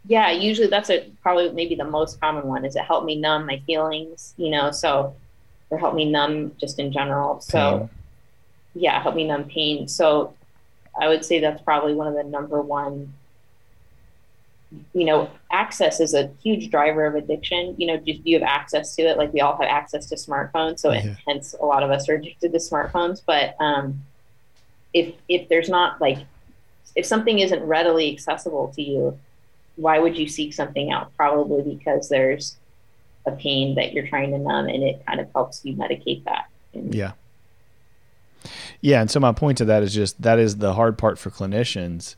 Yeah, 0.08 0.32
usually 0.32 0.68
that's 0.68 0.90
a 0.90 1.10
probably 1.22 1.52
maybe 1.52 1.76
the 1.76 1.86
most 1.86 2.22
common 2.22 2.48
one. 2.48 2.66
Is 2.66 2.76
it 2.76 2.84
helped 2.84 3.06
me 3.06 3.16
numb 3.16 3.46
my 3.46 3.60
feelings? 3.66 4.34
You 4.38 4.50
know, 4.50 4.72
so 4.72 5.16
or 5.70 5.80
help 5.80 5.96
me 5.96 6.06
numb 6.06 6.54
just 6.60 6.80
in 6.80 6.92
general. 6.92 7.42
So 7.42 7.80
pain. 7.80 7.90
yeah, 8.76 9.02
help 9.02 9.16
me 9.16 9.26
numb 9.28 9.46
pain. 9.46 9.88
So 9.88 10.34
I 11.00 11.08
would 11.08 11.26
say 11.26 11.40
that's 11.40 11.62
probably 11.62 11.94
one 11.94 12.08
of 12.08 12.14
the 12.14 12.24
number 12.24 12.62
one 12.62 13.14
you 14.94 15.06
know, 15.06 15.30
access 15.52 16.00
is 16.00 16.14
a 16.14 16.32
huge 16.42 16.70
driver 16.70 17.06
of 17.06 17.16
addiction. 17.16 17.76
You 17.78 17.88
know, 17.88 17.98
just 17.98 18.26
you 18.26 18.40
have 18.40 18.48
access 18.48 18.96
to 18.96 19.04
it. 19.04 19.18
Like 19.18 19.34
we 19.34 19.42
all 19.42 19.58
have 19.58 19.68
access 19.68 20.08
to 20.08 20.16
smartphones, 20.16 20.80
so 20.80 20.92
yeah. 20.92 21.00
it, 21.00 21.18
hence 21.28 21.56
a 21.60 21.66
lot 21.66 21.84
of 21.84 21.92
us 21.92 22.10
are 22.10 22.16
addicted 22.16 22.52
to 22.52 22.58
smartphones. 22.58 23.22
But 23.26 23.56
um, 23.60 24.02
if 24.94 25.14
if 25.30 25.50
there's 25.50 25.70
not 25.70 26.02
like 26.02 26.20
if 26.96 27.06
something 27.06 27.40
isn't 27.40 27.64
readily 27.64 28.12
accessible 28.12 28.72
to 28.76 28.82
you, 28.82 29.20
why 29.76 30.00
would 30.00 30.18
you 30.18 30.28
seek 30.28 30.54
something 30.54 30.92
out? 30.92 31.16
Probably 31.16 31.62
because 31.76 32.10
there's 32.10 32.58
a 33.26 33.32
pain 33.32 33.76
that 33.76 33.94
you're 33.94 34.08
trying 34.08 34.32
to 34.32 34.38
numb, 34.38 34.68
and 34.68 34.84
it 34.84 35.04
kind 35.06 35.20
of 35.20 35.28
helps 35.34 35.62
you 35.64 35.76
medicate 35.76 36.24
that. 36.26 36.50
And, 36.74 36.94
yeah. 36.94 37.14
Yeah, 38.82 39.02
and 39.02 39.10
so 39.10 39.20
my 39.20 39.32
point 39.32 39.58
to 39.58 39.66
that 39.66 39.84
is 39.84 39.94
just 39.94 40.22
that 40.22 40.40
is 40.40 40.58
the 40.58 40.74
hard 40.74 40.98
part 40.98 41.18
for 41.18 41.32
clinicians 41.32 42.16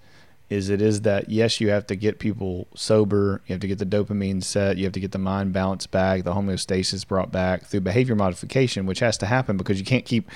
is 0.50 0.70
it 0.70 0.82
is 0.82 1.02
that 1.02 1.30
yes 1.30 1.60
you 1.60 1.70
have 1.70 1.86
to 1.88 1.96
get 1.96 2.20
people 2.20 2.68
sober 2.74 3.42
you 3.46 3.54
have 3.54 3.60
to 3.60 3.68
get 3.68 3.80
the 3.80 3.86
dopamine 3.86 4.44
set 4.44 4.78
you 4.78 4.86
have 4.86 4.94
to 4.94 5.00
get 5.00 5.12
the 5.12 5.18
mind 5.18 5.52
balance 5.52 5.86
back 5.88 6.24
the 6.24 6.34
homeostasis 6.34 7.06
brought 7.06 7.32
back 7.32 7.66
through 7.66 7.82
behavior 7.82 8.16
modification 8.16 8.86
which 8.86 9.00
has 9.00 9.18
to 9.18 9.26
happen 9.26 9.58
because 9.58 9.80
you 9.80 9.86
can't 9.86 10.06
keep 10.06 10.30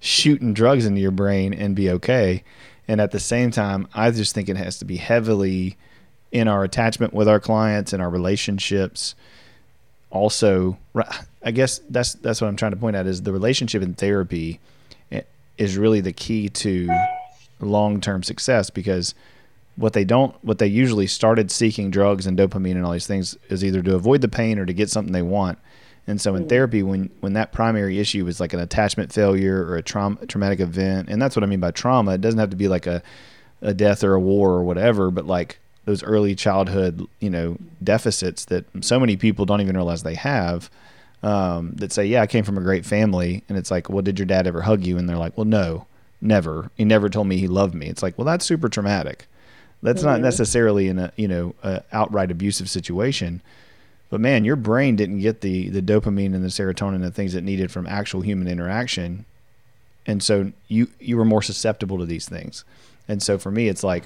shooting 0.00 0.52
drugs 0.52 0.84
into 0.84 1.00
your 1.00 1.12
brain 1.12 1.54
and 1.54 1.76
be 1.76 1.88
okay 1.88 2.42
and 2.88 3.00
at 3.00 3.12
the 3.12 3.20
same 3.20 3.50
time 3.50 3.86
i 3.94 4.10
just 4.10 4.34
think 4.34 4.48
it 4.48 4.56
has 4.56 4.78
to 4.78 4.84
be 4.84 4.96
heavily 4.96 5.76
in 6.32 6.48
our 6.48 6.64
attachment 6.64 7.12
with 7.12 7.28
our 7.28 7.38
clients 7.38 7.92
and 7.92 8.02
our 8.02 8.10
relationships 8.10 9.14
also 10.10 10.76
i 11.42 11.50
guess 11.50 11.80
that's 11.90 12.14
that's 12.14 12.40
what 12.40 12.48
i'm 12.48 12.56
trying 12.56 12.72
to 12.72 12.76
point 12.76 12.96
out 12.96 13.06
is 13.06 13.22
the 13.22 13.32
relationship 13.32 13.82
in 13.82 13.94
therapy 13.94 14.58
is 15.58 15.76
really 15.76 16.00
the 16.00 16.12
key 16.12 16.48
to 16.48 16.88
long-term 17.60 18.22
success 18.22 18.70
because 18.70 19.14
what 19.76 19.92
they 19.92 20.04
don't 20.04 20.34
what 20.44 20.58
they 20.58 20.66
usually 20.66 21.06
started 21.06 21.50
seeking 21.50 21.90
drugs 21.90 22.26
and 22.26 22.38
dopamine 22.38 22.72
and 22.72 22.84
all 22.84 22.92
these 22.92 23.06
things 23.06 23.36
is 23.48 23.64
either 23.64 23.82
to 23.82 23.94
avoid 23.94 24.20
the 24.20 24.28
pain 24.28 24.58
or 24.58 24.66
to 24.66 24.72
get 24.72 24.90
something 24.90 25.12
they 25.12 25.22
want 25.22 25.58
and 26.06 26.20
so 26.20 26.34
in 26.34 26.42
mm-hmm. 26.42 26.48
therapy 26.48 26.82
when 26.82 27.10
when 27.20 27.34
that 27.34 27.52
primary 27.52 27.98
issue 27.98 28.26
is 28.26 28.40
like 28.40 28.52
an 28.52 28.60
attachment 28.60 29.12
failure 29.12 29.64
or 29.64 29.76
a 29.76 29.82
trauma 29.82 30.16
traumatic 30.26 30.60
event 30.60 31.08
and 31.08 31.22
that's 31.22 31.36
what 31.36 31.42
i 31.42 31.46
mean 31.46 31.60
by 31.60 31.70
trauma 31.70 32.14
it 32.14 32.20
doesn't 32.20 32.40
have 32.40 32.50
to 32.50 32.56
be 32.56 32.68
like 32.68 32.86
a 32.86 33.02
a 33.60 33.72
death 33.72 34.02
or 34.02 34.14
a 34.14 34.20
war 34.20 34.50
or 34.50 34.64
whatever 34.64 35.10
but 35.10 35.26
like 35.26 35.58
those 35.84 36.02
early 36.02 36.34
childhood 36.34 37.06
you 37.20 37.30
know 37.30 37.56
deficits 37.82 38.44
that 38.46 38.64
so 38.80 39.00
many 39.00 39.16
people 39.16 39.44
don't 39.44 39.60
even 39.60 39.76
realize 39.76 40.02
they 40.02 40.14
have 40.14 40.70
um, 41.22 41.72
that 41.76 41.92
say 41.92 42.04
yeah 42.04 42.22
i 42.22 42.26
came 42.26 42.44
from 42.44 42.58
a 42.58 42.62
great 42.62 42.84
family. 42.84 43.44
And 43.48 43.56
it's 43.56 43.70
like 43.70 43.88
well 43.88 44.02
did 44.02 44.18
your 44.18 44.26
dad 44.26 44.46
ever 44.46 44.62
hug 44.62 44.84
you? 44.84 44.98
And 44.98 45.08
they're 45.08 45.16
like 45.16 45.36
well 45.36 45.44
no 45.44 45.86
never. 46.20 46.70
He 46.76 46.84
never 46.84 47.08
told 47.08 47.26
me 47.26 47.36
he 47.36 47.48
loved 47.48 47.74
me. 47.74 47.86
It's 47.86 48.02
like 48.02 48.16
well 48.18 48.24
that's 48.24 48.44
super 48.44 48.68
traumatic. 48.68 49.26
That's 49.82 50.00
mm-hmm. 50.00 50.10
not 50.10 50.20
necessarily 50.20 50.88
in 50.88 50.98
a 50.98 51.12
you 51.16 51.28
know 51.28 51.54
a 51.62 51.82
outright 51.92 52.30
abusive 52.30 52.70
situation, 52.70 53.42
but 54.10 54.20
man, 54.20 54.44
your 54.44 54.56
brain 54.56 54.96
didn't 54.96 55.18
get 55.18 55.40
the 55.40 55.68
the 55.68 55.82
dopamine 55.82 56.34
and 56.34 56.44
the 56.44 56.48
serotonin 56.48 56.96
and 56.96 57.04
the 57.04 57.10
things 57.10 57.34
it 57.34 57.44
needed 57.44 57.70
from 57.70 57.86
actual 57.86 58.20
human 58.20 58.46
interaction, 58.46 59.24
and 60.06 60.22
so 60.22 60.52
you 60.68 60.88
you 61.00 61.16
were 61.16 61.24
more 61.24 61.42
susceptible 61.42 61.98
to 61.98 62.06
these 62.06 62.28
things, 62.28 62.64
and 63.08 63.22
so 63.22 63.38
for 63.38 63.50
me, 63.50 63.68
it's 63.68 63.82
like 63.82 64.04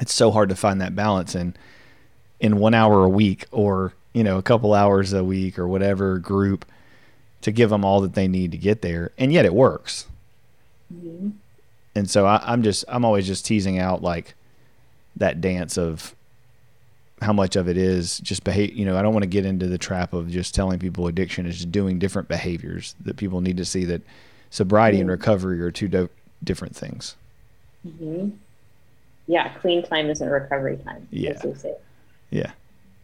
it's 0.00 0.12
so 0.14 0.30
hard 0.30 0.48
to 0.48 0.56
find 0.56 0.80
that 0.80 0.94
balance 0.94 1.34
and 1.34 1.56
in 2.40 2.58
one 2.58 2.74
hour 2.74 3.04
a 3.04 3.08
week 3.08 3.46
or 3.52 3.92
you 4.12 4.24
know 4.24 4.38
a 4.38 4.42
couple 4.42 4.74
hours 4.74 5.12
a 5.12 5.24
week 5.24 5.58
or 5.58 5.66
whatever 5.66 6.18
group 6.18 6.64
to 7.42 7.52
give 7.52 7.70
them 7.70 7.84
all 7.84 8.00
that 8.00 8.14
they 8.14 8.28
need 8.28 8.52
to 8.52 8.58
get 8.58 8.82
there, 8.82 9.10
and 9.18 9.32
yet 9.32 9.44
it 9.44 9.52
works. 9.52 10.06
Mm-hmm. 10.92 11.30
And 11.94 12.08
so 12.08 12.24
I, 12.24 12.40
I'm 12.44 12.62
just 12.62 12.84
I'm 12.88 13.04
always 13.04 13.26
just 13.26 13.44
teasing 13.44 13.78
out 13.78 14.02
like 14.02 14.34
that 15.16 15.40
dance 15.40 15.76
of 15.76 16.14
how 17.20 17.32
much 17.32 17.54
of 17.54 17.68
it 17.68 17.76
is 17.76 18.18
just 18.18 18.42
behave 18.42 18.74
you 18.74 18.84
know 18.84 18.96
i 18.96 19.02
don't 19.02 19.12
want 19.12 19.22
to 19.22 19.28
get 19.28 19.46
into 19.46 19.68
the 19.68 19.78
trap 19.78 20.12
of 20.12 20.28
just 20.28 20.56
telling 20.56 20.80
people 20.80 21.06
addiction 21.06 21.46
is 21.46 21.64
doing 21.64 22.00
different 22.00 22.26
behaviors 22.26 22.96
that 23.00 23.16
people 23.16 23.40
need 23.40 23.56
to 23.56 23.64
see 23.64 23.84
that 23.84 24.02
sobriety 24.50 24.96
mm-hmm. 24.96 25.02
and 25.02 25.10
recovery 25.10 25.60
are 25.60 25.70
two 25.70 25.86
do- 25.86 26.08
different 26.42 26.74
things 26.74 27.14
mm-hmm. 27.86 28.30
Yeah 29.26 29.48
clean 29.58 29.82
time 29.82 30.10
isn't 30.10 30.28
recovery 30.28 30.76
time. 30.78 31.06
Yeah. 31.10 31.40
yeah. 32.30 32.52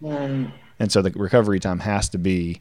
Um, 0.04 0.52
and 0.78 0.92
so 0.92 1.02
the 1.02 1.10
recovery 1.10 1.60
time 1.60 1.80
has 1.80 2.08
to 2.10 2.18
be 2.18 2.60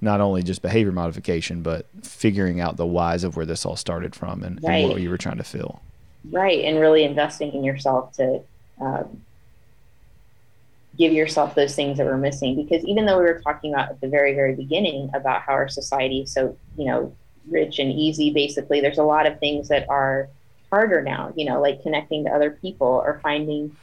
not 0.00 0.20
only 0.20 0.42
just 0.42 0.62
behavior 0.62 0.92
modification 0.92 1.62
but 1.62 1.86
figuring 2.02 2.60
out 2.60 2.76
the 2.76 2.86
whys 2.86 3.24
of 3.24 3.36
where 3.36 3.46
this 3.46 3.66
all 3.66 3.76
started 3.76 4.14
from 4.14 4.42
and, 4.42 4.62
right. 4.62 4.76
and 4.76 4.90
what 4.90 5.00
you 5.00 5.10
were 5.10 5.18
trying 5.18 5.36
to 5.36 5.44
feel 5.44 5.82
right 6.30 6.64
and 6.64 6.80
really 6.80 7.04
investing 7.04 7.52
in 7.52 7.64
yourself 7.64 8.12
to 8.12 8.42
um, 8.80 9.22
give 11.00 11.12
yourself 11.12 11.54
those 11.54 11.74
things 11.74 11.98
that 11.98 12.04
were 12.04 12.18
missing. 12.18 12.54
Because 12.56 12.84
even 12.84 13.06
though 13.06 13.18
we 13.18 13.24
were 13.24 13.40
talking 13.40 13.72
about 13.72 13.90
at 13.90 14.00
the 14.00 14.08
very 14.08 14.34
very 14.34 14.54
beginning 14.54 15.10
about 15.14 15.42
how 15.42 15.52
our 15.52 15.68
society 15.68 16.20
is 16.20 16.32
so 16.32 16.56
you 16.76 16.84
know 16.84 17.14
rich 17.48 17.78
and 17.78 17.90
easy 17.90 18.30
basically 18.30 18.80
there's 18.80 18.98
a 18.98 19.02
lot 19.02 19.26
of 19.26 19.40
things 19.40 19.68
that 19.68 19.88
are 19.88 20.28
harder 20.70 21.02
now 21.02 21.32
you 21.36 21.44
know 21.44 21.60
like 21.60 21.82
connecting 21.82 22.24
to 22.24 22.30
other 22.30 22.50
people 22.50 23.02
or 23.04 23.20
finding 23.22 23.74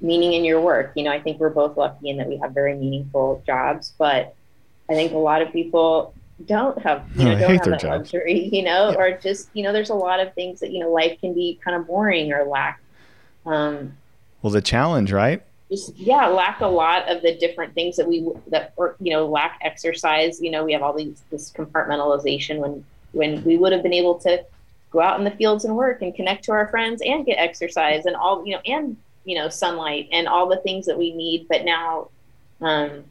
meaning 0.00 0.32
in 0.32 0.44
your 0.44 0.60
work 0.60 0.92
you 0.94 1.02
know 1.02 1.10
i 1.10 1.20
think 1.20 1.38
we're 1.40 1.50
both 1.50 1.76
lucky 1.76 2.08
in 2.08 2.16
that 2.16 2.28
we 2.28 2.36
have 2.36 2.52
very 2.52 2.74
meaningful 2.74 3.42
jobs 3.46 3.92
but 3.98 4.34
i 4.88 4.94
think 4.94 5.12
a 5.12 5.18
lot 5.18 5.42
of 5.42 5.52
people 5.52 6.14
don't 6.46 6.80
have 6.80 7.04
you 7.16 7.24
know 7.24 7.38
don't 7.38 7.56
have 7.56 7.64
that 7.64 7.80
jobs. 7.80 8.12
luxury 8.12 8.48
you 8.52 8.62
know 8.62 8.90
yeah. 8.90 8.96
or 8.96 9.18
just 9.18 9.50
you 9.54 9.62
know 9.62 9.72
there's 9.72 9.90
a 9.90 9.94
lot 9.94 10.20
of 10.20 10.32
things 10.34 10.60
that 10.60 10.72
you 10.72 10.78
know 10.78 10.90
life 10.90 11.18
can 11.20 11.34
be 11.34 11.58
kind 11.62 11.76
of 11.76 11.86
boring 11.86 12.32
or 12.32 12.44
lack 12.44 12.80
um, 13.46 13.96
well, 14.42 14.50
the 14.50 14.62
challenge, 14.62 15.12
right? 15.12 15.42
Just, 15.70 15.96
yeah, 15.96 16.26
lack 16.26 16.60
a 16.60 16.66
lot 16.66 17.08
of 17.08 17.22
the 17.22 17.36
different 17.36 17.74
things 17.74 17.96
that 17.96 18.08
we 18.08 18.28
that 18.48 18.72
or 18.76 18.96
you 19.00 19.12
know 19.12 19.26
lack 19.26 19.58
exercise. 19.62 20.40
You 20.40 20.50
know, 20.50 20.64
we 20.64 20.72
have 20.72 20.82
all 20.82 20.92
these 20.92 21.22
this 21.30 21.52
compartmentalization 21.52 22.58
when 22.58 22.84
when 23.12 23.44
we 23.44 23.56
would 23.56 23.72
have 23.72 23.82
been 23.82 23.92
able 23.92 24.18
to 24.20 24.44
go 24.90 25.00
out 25.00 25.18
in 25.18 25.24
the 25.24 25.30
fields 25.30 25.64
and 25.64 25.76
work 25.76 26.02
and 26.02 26.14
connect 26.14 26.44
to 26.44 26.52
our 26.52 26.68
friends 26.68 27.02
and 27.04 27.24
get 27.24 27.38
exercise 27.38 28.06
and 28.06 28.16
all 28.16 28.44
you 28.44 28.54
know 28.54 28.60
and 28.66 28.96
you 29.24 29.36
know 29.36 29.48
sunlight 29.48 30.08
and 30.12 30.26
all 30.26 30.48
the 30.48 30.58
things 30.58 30.86
that 30.86 30.98
we 30.98 31.12
need. 31.14 31.46
But 31.48 31.64
now, 31.64 32.08
um, 32.60 33.04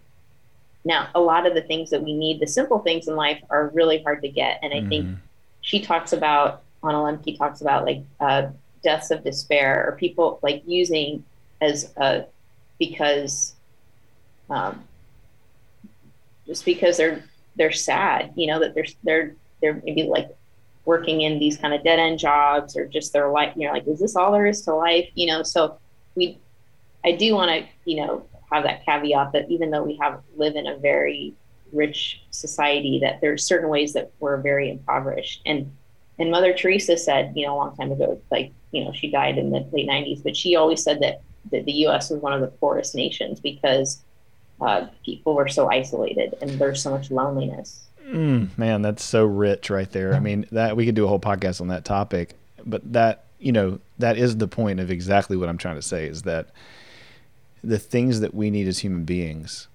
now 0.83 1.09
a 1.15 1.19
lot 1.19 1.45
of 1.45 1.53
the 1.53 1.61
things 1.61 1.89
that 1.91 2.03
we 2.03 2.13
need, 2.13 2.39
the 2.39 2.47
simple 2.47 2.79
things 2.79 3.07
in 3.07 3.15
life, 3.15 3.41
are 3.49 3.69
really 3.69 4.03
hard 4.03 4.21
to 4.23 4.29
get. 4.29 4.59
And 4.61 4.73
I 4.73 4.77
mm-hmm. 4.77 4.89
think 4.89 5.17
she 5.61 5.81
talks 5.81 6.13
about 6.13 6.63
Anna 6.83 6.97
Lembke 6.97 7.37
talks 7.37 7.61
about 7.61 7.85
like 7.85 8.03
uh, 8.19 8.47
deaths 8.83 9.11
of 9.11 9.23
despair 9.23 9.85
or 9.87 9.97
people 9.97 10.39
like 10.41 10.63
using 10.65 11.23
as 11.61 11.91
a 11.97 12.25
because 12.77 13.55
um, 14.49 14.83
just 16.47 16.65
because 16.65 16.97
they're 16.97 17.23
they're 17.55 17.71
sad, 17.71 18.31
you 18.35 18.47
know, 18.47 18.59
that 18.59 18.73
they're 18.73 18.85
they're 19.03 19.35
they're 19.61 19.81
maybe 19.83 20.03
like 20.03 20.29
working 20.89 21.21
in 21.21 21.37
these 21.37 21.55
kind 21.55 21.71
of 21.71 21.83
dead 21.83 21.99
end 21.99 22.17
jobs 22.17 22.75
or 22.75 22.87
just 22.87 23.13
their 23.13 23.29
life, 23.29 23.53
you 23.55 23.67
know, 23.67 23.73
like 23.73 23.87
is 23.87 23.99
this 23.99 24.15
all 24.15 24.31
there 24.31 24.47
is 24.47 24.63
to 24.63 24.73
life, 24.73 25.07
you 25.13 25.27
know? 25.27 25.43
So 25.43 25.77
we, 26.15 26.39
I 27.05 27.11
do 27.11 27.35
want 27.35 27.51
to, 27.51 27.67
you 27.85 27.97
know, 27.97 28.25
have 28.51 28.63
that 28.63 28.83
caveat 28.83 29.31
that 29.33 29.51
even 29.51 29.69
though 29.69 29.83
we 29.83 29.95
have 29.97 30.23
live 30.35 30.55
in 30.55 30.65
a 30.65 30.77
very 30.77 31.35
rich 31.71 32.23
society, 32.31 32.97
that 33.03 33.21
there's 33.21 33.45
certain 33.45 33.69
ways 33.69 33.93
that 33.93 34.09
we're 34.19 34.37
very 34.37 34.71
impoverished. 34.71 35.43
And 35.45 35.71
and 36.17 36.31
Mother 36.31 36.53
Teresa 36.53 36.97
said, 36.97 37.33
you 37.35 37.45
know, 37.45 37.53
a 37.53 37.57
long 37.57 37.75
time 37.77 37.91
ago, 37.91 38.19
like 38.31 38.51
you 38.71 38.83
know, 38.83 38.91
she 38.91 39.11
died 39.11 39.37
in 39.37 39.51
the 39.51 39.59
late 39.71 39.87
'90s, 39.87 40.23
but 40.23 40.35
she 40.35 40.55
always 40.55 40.81
said 40.81 41.01
that 41.01 41.21
that 41.51 41.65
the 41.65 41.77
U.S. 41.85 42.09
was 42.09 42.19
one 42.19 42.33
of 42.33 42.41
the 42.41 42.47
poorest 42.47 42.95
nations 42.95 43.39
because 43.39 44.01
uh, 44.59 44.87
people 45.05 45.35
were 45.35 45.47
so 45.47 45.69
isolated 45.69 46.33
and 46.41 46.49
there's 46.59 46.81
so 46.81 46.89
much 46.89 47.11
loneliness. 47.11 47.88
Mm, 48.09 48.57
man, 48.57 48.81
that's 48.81 49.03
so 49.03 49.25
rich 49.25 49.69
right 49.69 49.89
there. 49.91 50.15
I 50.15 50.19
mean, 50.19 50.45
that 50.51 50.75
we 50.75 50.85
could 50.85 50.95
do 50.95 51.05
a 51.05 51.07
whole 51.07 51.19
podcast 51.19 51.61
on 51.61 51.67
that 51.67 51.85
topic, 51.85 52.35
but 52.65 52.93
that 52.93 53.25
you 53.39 53.51
know 53.51 53.79
that 53.99 54.17
is 54.17 54.37
the 54.37 54.47
point 54.47 54.79
of 54.79 54.89
exactly 54.89 55.37
what 55.37 55.47
I'm 55.47 55.57
trying 55.57 55.75
to 55.75 55.81
say 55.81 56.07
is 56.07 56.23
that 56.23 56.47
the 57.63 57.77
things 57.77 58.19
that 58.21 58.33
we 58.33 58.49
need 58.49 58.67
as 58.67 58.79
human 58.79 59.03
beings, 59.03 59.67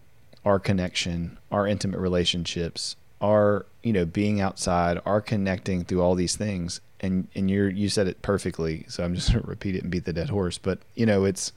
our 0.45 0.59
connection, 0.59 1.39
our 1.53 1.67
intimate 1.67 2.01
relationships, 2.01 2.97
our 3.21 3.67
you 3.83 3.93
know 3.93 4.05
being 4.05 4.41
outside, 4.41 5.01
our 5.07 5.21
connecting 5.21 5.85
through 5.85 6.03
all 6.03 6.17
these 6.17 6.35
things, 6.35 6.81
and 7.01 7.29
and 7.37 7.49
you're 7.49 7.71
you 7.71 7.89
said 7.89 8.09
it 8.09 8.21
perfectly. 8.21 8.85
So 8.89 9.05
I'm 9.05 9.15
just 9.15 9.29
gonna 9.33 9.45
repeat 9.47 9.77
it 9.77 9.83
and 9.83 9.93
beat 9.93 10.07
the 10.07 10.13
dead 10.13 10.31
horse, 10.31 10.59
but 10.59 10.81
you 10.97 11.07
know 11.07 11.25
it's 11.25 11.53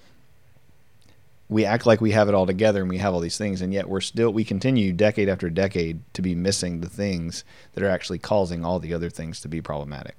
we 1.50 1.66
act 1.66 1.86
like 1.86 2.02
we 2.02 2.12
have 2.12 2.28
it 2.28 2.36
all 2.36 2.46
together 2.46 2.82
and 2.82 2.90
we 2.90 2.98
have 2.98 3.14
all 3.14 3.20
these 3.20 3.38
things 3.38 3.62
and 3.62 3.74
yet 3.74 3.88
we're 3.88 4.02
still 4.02 4.32
we 4.32 4.44
continue 4.44 4.92
decade 4.92 5.30
after 5.30 5.50
decade 5.50 6.02
to 6.14 6.22
be 6.22 6.36
missing 6.36 6.82
the 6.82 6.90
things 6.90 7.44
that 7.74 7.84
are 7.84 7.90
actually 7.90 8.20
causing 8.20 8.66
all 8.66 8.80
the 8.80 8.94
other 8.94 9.10
things 9.10 9.40
to 9.42 9.48
be 9.48 9.62
problematic. 9.62 10.16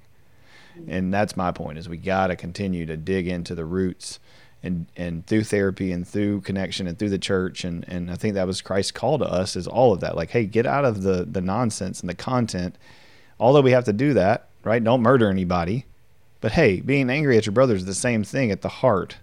And 0.87 1.13
that's 1.13 1.35
my 1.35 1.51
point 1.51 1.77
is 1.77 1.89
we 1.89 1.97
got 1.97 2.27
to 2.27 2.35
continue 2.35 2.85
to 2.85 2.95
dig 2.95 3.27
into 3.27 3.53
the 3.53 3.65
roots 3.65 4.19
and 4.63 4.87
and 4.95 5.25
through 5.25 5.43
therapy 5.43 5.91
and 5.91 6.07
through 6.07 6.41
connection 6.41 6.87
and 6.87 6.97
through 6.97 7.09
the 7.09 7.19
church 7.19 7.63
and 7.63 7.87
and 7.87 8.09
I 8.09 8.15
think 8.15 8.33
that 8.33 8.47
was 8.47 8.61
Christ's 8.61 8.91
call 8.91 9.19
to 9.19 9.25
us 9.25 9.55
is 9.55 9.67
all 9.67 9.93
of 9.93 9.99
that. 9.99 10.15
Like 10.15 10.31
hey 10.31 10.45
get 10.45 10.65
out 10.65 10.85
of 10.85 11.03
the 11.03 11.25
the 11.29 11.41
nonsense 11.41 11.99
and 11.99 12.09
the 12.09 12.15
content. 12.15 12.77
Although 13.39 13.61
we 13.61 13.71
have 13.71 13.85
to 13.85 13.93
do 13.93 14.13
that 14.13 14.47
right? 14.63 14.83
Don't 14.83 15.01
murder 15.01 15.29
anybody. 15.29 15.85
But 16.41 16.53
hey 16.53 16.81
being 16.81 17.09
angry 17.09 17.37
at 17.37 17.45
your 17.45 17.53
brother 17.53 17.75
is 17.75 17.85
the 17.85 17.93
same 17.93 18.23
thing 18.23 18.51
at 18.51 18.61
the 18.61 18.69
heart 18.69 19.17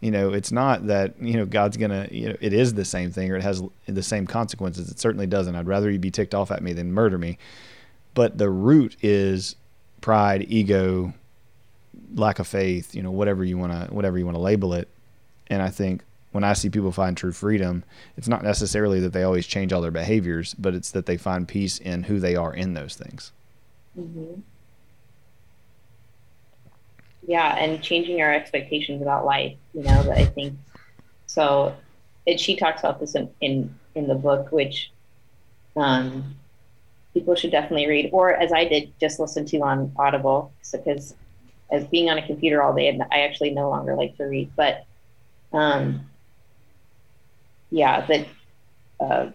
you 0.00 0.10
know 0.10 0.32
it's 0.32 0.50
not 0.50 0.86
that 0.86 1.14
you 1.20 1.34
know 1.34 1.44
god's 1.44 1.76
gonna 1.76 2.08
you 2.10 2.28
know 2.28 2.36
it 2.40 2.52
is 2.52 2.74
the 2.74 2.84
same 2.84 3.10
thing 3.10 3.30
or 3.30 3.36
it 3.36 3.42
has 3.42 3.62
the 3.86 4.02
same 4.02 4.26
consequences. 4.26 4.90
It 4.90 4.98
certainly 4.98 5.26
doesn't. 5.26 5.54
I'd 5.54 5.66
rather 5.66 5.90
you 5.90 5.98
be 5.98 6.10
ticked 6.10 6.34
off 6.34 6.50
at 6.50 6.62
me 6.62 6.72
than 6.72 6.92
murder 6.92 7.18
me. 7.18 7.38
But 8.14 8.38
the 8.38 8.50
root 8.50 8.96
is 9.02 9.56
pride 10.00 10.46
ego 10.48 11.12
lack 12.14 12.38
of 12.38 12.46
faith 12.46 12.94
you 12.94 13.02
know 13.02 13.10
whatever 13.10 13.44
you 13.44 13.58
want 13.58 13.72
to 13.72 13.94
whatever 13.94 14.18
you 14.18 14.24
want 14.24 14.36
to 14.36 14.40
label 14.40 14.72
it. 14.74 14.88
And 15.48 15.62
i 15.62 15.68
think 15.68 16.02
when 16.32 16.44
i 16.44 16.52
see 16.54 16.70
people 16.70 16.92
find 16.92 17.16
true 17.16 17.32
freedom 17.32 17.84
it's 18.16 18.28
not 18.28 18.42
necessarily 18.42 19.00
that 19.00 19.12
they 19.12 19.24
always 19.24 19.46
change 19.46 19.72
all 19.72 19.82
their 19.82 19.90
behaviors 19.90 20.54
but 20.54 20.74
it's 20.74 20.92
that 20.92 21.06
they 21.06 21.16
find 21.16 21.46
peace 21.46 21.78
in 21.78 22.04
who 22.04 22.18
they 22.18 22.36
are 22.36 22.54
in 22.54 22.74
those 22.74 22.94
things. 22.94 23.32
Mm-hmm 23.98 24.40
yeah 27.30 27.54
and 27.58 27.80
changing 27.80 28.20
our 28.20 28.34
expectations 28.34 29.00
about 29.00 29.24
life 29.24 29.56
you 29.72 29.84
know 29.84 30.02
that 30.02 30.18
i 30.18 30.24
think 30.24 30.58
so 31.26 31.76
it, 32.26 32.40
she 32.40 32.56
talks 32.56 32.80
about 32.80 32.98
this 32.98 33.14
in, 33.14 33.30
in 33.40 33.72
in 33.94 34.08
the 34.08 34.16
book 34.16 34.50
which 34.50 34.90
um 35.76 36.34
people 37.14 37.36
should 37.36 37.52
definitely 37.52 37.86
read 37.86 38.10
or 38.12 38.34
as 38.34 38.52
i 38.52 38.64
did 38.64 38.92
just 38.98 39.20
listen 39.20 39.46
to 39.46 39.58
on 39.58 39.92
audible 39.96 40.52
because 40.72 41.14
as 41.70 41.84
being 41.86 42.10
on 42.10 42.18
a 42.18 42.26
computer 42.26 42.60
all 42.64 42.74
day 42.74 42.98
i 43.12 43.20
actually 43.20 43.50
no 43.50 43.70
longer 43.70 43.94
like 43.94 44.16
to 44.16 44.24
read 44.24 44.50
but 44.56 44.84
um 45.52 46.10
yeah 47.70 48.04
that 48.06 48.26
uh 48.98 49.26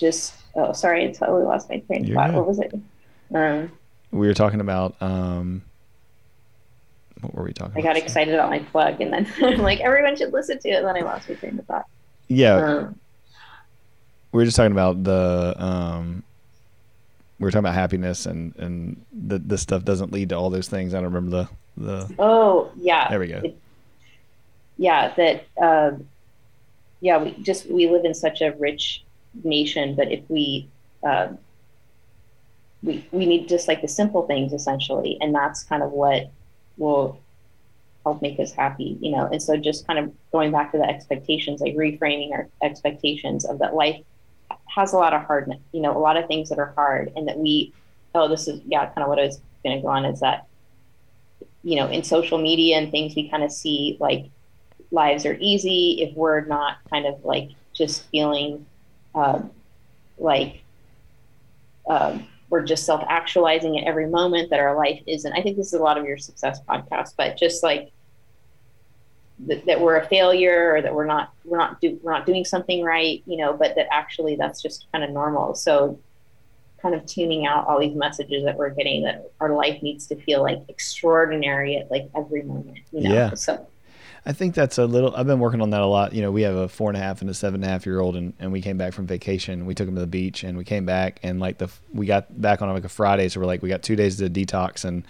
just 0.00 0.34
oh 0.54 0.72
sorry 0.72 1.04
i 1.04 1.12
totally 1.12 1.44
lost 1.44 1.68
my 1.68 1.80
train 1.80 2.08
of 2.08 2.14
thought. 2.14 2.32
What 2.32 2.46
was 2.46 2.58
it? 2.58 2.72
Um 3.34 3.70
we 4.10 4.26
were 4.26 4.34
talking 4.34 4.60
about 4.60 4.96
um 5.02 5.62
what 7.24 7.34
were 7.34 7.44
we 7.44 7.52
talking? 7.52 7.72
About? 7.72 7.90
I 7.90 7.94
got 7.94 7.96
excited 7.96 8.34
about 8.34 8.50
my 8.50 8.60
plug, 8.60 9.00
and 9.00 9.12
then 9.12 9.30
I'm 9.42 9.58
like, 9.58 9.80
everyone 9.80 10.16
should 10.16 10.32
listen 10.32 10.58
to 10.60 10.68
it. 10.68 10.76
And 10.76 10.86
then 10.86 10.96
I 10.96 11.00
lost 11.00 11.28
my 11.28 11.34
train 11.34 11.58
of 11.58 11.66
thought. 11.66 11.86
Yeah, 12.28 12.54
um, 12.54 12.98
we 14.32 14.38
were 14.38 14.44
just 14.44 14.56
talking 14.56 14.72
about 14.72 15.04
the. 15.04 15.54
Um, 15.58 16.22
we 17.38 17.44
were 17.44 17.50
talking 17.50 17.64
about 17.64 17.74
happiness, 17.74 18.26
and 18.26 18.54
and 18.56 19.04
the 19.12 19.38
this 19.38 19.62
stuff 19.62 19.84
doesn't 19.84 20.12
lead 20.12 20.30
to 20.30 20.36
all 20.36 20.50
those 20.50 20.68
things. 20.68 20.94
I 20.94 20.98
don't 20.98 21.12
remember 21.12 21.48
the 21.76 21.84
the. 21.84 22.14
Oh 22.18 22.70
yeah. 22.76 23.08
There 23.08 23.20
we 23.20 23.28
go. 23.28 23.40
It, 23.44 23.58
yeah, 24.76 25.14
that. 25.14 25.46
Uh, 25.60 25.92
yeah, 27.00 27.22
we 27.22 27.32
just 27.42 27.66
we 27.66 27.86
live 27.86 28.04
in 28.06 28.14
such 28.14 28.40
a 28.40 28.52
rich 28.52 29.04
nation, 29.42 29.94
but 29.94 30.10
if 30.10 30.22
we 30.28 30.68
uh, 31.06 31.28
we 32.82 33.06
we 33.12 33.26
need 33.26 33.48
just 33.48 33.68
like 33.68 33.82
the 33.82 33.88
simple 33.88 34.26
things 34.26 34.52
essentially, 34.52 35.18
and 35.20 35.34
that's 35.34 35.62
kind 35.64 35.82
of 35.82 35.90
what 35.90 36.30
will 36.76 37.20
help 38.04 38.20
make 38.22 38.38
us 38.38 38.52
happy, 38.52 38.98
you 39.00 39.10
know. 39.10 39.26
And 39.26 39.42
so 39.42 39.56
just 39.56 39.86
kind 39.86 39.98
of 39.98 40.12
going 40.32 40.52
back 40.52 40.72
to 40.72 40.78
the 40.78 40.84
expectations, 40.84 41.60
like 41.60 41.74
reframing 41.74 42.32
our 42.32 42.48
expectations 42.62 43.44
of 43.44 43.58
that 43.60 43.74
life 43.74 44.00
has 44.74 44.92
a 44.92 44.96
lot 44.96 45.14
of 45.14 45.22
hardness, 45.22 45.60
you 45.72 45.80
know, 45.80 45.96
a 45.96 45.98
lot 45.98 46.16
of 46.16 46.26
things 46.26 46.48
that 46.50 46.58
are 46.58 46.72
hard 46.76 47.12
and 47.16 47.28
that 47.28 47.38
we 47.38 47.72
oh, 48.14 48.28
this 48.28 48.46
is 48.46 48.60
yeah, 48.66 48.86
kind 48.86 49.02
of 49.02 49.08
what 49.08 49.18
I 49.18 49.26
was 49.26 49.40
gonna 49.64 49.80
go 49.80 49.88
on 49.88 50.04
is 50.04 50.20
that, 50.20 50.46
you 51.62 51.76
know, 51.76 51.88
in 51.88 52.04
social 52.04 52.38
media 52.38 52.76
and 52.76 52.90
things 52.90 53.14
we 53.16 53.28
kind 53.28 53.42
of 53.42 53.50
see 53.50 53.96
like 54.00 54.26
lives 54.90 55.26
are 55.26 55.36
easy 55.40 56.02
if 56.02 56.14
we're 56.16 56.42
not 56.42 56.78
kind 56.90 57.06
of 57.06 57.24
like 57.24 57.50
just 57.72 58.04
feeling 58.10 58.64
um, 59.14 59.50
like 60.18 60.62
um, 61.88 62.26
we're 62.54 62.62
just 62.62 62.86
self 62.86 63.02
actualizing 63.08 63.80
at 63.80 63.84
every 63.84 64.06
moment 64.06 64.48
that 64.48 64.60
our 64.60 64.76
life 64.76 65.02
isn't. 65.08 65.32
I 65.32 65.42
think 65.42 65.56
this 65.56 65.66
is 65.66 65.72
a 65.72 65.82
lot 65.82 65.98
of 65.98 66.04
your 66.04 66.16
success 66.16 66.60
podcast, 66.68 67.14
but 67.18 67.36
just 67.36 67.64
like 67.64 67.90
th- 69.44 69.64
that 69.64 69.80
we're 69.80 69.96
a 69.96 70.06
failure 70.06 70.72
or 70.72 70.80
that 70.80 70.94
we're 70.94 71.04
not 71.04 71.32
we're 71.44 71.58
not 71.58 71.80
do- 71.80 71.98
we're 72.00 72.12
not 72.12 72.26
doing 72.26 72.44
something 72.44 72.84
right, 72.84 73.24
you 73.26 73.38
know, 73.38 73.54
but 73.54 73.74
that 73.74 73.88
actually 73.92 74.36
that's 74.36 74.62
just 74.62 74.86
kind 74.92 75.02
of 75.02 75.10
normal. 75.10 75.56
So 75.56 75.98
kind 76.80 76.94
of 76.94 77.04
tuning 77.06 77.44
out 77.44 77.66
all 77.66 77.80
these 77.80 77.96
messages 77.96 78.44
that 78.44 78.56
we're 78.56 78.70
getting 78.70 79.02
that 79.02 79.32
our 79.40 79.52
life 79.52 79.82
needs 79.82 80.06
to 80.06 80.14
feel 80.22 80.40
like 80.40 80.60
extraordinary 80.68 81.76
at 81.76 81.90
like 81.90 82.08
every 82.14 82.44
moment, 82.44 82.78
you 82.92 83.00
know. 83.00 83.12
Yeah. 83.12 83.34
So 83.34 83.66
I 84.26 84.32
think 84.32 84.54
that's 84.54 84.78
a 84.78 84.86
little. 84.86 85.14
I've 85.14 85.26
been 85.26 85.38
working 85.38 85.60
on 85.60 85.70
that 85.70 85.82
a 85.82 85.86
lot. 85.86 86.14
You 86.14 86.22
know, 86.22 86.32
we 86.32 86.42
have 86.42 86.54
a 86.54 86.68
four 86.68 86.88
and 86.88 86.96
a 86.96 87.00
half 87.00 87.20
and 87.20 87.28
a 87.28 87.34
seven 87.34 87.56
and 87.56 87.64
a 87.64 87.68
half 87.68 87.84
year 87.84 88.00
old, 88.00 88.16
and, 88.16 88.32
and 88.38 88.52
we 88.52 88.62
came 88.62 88.78
back 88.78 88.94
from 88.94 89.06
vacation. 89.06 89.66
We 89.66 89.74
took 89.74 89.86
them 89.86 89.96
to 89.96 90.00
the 90.00 90.06
beach, 90.06 90.44
and 90.44 90.56
we 90.56 90.64
came 90.64 90.86
back, 90.86 91.20
and 91.22 91.40
like 91.40 91.58
the 91.58 91.70
we 91.92 92.06
got 92.06 92.40
back 92.40 92.62
on 92.62 92.72
like 92.72 92.84
a 92.84 92.88
Friday, 92.88 93.28
so 93.28 93.40
we're 93.40 93.46
like 93.46 93.62
we 93.62 93.68
got 93.68 93.82
two 93.82 93.96
days 93.96 94.16
to 94.18 94.30
detox 94.30 94.84
and 94.84 95.04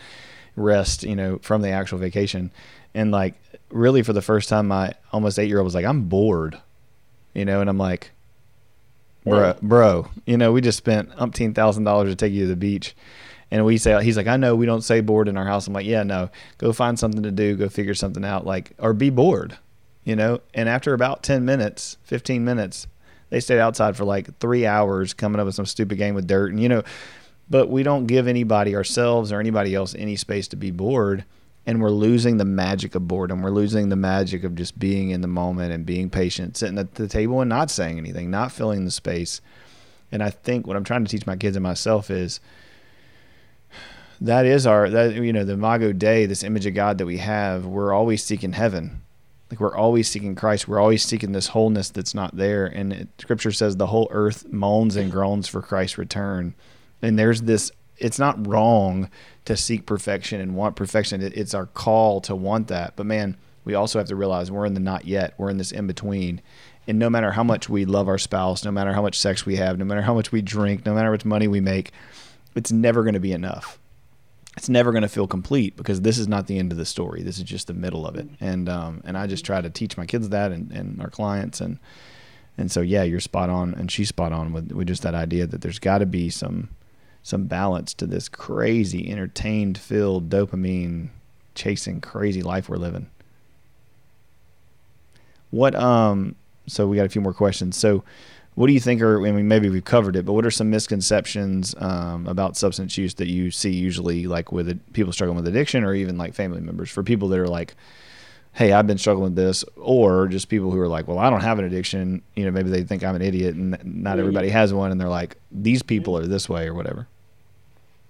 rest. 0.56 1.04
You 1.04 1.14
know, 1.14 1.38
from 1.38 1.62
the 1.62 1.70
actual 1.70 1.98
vacation, 1.98 2.50
and 2.92 3.12
like 3.12 3.34
really 3.70 4.02
for 4.02 4.12
the 4.12 4.22
first 4.22 4.48
time, 4.48 4.66
my 4.66 4.94
almost 5.12 5.38
eight 5.38 5.48
year 5.48 5.58
old 5.58 5.64
was 5.64 5.74
like, 5.76 5.86
I'm 5.86 6.08
bored. 6.08 6.58
You 7.34 7.44
know, 7.44 7.60
and 7.60 7.70
I'm 7.70 7.78
like, 7.78 8.10
bro, 9.24 9.54
bro, 9.62 10.08
you 10.26 10.36
know, 10.36 10.50
we 10.52 10.60
just 10.60 10.78
spent 10.78 11.10
umpteen 11.10 11.54
thousand 11.54 11.84
dollars 11.84 12.10
to 12.10 12.16
take 12.16 12.32
you 12.32 12.42
to 12.42 12.48
the 12.48 12.56
beach 12.56 12.96
and 13.50 13.64
we 13.64 13.78
say, 13.78 14.02
he's 14.02 14.16
like, 14.16 14.26
I 14.26 14.36
know 14.36 14.56
we 14.56 14.66
don't 14.66 14.82
say 14.82 15.00
bored 15.00 15.28
in 15.28 15.36
our 15.36 15.44
house. 15.44 15.66
I'm 15.66 15.74
like, 15.74 15.86
yeah, 15.86 16.02
no, 16.02 16.30
go 16.58 16.72
find 16.72 16.98
something 16.98 17.22
to 17.22 17.30
do, 17.30 17.56
go 17.56 17.68
figure 17.68 17.94
something 17.94 18.24
out, 18.24 18.46
like, 18.46 18.72
or 18.78 18.92
be 18.92 19.10
bored, 19.10 19.58
you 20.04 20.16
know? 20.16 20.40
And 20.54 20.68
after 20.68 20.94
about 20.94 21.22
10 21.22 21.44
minutes, 21.44 21.98
15 22.04 22.44
minutes, 22.44 22.86
they 23.30 23.40
stayed 23.40 23.60
outside 23.60 23.96
for 23.96 24.04
like 24.04 24.38
three 24.38 24.66
hours 24.66 25.14
coming 25.14 25.40
up 25.40 25.46
with 25.46 25.54
some 25.54 25.66
stupid 25.66 25.98
game 25.98 26.14
with 26.14 26.26
dirt. 26.26 26.52
And, 26.52 26.60
you 26.60 26.68
know, 26.68 26.82
but 27.48 27.68
we 27.68 27.82
don't 27.82 28.06
give 28.06 28.26
anybody 28.26 28.74
ourselves 28.74 29.32
or 29.32 29.40
anybody 29.40 29.74
else 29.74 29.94
any 29.94 30.16
space 30.16 30.48
to 30.48 30.56
be 30.56 30.70
bored. 30.70 31.24
And 31.66 31.80
we're 31.80 31.90
losing 31.90 32.36
the 32.36 32.44
magic 32.44 32.94
of 32.94 33.08
boredom. 33.08 33.42
We're 33.42 33.50
losing 33.50 33.88
the 33.88 33.96
magic 33.96 34.44
of 34.44 34.54
just 34.54 34.78
being 34.78 35.10
in 35.10 35.22
the 35.22 35.28
moment 35.28 35.72
and 35.72 35.86
being 35.86 36.10
patient, 36.10 36.56
sitting 36.56 36.78
at 36.78 36.94
the 36.96 37.08
table 37.08 37.40
and 37.40 37.48
not 37.48 37.70
saying 37.70 37.98
anything, 37.98 38.30
not 38.30 38.52
filling 38.52 38.84
the 38.84 38.90
space. 38.90 39.40
And 40.12 40.22
I 40.22 40.30
think 40.30 40.66
what 40.66 40.76
I'm 40.76 40.84
trying 40.84 41.04
to 41.04 41.10
teach 41.10 41.26
my 41.26 41.36
kids 41.36 41.56
and 41.56 41.62
myself 41.62 42.10
is, 42.10 42.38
that 44.20 44.46
is 44.46 44.66
our 44.66 44.88
that 44.90 45.14
you 45.14 45.32
know 45.32 45.44
the 45.44 45.54
Imago 45.54 45.92
dei 45.92 46.26
this 46.26 46.42
image 46.42 46.66
of 46.66 46.74
god 46.74 46.98
that 46.98 47.06
we 47.06 47.18
have 47.18 47.66
we're 47.66 47.92
always 47.92 48.22
seeking 48.22 48.52
heaven 48.52 49.02
like 49.50 49.60
we're 49.60 49.76
always 49.76 50.08
seeking 50.08 50.34
Christ. 50.34 50.66
We're 50.66 50.80
always 50.80 51.04
seeking 51.04 51.30
this 51.30 51.48
wholeness 51.48 51.90
that's 51.90 52.14
not 52.14 52.36
there. 52.36 52.66
And 52.66 52.92
it, 52.92 53.08
Scripture 53.18 53.52
says 53.52 53.76
the 53.76 53.86
whole 53.86 54.08
earth 54.10 54.50
moans 54.52 54.96
and 54.96 55.12
groans 55.12 55.46
for 55.46 55.62
Christ's 55.62 55.96
return. 55.96 56.54
And 57.02 57.16
there's 57.18 57.42
this. 57.42 57.70
It's 57.96 58.18
not 58.18 58.46
wrong 58.48 59.10
to 59.44 59.56
seek 59.56 59.86
perfection 59.86 60.40
and 60.40 60.56
want 60.56 60.74
perfection. 60.74 61.22
It, 61.22 61.36
it's 61.36 61.54
our 61.54 61.66
call 61.66 62.20
to 62.22 62.34
want 62.34 62.66
that. 62.68 62.96
But 62.96 63.06
man, 63.06 63.36
we 63.64 63.74
also 63.74 64.00
have 64.00 64.08
to 64.08 64.16
realize 64.16 64.50
we're 64.50 64.66
in 64.66 64.74
the 64.74 64.80
not 64.80 65.04
yet. 65.04 65.34
We're 65.38 65.50
in 65.50 65.58
this 65.58 65.70
in 65.70 65.86
between. 65.86 66.42
And 66.88 66.98
no 66.98 67.08
matter 67.08 67.30
how 67.30 67.44
much 67.44 67.68
we 67.68 67.84
love 67.84 68.08
our 68.08 68.18
spouse, 68.18 68.64
no 68.64 68.72
matter 68.72 68.92
how 68.92 69.02
much 69.02 69.18
sex 69.18 69.46
we 69.46 69.56
have, 69.56 69.78
no 69.78 69.84
matter 69.84 70.02
how 70.02 70.14
much 70.14 70.32
we 70.32 70.42
drink, 70.42 70.84
no 70.84 70.94
matter 70.94 71.06
how 71.06 71.12
much 71.12 71.24
money 71.24 71.46
we 71.46 71.60
make, 71.60 71.92
it's 72.56 72.72
never 72.72 73.02
going 73.02 73.14
to 73.14 73.20
be 73.20 73.32
enough. 73.32 73.78
It's 74.56 74.68
never 74.68 74.92
going 74.92 75.02
to 75.02 75.08
feel 75.08 75.26
complete 75.26 75.76
because 75.76 76.02
this 76.02 76.16
is 76.16 76.28
not 76.28 76.46
the 76.46 76.58
end 76.58 76.70
of 76.70 76.78
the 76.78 76.84
story. 76.84 77.22
This 77.22 77.38
is 77.38 77.44
just 77.44 77.66
the 77.66 77.74
middle 77.74 78.06
of 78.06 78.16
it. 78.16 78.28
And 78.40 78.68
um, 78.68 79.02
and 79.04 79.18
I 79.18 79.26
just 79.26 79.44
try 79.44 79.60
to 79.60 79.70
teach 79.70 79.96
my 79.96 80.06
kids 80.06 80.28
that 80.28 80.52
and, 80.52 80.70
and 80.70 81.00
our 81.00 81.10
clients 81.10 81.60
and 81.60 81.78
and 82.56 82.70
so 82.70 82.80
yeah, 82.80 83.02
you're 83.02 83.20
spot 83.20 83.50
on 83.50 83.74
and 83.74 83.90
she's 83.90 84.08
spot 84.08 84.32
on 84.32 84.52
with, 84.52 84.70
with 84.70 84.86
just 84.86 85.02
that 85.02 85.14
idea 85.14 85.46
that 85.46 85.60
there's 85.60 85.80
got 85.80 85.98
to 85.98 86.06
be 86.06 86.30
some 86.30 86.68
some 87.22 87.46
balance 87.46 87.94
to 87.94 88.06
this 88.06 88.28
crazy 88.28 89.10
entertained 89.10 89.78
filled 89.78 90.28
dopamine 90.28 91.08
chasing 91.54 92.00
crazy 92.00 92.42
life 92.42 92.68
we're 92.68 92.76
living. 92.76 93.10
What 95.50 95.74
um 95.74 96.36
so 96.66 96.86
we 96.86 96.96
got 96.96 97.06
a 97.06 97.10
few 97.10 97.20
more 97.20 97.34
questions. 97.34 97.76
So 97.76 98.04
what 98.54 98.68
do 98.68 98.72
you 98.72 98.80
think 98.80 99.02
are 99.02 99.26
I 99.26 99.32
mean 99.32 99.48
maybe 99.48 99.68
we've 99.68 99.84
covered 99.84 100.16
it, 100.16 100.24
but 100.24 100.32
what 100.32 100.46
are 100.46 100.50
some 100.50 100.70
misconceptions 100.70 101.74
um, 101.78 102.26
about 102.26 102.56
substance 102.56 102.96
use 102.96 103.14
that 103.14 103.28
you 103.28 103.50
see 103.50 103.70
usually 103.70 104.26
like 104.26 104.52
with 104.52 104.68
it, 104.68 104.92
people 104.92 105.12
struggling 105.12 105.36
with 105.36 105.46
addiction 105.46 105.84
or 105.84 105.94
even 105.94 106.16
like 106.16 106.34
family 106.34 106.60
members 106.60 106.90
for 106.90 107.02
people 107.02 107.28
that 107.28 107.38
are 107.38 107.48
like 107.48 107.74
hey, 108.54 108.72
I've 108.72 108.86
been 108.86 108.98
struggling 108.98 109.24
with 109.24 109.36
this, 109.36 109.64
or 109.76 110.28
just 110.28 110.48
people 110.48 110.70
who 110.70 110.78
are 110.78 110.88
like, 110.88 111.08
well, 111.08 111.18
I 111.18 111.28
don't 111.28 111.40
have 111.40 111.58
an 111.58 111.64
addiction. 111.64 112.22
You 112.36 112.44
know, 112.44 112.52
maybe 112.52 112.70
they 112.70 112.84
think 112.84 113.02
I'm 113.02 113.16
an 113.16 113.22
idiot 113.22 113.54
and 113.54 113.76
not 113.84 114.18
everybody 114.18 114.48
has 114.48 114.72
one, 114.72 114.90
and 114.90 115.00
they're 115.00 115.08
like, 115.08 115.36
these 115.50 115.82
people 115.82 116.16
are 116.16 116.26
this 116.26 116.48
way 116.48 116.66
or 116.66 116.74
whatever. 116.74 117.06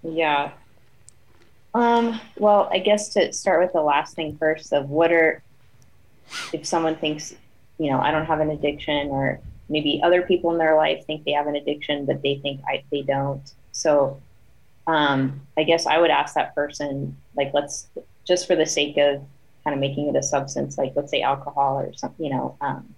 Yeah. 0.03 0.51
Um, 1.73 2.21
well, 2.37 2.69
I 2.71 2.79
guess 2.79 3.09
to 3.09 3.33
start 3.33 3.61
with 3.61 3.73
the 3.73 3.81
last 3.81 4.15
thing 4.15 4.37
first 4.37 4.71
of 4.71 4.89
what 4.89 5.11
are, 5.11 5.41
if 6.53 6.65
someone 6.65 6.95
thinks, 6.95 7.33
you 7.79 7.91
know, 7.91 7.99
I 7.99 8.11
don't 8.11 8.25
have 8.25 8.39
an 8.39 8.51
addiction 8.51 9.07
or 9.09 9.39
maybe 9.69 10.01
other 10.03 10.21
people 10.21 10.51
in 10.51 10.57
their 10.57 10.75
life 10.75 11.05
think 11.05 11.23
they 11.23 11.31
have 11.31 11.47
an 11.47 11.55
addiction, 11.55 12.05
but 12.05 12.21
they 12.21 12.35
think 12.35 12.61
I, 12.67 12.83
they 12.91 13.01
don't. 13.01 13.43
So, 13.71 14.21
um, 14.87 15.41
I 15.57 15.63
guess 15.63 15.85
I 15.85 15.97
would 15.97 16.11
ask 16.11 16.35
that 16.35 16.53
person, 16.53 17.17
like, 17.35 17.51
let's 17.53 17.87
just 18.25 18.47
for 18.47 18.55
the 18.55 18.65
sake 18.65 18.97
of 18.97 19.21
kind 19.63 19.73
of 19.73 19.79
making 19.79 20.07
it 20.07 20.15
a 20.15 20.23
substance, 20.23 20.77
like 20.77 20.93
let's 20.95 21.11
say 21.11 21.21
alcohol 21.21 21.79
or 21.79 21.93
something, 21.93 22.25
you 22.25 22.31
know, 22.31 22.55
um, 22.61 22.93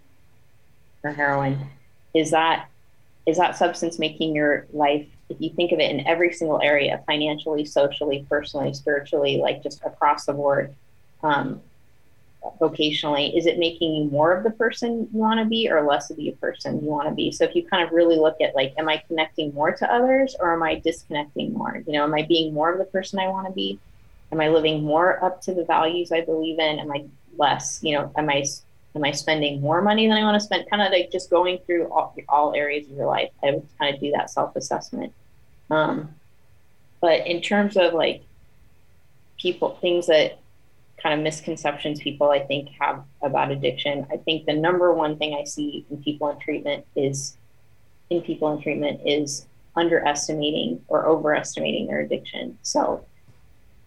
or 1.03 1.11
heroin, 1.11 1.69
is 2.13 2.31
that 2.31 2.67
is 3.25 3.37
that 3.37 3.57
substance 3.57 3.99
making 3.99 4.35
your 4.35 4.67
life 4.71 5.05
if 5.29 5.37
you 5.39 5.49
think 5.49 5.71
of 5.71 5.79
it 5.79 5.91
in 5.91 6.07
every 6.07 6.31
single 6.31 6.61
area 6.61 7.03
financially 7.05 7.65
socially 7.65 8.25
personally 8.29 8.73
spiritually 8.73 9.37
like 9.37 9.61
just 9.61 9.83
across 9.83 10.25
the 10.25 10.33
board 10.33 10.73
um, 11.23 11.61
vocationally 12.59 13.37
is 13.37 13.45
it 13.45 13.57
making 13.57 13.93
you 13.93 14.05
more 14.05 14.31
of 14.31 14.43
the 14.43 14.51
person 14.51 15.07
you 15.11 15.19
want 15.19 15.39
to 15.39 15.45
be 15.45 15.69
or 15.69 15.85
less 15.85 16.09
of 16.09 16.17
the 16.17 16.31
person 16.39 16.81
you 16.81 16.89
want 16.89 17.07
to 17.07 17.13
be? 17.13 17.31
So 17.31 17.43
if 17.43 17.55
you 17.55 17.65
kind 17.65 17.83
of 17.83 17.91
really 17.91 18.17
look 18.17 18.39
at 18.41 18.55
like 18.55 18.73
am 18.77 18.89
i 18.89 19.01
connecting 19.07 19.53
more 19.53 19.71
to 19.71 19.91
others 19.91 20.35
or 20.39 20.53
am 20.53 20.63
i 20.63 20.75
disconnecting 20.75 21.53
more? 21.53 21.83
You 21.85 21.93
know 21.93 22.03
am 22.03 22.13
i 22.13 22.23
being 22.23 22.53
more 22.53 22.71
of 22.71 22.79
the 22.79 22.85
person 22.85 23.19
i 23.19 23.27
want 23.27 23.47
to 23.47 23.53
be? 23.53 23.79
Am 24.31 24.41
i 24.41 24.49
living 24.49 24.83
more 24.83 25.23
up 25.23 25.41
to 25.41 25.53
the 25.53 25.65
values 25.65 26.11
i 26.11 26.21
believe 26.21 26.59
in? 26.59 26.79
Am 26.79 26.91
i 26.91 27.05
less 27.37 27.79
you 27.83 27.97
know 27.97 28.11
am 28.17 28.29
i 28.29 28.43
am 28.95 29.03
i 29.03 29.11
spending 29.11 29.61
more 29.61 29.81
money 29.81 30.07
than 30.07 30.17
i 30.17 30.23
want 30.23 30.35
to 30.35 30.45
spend? 30.45 30.69
Kind 30.69 30.81
of 30.81 30.91
like 30.91 31.11
just 31.11 31.29
going 31.29 31.59
through 31.65 31.91
all, 31.91 32.15
all 32.29 32.55
areas 32.55 32.87
of 32.89 32.95
your 32.95 33.07
life 33.07 33.29
i 33.43 33.51
would 33.51 33.67
kind 33.79 33.93
of 33.93 34.01
do 34.01 34.11
that 34.11 34.29
self-assessment. 34.29 35.13
Um, 35.69 36.15
but 37.01 37.27
in 37.27 37.41
terms 37.41 37.77
of 37.77 37.93
like 37.93 38.23
people 39.37 39.77
things 39.81 40.07
that 40.07 40.39
kind 41.07 41.21
of 41.21 41.23
misconceptions 41.23 42.01
people 42.01 42.31
I 42.31 42.39
think 42.39 42.67
have 42.81 43.01
about 43.21 43.49
addiction. 43.49 44.05
I 44.11 44.17
think 44.17 44.45
the 44.45 44.51
number 44.51 44.93
one 44.93 45.17
thing 45.17 45.37
I 45.39 45.45
see 45.45 45.85
in 45.89 46.03
people 46.03 46.29
in 46.29 46.37
treatment 46.37 46.85
is 46.97 47.37
in 48.09 48.21
people 48.21 48.51
in 48.51 48.61
treatment 48.61 48.99
is 49.05 49.47
underestimating 49.77 50.83
or 50.89 51.07
overestimating 51.07 51.87
their 51.87 52.01
addiction. 52.01 52.57
So 52.61 53.05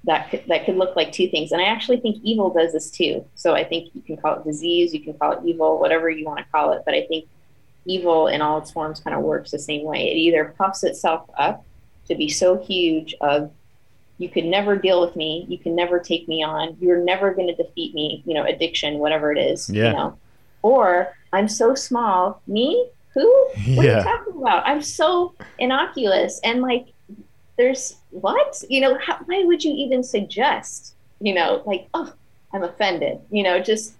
that 0.05 0.31
could, 0.31 0.45
that 0.49 0.65
could 0.65 0.77
look 0.77 0.97
like 0.97 1.13
two 1.13 1.29
things. 1.29 1.53
And 1.53 1.61
I 1.61 1.67
actually 1.67 2.01
think 2.01 2.17
evil 2.23 2.49
does 2.55 2.73
this 2.73 2.91
too. 2.91 3.27
So 3.35 3.53
I 3.55 3.65
think 3.65 3.95
you 3.95 4.01
can 4.01 4.17
call 4.17 4.39
it 4.39 4.45
disease, 4.47 4.95
you 4.95 5.01
can 5.01 5.13
call 5.13 5.33
it 5.33 5.41
evil, 5.45 5.79
whatever 5.79 6.09
you 6.09 6.25
want 6.25 6.39
to 6.39 6.45
call 6.51 6.73
it. 6.73 6.85
But 6.87 6.95
I 6.95 7.05
think 7.05 7.29
evil 7.85 8.29
in 8.29 8.41
all 8.41 8.57
its 8.57 8.71
forms 8.71 8.99
kind 8.99 9.15
of 9.15 9.23
works 9.23 9.51
the 9.51 9.59
same 9.59 9.85
way. 9.85 10.11
It 10.11 10.17
either 10.17 10.55
puffs 10.57 10.85
itself 10.85 11.29
up 11.37 11.67
to 12.09 12.15
be 12.15 12.31
so 12.31 12.57
huge 12.57 13.15
of 13.21 13.53
you 14.21 14.29
can 14.29 14.51
never 14.51 14.77
deal 14.77 15.01
with 15.01 15.17
me. 15.17 15.47
You 15.49 15.59
can 15.59 15.75
never 15.75 15.99
take 15.99 16.29
me 16.29 16.43
on. 16.43 16.77
You're 16.81 17.03
never 17.03 17.33
going 17.35 17.49
to 17.49 17.55
defeat 17.55 17.95
me 17.95 18.23
you 18.27 18.35
know 18.35 18.45
addiction 18.45 18.99
whatever 18.99 19.33
it 19.33 19.39
is 19.39 19.69
yeah. 19.69 19.89
you 19.89 19.93
know. 19.95 20.19
Or 20.63 21.17
i'm 21.33 21.49
so 21.49 21.75
small. 21.75 22.41
Me? 22.47 22.89
Who? 23.15 23.29
What 23.75 23.87
yeah. 23.87 23.95
are 23.95 23.99
you 23.99 24.05
talking 24.05 24.41
about? 24.41 24.63
I'm 24.67 24.83
so 24.83 25.35
innocuous. 25.59 26.41
And 26.45 26.63
like 26.63 26.87
there's 27.57 27.97
what? 28.11 28.63
You 28.69 28.81
know 28.83 28.99
how, 28.99 29.19
why 29.27 29.45
would 29.45 29.65
you 29.65 29.73
even 29.73 30.05
suggest 30.05 30.95
you 31.21 31.35
know 31.35 31.63
like 31.67 31.89
oh 31.95 32.13
i'm 32.53 32.63
offended 32.63 33.21
you 33.31 33.43
know 33.43 33.61
just 33.61 33.95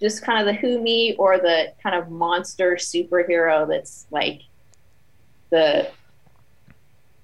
just 0.00 0.22
kind 0.22 0.40
of 0.40 0.46
the 0.46 0.60
who 0.60 0.80
me 0.80 1.14
or 1.16 1.38
the 1.38 1.72
kind 1.82 1.94
of 1.94 2.10
monster 2.10 2.76
superhero 2.76 3.66
that's 3.68 4.06
like 4.10 4.42
the 5.50 5.90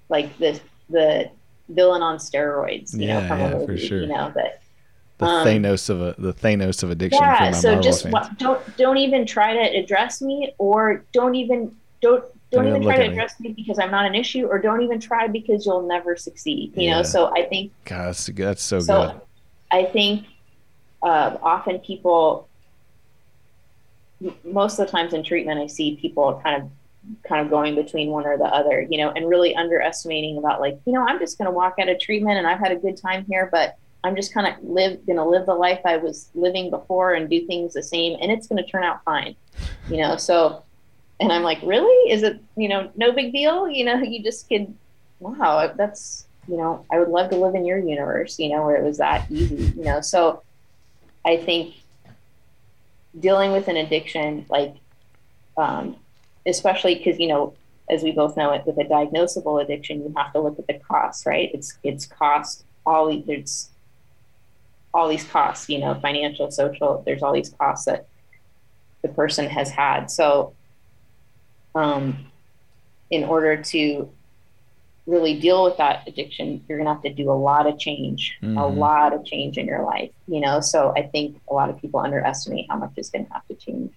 like 0.08 0.36
the 0.38 0.60
the 0.90 1.30
villain 1.74 2.02
on 2.02 2.18
steroids. 2.18 2.94
You 2.94 3.06
yeah, 3.06 3.20
know, 3.20 3.36
yeah, 3.36 3.54
movie, 3.54 3.66
for 3.66 3.78
sure. 3.78 4.00
You 4.00 4.06
know 4.08 4.32
but 4.34 4.62
the 5.18 5.26
um, 5.26 5.46
Thanos 5.46 5.88
of 5.90 6.00
a 6.00 6.14
the 6.18 6.34
Thanos 6.34 6.82
of 6.82 6.90
addiction. 6.90 7.22
Yeah, 7.22 7.52
so 7.52 7.68
Marvel 7.68 7.82
just 7.82 8.38
don't 8.38 8.76
don't 8.76 8.96
even 8.96 9.26
try 9.26 9.54
to 9.54 9.76
address 9.78 10.20
me, 10.20 10.54
or 10.58 11.04
don't 11.12 11.34
even 11.34 11.74
don't 12.00 12.24
don't, 12.50 12.66
even 12.66 12.82
try 12.82 12.96
to 12.96 13.10
address 13.10 13.38
me. 13.40 13.48
me. 13.48 13.54
because 13.54 13.78
I'm 13.78 13.90
not 13.90 14.04
an 14.04 14.14
issue, 14.14 14.46
or 14.46 14.58
don't 14.58 14.82
even 14.82 15.00
try 15.00 15.26
because 15.26 15.64
you'll 15.64 15.86
never 15.86 16.16
succeed. 16.16 16.72
You 16.76 16.88
yeah. 16.88 16.96
know, 16.96 17.02
so 17.02 17.32
I 17.34 17.44
think 17.46 17.72
God, 17.84 18.08
that's, 18.08 18.26
that's 18.26 18.62
so, 18.62 18.80
so 18.80 19.06
good. 19.12 19.20
I 19.70 19.84
think 19.84 20.26
uh, 21.02 21.36
often 21.42 21.78
people, 21.78 22.48
most 24.44 24.78
of 24.78 24.86
the 24.86 24.92
times 24.92 25.14
in 25.14 25.24
treatment, 25.24 25.60
I 25.60 25.66
see 25.66 25.96
people 25.96 26.40
kind 26.44 26.62
of 26.62 26.70
kind 27.26 27.44
of 27.44 27.50
going 27.50 27.74
between 27.74 28.10
one 28.10 28.26
or 28.26 28.36
the 28.38 28.44
other, 28.44 28.86
you 28.88 28.98
know, 28.98 29.10
and 29.10 29.28
really 29.28 29.54
underestimating 29.54 30.38
about 30.38 30.60
like, 30.60 30.78
you 30.86 30.92
know, 30.92 31.04
I'm 31.06 31.18
just 31.18 31.38
going 31.38 31.46
to 31.46 31.52
walk 31.52 31.74
out 31.80 31.88
of 31.88 31.98
treatment 31.98 32.38
and 32.38 32.46
I've 32.46 32.60
had 32.60 32.72
a 32.72 32.76
good 32.76 32.96
time 32.96 33.24
here, 33.28 33.48
but 33.50 33.76
I'm 34.04 34.16
just 34.16 34.34
kind 34.34 34.46
of 34.46 34.62
live 34.62 35.04
going 35.06 35.16
to 35.16 35.24
live 35.24 35.46
the 35.46 35.54
life 35.54 35.80
I 35.84 35.96
was 35.96 36.28
living 36.34 36.70
before 36.70 37.14
and 37.14 37.30
do 37.30 37.46
things 37.46 37.74
the 37.74 37.82
same, 37.82 38.18
and 38.20 38.32
it's 38.32 38.48
going 38.48 38.62
to 38.62 38.68
turn 38.68 38.82
out 38.82 39.04
fine, 39.04 39.36
you 39.88 39.98
know. 39.98 40.16
So, 40.16 40.64
and 41.20 41.32
I'm 41.32 41.42
like, 41.42 41.60
really? 41.62 42.10
Is 42.10 42.22
it 42.24 42.40
you 42.56 42.68
know 42.68 42.90
no 42.96 43.12
big 43.12 43.32
deal? 43.32 43.68
You 43.68 43.84
know, 43.84 43.96
you 44.02 44.22
just 44.22 44.48
could, 44.48 44.74
wow, 45.20 45.72
that's 45.76 46.26
you 46.48 46.56
know, 46.56 46.84
I 46.90 46.98
would 46.98 47.08
love 47.08 47.30
to 47.30 47.36
live 47.36 47.54
in 47.54 47.64
your 47.64 47.78
universe, 47.78 48.40
you 48.40 48.48
know, 48.48 48.66
where 48.66 48.76
it 48.76 48.82
was 48.82 48.98
that 48.98 49.30
easy, 49.30 49.72
you 49.76 49.84
know. 49.84 50.00
So, 50.00 50.42
I 51.24 51.36
think 51.36 51.76
dealing 53.20 53.52
with 53.52 53.68
an 53.68 53.76
addiction, 53.76 54.46
like 54.48 54.74
um, 55.56 55.94
especially 56.46 56.94
because 56.96 57.18
you 57.18 57.28
know 57.28 57.54
as 57.90 58.02
we 58.02 58.12
both 58.12 58.36
know 58.36 58.52
it 58.52 58.64
with 58.66 58.78
a 58.78 58.84
diagnosable 58.84 59.62
addiction 59.62 60.02
you 60.02 60.12
have 60.16 60.32
to 60.32 60.40
look 60.40 60.58
at 60.58 60.66
the 60.66 60.74
costs 60.74 61.26
right? 61.26 61.50
It's 61.52 61.78
it's 61.82 62.06
cost 62.06 62.64
all 62.84 63.16
there's 63.22 63.70
all 64.94 65.08
these 65.08 65.24
costs 65.24 65.68
you 65.68 65.78
know 65.78 65.94
financial 66.00 66.50
social 66.50 67.02
there's 67.06 67.22
all 67.22 67.32
these 67.32 67.50
costs 67.50 67.86
that 67.86 68.06
the 69.02 69.08
person 69.08 69.48
has 69.48 69.70
had. 69.70 70.10
So 70.10 70.54
um, 71.74 72.26
in 73.10 73.24
order 73.24 73.62
to 73.62 74.10
really 75.06 75.38
deal 75.38 75.64
with 75.64 75.76
that 75.76 76.06
addiction 76.06 76.64
you're 76.68 76.78
going 76.78 76.86
to 76.86 76.92
have 76.92 77.02
to 77.02 77.12
do 77.12 77.30
a 77.30 77.34
lot 77.34 77.66
of 77.66 77.78
change 77.78 78.38
mm-hmm. 78.40 78.56
a 78.56 78.66
lot 78.66 79.12
of 79.12 79.24
change 79.24 79.58
in 79.58 79.66
your 79.66 79.82
life 79.82 80.10
you 80.28 80.40
know? 80.40 80.60
So 80.60 80.92
i 80.96 81.02
think 81.02 81.40
a 81.50 81.54
lot 81.54 81.70
of 81.70 81.80
people 81.80 81.98
underestimate 81.98 82.66
how 82.70 82.76
much 82.76 82.92
is 82.96 83.10
going 83.10 83.26
to 83.26 83.32
have 83.32 83.46
to 83.48 83.54
change 83.54 83.92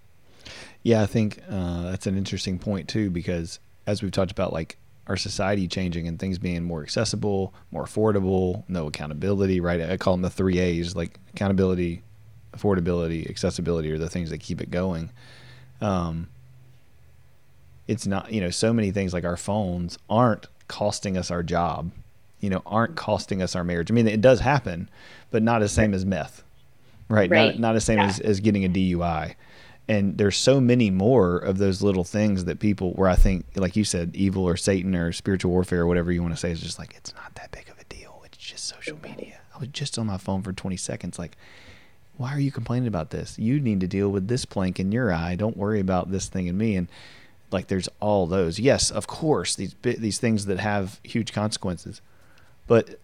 yeah, 0.86 1.02
I 1.02 1.08
think 1.08 1.42
uh, 1.50 1.82
that's 1.90 2.06
an 2.06 2.16
interesting 2.16 2.60
point 2.60 2.88
too, 2.88 3.10
because 3.10 3.60
as 3.88 4.04
we've 4.04 4.12
talked 4.12 4.30
about, 4.32 4.54
like 4.54 4.78
our 5.08 5.18
society 5.18 5.68
changing 5.68 6.08
and 6.08 6.20
things 6.20 6.38
being 6.38 6.64
more 6.64 6.84
accessible, 6.84 7.56
more 7.72 7.84
affordable, 7.86 8.64
no 8.68 8.86
accountability, 8.86 9.60
right? 9.60 9.82
I 9.82 9.98
call 9.98 10.14
them 10.14 10.22
the 10.22 10.30
three 10.30 10.60
A's, 10.60 10.96
like 10.96 11.18
accountability, 11.34 12.04
affordability, 12.56 13.28
accessibility 13.28 13.92
are 13.92 13.98
the 13.98 14.10
things 14.10 14.30
that 14.30 14.40
keep 14.42 14.62
it 14.62 14.70
going. 14.70 15.10
Um, 15.82 16.28
it's 17.88 18.06
not, 18.06 18.32
you 18.32 18.40
know, 18.40 18.52
so 18.52 18.72
many 18.72 18.92
things 18.92 19.12
like 19.12 19.26
our 19.26 19.38
phones 19.38 19.98
aren't 20.08 20.46
costing 20.68 21.18
us 21.18 21.32
our 21.32 21.42
job, 21.42 21.92
you 22.42 22.52
know, 22.52 22.62
aren't 22.64 22.96
costing 22.96 23.42
us 23.42 23.56
our 23.56 23.64
marriage. 23.64 23.90
I 23.90 23.96
mean, 23.96 24.08
it 24.08 24.22
does 24.22 24.40
happen, 24.42 24.88
but 25.32 25.42
not 25.42 25.64
as 25.64 25.72
same 25.72 25.96
as 25.96 26.06
meth 26.06 26.44
right? 27.08 27.30
Right. 27.30 27.52
Not, 27.54 27.60
not 27.60 27.74
the 27.74 27.82
same 27.82 28.00
Yeah. 28.00 28.06
as, 28.08 28.20
as 28.20 28.40
getting 28.40 28.66
a 28.66 28.70
DUI. 28.70 29.36
And 29.88 30.18
there's 30.18 30.38
so 30.38 30.60
many 30.60 30.90
more 30.90 31.38
of 31.38 31.60
those 31.60 31.82
little 31.82 32.04
things 32.04 32.46
that 32.46 32.60
people, 32.60 32.94
where 32.94 33.08
I 33.08 33.16
think, 33.16 33.46
like 33.56 33.76
you 33.76 33.84
said, 33.84 34.16
evil 34.16 34.44
or 34.44 34.58
Satan 34.58 34.96
or 34.96 35.12
spiritual 35.12 35.52
warfare 35.52 35.82
or 35.82 35.88
whatever 35.88 36.12
you 36.12 36.24
want 36.24 36.34
to 36.34 36.40
say, 36.40 36.52
is 36.52 36.62
just 36.62 36.80
like, 36.80 36.96
it's 36.96 37.14
not 37.14 37.36
that 37.36 37.52
big 37.52 37.70
of 37.70 37.80
a 37.80 37.84
deal. 37.84 38.22
It's 38.26 38.38
just 38.38 38.66
social 38.66 38.98
media. 39.04 39.40
I 39.54 39.60
was 39.60 39.68
just 39.68 40.00
on 40.00 40.08
my 40.08 40.18
phone 40.18 40.42
for 40.42 40.54
20 40.54 40.76
seconds. 40.76 41.20
Like, 41.20 41.38
why 42.18 42.34
are 42.34 42.40
you 42.40 42.52
complaining 42.52 42.88
about 42.88 43.12
this? 43.12 43.38
You 43.38 43.60
need 43.60 43.80
to 43.82 43.88
deal 43.88 44.10
with 44.10 44.28
this 44.28 44.46
plank 44.46 44.80
in 44.80 44.92
your 44.92 45.14
eye. 45.14 45.36
Don't 45.36 45.58
worry 45.58 45.80
about 45.80 46.12
this 46.12 46.28
thing 46.28 46.48
in 46.48 46.58
me. 46.58 46.76
And 46.76 46.88
like, 47.52 47.68
there's 47.68 47.90
all 48.00 48.26
those. 48.26 48.58
Yes, 48.60 48.90
of 48.90 49.06
course, 49.06 49.56
these 49.56 49.76
these 49.84 50.18
things 50.18 50.48
that 50.48 50.60
have 50.60 51.00
huge 51.04 51.32
consequences. 51.32 52.02
But 52.68 53.00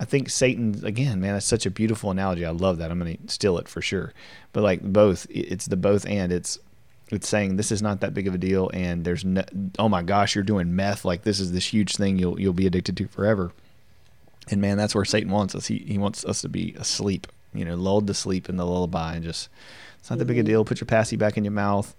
I 0.00 0.06
think 0.06 0.30
Satan 0.30 0.80
again, 0.82 1.20
man, 1.20 1.34
that's 1.34 1.44
such 1.44 1.66
a 1.66 1.70
beautiful 1.70 2.10
analogy. 2.10 2.46
I 2.46 2.50
love 2.50 2.78
that. 2.78 2.90
I'm 2.90 2.98
going 2.98 3.18
to 3.18 3.32
steal 3.32 3.58
it 3.58 3.68
for 3.68 3.82
sure. 3.82 4.14
But 4.54 4.62
like 4.62 4.80
both, 4.80 5.26
it's 5.28 5.66
the 5.66 5.76
both 5.76 6.06
and 6.06 6.32
it's 6.32 6.58
it's 7.10 7.28
saying 7.28 7.56
this 7.56 7.70
is 7.70 7.82
not 7.82 8.00
that 8.00 8.14
big 8.14 8.26
of 8.26 8.34
a 8.34 8.38
deal, 8.38 8.70
and 8.72 9.04
there's 9.04 9.24
no, 9.24 9.44
oh 9.78 9.88
my 9.88 10.02
gosh, 10.02 10.34
you're 10.34 10.44
doing 10.44 10.74
meth. 10.74 11.04
Like 11.04 11.22
this 11.22 11.38
is 11.38 11.52
this 11.52 11.66
huge 11.66 11.96
thing 11.96 12.18
you'll 12.18 12.40
you'll 12.40 12.54
be 12.54 12.66
addicted 12.66 12.96
to 12.96 13.08
forever. 13.08 13.52
And 14.50 14.60
man, 14.60 14.78
that's 14.78 14.94
where 14.94 15.04
Satan 15.04 15.30
wants 15.30 15.54
us. 15.54 15.66
He 15.66 15.78
he 15.78 15.98
wants 15.98 16.24
us 16.24 16.40
to 16.40 16.48
be 16.48 16.74
asleep, 16.78 17.26
you 17.52 17.66
know, 17.66 17.74
lulled 17.74 18.06
to 18.06 18.14
sleep 18.14 18.48
in 18.48 18.56
the 18.56 18.64
lullaby, 18.64 19.16
and 19.16 19.24
just 19.24 19.50
it's 19.98 20.08
not 20.08 20.18
that 20.18 20.24
big 20.24 20.38
a 20.38 20.40
mm-hmm. 20.40 20.46
deal. 20.46 20.64
Put 20.64 20.80
your 20.80 20.86
passy 20.86 21.16
back 21.16 21.36
in 21.36 21.44
your 21.44 21.52
mouth. 21.52 21.94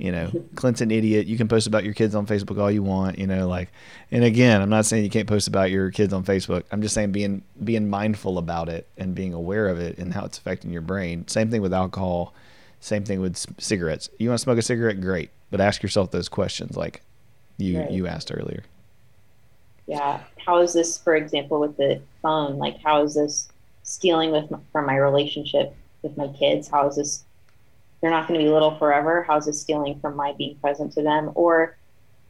You 0.00 0.12
know, 0.12 0.30
Clint's 0.56 0.80
an 0.80 0.90
idiot. 0.90 1.26
You 1.26 1.36
can 1.36 1.46
post 1.46 1.66
about 1.66 1.84
your 1.84 1.92
kids 1.94 2.14
on 2.14 2.26
Facebook 2.26 2.58
all 2.60 2.70
you 2.70 2.82
want. 2.82 3.18
You 3.18 3.26
know, 3.26 3.46
like, 3.48 3.70
and 4.10 4.24
again, 4.24 4.62
I'm 4.62 4.70
not 4.70 4.86
saying 4.86 5.04
you 5.04 5.10
can't 5.10 5.28
post 5.28 5.46
about 5.46 5.70
your 5.70 5.90
kids 5.90 6.12
on 6.12 6.24
Facebook. 6.24 6.64
I'm 6.72 6.80
just 6.82 6.94
saying 6.94 7.12
being 7.12 7.42
being 7.62 7.90
mindful 7.90 8.38
about 8.38 8.68
it 8.68 8.86
and 8.96 9.14
being 9.14 9.34
aware 9.34 9.68
of 9.68 9.78
it 9.78 9.98
and 9.98 10.12
how 10.14 10.24
it's 10.24 10.38
affecting 10.38 10.70
your 10.70 10.82
brain. 10.82 11.28
Same 11.28 11.50
thing 11.50 11.60
with 11.62 11.74
alcohol. 11.74 12.32
Same 12.80 13.04
thing 13.04 13.20
with 13.20 13.36
c- 13.36 13.50
cigarettes. 13.58 14.08
You 14.18 14.30
want 14.30 14.38
to 14.38 14.42
smoke 14.42 14.58
a 14.58 14.62
cigarette, 14.62 15.00
great, 15.02 15.30
but 15.50 15.60
ask 15.60 15.82
yourself 15.82 16.10
those 16.10 16.28
questions 16.30 16.76
like 16.78 17.02
you 17.58 17.78
Right. 17.80 17.90
you 17.90 18.06
asked 18.06 18.32
earlier. 18.34 18.62
yeah 19.86 20.20
how 20.38 20.58
is 20.62 20.72
this 20.72 20.96
for 20.98 21.14
example 21.14 21.60
with 21.60 21.76
the 21.76 22.00
phone 22.22 22.56
like 22.56 22.78
how 22.82 23.02
is 23.02 23.14
this 23.14 23.48
stealing 23.82 24.30
with 24.30 24.50
from 24.72 24.86
my 24.86 24.96
relationship 24.96 25.74
with 26.02 26.16
my 26.16 26.28
kids 26.28 26.68
how 26.68 26.88
is 26.88 26.96
this 26.96 27.24
they're 28.00 28.10
not 28.10 28.26
going 28.26 28.40
to 28.40 28.44
be 28.44 28.50
little 28.50 28.76
forever. 28.76 29.22
How 29.22 29.36
is 29.36 29.46
this 29.46 29.60
stealing 29.60 30.00
from 30.00 30.16
my 30.16 30.32
being 30.32 30.56
present 30.56 30.92
to 30.94 31.02
them? 31.02 31.32
Or 31.34 31.76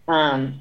um, 0.09 0.61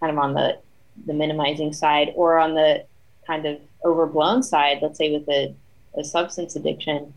kind 0.00 0.12
of 0.12 0.18
on 0.18 0.34
the 0.34 0.58
the 1.06 1.14
minimizing 1.14 1.72
side 1.72 2.12
or 2.14 2.38
on 2.38 2.54
the 2.54 2.84
kind 3.26 3.46
of 3.46 3.58
overblown 3.84 4.42
side 4.42 4.78
let's 4.82 4.98
say 4.98 5.12
with 5.12 5.26
a, 5.28 5.54
a 5.96 6.04
substance 6.04 6.56
addiction 6.56 7.14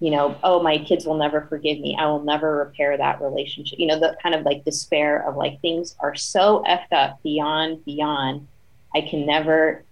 you 0.00 0.10
know 0.10 0.36
oh 0.42 0.62
my 0.62 0.78
kids 0.78 1.06
will 1.06 1.16
never 1.16 1.42
forgive 1.42 1.78
me. 1.78 1.96
I 1.98 2.06
will 2.06 2.24
never 2.24 2.56
repair 2.56 2.96
that 2.96 3.20
relationship. 3.20 3.78
You 3.78 3.86
know 3.86 4.00
the 4.00 4.16
kind 4.22 4.34
of 4.34 4.44
like 4.44 4.64
despair 4.64 5.28
of 5.28 5.36
like 5.36 5.60
things 5.60 5.94
are 6.00 6.14
so 6.14 6.64
effed 6.66 6.92
up 6.92 7.22
beyond 7.22 7.84
beyond. 7.84 8.48
I 8.94 9.02
can 9.02 9.26
never 9.26 9.84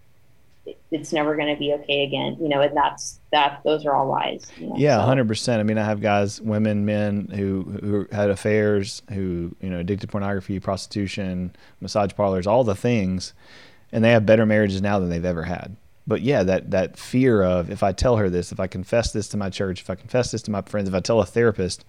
it's 0.91 1.13
never 1.13 1.37
going 1.37 1.53
to 1.53 1.59
be 1.59 1.73
okay 1.73 2.05
again 2.05 2.37
you 2.41 2.49
know 2.49 2.61
and 2.61 2.77
that's 2.77 3.21
that 3.33 3.61
those 3.65 3.85
are 3.85 3.95
all 3.95 4.09
lies 4.09 4.47
you 4.59 4.67
know, 4.69 4.75
Yeah, 4.77 4.97
so- 4.99 5.03
hundred 5.07 5.29
percent. 5.29 5.61
I 5.61 5.63
mean, 5.63 5.77
I 5.79 5.85
have 5.85 6.01
guys, 6.01 6.41
women, 6.41 6.85
men 6.87 7.29
who 7.35 7.63
who 7.83 8.07
had 8.11 8.31
affairs, 8.31 9.03
who 9.13 9.55
you 9.61 9.69
know, 9.71 9.79
addicted 9.81 10.07
to 10.07 10.11
pornography, 10.11 10.59
prostitution, 10.61 11.55
massage 11.81 12.13
parlors, 12.15 12.47
all 12.47 12.65
the 12.65 12.75
things, 12.75 13.35
and 13.93 14.03
they 14.03 14.11
have 14.13 14.25
better 14.27 14.47
marriages 14.47 14.81
now 14.81 14.99
than 14.99 15.11
they've 15.11 15.25
ever 15.25 15.43
had. 15.43 15.77
But 16.07 16.23
yeah, 16.23 16.43
that 16.45 16.71
that 16.71 16.99
fear 16.99 17.43
of 17.43 17.71
if 17.71 17.83
I 17.83 17.93
tell 17.93 18.17
her 18.17 18.31
this, 18.31 18.51
if 18.51 18.59
I 18.61 18.67
confess 18.67 19.13
this 19.13 19.29
to 19.29 19.37
my 19.37 19.51
church, 19.51 19.83
if 19.83 19.91
I 19.91 19.95
confess 19.95 20.31
this 20.31 20.41
to 20.43 20.51
my 20.51 20.63
friends, 20.63 20.89
if 20.89 20.95
I 20.95 21.01
tell 21.01 21.21
a 21.21 21.27
therapist, 21.27 21.85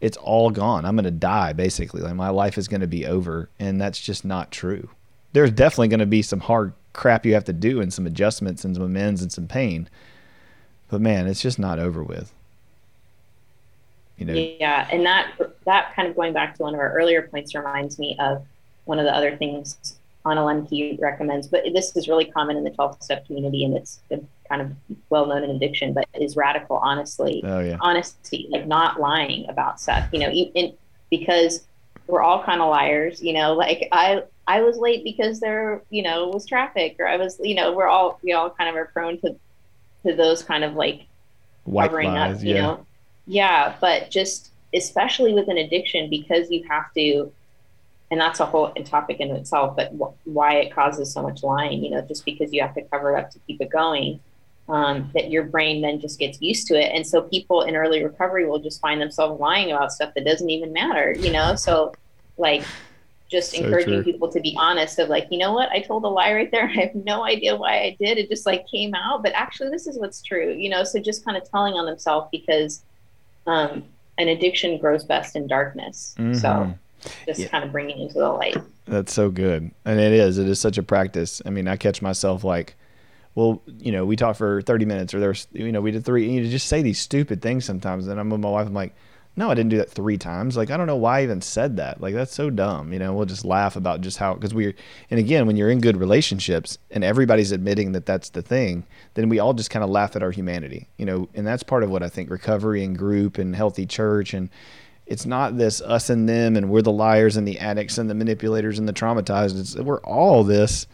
it's 0.00 0.16
all 0.16 0.50
gone. 0.50 0.86
I'm 0.86 0.96
going 0.96 1.04
to 1.04 1.10
die 1.10 1.52
basically. 1.52 2.00
Like 2.00 2.14
my 2.14 2.30
life 2.30 2.56
is 2.56 2.68
going 2.68 2.80
to 2.80 2.86
be 2.86 3.04
over, 3.04 3.50
and 3.58 3.78
that's 3.78 4.00
just 4.00 4.24
not 4.24 4.50
true. 4.50 4.88
There's 5.34 5.50
definitely 5.50 5.88
going 5.88 6.00
to 6.00 6.06
be 6.06 6.22
some 6.22 6.40
hard 6.40 6.72
crap 6.92 7.24
you 7.24 7.34
have 7.34 7.44
to 7.44 7.52
do, 7.52 7.80
and 7.80 7.92
some 7.92 8.06
adjustments, 8.06 8.64
and 8.64 8.74
some 8.74 8.84
amends, 8.84 9.22
and 9.22 9.32
some 9.32 9.46
pain. 9.46 9.88
But 10.88 11.00
man, 11.00 11.26
it's 11.26 11.40
just 11.40 11.58
not 11.58 11.78
over 11.78 12.02
with. 12.02 12.32
You 14.20 14.26
know, 14.26 14.34
yeah 14.34 14.86
and 14.92 15.06
that 15.06 15.32
that 15.64 15.94
kind 15.96 16.06
of 16.06 16.14
going 16.14 16.34
back 16.34 16.54
to 16.56 16.62
one 16.62 16.74
of 16.74 16.80
our 16.80 16.92
earlier 16.92 17.22
points 17.22 17.54
reminds 17.54 17.98
me 17.98 18.18
of 18.20 18.44
one 18.84 18.98
of 18.98 19.06
the 19.06 19.16
other 19.16 19.34
things 19.34 19.96
Anna 20.26 20.42
Lembke 20.42 21.00
recommends 21.00 21.46
but 21.46 21.64
this 21.72 21.96
is 21.96 22.06
really 22.06 22.26
common 22.26 22.58
in 22.58 22.64
the 22.64 22.70
12 22.70 23.02
step 23.02 23.26
community 23.26 23.64
and 23.64 23.74
it's 23.74 24.00
kind 24.10 24.60
of 24.60 24.72
well 25.08 25.24
known 25.24 25.42
in 25.42 25.50
addiction 25.50 25.94
but 25.94 26.06
is 26.12 26.36
radical 26.36 26.76
honestly 26.76 27.40
oh 27.46 27.60
yeah, 27.60 27.78
honesty 27.80 28.46
like 28.50 28.66
not 28.66 29.00
lying 29.00 29.48
about 29.48 29.80
stuff 29.80 30.06
you 30.12 30.18
know 30.18 30.28
in, 30.28 30.74
because 31.08 31.64
we're 32.06 32.20
all 32.20 32.44
kind 32.44 32.60
of 32.60 32.68
liars 32.68 33.22
you 33.22 33.32
know 33.32 33.54
like 33.54 33.88
i 33.92 34.22
i 34.56 34.60
was 34.60 34.76
late 34.76 35.02
because 35.04 35.40
there 35.40 35.82
you 35.90 36.02
know 36.02 36.28
was 36.28 36.44
traffic 36.46 36.96
or 36.98 37.06
i 37.06 37.16
was 37.16 37.38
you 37.42 37.54
know 37.54 37.72
we're 37.72 37.88
all 37.88 38.18
we 38.22 38.32
all 38.32 38.50
kind 38.50 38.68
of 38.70 38.76
are 38.76 38.86
prone 38.86 39.18
to 39.20 39.34
to 40.04 40.14
those 40.14 40.42
kind 40.42 40.64
of 40.64 40.74
like 40.74 41.06
white 41.64 41.86
covering 41.86 42.08
lies. 42.08 42.36
up, 42.38 42.42
you 42.42 42.54
yeah, 42.54 42.60
know? 42.60 42.86
Yeah, 43.26 43.76
but 43.80 44.10
just 44.10 44.50
especially 44.74 45.32
with 45.32 45.48
an 45.48 45.58
addiction 45.58 46.08
because 46.10 46.50
you 46.50 46.64
have 46.68 46.92
to, 46.94 47.32
and 48.10 48.20
that's 48.20 48.40
a 48.40 48.46
whole 48.46 48.72
topic 48.84 49.20
in 49.20 49.30
itself, 49.34 49.76
but 49.76 49.92
wh- 49.92 50.26
why 50.26 50.54
it 50.56 50.74
causes 50.74 51.12
so 51.12 51.22
much 51.22 51.42
lying, 51.42 51.84
you 51.84 51.90
know, 51.90 52.02
just 52.02 52.24
because 52.24 52.52
you 52.52 52.62
have 52.62 52.74
to 52.74 52.82
cover 52.82 53.16
it 53.16 53.20
up 53.20 53.30
to 53.30 53.38
keep 53.46 53.60
it 53.60 53.70
going, 53.70 54.20
um, 54.68 55.10
that 55.14 55.30
your 55.30 55.44
brain 55.44 55.82
then 55.82 56.00
just 56.00 56.18
gets 56.18 56.40
used 56.40 56.66
to 56.68 56.74
it. 56.74 56.92
And 56.94 57.06
so 57.06 57.22
people 57.22 57.62
in 57.62 57.74
early 57.74 58.04
recovery 58.04 58.46
will 58.46 58.60
just 58.60 58.80
find 58.80 59.00
themselves 59.00 59.40
lying 59.40 59.72
about 59.72 59.92
stuff 59.92 60.14
that 60.14 60.24
doesn't 60.24 60.48
even 60.48 60.72
matter, 60.72 61.12
you 61.18 61.32
know? 61.32 61.56
So, 61.56 61.92
like, 62.38 62.62
just 63.30 63.52
So 63.52 63.62
encouraging 63.62 64.02
true. 64.02 64.12
people 64.12 64.30
to 64.32 64.40
be 64.40 64.56
honest 64.58 64.98
of 64.98 65.08
like, 65.08 65.28
you 65.30 65.38
know 65.38 65.52
what, 65.52 65.68
I 65.70 65.80
told 65.80 66.04
a 66.04 66.08
lie 66.08 66.32
right 66.34 66.50
there. 66.50 66.64
I 66.76 66.80
have 66.80 66.94
no 66.94 67.24
idea 67.24 67.56
why 67.56 67.78
I 67.78 67.96
did. 68.00 68.18
It 68.18 68.28
just 68.28 68.46
like 68.46 68.66
came 68.68 68.94
out, 68.94 69.22
but 69.22 69.32
actually 69.34 69.70
this 69.70 69.86
is 69.86 69.98
what's 69.98 70.22
true, 70.22 70.52
you 70.52 70.68
know? 70.68 70.82
So 70.84 70.98
just 70.98 71.24
kind 71.24 71.36
of 71.36 71.48
telling 71.48 71.74
on 71.74 71.86
themselves 71.86 72.28
because 72.32 72.84
um, 73.46 73.84
an 74.18 74.28
addiction 74.28 74.78
grows 74.78 75.04
best 75.04 75.36
in 75.36 75.46
darkness. 75.46 76.14
So 76.16 76.22
Mhm. 76.48 76.78
just 77.26 77.40
Yeah. 77.40 77.48
kind 77.48 77.64
of 77.64 77.72
bringing 77.72 77.98
it 77.98 78.02
into 78.02 78.18
the 78.18 78.28
light. 78.28 78.56
That's 78.86 79.12
so 79.12 79.30
good. 79.30 79.70
And 79.84 80.00
it 80.00 80.12
is. 80.12 80.38
It 80.38 80.48
is 80.48 80.58
such 80.60 80.76
a 80.78 80.82
practice. 80.82 81.40
I 81.46 81.50
mean, 81.50 81.68
I 81.68 81.76
catch 81.76 82.02
myself 82.02 82.42
like, 82.44 82.74
well, 83.36 83.62
you 83.78 83.92
know, 83.92 84.04
we 84.04 84.16
talked 84.16 84.38
for 84.38 84.60
30 84.62 84.84
minutes 84.84 85.14
or 85.14 85.20
there's, 85.20 85.46
you 85.52 85.70
know, 85.70 85.80
we 85.80 85.92
did 85.92 86.04
three, 86.04 86.28
you 86.28 86.50
just 86.50 86.66
say 86.66 86.82
these 86.82 86.98
stupid 86.98 87.40
things 87.40 87.64
sometimes. 87.64 88.08
And 88.08 88.18
I'm 88.18 88.28
with 88.28 88.40
my 88.40 88.50
wife, 88.50 88.66
I'm 88.66 88.74
like, 88.74 88.94
no, 89.36 89.50
I 89.50 89.54
didn't 89.54 89.70
do 89.70 89.78
that 89.78 89.90
three 89.90 90.18
times. 90.18 90.56
Like, 90.56 90.70
I 90.70 90.76
don't 90.76 90.86
know 90.86 90.96
why 90.96 91.20
I 91.20 91.22
even 91.22 91.40
said 91.40 91.76
that. 91.76 92.00
Like, 92.00 92.14
that's 92.14 92.34
so 92.34 92.50
dumb. 92.50 92.92
You 92.92 92.98
know, 92.98 93.14
we'll 93.14 93.26
just 93.26 93.44
laugh 93.44 93.76
about 93.76 94.00
just 94.00 94.18
how, 94.18 94.34
because 94.34 94.52
we're, 94.52 94.74
and 95.10 95.20
again, 95.20 95.46
when 95.46 95.56
you're 95.56 95.70
in 95.70 95.80
good 95.80 95.96
relationships 95.96 96.78
and 96.90 97.04
everybody's 97.04 97.52
admitting 97.52 97.92
that 97.92 98.06
that's 98.06 98.30
the 98.30 98.42
thing, 98.42 98.84
then 99.14 99.28
we 99.28 99.38
all 99.38 99.54
just 99.54 99.70
kind 99.70 99.84
of 99.84 99.90
laugh 99.90 100.16
at 100.16 100.22
our 100.22 100.32
humanity, 100.32 100.88
you 100.98 101.06
know, 101.06 101.28
and 101.34 101.46
that's 101.46 101.62
part 101.62 101.84
of 101.84 101.90
what 101.90 102.02
I 102.02 102.08
think 102.08 102.28
recovery 102.28 102.84
and 102.84 102.98
group 102.98 103.38
and 103.38 103.54
healthy 103.54 103.86
church 103.86 104.34
and, 104.34 104.50
it's 105.10 105.26
not 105.26 105.58
this 105.58 105.82
us 105.82 106.08
and 106.08 106.28
them 106.28 106.56
and 106.56 106.70
we're 106.70 106.82
the 106.82 106.92
liars 106.92 107.36
and 107.36 107.46
the 107.46 107.58
addicts 107.58 107.98
and 107.98 108.08
the 108.08 108.14
manipulators 108.14 108.78
and 108.78 108.88
the 108.88 108.92
traumatized 108.92 109.58
it's 109.58 109.74
we're 109.76 110.00
all 110.02 110.44
this 110.44 110.86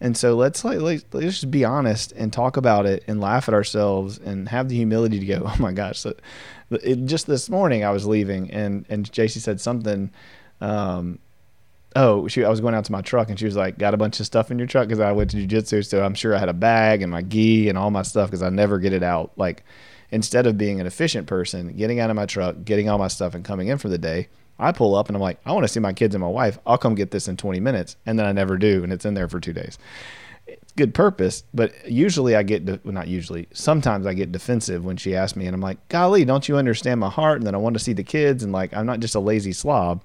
and 0.00 0.16
so 0.16 0.34
let's 0.34 0.64
like 0.64 0.80
let's, 0.80 1.04
let's 1.12 1.40
just 1.40 1.50
be 1.50 1.64
honest 1.64 2.12
and 2.12 2.32
talk 2.32 2.56
about 2.56 2.86
it 2.86 3.02
and 3.08 3.20
laugh 3.20 3.48
at 3.48 3.54
ourselves 3.54 4.18
and 4.18 4.48
have 4.48 4.68
the 4.68 4.76
humility 4.76 5.18
to 5.18 5.26
go 5.26 5.42
oh 5.46 5.56
my 5.58 5.72
gosh 5.72 6.04
it, 6.70 7.04
just 7.06 7.26
this 7.26 7.48
morning 7.48 7.84
i 7.84 7.90
was 7.90 8.06
leaving 8.06 8.50
and 8.50 8.84
and 8.88 9.10
jc 9.12 9.38
said 9.38 9.60
something 9.60 10.10
um 10.60 11.18
oh 11.96 12.26
she 12.28 12.44
i 12.44 12.48
was 12.48 12.60
going 12.60 12.74
out 12.74 12.84
to 12.84 12.92
my 12.92 13.00
truck 13.00 13.28
and 13.28 13.38
she 13.38 13.44
was 13.44 13.56
like 13.56 13.78
got 13.78 13.94
a 13.94 13.96
bunch 13.96 14.18
of 14.20 14.26
stuff 14.26 14.50
in 14.50 14.58
your 14.58 14.66
truck 14.66 14.88
because 14.88 15.00
i 15.00 15.12
went 15.12 15.30
to 15.30 15.36
jiu-jitsu 15.36 15.82
so 15.82 16.04
i'm 16.04 16.14
sure 16.14 16.34
i 16.34 16.38
had 16.38 16.48
a 16.48 16.54
bag 16.54 17.02
and 17.02 17.10
my 17.10 17.22
gi 17.22 17.68
and 17.68 17.78
all 17.78 17.90
my 17.90 18.02
stuff 18.02 18.28
because 18.28 18.42
i 18.42 18.48
never 18.48 18.78
get 18.78 18.92
it 18.92 19.02
out 19.02 19.32
like 19.36 19.64
instead 20.14 20.46
of 20.46 20.56
being 20.56 20.80
an 20.80 20.86
efficient 20.86 21.26
person, 21.26 21.76
getting 21.76 21.98
out 21.98 22.08
of 22.08 22.14
my 22.14 22.24
truck, 22.24 22.54
getting 22.64 22.88
all 22.88 22.98
my 22.98 23.08
stuff, 23.08 23.34
and 23.34 23.44
coming 23.44 23.66
in 23.66 23.78
for 23.78 23.88
the 23.88 23.98
day, 23.98 24.28
I 24.60 24.70
pull 24.70 24.94
up 24.94 25.08
and 25.08 25.16
I'm 25.16 25.20
like, 25.20 25.40
I 25.44 25.52
want 25.52 25.64
to 25.64 25.68
see 25.68 25.80
my 25.80 25.92
kids 25.92 26.14
and 26.14 26.22
my 26.22 26.28
wife. 26.28 26.56
I'll 26.64 26.78
come 26.78 26.94
get 26.94 27.10
this 27.10 27.26
in 27.26 27.36
20 27.36 27.58
minutes. 27.58 27.96
And 28.06 28.16
then 28.16 28.24
I 28.24 28.30
never 28.30 28.56
do. 28.56 28.84
And 28.84 28.92
it's 28.92 29.04
in 29.04 29.14
there 29.14 29.28
for 29.28 29.40
two 29.40 29.52
days. 29.52 29.76
It's 30.46 30.72
good 30.72 30.94
purpose. 30.94 31.44
But 31.52 31.90
usually 31.90 32.36
I 32.36 32.42
get, 32.42 32.64
de- 32.64 32.80
well, 32.84 32.92
not 32.92 33.08
usually, 33.08 33.48
sometimes 33.52 34.06
I 34.06 34.14
get 34.14 34.32
defensive 34.32 34.84
when 34.84 34.96
she 34.96 35.16
asks 35.16 35.36
me. 35.36 35.46
And 35.46 35.54
I'm 35.54 35.60
like, 35.60 35.88
golly, 35.88 36.24
don't 36.24 36.48
you 36.48 36.56
understand 36.56 37.00
my 37.00 37.10
heart? 37.10 37.38
And 37.38 37.46
then 37.46 37.54
I 37.54 37.58
want 37.58 37.74
to 37.74 37.82
see 37.82 37.92
the 37.92 38.02
kids. 38.02 38.42
And 38.42 38.52
like, 38.52 38.74
I'm 38.74 38.86
not 38.86 39.00
just 39.00 39.14
a 39.14 39.20
lazy 39.20 39.52
slob. 39.52 40.02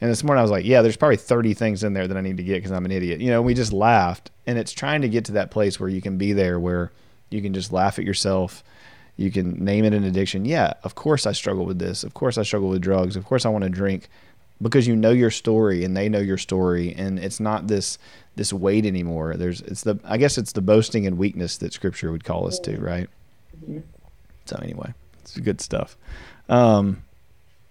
And 0.00 0.10
this 0.10 0.22
morning 0.22 0.40
I 0.40 0.42
was 0.42 0.50
like, 0.50 0.64
yeah, 0.64 0.82
there's 0.82 0.96
probably 0.96 1.16
30 1.16 1.54
things 1.54 1.82
in 1.82 1.92
there 1.92 2.06
that 2.06 2.16
I 2.16 2.20
need 2.20 2.36
to 2.36 2.42
get 2.44 2.56
because 2.56 2.72
I'm 2.72 2.84
an 2.84 2.92
idiot. 2.92 3.20
You 3.20 3.30
know, 3.30 3.42
we 3.42 3.54
just 3.54 3.72
laughed. 3.72 4.30
And 4.46 4.58
it's 4.58 4.72
trying 4.72 5.02
to 5.02 5.08
get 5.08 5.24
to 5.26 5.32
that 5.32 5.50
place 5.50 5.80
where 5.80 5.88
you 5.88 6.00
can 6.00 6.18
be 6.18 6.32
there 6.32 6.58
where 6.60 6.92
you 7.30 7.42
can 7.42 7.52
just 7.52 7.72
laugh 7.72 7.98
at 7.98 8.04
yourself 8.04 8.62
you 9.18 9.32
can 9.32 9.62
name 9.62 9.84
it 9.84 9.92
an 9.92 10.04
addiction. 10.04 10.44
Yeah, 10.44 10.74
of 10.84 10.94
course 10.94 11.26
I 11.26 11.32
struggle 11.32 11.66
with 11.66 11.80
this. 11.80 12.04
Of 12.04 12.14
course 12.14 12.38
I 12.38 12.44
struggle 12.44 12.68
with 12.68 12.80
drugs. 12.80 13.16
Of 13.16 13.24
course 13.24 13.44
I 13.44 13.48
want 13.48 13.64
to 13.64 13.68
drink 13.68 14.08
because 14.60 14.86
you 14.86 14.96
know 14.96 15.10
your 15.10 15.30
story 15.30 15.84
and 15.84 15.96
they 15.96 16.08
know 16.08 16.18
your 16.18 16.38
story 16.38 16.94
and 16.96 17.18
it's 17.18 17.40
not 17.40 17.68
this 17.68 17.98
this 18.36 18.52
weight 18.52 18.86
anymore. 18.86 19.34
There's 19.36 19.60
it's 19.62 19.82
the 19.82 19.98
I 20.04 20.16
guess 20.16 20.38
it's 20.38 20.52
the 20.52 20.60
boasting 20.62 21.06
and 21.06 21.18
weakness 21.18 21.56
that 21.58 21.72
scripture 21.72 22.10
would 22.12 22.24
call 22.24 22.46
us 22.46 22.58
to, 22.60 22.78
right? 22.80 23.08
Mhm. 23.68 23.82
So 24.46 24.56
anyway, 24.62 24.94
it's 25.20 25.36
good 25.38 25.60
stuff. 25.60 25.96
Um, 26.48 27.02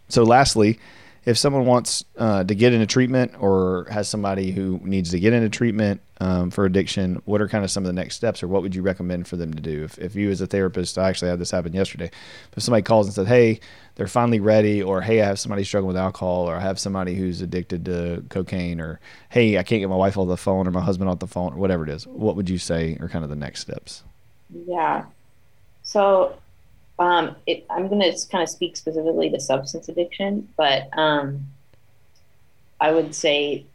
so 0.10 0.24
lastly, 0.24 0.80
if 1.28 1.38
someone 1.38 1.66
wants 1.66 2.06
uh, 2.18 2.42
to 2.46 2.56
get 2.56 2.72
into 2.72 2.86
treatment 2.86 3.34
or 3.38 3.86
has 3.92 4.08
somebody 4.08 4.50
who 4.50 4.80
needs 4.82 5.12
to 5.12 5.20
get 5.20 5.34
into 5.34 5.50
treatment 5.50 6.00
um, 6.22 6.50
for 6.50 6.64
addiction, 6.64 7.22
what 7.26 7.42
are 7.42 7.50
kind 7.50 7.66
of 7.66 7.70
some 7.70 7.84
of 7.84 7.88
the 7.88 8.02
next 8.02 8.16
steps, 8.16 8.42
or 8.42 8.48
what 8.48 8.62
would 8.62 8.74
you 8.74 8.82
recommend 8.82 9.28
for 9.28 9.36
them 9.36 9.54
to 9.54 9.62
do? 9.62 9.84
If, 9.84 9.98
if 9.98 10.16
you, 10.16 10.32
as 10.32 10.40
a 10.40 10.48
therapist, 10.48 10.98
I 10.98 11.10
actually 11.10 11.30
had 11.30 11.38
this 11.38 11.52
happen 11.52 11.74
yesterday. 11.74 12.10
If 12.56 12.64
somebody 12.64 12.84
calls 12.84 13.08
and 13.08 13.14
says, 13.14 13.28
"Hey, 13.28 13.60
they're 13.96 14.08
finally 14.08 14.40
ready," 14.40 14.82
or 14.82 15.02
"Hey, 15.02 15.22
I 15.22 15.26
have 15.26 15.38
somebody 15.38 15.66
struggling 15.66 15.90
with 15.90 15.98
alcohol," 15.98 16.50
or 16.50 16.56
"I 16.56 16.62
have 16.62 16.80
somebody 16.80 17.16
who's 17.16 17.42
addicted 17.42 17.84
to 17.86 18.24
cocaine," 18.30 18.80
or 18.80 19.02
"Hey, 19.28 19.58
I 19.58 19.64
can't 19.64 19.82
get 19.82 19.90
my 19.90 19.98
wife 19.98 20.18
off 20.18 20.30
the 20.30 20.38
phone 20.38 20.66
or 20.66 20.72
my 20.72 20.80
husband 20.80 21.10
off 21.10 21.20
the 21.20 21.28
phone," 21.28 21.52
or 21.52 21.58
whatever 21.58 21.84
it 21.84 21.90
is, 21.90 22.08
what 22.08 22.38
would 22.38 22.50
you 22.50 22.58
say 22.58 22.98
are 23.02 23.10
kind 23.10 23.26
of 23.26 23.30
the 23.30 23.36
next 23.36 23.60
steps? 23.60 24.04
Yeah. 24.66 25.04
So 25.84 26.38
um, 27.00 27.36
it, 27.46 27.66
I'm 27.70 27.88
going 27.88 28.02
to 28.02 28.28
kind 28.30 28.44
of 28.44 28.50
speak 28.50 28.76
specifically 28.76 29.30
to 29.30 29.40
substance 29.40 29.88
addiction, 29.88 30.50
but 30.58 30.90
um, 30.98 31.46
I 32.80 32.92
would 32.92 33.14
say 33.14 33.66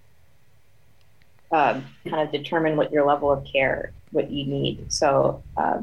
uh, 1.53 1.81
kind 2.09 2.27
of 2.27 2.33
determine 2.33 2.77
what 2.77 2.93
your 2.93 3.07
level 3.07 3.31
of 3.31 3.45
care, 3.45 3.93
what 4.11 4.31
you 4.31 4.47
need. 4.47 4.93
So 4.93 5.43
uh, 5.57 5.83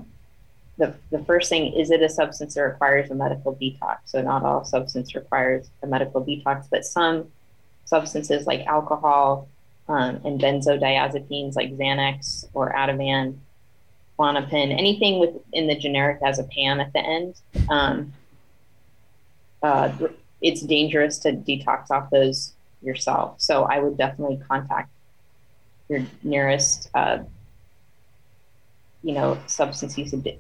the, 0.78 0.94
the 1.12 1.24
first 1.26 1.50
thing, 1.50 1.74
is 1.74 1.92
it 1.92 2.02
a 2.02 2.10
substance 2.10 2.56
that 2.56 2.62
requires 2.62 3.12
a 3.12 3.16
medical 3.16 3.56
detox? 3.56 3.98
So 4.06 4.22
not 4.22 4.44
all 4.44 4.66
substance 4.66 5.16
requires 5.16 5.70
a 5.84 5.88
medical 5.88 6.26
detox, 6.26 6.66
but 6.70 6.86
some 6.86 7.32
substances 7.86 8.48
like 8.48 8.66
alcohol 8.66 9.48
um, 9.88 10.22
and 10.24 10.40
benzodiazepines 10.40 11.56
like 11.56 11.76
Xanax 11.78 12.48
or 12.54 12.74
Ativan 12.74 13.38
Anything 14.28 15.20
with 15.20 15.36
in 15.54 15.68
the 15.68 15.76
generic 15.76 16.22
azepam 16.22 16.82
at 16.82 16.92
the 16.94 17.00
end. 17.00 17.36
Um, 17.70 18.14
uh, 19.64 19.92
it's 20.42 20.62
dangerous 20.62 21.18
to 21.20 21.34
detox 21.34 21.92
off 21.92 22.10
those 22.10 22.54
yourself. 22.82 23.42
So 23.42 23.64
I 23.64 23.80
would 23.80 23.98
definitely 23.98 24.42
contact 24.48 24.90
your 25.90 26.06
nearest, 26.24 26.90
uh, 26.94 27.20
you 29.04 29.14
know, 29.14 29.38
substance 29.48 29.98
use 29.98 30.14
ad- 30.14 30.38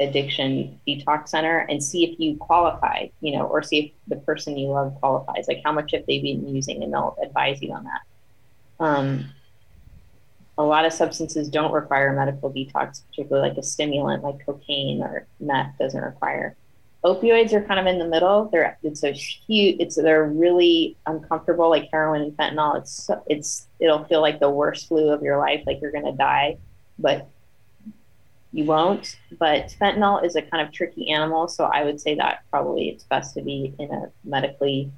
addiction 0.00 0.80
detox 0.86 1.28
center 1.28 1.58
and 1.58 1.82
see 1.82 2.04
if 2.04 2.18
you 2.18 2.36
qualify, 2.36 3.06
you 3.20 3.36
know, 3.36 3.46
or 3.46 3.62
see 3.62 3.78
if 3.78 3.92
the 4.08 4.16
person 4.16 4.58
you 4.58 4.68
love 4.68 4.94
qualifies. 5.00 5.46
Like 5.48 5.62
how 5.64 5.72
much 5.72 5.92
have 5.92 6.04
they 6.06 6.18
been 6.20 6.54
using, 6.54 6.82
and 6.82 6.92
they'll 6.92 7.16
advise 7.22 7.62
you 7.62 7.72
on 7.72 7.84
that. 7.84 8.00
Um, 8.80 9.26
a 10.58 10.62
lot 10.62 10.84
of 10.84 10.92
substances 10.92 11.48
don't 11.48 11.72
require 11.72 12.12
medical 12.12 12.52
detox, 12.52 13.02
particularly 13.08 13.48
like 13.48 13.58
a 13.58 13.62
stimulant 13.62 14.22
like 14.22 14.44
cocaine 14.44 15.02
or 15.02 15.26
meth 15.40 15.76
doesn't 15.78 16.02
require. 16.02 16.56
Opioids 17.04 17.52
are 17.52 17.62
kind 17.62 17.80
of 17.80 17.86
in 17.86 17.98
the 17.98 18.06
middle. 18.06 18.48
They're 18.52 18.78
it's 18.82 19.02
a 19.02 19.10
huge 19.12 19.76
it's 19.80 19.96
they're 19.96 20.24
really 20.24 20.96
uncomfortable 21.06 21.68
like 21.68 21.88
heroin 21.90 22.22
and 22.22 22.36
fentanyl. 22.36 22.78
It's 22.78 23.10
it's 23.26 23.66
it'll 23.80 24.04
feel 24.04 24.20
like 24.20 24.40
the 24.40 24.50
worst 24.50 24.88
flu 24.88 25.10
of 25.10 25.22
your 25.22 25.38
life, 25.38 25.62
like 25.66 25.80
you're 25.80 25.90
gonna 25.90 26.12
die, 26.12 26.58
but 26.98 27.28
you 28.52 28.64
won't. 28.64 29.18
But 29.38 29.74
fentanyl 29.80 30.24
is 30.24 30.36
a 30.36 30.42
kind 30.42 30.64
of 30.64 30.72
tricky 30.72 31.10
animal, 31.10 31.48
so 31.48 31.64
I 31.64 31.84
would 31.84 32.00
say 32.00 32.14
that 32.16 32.42
probably 32.50 32.90
it's 32.90 33.04
best 33.04 33.34
to 33.34 33.42
be 33.42 33.74
in 33.78 33.90
a 33.90 34.12
medically 34.22 34.92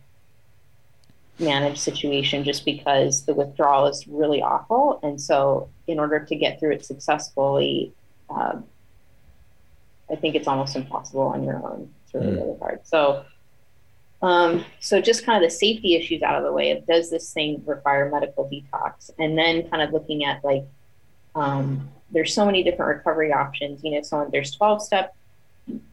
managed 1.38 1.78
situation 1.78 2.44
just 2.44 2.64
because 2.64 3.24
the 3.24 3.34
withdrawal 3.34 3.86
is 3.86 4.06
really 4.06 4.42
awful. 4.42 5.00
And 5.02 5.20
so, 5.20 5.68
in 5.86 5.98
order 5.98 6.20
to 6.20 6.36
get 6.36 6.60
through 6.60 6.72
it 6.72 6.84
successfully, 6.84 7.92
uh, 8.30 8.60
I 10.10 10.16
think 10.16 10.34
it's 10.34 10.46
almost 10.46 10.76
impossible 10.76 11.22
on 11.22 11.44
your 11.44 11.56
own. 11.56 11.92
It's 12.04 12.14
really, 12.14 12.28
mm. 12.28 12.40
really 12.40 12.58
hard. 12.58 12.80
So, 12.84 13.24
um, 14.22 14.64
so 14.80 15.00
just 15.00 15.26
kind 15.26 15.42
of 15.42 15.50
the 15.50 15.54
safety 15.54 15.96
issues 15.96 16.22
out 16.22 16.36
of 16.36 16.44
the 16.44 16.52
way 16.52 16.70
of 16.70 16.86
does 16.86 17.10
this 17.10 17.32
thing 17.32 17.62
require 17.66 18.10
medical 18.10 18.48
detox? 18.48 19.10
And 19.18 19.36
then 19.36 19.68
kind 19.68 19.82
of 19.82 19.92
looking 19.92 20.24
at 20.24 20.44
like, 20.44 20.64
um, 21.34 21.90
there's 22.10 22.32
so 22.32 22.46
many 22.46 22.62
different 22.62 22.96
recovery 22.96 23.32
options. 23.32 23.82
You 23.82 23.92
know, 23.92 24.02
so 24.02 24.28
there's 24.30 24.52
12 24.52 24.82
step, 24.82 25.14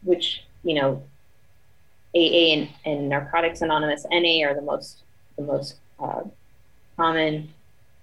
which, 0.04 0.44
you 0.64 0.76
know, 0.76 1.04
AA 2.16 2.54
and, 2.54 2.70
and 2.86 3.10
Narcotics 3.10 3.62
Anonymous, 3.62 4.06
NA 4.12 4.46
are 4.46 4.54
the 4.54 4.62
most 4.62 5.04
the 5.42 5.52
most 5.52 5.76
uh, 6.00 6.22
common. 6.98 7.54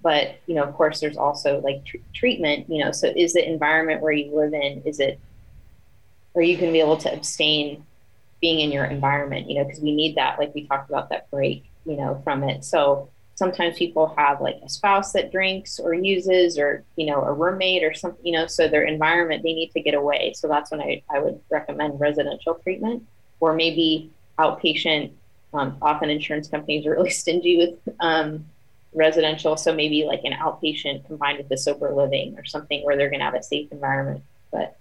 But 0.01 0.39
you 0.47 0.55
know, 0.55 0.62
of 0.62 0.74
course, 0.74 1.01
there's 1.01 1.16
also 1.16 1.60
like 1.60 1.85
tr- 1.85 1.97
treatment. 2.15 2.66
You 2.69 2.85
know, 2.85 2.93
so 2.93 3.12
is 3.15 3.32
the 3.32 3.48
environment 3.48 4.01
where 4.01 4.12
you 4.12 4.35
live 4.35 4.55
in 4.55 4.82
is 4.85 5.01
it 5.01 5.19
are 6.35 6.43
you 6.43 6.56
going 6.56 6.69
to 6.69 6.73
be 6.73 6.81
able 6.81 6.98
to 6.98 7.12
abstain 7.12 7.85
being 8.40 8.60
in 8.60 8.70
your 8.70 8.85
environment? 8.85 9.48
You 9.48 9.56
know, 9.56 9.65
because 9.65 9.81
we 9.81 9.94
need 9.94 10.16
that. 10.16 10.39
Like 10.39 10.55
we 10.55 10.66
talked 10.66 10.89
about 10.90 11.10
that 11.10 11.31
break. 11.31 11.65
You 11.85 11.97
know, 11.97 12.20
from 12.24 12.44
it. 12.44 12.65
So 12.65 13.09
sometimes 13.39 13.78
people 13.78 14.12
have 14.19 14.40
like 14.40 14.59
a 14.65 14.69
spouse 14.69 15.12
that 15.12 15.31
drinks 15.31 15.78
or 15.78 15.94
uses 15.94 16.59
or 16.59 16.82
you 16.97 17.06
know 17.06 17.23
a 17.23 17.32
roommate 17.32 17.85
or 17.85 17.94
something 17.94 18.27
you 18.27 18.32
know 18.32 18.48
so 18.48 18.66
their 18.66 18.82
environment 18.82 19.44
they 19.44 19.52
need 19.52 19.70
to 19.70 19.81
get 19.81 19.94
away 19.94 20.32
so 20.35 20.48
that's 20.48 20.73
when 20.73 20.81
i, 20.81 21.01
I 21.09 21.20
would 21.20 21.40
recommend 21.48 22.01
residential 22.01 22.55
treatment 22.56 23.06
or 23.39 23.55
maybe 23.55 24.10
outpatient 24.40 25.12
um, 25.55 25.77
often 25.81 26.11
insurance 26.11 26.49
companies 26.49 26.87
are 26.87 26.93
really 26.93 27.11
stingy 27.23 27.57
with 27.57 27.95
um, 28.01 28.45
residential, 28.95 29.57
so 29.57 29.73
maybe 29.73 30.05
like 30.05 30.23
an 30.25 30.33
outpatient 30.33 31.07
combined 31.07 31.39
with 31.39 31.49
the 31.49 31.57
sober 31.57 31.95
living 31.95 32.37
or 32.39 32.45
something 32.45 32.85
where 32.85 32.97
they're 32.97 33.11
going 33.11 33.20
to 33.20 33.25
have 33.25 33.35
a 33.35 33.43
safe 33.43 33.70
environment. 33.73 34.23
But 34.51 34.77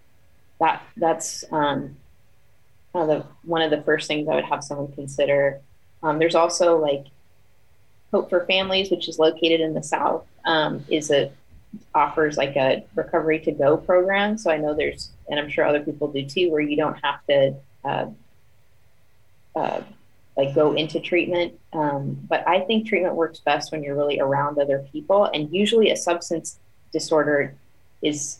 that 0.59 0.83
that's 0.95 1.43
um, 1.51 1.97
kind 2.93 3.09
of 3.11 3.23
the, 3.23 3.25
one 3.43 3.61
of 3.61 3.69
the 3.69 3.81
first 3.83 4.07
things 4.07 4.27
I 4.27 4.35
would 4.35 4.45
have 4.45 4.63
someone 4.63 4.91
consider. 4.93 5.61
Um, 6.03 6.19
there's 6.19 6.35
also 6.35 6.77
like 6.77 7.05
Hope 8.11 8.29
for 8.29 8.45
Families, 8.45 8.89
which 8.91 9.09
is 9.09 9.19
located 9.19 9.61
in 9.61 9.73
the 9.73 9.83
South, 9.83 10.25
um, 10.45 10.83
is 10.89 11.11
a 11.11 11.31
offers 11.93 12.37
like 12.37 12.55
a 12.55 12.83
recovery 12.95 13.39
to 13.39 13.51
go 13.51 13.77
program. 13.77 14.37
So 14.37 14.49
I 14.49 14.57
know 14.57 14.73
there's, 14.73 15.11
and 15.29 15.39
I'm 15.39 15.49
sure 15.49 15.65
other 15.65 15.81
people 15.81 16.07
do 16.07 16.25
too, 16.25 16.49
where 16.49 16.61
you 16.61 16.77
don't 16.77 16.97
have 17.03 17.25
to. 17.27 17.55
Uh, 17.83 18.05
uh, 19.55 19.81
like 20.37 20.53
go 20.53 20.73
into 20.73 20.99
treatment. 20.99 21.59
Um, 21.73 22.17
but 22.29 22.47
I 22.47 22.61
think 22.61 22.87
treatment 22.87 23.15
works 23.15 23.39
best 23.39 23.71
when 23.71 23.83
you're 23.83 23.95
really 23.95 24.19
around 24.19 24.59
other 24.59 24.85
people. 24.91 25.25
And 25.25 25.51
usually 25.51 25.89
a 25.89 25.97
substance 25.97 26.59
disorder 26.93 27.55
is, 28.01 28.39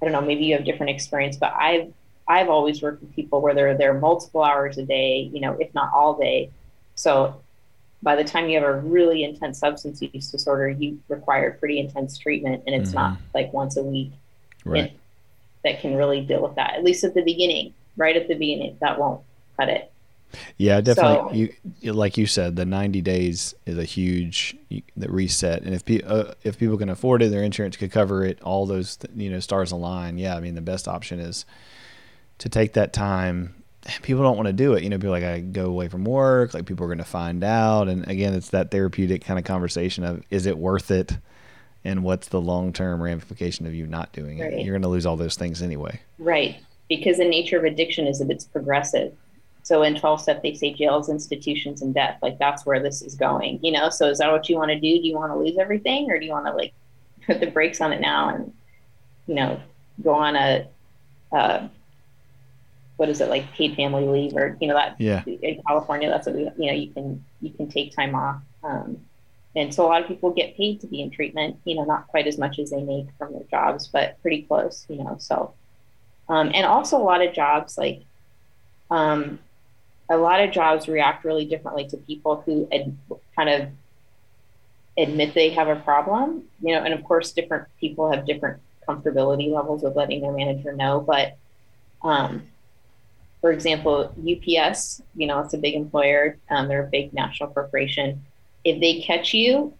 I 0.00 0.04
don't 0.04 0.12
know, 0.12 0.20
maybe 0.20 0.44
you 0.44 0.54
have 0.54 0.64
different 0.64 0.90
experience, 0.90 1.36
but 1.36 1.54
I've 1.54 1.92
I've 2.28 2.48
always 2.48 2.82
worked 2.82 3.02
with 3.02 3.14
people 3.14 3.40
where 3.40 3.54
they're 3.54 3.78
there 3.78 3.94
multiple 3.94 4.42
hours 4.42 4.78
a 4.78 4.82
day, 4.82 5.30
you 5.32 5.40
know, 5.40 5.52
if 5.60 5.72
not 5.74 5.92
all 5.94 6.18
day. 6.18 6.50
So 6.96 7.40
by 8.02 8.16
the 8.16 8.24
time 8.24 8.48
you 8.48 8.58
have 8.58 8.68
a 8.68 8.80
really 8.80 9.22
intense 9.22 9.58
substance 9.58 10.02
use 10.02 10.30
disorder, 10.30 10.68
you 10.68 11.00
require 11.08 11.52
pretty 11.52 11.78
intense 11.78 12.18
treatment, 12.18 12.64
and 12.66 12.74
it's 12.74 12.90
mm-hmm. 12.90 12.98
not 12.98 13.18
like 13.32 13.52
once 13.52 13.76
a 13.76 13.82
week. 13.82 14.12
Right. 14.64 14.98
that 15.62 15.80
can 15.80 15.94
really 15.94 16.20
deal 16.20 16.42
with 16.42 16.56
that. 16.56 16.74
At 16.74 16.82
least 16.82 17.04
at 17.04 17.14
the 17.14 17.22
beginning, 17.22 17.72
right 17.96 18.16
at 18.16 18.26
the 18.26 18.34
beginning, 18.34 18.76
that 18.80 18.98
won't 18.98 19.20
cut 19.56 19.68
it. 19.68 19.92
Yeah, 20.56 20.80
definitely. 20.80 21.48
So, 21.48 21.72
you 21.80 21.92
like 21.92 22.16
you 22.16 22.26
said, 22.26 22.56
the 22.56 22.64
90 22.64 23.00
days 23.02 23.54
is 23.64 23.78
a 23.78 23.84
huge 23.84 24.56
the 24.96 25.10
reset, 25.10 25.62
and 25.62 25.74
if 25.74 25.84
pe- 25.84 26.02
uh, 26.02 26.32
if 26.42 26.58
people 26.58 26.76
can 26.76 26.88
afford 26.88 27.22
it, 27.22 27.30
their 27.30 27.42
insurance 27.42 27.76
could 27.76 27.90
cover 27.90 28.24
it. 28.24 28.40
All 28.42 28.66
those 28.66 28.98
you 29.14 29.30
know 29.30 29.40
stars 29.40 29.72
align. 29.72 30.18
Yeah, 30.18 30.36
I 30.36 30.40
mean 30.40 30.54
the 30.54 30.60
best 30.60 30.88
option 30.88 31.20
is 31.20 31.44
to 32.38 32.48
take 32.48 32.74
that 32.74 32.92
time. 32.92 33.54
People 34.02 34.24
don't 34.24 34.36
want 34.36 34.48
to 34.48 34.52
do 34.52 34.74
it. 34.74 34.82
You 34.82 34.90
know, 34.90 34.96
people 34.96 35.10
like 35.10 35.22
I 35.22 35.38
go 35.40 35.66
away 35.66 35.88
from 35.88 36.04
work. 36.04 36.54
Like 36.54 36.66
people 36.66 36.84
are 36.84 36.88
going 36.88 36.98
to 36.98 37.04
find 37.04 37.44
out, 37.44 37.88
and 37.88 38.08
again, 38.08 38.34
it's 38.34 38.50
that 38.50 38.70
therapeutic 38.70 39.24
kind 39.24 39.38
of 39.38 39.44
conversation 39.44 40.04
of 40.04 40.22
is 40.30 40.46
it 40.46 40.58
worth 40.58 40.90
it, 40.90 41.16
and 41.84 42.02
what's 42.02 42.28
the 42.28 42.40
long 42.40 42.72
term 42.72 43.00
ramification 43.02 43.66
of 43.66 43.74
you 43.74 43.86
not 43.86 44.12
doing 44.12 44.38
it? 44.38 44.64
You're 44.64 44.74
going 44.74 44.82
to 44.82 44.88
lose 44.88 45.06
all 45.06 45.16
those 45.16 45.36
things 45.36 45.62
anyway. 45.62 46.00
Right, 46.18 46.56
because 46.88 47.18
the 47.18 47.28
nature 47.28 47.58
of 47.58 47.64
addiction 47.64 48.06
is 48.06 48.18
that 48.18 48.30
it's 48.30 48.44
progressive 48.44 49.14
so 49.66 49.82
in 49.82 49.96
12 49.96 50.20
step, 50.20 50.44
they 50.44 50.54
say 50.54 50.72
jails, 50.72 51.08
institutions, 51.08 51.82
and 51.82 51.92
death. 51.92 52.20
Like 52.22 52.38
that's 52.38 52.64
where 52.64 52.80
this 52.80 53.02
is 53.02 53.16
going, 53.16 53.58
you 53.64 53.72
know? 53.72 53.90
So 53.90 54.08
is 54.08 54.18
that 54.18 54.30
what 54.30 54.48
you 54.48 54.54
want 54.54 54.70
to 54.70 54.76
do? 54.76 54.80
Do 54.80 55.04
you 55.04 55.16
want 55.16 55.32
to 55.32 55.36
lose 55.36 55.58
everything 55.58 56.08
or 56.08 56.20
do 56.20 56.24
you 56.24 56.30
want 56.30 56.46
to 56.46 56.52
like 56.52 56.72
put 57.26 57.40
the 57.40 57.48
brakes 57.48 57.80
on 57.80 57.92
it 57.92 58.00
now 58.00 58.28
and, 58.28 58.52
you 59.26 59.34
know, 59.34 59.60
go 60.04 60.14
on 60.14 60.36
a, 60.36 60.68
uh, 61.32 61.66
what 62.96 63.08
is 63.08 63.20
it 63.20 63.28
like 63.28 63.52
paid 63.54 63.74
family 63.74 64.06
leave 64.06 64.36
or, 64.36 64.56
you 64.60 64.68
know, 64.68 64.74
that 64.74 64.94
yeah. 65.00 65.24
in 65.26 65.60
California, 65.66 66.08
that's 66.08 66.28
what 66.28 66.36
we, 66.36 66.42
you 66.42 66.70
know, 66.70 66.72
you 66.72 66.92
can, 66.92 67.24
you 67.40 67.50
can 67.50 67.68
take 67.68 67.92
time 67.92 68.14
off. 68.14 68.40
Um, 68.62 68.98
and 69.56 69.74
so 69.74 69.84
a 69.84 69.88
lot 69.88 70.00
of 70.00 70.06
people 70.06 70.30
get 70.30 70.56
paid 70.56 70.80
to 70.82 70.86
be 70.86 71.00
in 71.00 71.10
treatment, 71.10 71.56
you 71.64 71.74
know, 71.74 71.82
not 71.82 72.06
quite 72.06 72.28
as 72.28 72.38
much 72.38 72.60
as 72.60 72.70
they 72.70 72.84
make 72.84 73.06
from 73.18 73.32
their 73.32 73.42
jobs, 73.50 73.88
but 73.88 74.22
pretty 74.22 74.42
close, 74.42 74.86
you 74.88 75.02
know? 75.02 75.16
So, 75.18 75.54
um, 76.28 76.52
and 76.54 76.64
also 76.64 76.98
a 76.98 77.02
lot 77.02 77.20
of 77.20 77.34
jobs 77.34 77.76
like, 77.76 78.02
um, 78.92 79.40
a 80.08 80.16
lot 80.16 80.40
of 80.40 80.52
jobs 80.52 80.88
react 80.88 81.24
really 81.24 81.44
differently 81.44 81.86
to 81.88 81.96
people 81.96 82.42
who 82.46 82.68
ad, 82.72 82.96
kind 83.34 83.48
of 83.48 83.68
admit 84.98 85.34
they 85.34 85.50
have 85.50 85.68
a 85.68 85.76
problem, 85.76 86.44
you 86.60 86.74
know, 86.74 86.82
and 86.82 86.94
of 86.94 87.04
course, 87.04 87.32
different 87.32 87.66
people 87.80 88.10
have 88.10 88.26
different 88.26 88.60
comfortability 88.88 89.50
levels 89.50 89.82
with 89.82 89.96
letting 89.96 90.20
their 90.20 90.32
manager 90.32 90.72
know. 90.72 91.00
But 91.00 91.36
um, 92.02 92.46
for 93.40 93.52
example, 93.52 94.14
UPS, 94.18 95.02
you 95.14 95.26
know, 95.26 95.40
it's 95.40 95.54
a 95.54 95.58
big 95.58 95.74
employer. 95.74 96.38
Um, 96.50 96.68
they're 96.68 96.84
a 96.84 96.90
big 96.90 97.12
national 97.12 97.50
corporation. 97.50 98.24
If 98.64 98.80
they 98.80 99.00
catch 99.00 99.34
you, 99.34 99.74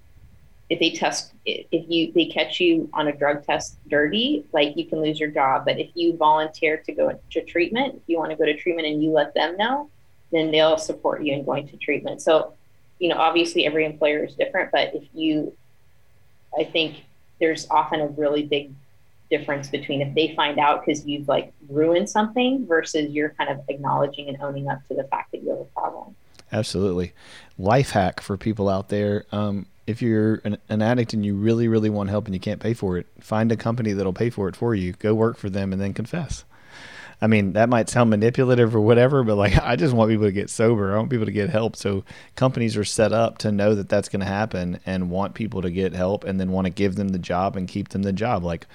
if 0.69 0.81
they 0.81 0.91
test, 0.91 1.33
if 1.45 1.85
you 1.89 2.13
they 2.13 2.27
catch 2.27 2.59
you 2.61 2.91
on 2.93 3.09
a 3.09 3.17
drug 3.17 3.45
test 3.45 3.79
dirty, 3.89 4.45
like 4.53 4.77
you 4.77 4.85
can 4.85 5.01
lose 5.01 5.19
your 5.19 5.31
job. 5.31 5.65
But 5.65 5.79
if 5.79 5.91
you 5.95 6.17
volunteer 6.17 6.77
to 6.79 6.93
go 6.93 7.19
to 7.31 7.45
treatment, 7.45 7.95
if 7.97 8.03
you 8.07 8.19
want 8.19 8.33
to 8.33 8.37
go 8.37 8.45
to 8.45 8.57
treatment 8.57 8.89
and 8.89 9.03
you 9.03 9.11
let 9.11 9.33
them 9.35 9.57
know, 9.57 9.91
then 10.33 10.51
they'll 10.51 10.79
support 10.79 11.23
you 11.23 11.33
in 11.33 11.45
going 11.45 11.69
to 11.69 11.77
treatment. 11.77 12.23
So, 12.23 12.55
you 12.99 13.09
know, 13.09 13.17
obviously 13.17 13.67
every 13.67 13.85
employer 13.85 14.25
is 14.25 14.35
different, 14.35 14.71
but 14.73 14.95
if 14.95 15.05
you, 15.15 15.53
I 16.59 16.65
think 16.65 17.05
there's 17.41 17.67
often 17.71 18.01
a 18.01 18.07
really 18.09 18.45
big 18.45 18.73
difference 19.31 19.69
between 19.69 20.01
if 20.01 20.15
they 20.15 20.35
find 20.35 20.59
out 20.59 20.85
because 20.85 21.05
you've 21.05 21.29
like 21.29 21.53
ruined 21.69 22.09
something 22.09 22.67
versus 22.67 23.11
you're 23.11 23.31
kind 23.31 23.51
of 23.51 23.61
acknowledging 23.69 24.29
and 24.29 24.41
owning 24.41 24.69
up 24.69 24.87
to 24.89 24.95
the 24.95 25.05
fact 25.05 25.33
that 25.33 25.43
you 25.43 25.51
have 25.51 25.61
a 25.61 25.65
problem. 25.65 26.15
Absolutely. 26.53 27.13
Life 27.59 27.91
hack 27.91 28.21
for 28.21 28.37
people 28.37 28.69
out 28.69 28.89
there. 28.89 29.27
Um, 29.33 29.67
if 29.87 30.01
you're 30.01 30.41
an, 30.45 30.59
an, 30.69 30.83
addict 30.83 31.13
and 31.13 31.25
you 31.25 31.35
really, 31.35 31.69
really 31.69 31.91
want 31.91 32.09
help 32.09 32.27
and 32.27 32.35
you 32.35 32.41
can't 32.41 32.61
pay 32.61 32.75
for 32.75 32.99
it, 32.99 33.07
find 33.21 33.51
a 33.53 33.57
company 33.57 33.93
that'll 33.93 34.13
pay 34.13 34.31
for 34.31 34.49
it 34.49 34.57
for 34.57 34.75
you. 34.75 34.93
Go 34.93 35.15
work 35.15 35.37
for 35.37 35.51
them 35.51 35.73
and 35.73 35.81
then 35.81 35.93
confess. 35.93 36.45
I 37.21 37.29
mean, 37.29 37.55
that 37.55 37.69
might 37.69 37.89
sound 37.89 38.11
manipulative 38.11 38.77
or 38.77 38.81
whatever, 38.81 39.23
but 39.25 39.37
like, 39.37 39.57
I 39.63 39.77
just 39.77 39.95
want 39.95 40.11
people 40.11 40.27
to 40.27 40.33
get 40.33 40.51
sober. 40.51 40.95
I 40.95 40.99
want 40.99 41.11
people 41.11 41.27
to 41.27 41.33
get 41.33 41.51
help. 41.51 41.77
So 41.77 42.05
companies 42.35 42.77
are 42.77 42.85
set 42.85 43.13
up 43.13 43.39
to 43.39 43.53
know 43.53 43.75
that 43.75 43.89
that's 43.89 44.09
going 44.09 44.21
to 44.21 44.27
happen 44.27 44.81
and 44.85 45.11
want 45.11 45.35
people 45.35 45.63
to 45.63 45.71
get 45.71 45.93
help 45.93 46.25
and 46.25 46.39
then 46.39 46.53
want 46.53 46.67
to 46.67 46.71
give 46.71 46.97
them 46.97 47.09
the 47.09 47.19
job 47.19 47.57
and 47.57 47.67
keep 47.67 47.89
them 47.91 48.03
the 48.03 48.13
job. 48.13 48.45
Like, 48.45 48.67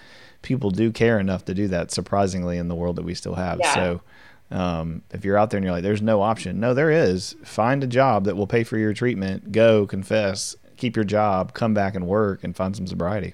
people 0.41 0.71
do 0.71 0.91
care 0.91 1.19
enough 1.19 1.45
to 1.45 1.53
do 1.53 1.67
that 1.67 1.91
surprisingly 1.91 2.57
in 2.57 2.67
the 2.67 2.75
world 2.75 2.95
that 2.95 3.05
we 3.05 3.13
still 3.13 3.35
have. 3.35 3.59
Yeah. 3.59 3.73
So 3.73 4.01
um, 4.51 5.01
if 5.11 5.23
you're 5.23 5.37
out 5.37 5.49
there 5.49 5.57
and 5.57 5.63
you're 5.63 5.73
like, 5.73 5.83
there's 5.83 6.01
no 6.01 6.21
option, 6.21 6.59
no, 6.59 6.73
there 6.73 6.91
is. 6.91 7.35
Find 7.43 7.83
a 7.83 7.87
job 7.87 8.25
that 8.25 8.35
will 8.35 8.47
pay 8.47 8.63
for 8.63 8.77
your 8.77 8.93
treatment. 8.93 9.51
Go 9.51 9.85
confess, 9.85 10.55
keep 10.77 10.95
your 10.95 11.05
job, 11.05 11.53
come 11.53 11.73
back 11.73 11.95
and 11.95 12.07
work, 12.07 12.43
and 12.43 12.55
find 12.55 12.75
some 12.75 12.87
sobriety. 12.87 13.33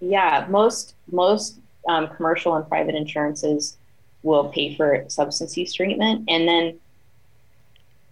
Yeah, 0.00 0.46
most 0.48 0.94
most 1.10 1.58
um, 1.88 2.08
commercial 2.16 2.54
and 2.54 2.66
private 2.68 2.94
insurances 2.94 3.76
will 4.22 4.48
pay 4.48 4.76
for 4.76 5.04
substance 5.08 5.56
use 5.56 5.72
treatment, 5.72 6.24
and 6.28 6.46
then 6.46 6.78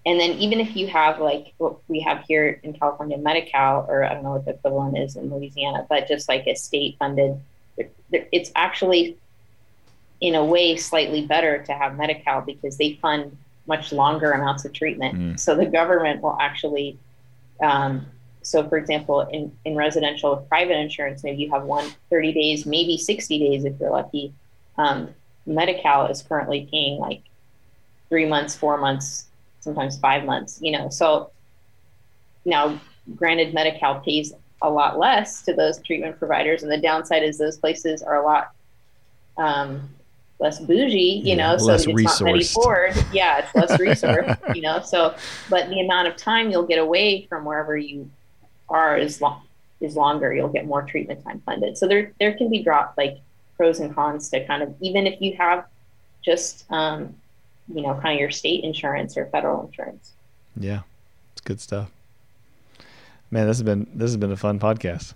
and 0.07 0.19
then 0.19 0.31
even 0.39 0.61
if 0.61 0.75
you 0.75 0.87
have 0.87 1.21
like 1.21 1.53
what 1.59 1.77
we 1.89 2.01
have 2.01 2.25
here 2.27 2.61
in 2.63 2.73
California, 2.73 3.19
Medi-Cal, 3.19 3.87
or 3.89 4.05
I 4.05 4.15
don't 4.15 4.23
know 4.23 4.33
what 4.33 4.45
the 4.45 4.53
equivalent 4.53 4.97
is 4.97 5.17
in 5.17 5.29
Louisiana, 5.31 5.87
but 5.89 6.09
just 6.09 6.29
like 6.29 6.47
a 6.47 6.55
state 6.55 6.97
funded 6.99 7.41
it's 8.11 8.51
actually 8.57 9.17
in 10.21 10.35
a 10.35 10.45
way 10.45 10.77
slightly 10.77 11.27
better 11.27 11.63
to 11.65 11.73
have 11.73 11.97
Medi-Cal 11.97 12.43
because 12.43 12.77
they 12.77 12.95
fund 12.95 13.37
much 13.67 13.93
longer 13.93 14.33
amounts 14.33 14.65
of 14.65 14.73
treatment. 14.73 15.15
Mm. 15.15 15.41
So 15.41 15.55
the 15.55 15.67
government 15.67 16.23
will 16.23 16.37
actually, 16.41 16.99
um, 17.63 18.07
so 18.43 18.69
for 18.69 18.79
example, 18.79 19.21
in, 19.21 19.53
in 19.65 19.77
residential 19.77 20.37
private 20.49 20.77
insurance, 20.77 21.23
maybe 21.23 21.43
you 21.43 21.51
have 21.53 21.65
one 21.65 21.89
30 22.11 22.33
days, 22.33 22.67
maybe 22.67 22.99
60 22.99 23.39
days 23.39 23.65
if 23.65 23.79
you're 23.79 23.91
lucky. 23.91 24.33
Um, 24.77 25.11
Medi-Cal 25.49 26.07
is 26.07 26.23
currently 26.23 26.69
paying 26.71 26.99
like 26.99 27.23
three 28.09 28.27
months, 28.27 28.55
four 28.55 28.79
months, 28.79 29.27
sometimes 29.61 29.99
five 29.99 30.25
months, 30.25 30.59
you 30.63 30.73
know. 30.73 30.89
So 30.89 31.31
now, 32.45 32.81
granted, 33.17 33.55
Medi-Cal 33.55 34.01
pays 34.01 34.33
a 34.63 34.71
lot 34.71 34.99
less 34.99 35.43
to 35.43 35.55
those 35.55 35.81
treatment 35.83 36.19
providers. 36.19 36.63
And 36.63 36.71
the 36.71 36.79
downside 36.79 37.23
is 37.23 37.39
those 37.39 37.59
places 37.59 38.03
are 38.03 38.17
a 38.17 38.25
lot 38.25 38.53
um, 39.37 39.89
less 40.41 40.59
bougie, 40.61 41.23
you 41.25 41.31
yeah, 41.31 41.35
know, 41.37 41.59
so 41.59 41.73
it's 41.73 41.87
resourced. 41.87 42.21
not 42.21 42.33
Betty 42.33 42.45
Ford. 42.45 43.05
Yeah, 43.13 43.39
it's 43.39 43.55
less 43.55 43.79
resource, 43.81 44.37
you 44.55 44.63
know. 44.63 44.81
So, 44.81 45.15
but 45.49 45.69
the 45.69 45.81
amount 45.81 46.09
of 46.09 46.17
time 46.17 46.51
you'll 46.51 46.67
get 46.67 46.79
away 46.79 47.27
from 47.27 47.45
wherever 47.45 47.77
you 47.77 48.11
are 48.69 48.97
is 48.97 49.21
long 49.21 49.43
is 49.81 49.97
longer. 49.97 50.33
You'll 50.33 50.49
get 50.49 50.67
more 50.67 50.83
treatment 50.83 51.23
time 51.25 51.43
funded. 51.47 51.79
So 51.79 51.87
there 51.87 52.13
there 52.21 52.35
can 52.35 52.51
be 52.51 52.63
dropped 52.63 52.99
like 52.99 53.19
pros 53.59 53.81
and 53.81 53.95
cons 53.95 54.31
to 54.31 54.47
kind 54.47 54.63
of 54.63 54.75
even 54.81 55.07
if 55.07 55.21
you 55.21 55.37
have 55.37 55.67
just 56.25 56.65
um, 56.71 57.15
you 57.69 57.83
know 57.83 57.95
kind 57.95 58.15
of 58.15 58.21
your 58.21 58.31
state 58.31 58.65
insurance 58.65 59.19
or 59.19 59.27
federal 59.27 59.67
insurance. 59.67 60.13
Yeah, 60.57 60.81
it's 61.33 61.43
good 61.43 61.61
stuff. 61.61 61.91
Man, 63.31 63.47
this 63.47 63.59
has 63.59 63.63
been 63.63 63.87
this 63.95 64.09
has 64.09 64.17
been 64.17 64.33
a 64.33 64.37
fun 64.37 64.59
podcast. 64.59 65.13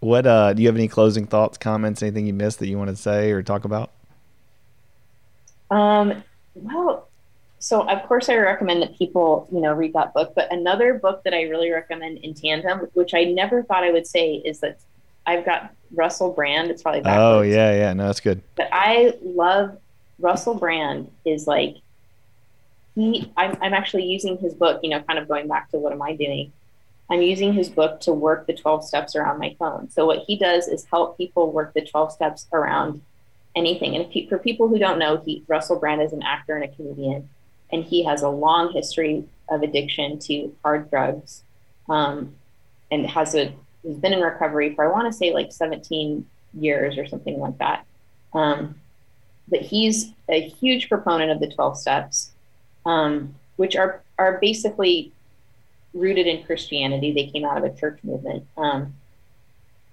What 0.00 0.26
uh, 0.26 0.52
do 0.52 0.62
you 0.62 0.68
have 0.68 0.76
any 0.76 0.88
closing 0.88 1.26
thoughts, 1.26 1.56
comments, 1.56 2.02
anything 2.02 2.26
you 2.26 2.34
missed 2.34 2.58
that 2.58 2.68
you 2.68 2.76
want 2.76 2.90
to 2.90 2.96
say 2.96 3.30
or 3.30 3.42
talk 3.42 3.64
about? 3.64 3.92
Um, 5.70 6.22
well, 6.54 7.08
so 7.58 7.88
of 7.88 8.02
course 8.06 8.28
I 8.28 8.36
recommend 8.36 8.82
that 8.82 8.96
people, 8.96 9.48
you 9.50 9.60
know, 9.60 9.72
read 9.72 9.94
that 9.94 10.12
book. 10.12 10.32
But 10.36 10.52
another 10.52 10.94
book 10.94 11.24
that 11.24 11.32
I 11.32 11.42
really 11.42 11.70
recommend 11.70 12.18
in 12.18 12.34
tandem, 12.34 12.80
which 12.92 13.14
I 13.14 13.24
never 13.24 13.62
thought 13.62 13.84
I 13.84 13.90
would 13.90 14.06
say, 14.06 14.34
is 14.34 14.60
that 14.60 14.78
I've 15.26 15.44
got 15.44 15.74
Russell 15.92 16.32
Brand. 16.32 16.70
It's 16.70 16.82
probably 16.82 17.00
backwards. 17.00 17.22
oh 17.22 17.40
yeah 17.42 17.72
yeah 17.72 17.92
no 17.92 18.06
that's 18.06 18.20
good. 18.20 18.42
But 18.56 18.68
I 18.72 19.14
love 19.22 19.76
Russell 20.18 20.54
Brand. 20.54 21.10
Is 21.24 21.46
like 21.46 21.76
he. 22.94 23.32
I'm 23.36 23.56
I'm 23.60 23.74
actually 23.74 24.04
using 24.04 24.38
his 24.38 24.54
book. 24.54 24.80
You 24.82 24.90
know, 24.90 25.02
kind 25.02 25.18
of 25.18 25.28
going 25.28 25.48
back 25.48 25.70
to 25.70 25.78
what 25.78 25.92
am 25.92 26.02
I 26.02 26.14
doing 26.14 26.52
I'm 27.08 27.22
using 27.22 27.52
his 27.52 27.68
book 27.68 28.00
to 28.00 28.12
work 28.12 28.46
the 28.46 28.52
12 28.52 28.84
steps 28.84 29.14
around 29.14 29.38
my 29.38 29.54
phone. 29.58 29.90
So 29.90 30.06
what 30.06 30.24
he 30.26 30.36
does 30.36 30.66
is 30.66 30.84
help 30.86 31.16
people 31.16 31.52
work 31.52 31.72
the 31.74 31.82
12 31.82 32.12
steps 32.12 32.46
around 32.52 33.02
anything. 33.54 33.94
And 33.94 34.10
he, 34.10 34.26
for 34.28 34.38
people 34.38 34.68
who 34.68 34.78
don't 34.78 34.98
know, 34.98 35.22
he 35.24 35.44
Russell 35.46 35.78
Brand 35.78 36.02
is 36.02 36.12
an 36.12 36.22
actor 36.22 36.56
and 36.56 36.64
a 36.64 36.74
comedian, 36.74 37.28
and 37.70 37.84
he 37.84 38.04
has 38.04 38.22
a 38.22 38.28
long 38.28 38.72
history 38.72 39.24
of 39.48 39.62
addiction 39.62 40.18
to 40.18 40.54
hard 40.64 40.90
drugs, 40.90 41.44
um, 41.88 42.34
and 42.90 43.06
has 43.06 43.34
a 43.34 43.54
has 43.86 43.96
been 43.96 44.12
in 44.12 44.20
recovery 44.20 44.74
for 44.74 44.84
I 44.84 44.92
want 44.92 45.10
to 45.10 45.16
say 45.16 45.32
like 45.32 45.52
17 45.52 46.26
years 46.54 46.98
or 46.98 47.06
something 47.06 47.38
like 47.38 47.58
that. 47.58 47.84
Um, 48.32 48.76
but 49.48 49.60
he's 49.60 50.12
a 50.28 50.40
huge 50.40 50.88
proponent 50.88 51.30
of 51.30 51.40
the 51.40 51.48
12 51.48 51.78
steps, 51.78 52.32
um, 52.84 53.34
which 53.56 53.76
are 53.76 54.02
are 54.18 54.38
basically 54.38 55.12
rooted 55.94 56.26
in 56.26 56.44
Christianity. 56.44 57.12
They 57.12 57.26
came 57.26 57.44
out 57.44 57.58
of 57.58 57.64
a 57.64 57.74
church 57.74 57.98
movement. 58.02 58.46
Um, 58.56 58.94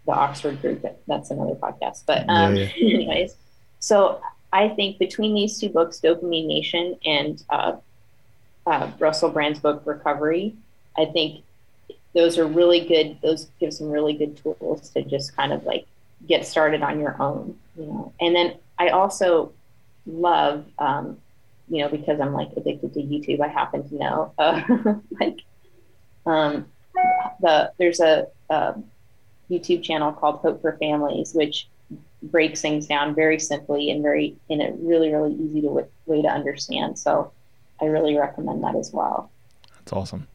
the 0.06 0.12
Oxford 0.12 0.62
group, 0.62 0.82
that, 0.82 1.00
that's 1.08 1.32
another 1.32 1.56
podcast. 1.56 2.04
But 2.06 2.26
um, 2.30 2.56
yeah, 2.56 2.70
yeah. 2.76 2.94
anyways, 2.96 3.36
so 3.80 4.22
I 4.52 4.70
think 4.70 5.00
between 5.00 5.34
these 5.34 5.60
two 5.60 5.70
books, 5.70 6.00
Dopamine 6.04 6.48
Nation 6.48 6.98
and 7.06 7.44
uh, 7.50 7.74
uh, 8.66 8.92
Russell 9.00 9.30
Brand's 9.30 9.60
book 9.60 9.82
Recovery, 9.86 10.56
I 10.98 11.06
think 11.06 11.44
those 12.14 12.38
are 12.38 12.46
really 12.46 12.82
good. 12.82 13.18
Those 13.22 13.48
give 13.60 13.74
some 13.74 13.90
really 13.90 14.14
good 14.14 14.38
tools 14.38 14.90
to 14.90 15.04
just 15.04 15.36
kind 15.36 15.52
of 15.52 15.64
like 15.64 15.86
get 16.28 16.46
started 16.46 16.82
on 16.82 17.00
your 17.00 17.22
own, 17.22 17.58
you 17.78 17.86
know. 17.86 18.14
And 18.20 18.36
then 18.36 18.56
I 18.78 18.90
also 18.90 19.52
love, 20.06 20.66
um, 20.78 21.18
you 21.70 21.80
know, 21.82 21.90
because 21.90 22.20
I'm 22.20 22.34
like 22.34 22.50
addicted 22.56 22.94
to 22.94 23.00
YouTube. 23.00 23.42
I 23.42 23.48
happen 23.48 23.88
to 23.90 23.96
know, 23.96 24.34
uh, 24.38 24.62
like 25.20 25.42
um, 26.26 26.66
the 27.42 27.72
there's 27.78 28.00
a, 28.00 28.28
a, 28.50 28.76
YouTube 29.52 29.84
channel 29.84 30.12
called 30.14 30.40
Hope 30.40 30.62
for 30.62 30.78
Families, 30.78 31.34
which 31.34 31.68
breaks 32.24 32.62
things 32.62 32.88
down 32.88 33.14
very 33.14 33.38
simply 33.38 33.92
and 33.92 34.02
very 34.02 34.36
in 34.50 34.62
a 34.62 34.72
really 34.80 35.12
really 35.12 35.34
easy 35.34 35.62
to 35.62 35.86
way 36.06 36.22
to 36.22 36.28
understand. 36.28 36.98
So 36.98 37.32
I 37.82 37.86
really 37.86 38.18
recommend 38.18 38.64
that 38.64 38.76
as 38.76 38.92
well. 38.94 39.30
That's 39.80 39.94
awesome. 39.94 40.28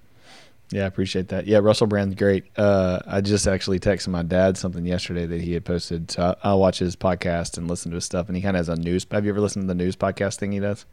Yeah, 0.70 0.84
I 0.84 0.86
appreciate 0.86 1.28
that. 1.28 1.46
Yeah, 1.46 1.58
Russell 1.58 1.86
Brand's 1.86 2.14
great. 2.14 2.44
Uh, 2.56 3.00
I 3.06 3.22
just 3.22 3.46
actually 3.46 3.80
texted 3.80 4.08
my 4.08 4.22
dad 4.22 4.58
something 4.58 4.84
yesterday 4.84 5.24
that 5.24 5.40
he 5.40 5.54
had 5.54 5.64
posted. 5.64 6.10
So 6.10 6.36
I, 6.42 6.52
will 6.52 6.60
watch 6.60 6.78
his 6.78 6.94
podcast 6.94 7.56
and 7.56 7.68
listen 7.68 7.90
to 7.90 7.94
his 7.94 8.04
stuff. 8.04 8.28
And 8.28 8.36
he 8.36 8.42
kind 8.42 8.56
of 8.56 8.60
has 8.60 8.68
a 8.68 8.76
news. 8.76 9.06
Have 9.10 9.24
you 9.24 9.30
ever 9.30 9.40
listened 9.40 9.62
to 9.62 9.66
the 9.66 9.74
news 9.74 9.96
podcast 9.96 10.36
thing 10.36 10.52
he 10.52 10.60
does? 10.60 10.84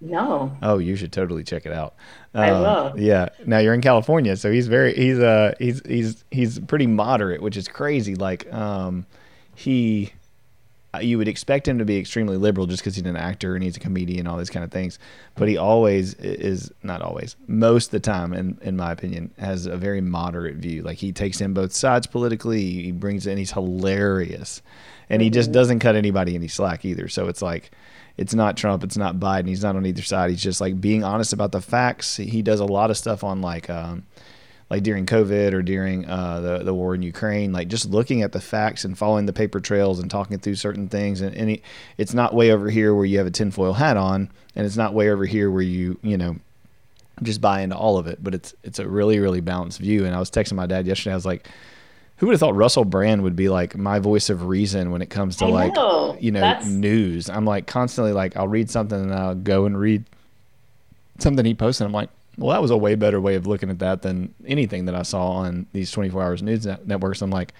No. 0.00 0.56
Oh, 0.62 0.78
you 0.78 0.96
should 0.96 1.12
totally 1.12 1.42
check 1.44 1.66
it 1.66 1.72
out. 1.72 1.94
I 2.34 2.50
um, 2.50 2.62
will. 2.62 3.00
Yeah. 3.00 3.28
Now 3.44 3.58
you're 3.58 3.74
in 3.74 3.80
California, 3.80 4.36
so 4.36 4.50
he's 4.50 4.68
very 4.68 4.94
he's 4.94 5.18
uh 5.18 5.54
he's 5.58 5.80
he's 5.86 6.24
he's 6.30 6.58
pretty 6.58 6.86
moderate, 6.86 7.40
which 7.40 7.56
is 7.56 7.66
crazy. 7.66 8.14
Like 8.14 8.52
um 8.52 9.06
he 9.54 10.12
you 11.04 11.18
would 11.18 11.28
expect 11.28 11.66
him 11.66 11.78
to 11.78 11.84
be 11.84 11.98
extremely 11.98 12.36
liberal 12.36 12.66
just 12.66 12.82
because 12.82 12.96
he's 12.96 13.04
an 13.04 13.16
actor 13.16 13.54
and 13.54 13.62
he's 13.62 13.76
a 13.76 13.80
comedian, 13.80 14.26
all 14.26 14.36
these 14.36 14.50
kind 14.50 14.64
of 14.64 14.70
things. 14.70 14.98
But 15.34 15.48
he 15.48 15.56
always 15.56 16.14
is 16.14 16.72
not 16.82 17.02
always, 17.02 17.36
most 17.46 17.86
of 17.86 17.90
the 17.92 18.00
time, 18.00 18.32
in 18.32 18.58
in 18.62 18.76
my 18.76 18.92
opinion, 18.92 19.32
has 19.38 19.66
a 19.66 19.76
very 19.76 20.00
moderate 20.00 20.56
view. 20.56 20.82
Like 20.82 20.98
he 20.98 21.12
takes 21.12 21.40
in 21.40 21.54
both 21.54 21.72
sides 21.72 22.06
politically. 22.06 22.82
He 22.82 22.92
brings 22.92 23.26
in. 23.26 23.38
He's 23.38 23.52
hilarious, 23.52 24.62
and 25.10 25.22
he 25.22 25.30
just 25.30 25.48
mm-hmm. 25.48 25.54
doesn't 25.54 25.78
cut 25.80 25.96
anybody 25.96 26.34
any 26.34 26.48
slack 26.48 26.84
either. 26.84 27.08
So 27.08 27.28
it's 27.28 27.42
like 27.42 27.70
it's 28.16 28.34
not 28.34 28.56
Trump, 28.56 28.82
it's 28.82 28.96
not 28.96 29.16
Biden. 29.16 29.48
He's 29.48 29.62
not 29.62 29.76
on 29.76 29.84
either 29.84 30.02
side. 30.02 30.30
He's 30.30 30.42
just 30.42 30.60
like 30.60 30.80
being 30.80 31.04
honest 31.04 31.32
about 31.32 31.52
the 31.52 31.60
facts. 31.60 32.16
He 32.16 32.42
does 32.42 32.60
a 32.60 32.64
lot 32.64 32.90
of 32.90 32.96
stuff 32.96 33.22
on 33.22 33.40
like 33.42 33.68
um, 33.68 34.04
like 34.68 34.82
during 34.82 35.06
COVID 35.06 35.52
or 35.52 35.62
during 35.62 36.06
uh, 36.06 36.40
the 36.40 36.58
the 36.64 36.74
war 36.74 36.94
in 36.94 37.02
Ukraine, 37.02 37.52
like 37.52 37.68
just 37.68 37.88
looking 37.90 38.22
at 38.22 38.32
the 38.32 38.40
facts 38.40 38.84
and 38.84 38.98
following 38.98 39.26
the 39.26 39.32
paper 39.32 39.60
trails 39.60 40.00
and 40.00 40.10
talking 40.10 40.38
through 40.38 40.56
certain 40.56 40.88
things. 40.88 41.20
And, 41.20 41.34
and 41.36 41.60
it's 41.98 42.14
not 42.14 42.34
way 42.34 42.50
over 42.50 42.68
here 42.68 42.94
where 42.94 43.04
you 43.04 43.18
have 43.18 43.26
a 43.26 43.30
tinfoil 43.30 43.74
hat 43.74 43.96
on, 43.96 44.30
and 44.56 44.66
it's 44.66 44.76
not 44.76 44.92
way 44.94 45.10
over 45.10 45.24
here 45.24 45.50
where 45.50 45.62
you 45.62 45.98
you 46.02 46.16
know 46.18 46.36
just 47.22 47.40
buy 47.40 47.60
into 47.60 47.76
all 47.76 47.96
of 47.96 48.06
it. 48.08 48.18
But 48.22 48.34
it's 48.34 48.54
it's 48.64 48.78
a 48.80 48.88
really 48.88 49.20
really 49.20 49.40
balanced 49.40 49.78
view. 49.78 50.04
And 50.04 50.14
I 50.14 50.18
was 50.18 50.30
texting 50.30 50.54
my 50.54 50.66
dad 50.66 50.86
yesterday. 50.86 51.12
I 51.12 51.16
was 51.16 51.26
like. 51.26 51.48
Who 52.18 52.24
would 52.28 52.32
have 52.32 52.40
thought 52.40 52.56
Russell 52.56 52.86
Brand 52.86 53.24
would 53.24 53.36
be 53.36 53.50
like 53.50 53.76
my 53.76 53.98
voice 53.98 54.30
of 54.30 54.46
reason 54.46 54.90
when 54.90 55.02
it 55.02 55.10
comes 55.10 55.36
to 55.36 55.44
I 55.44 55.48
like 55.48 55.74
know. 55.74 56.16
you 56.18 56.30
know 56.30 56.40
That's- 56.40 56.66
news? 56.66 57.28
I'm 57.28 57.44
like 57.44 57.66
constantly 57.66 58.14
like 58.14 58.38
I'll 58.38 58.48
read 58.48 58.70
something 58.70 58.98
and 58.98 59.12
I'll 59.12 59.34
go 59.34 59.66
and 59.66 59.78
read 59.78 60.02
something 61.18 61.44
he 61.44 61.52
posted. 61.52 61.86
I'm 61.86 61.92
like, 61.92 62.08
well, 62.38 62.52
that 62.52 62.62
was 62.62 62.70
a 62.70 62.76
way 62.76 62.94
better 62.94 63.20
way 63.20 63.34
of 63.34 63.46
looking 63.46 63.70
at 63.70 63.78
that 63.80 64.02
than 64.02 64.34
anything 64.46 64.86
that 64.86 64.94
I 64.94 65.02
saw 65.02 65.28
on 65.32 65.66
these 65.72 65.90
24 65.90 66.22
hours 66.22 66.42
news 66.42 66.66
net- 66.66 66.86
networks. 66.86 67.22
I'm 67.22 67.30
like, 67.30 67.52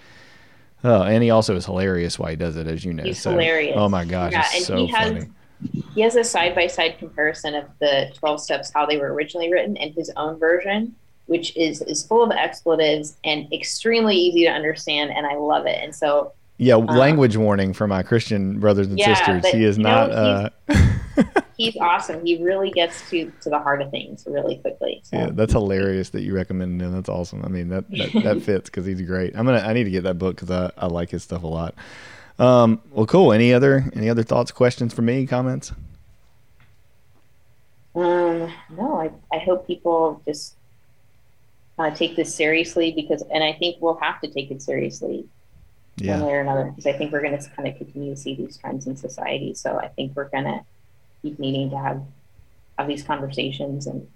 oh, 0.83 1.01
and 1.03 1.23
he 1.23 1.29
also 1.29 1.55
is 1.55 1.65
hilarious 1.65 2.19
why 2.19 2.31
he 2.31 2.35
does 2.35 2.55
it, 2.57 2.67
as 2.67 2.85
you 2.85 2.93
know. 2.93 3.03
He's 3.03 3.19
so, 3.21 3.31
hilarious. 3.31 3.75
Oh 3.77 3.89
my 3.89 4.05
gosh, 4.05 4.31
Yeah, 4.33 4.41
it's 4.45 4.55
and 4.57 4.63
so 4.65 4.75
he 4.77 4.87
has- 4.87 5.11
funny. 5.13 5.27
He 5.95 6.01
has 6.01 6.15
a 6.15 6.23
side 6.23 6.53
by 6.53 6.67
side 6.67 6.99
comparison 6.99 7.55
of 7.55 7.65
the 7.79 8.11
12 8.19 8.39
steps, 8.41 8.71
how 8.71 8.85
they 8.85 8.97
were 8.97 9.11
originally 9.11 9.51
written, 9.51 9.75
and 9.77 9.91
his 9.95 10.11
own 10.15 10.37
version, 10.37 10.93
which 11.25 11.57
is, 11.57 11.81
is 11.81 12.05
full 12.05 12.23
of 12.23 12.29
expletives 12.29 13.17
and 13.23 13.51
extremely 13.51 14.15
easy 14.15 14.43
to 14.43 14.51
understand. 14.51 15.09
And 15.09 15.25
I 15.25 15.33
love 15.33 15.65
it. 15.65 15.79
And 15.81 15.95
so, 15.95 16.33
Yeah, 16.59 16.75
language 16.75 17.37
warning 17.37 17.73
for 17.73 17.87
my 17.87 18.03
Christian 18.03 18.59
brothers 18.59 18.85
and 18.85 18.99
Uh, 18.99 19.03
Yeah, 19.07 19.13
sisters. 19.15 19.47
He 19.51 19.63
is 19.63 19.77
you 19.79 19.83
know, 19.85 19.89
not. 20.07 20.11
uh, 20.11 20.49
he's 21.57 21.75
awesome. 21.77 22.25
He 22.25 22.43
really 22.43 22.71
gets 22.71 23.09
to, 23.09 23.31
to 23.41 23.49
the 23.49 23.59
heart 23.59 23.81
of 23.81 23.91
things 23.91 24.23
really 24.27 24.57
quickly. 24.57 25.01
So. 25.03 25.17
Yeah, 25.17 25.29
that's 25.31 25.53
hilarious 25.53 26.09
that 26.11 26.21
you 26.21 26.33
recommended 26.33 26.85
him. 26.85 26.93
That's 26.93 27.09
awesome. 27.09 27.43
I 27.43 27.49
mean, 27.49 27.69
that 27.69 27.89
that, 27.91 28.23
that 28.23 28.41
fits 28.43 28.69
because 28.69 28.85
he's 28.85 29.01
great. 29.01 29.35
I'm 29.35 29.45
gonna. 29.45 29.59
I 29.59 29.73
need 29.73 29.85
to 29.85 29.91
get 29.91 30.03
that 30.03 30.17
book 30.17 30.35
because 30.35 30.51
I, 30.51 30.71
I 30.77 30.87
like 30.87 31.09
his 31.09 31.23
stuff 31.23 31.43
a 31.43 31.47
lot. 31.47 31.75
Um, 32.39 32.81
well, 32.91 33.05
cool. 33.05 33.33
Any 33.33 33.53
other 33.53 33.89
any 33.93 34.09
other 34.09 34.23
thoughts, 34.23 34.51
questions 34.51 34.93
for 34.93 35.01
me, 35.01 35.25
comments? 35.25 35.71
Um, 37.95 38.53
no, 38.69 39.01
I, 39.01 39.35
I 39.35 39.39
hope 39.39 39.65
people 39.65 40.21
just 40.25 40.55
uh, 41.79 41.89
take 41.89 42.15
this 42.15 42.33
seriously 42.33 42.91
because, 42.91 43.23
and 43.33 43.43
I 43.43 43.53
think 43.53 43.77
we'll 43.79 43.97
have 43.97 44.21
to 44.21 44.27
take 44.27 44.51
it 44.51 44.61
seriously 44.61 45.27
one 45.99 46.21
way 46.21 46.33
or 46.33 46.41
another 46.41 46.65
because 46.65 46.85
I 46.85 46.93
think 46.93 47.11
we're 47.11 47.21
going 47.21 47.37
to 47.37 47.49
kind 47.49 47.67
of 47.67 47.75
continue 47.77 48.13
to 48.13 48.19
see 48.19 48.35
these 48.35 48.57
trends 48.57 48.85
in 48.85 48.95
society. 48.95 49.55
So 49.55 49.79
I 49.79 49.87
think 49.87 50.15
we're 50.15 50.29
going 50.29 50.43
to 50.43 50.61
keep 51.21 51.39
needing 51.39 51.69
to 51.71 51.77
have 51.77 52.03
have 52.77 52.87
these 52.87 53.03
conversations 53.03 53.87
and 53.87 54.07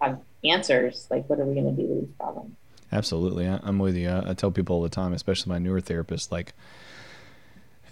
have 0.00 0.20
answers. 0.44 1.06
Like, 1.10 1.28
what 1.28 1.38
are 1.40 1.44
we 1.44 1.54
going 1.54 1.76
to 1.76 1.82
do 1.82 1.88
with 1.88 2.00
these 2.06 2.14
problems? 2.18 2.54
absolutely. 2.92 3.46
I, 3.46 3.60
I'm 3.62 3.78
with 3.78 3.96
you. 3.96 4.08
I, 4.08 4.30
I 4.30 4.34
tell 4.34 4.50
people 4.50 4.76
all 4.76 4.82
the 4.82 4.88
time, 4.88 5.12
especially 5.12 5.50
my 5.50 5.58
newer 5.58 5.80
therapists, 5.80 6.32
like 6.32 6.52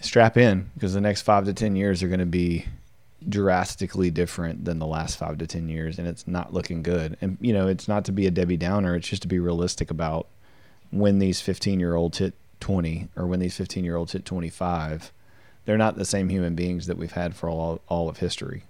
strap 0.01 0.37
in 0.37 0.71
because 0.75 0.95
the 0.95 1.01
next 1.01 1.23
five 1.23 1.45
to 1.47 1.55
ten 1.55 1.77
years 1.77 2.03
are 2.03 2.09
going 2.09 2.21
to 2.21 2.27
be 2.27 2.67
drastically 3.29 4.11
different 4.11 4.65
than 4.65 4.79
the 4.79 4.87
last 4.87 5.19
five 5.19 5.39
to 5.39 5.47
ten 5.47 5.69
years, 5.69 5.99
and 5.99 6.07
it's 6.09 6.27
not 6.27 6.53
looking 6.53 6.83
good. 6.83 7.17
And 7.21 7.39
you 7.41 7.53
know, 7.53 7.69
it's 7.69 7.89
not 7.89 8.05
to 8.07 8.13
be 8.13 8.27
a 8.27 8.31
Debbie 8.31 8.57
Downer. 8.57 8.95
It's 8.95 9.09
just 9.09 9.23
to 9.23 9.29
be 9.29 9.39
realistic 9.39 9.91
about 9.91 10.29
when 10.91 11.19
these 11.19 11.41
15 11.41 11.81
year 11.81 11.95
olds 11.95 12.19
hit 12.19 12.35
20 12.61 13.09
or 13.17 13.27
when 13.27 13.41
these 13.41 13.57
15 13.57 13.85
year 13.85 13.97
olds 13.97 14.13
hit 14.13 14.25
25. 14.25 15.13
They're 15.67 15.77
not 15.77 15.97
the 15.97 16.05
same 16.05 16.31
human 16.31 16.55
beings 16.55 16.87
that 16.87 16.97
we've 16.97 17.13
had 17.13 17.37
for 17.37 17.51
all 17.51 17.83
all 17.89 18.09
of 18.09 18.19
history, 18.19 18.65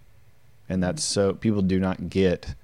and 0.69 0.83
that's 0.83 1.05
so 1.05 1.33
people 1.35 1.63
do 1.63 1.79
not 1.79 2.11
get 2.11 2.55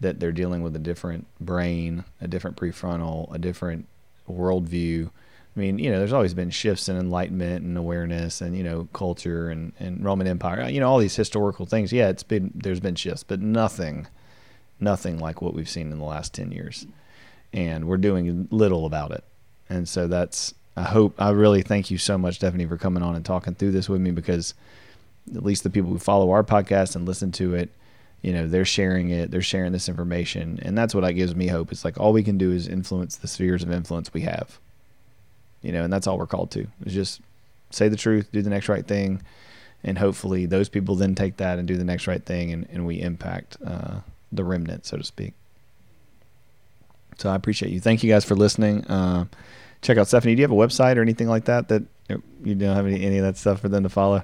that 0.00 0.20
they're 0.20 0.32
dealing 0.32 0.62
with 0.62 0.76
a 0.76 0.80
different 0.80 1.26
brain, 1.40 2.04
a 2.20 2.28
different 2.28 2.56
prefrontal, 2.56 3.32
a 3.34 3.38
different 3.38 3.86
worldview. 4.28 5.10
I 5.56 5.60
mean, 5.60 5.78
you 5.78 5.90
know, 5.90 5.98
there's 5.98 6.12
always 6.12 6.34
been 6.34 6.50
shifts 6.50 6.88
in 6.88 6.96
enlightenment 6.96 7.64
and 7.64 7.76
awareness 7.76 8.40
and, 8.40 8.56
you 8.56 8.62
know, 8.62 8.88
culture 8.92 9.50
and, 9.50 9.72
and 9.80 10.04
Roman 10.04 10.28
Empire, 10.28 10.68
you 10.68 10.78
know, 10.78 10.88
all 10.88 10.98
these 10.98 11.16
historical 11.16 11.66
things. 11.66 11.92
Yeah, 11.92 12.08
it's 12.08 12.22
been, 12.22 12.52
there's 12.54 12.80
been 12.80 12.94
shifts, 12.94 13.24
but 13.24 13.40
nothing, 13.40 14.06
nothing 14.78 15.18
like 15.18 15.42
what 15.42 15.54
we've 15.54 15.68
seen 15.68 15.90
in 15.90 15.98
the 15.98 16.04
last 16.04 16.32
10 16.34 16.52
years. 16.52 16.86
And 17.52 17.86
we're 17.86 17.96
doing 17.96 18.46
little 18.52 18.86
about 18.86 19.10
it. 19.10 19.24
And 19.68 19.88
so 19.88 20.06
that's, 20.06 20.54
I 20.78 20.84
hope, 20.84 21.14
I 21.20 21.30
really 21.30 21.62
thank 21.62 21.90
you 21.90 21.98
so 21.98 22.16
much, 22.16 22.36
Stephanie, 22.36 22.66
for 22.66 22.76
coming 22.76 23.02
on 23.02 23.16
and 23.16 23.24
talking 23.24 23.54
through 23.54 23.72
this 23.72 23.88
with 23.88 24.00
me 24.00 24.10
because 24.10 24.54
at 25.34 25.44
least 25.44 25.62
the 25.62 25.70
people 25.70 25.90
who 25.90 25.98
follow 25.98 26.30
our 26.30 26.44
podcast 26.44 26.96
and 26.96 27.06
listen 27.06 27.32
to 27.32 27.54
it, 27.54 27.70
you 28.20 28.32
know 28.32 28.48
they're 28.48 28.64
sharing 28.64 29.10
it 29.10 29.30
they're 29.30 29.40
sharing 29.40 29.70
this 29.70 29.88
information 29.88 30.58
and 30.62 30.76
that's 30.76 30.92
what 30.92 31.02
that 31.02 31.12
gives 31.12 31.36
me 31.36 31.46
hope. 31.46 31.70
It's 31.70 31.84
like 31.84 32.00
all 32.00 32.12
we 32.12 32.24
can 32.24 32.36
do 32.36 32.50
is 32.50 32.66
influence 32.66 33.14
the 33.16 33.28
spheres 33.28 33.62
of 33.62 33.70
influence 33.70 34.12
we 34.12 34.22
have 34.22 34.58
you 35.62 35.72
know 35.72 35.84
and 35.84 35.92
that's 35.92 36.06
all 36.06 36.18
we're 36.18 36.26
called 36.26 36.50
to 36.52 36.66
is 36.84 36.94
just 36.94 37.20
say 37.70 37.88
the 37.88 37.96
truth 37.96 38.30
do 38.32 38.42
the 38.42 38.50
next 38.50 38.68
right 38.68 38.86
thing 38.86 39.22
and 39.84 39.98
hopefully 39.98 40.46
those 40.46 40.68
people 40.68 40.94
then 40.94 41.14
take 41.14 41.36
that 41.36 41.58
and 41.58 41.68
do 41.68 41.76
the 41.76 41.84
next 41.84 42.06
right 42.06 42.24
thing 42.24 42.52
and, 42.52 42.66
and 42.72 42.86
we 42.86 43.00
impact 43.00 43.56
uh, 43.64 44.00
the 44.32 44.44
remnant 44.44 44.84
so 44.84 44.96
to 44.96 45.04
speak. 45.04 45.34
So 47.18 47.30
i 47.30 47.34
appreciate 47.34 47.72
you. 47.72 47.80
Thank 47.80 48.02
you 48.02 48.10
guys 48.10 48.24
for 48.24 48.34
listening. 48.36 48.84
Uh, 48.86 49.26
check 49.82 49.98
out 49.98 50.08
stephanie 50.08 50.34
do 50.34 50.40
you 50.40 50.44
have 50.44 50.52
a 50.52 50.54
website 50.54 50.96
or 50.96 51.02
anything 51.02 51.28
like 51.28 51.44
that 51.44 51.68
that 51.68 51.82
you 52.42 52.54
don't 52.54 52.74
have 52.74 52.86
any, 52.86 53.04
any 53.04 53.18
of 53.18 53.24
that 53.24 53.36
stuff 53.36 53.60
for 53.60 53.68
them 53.68 53.82
to 53.82 53.88
follow 53.88 54.22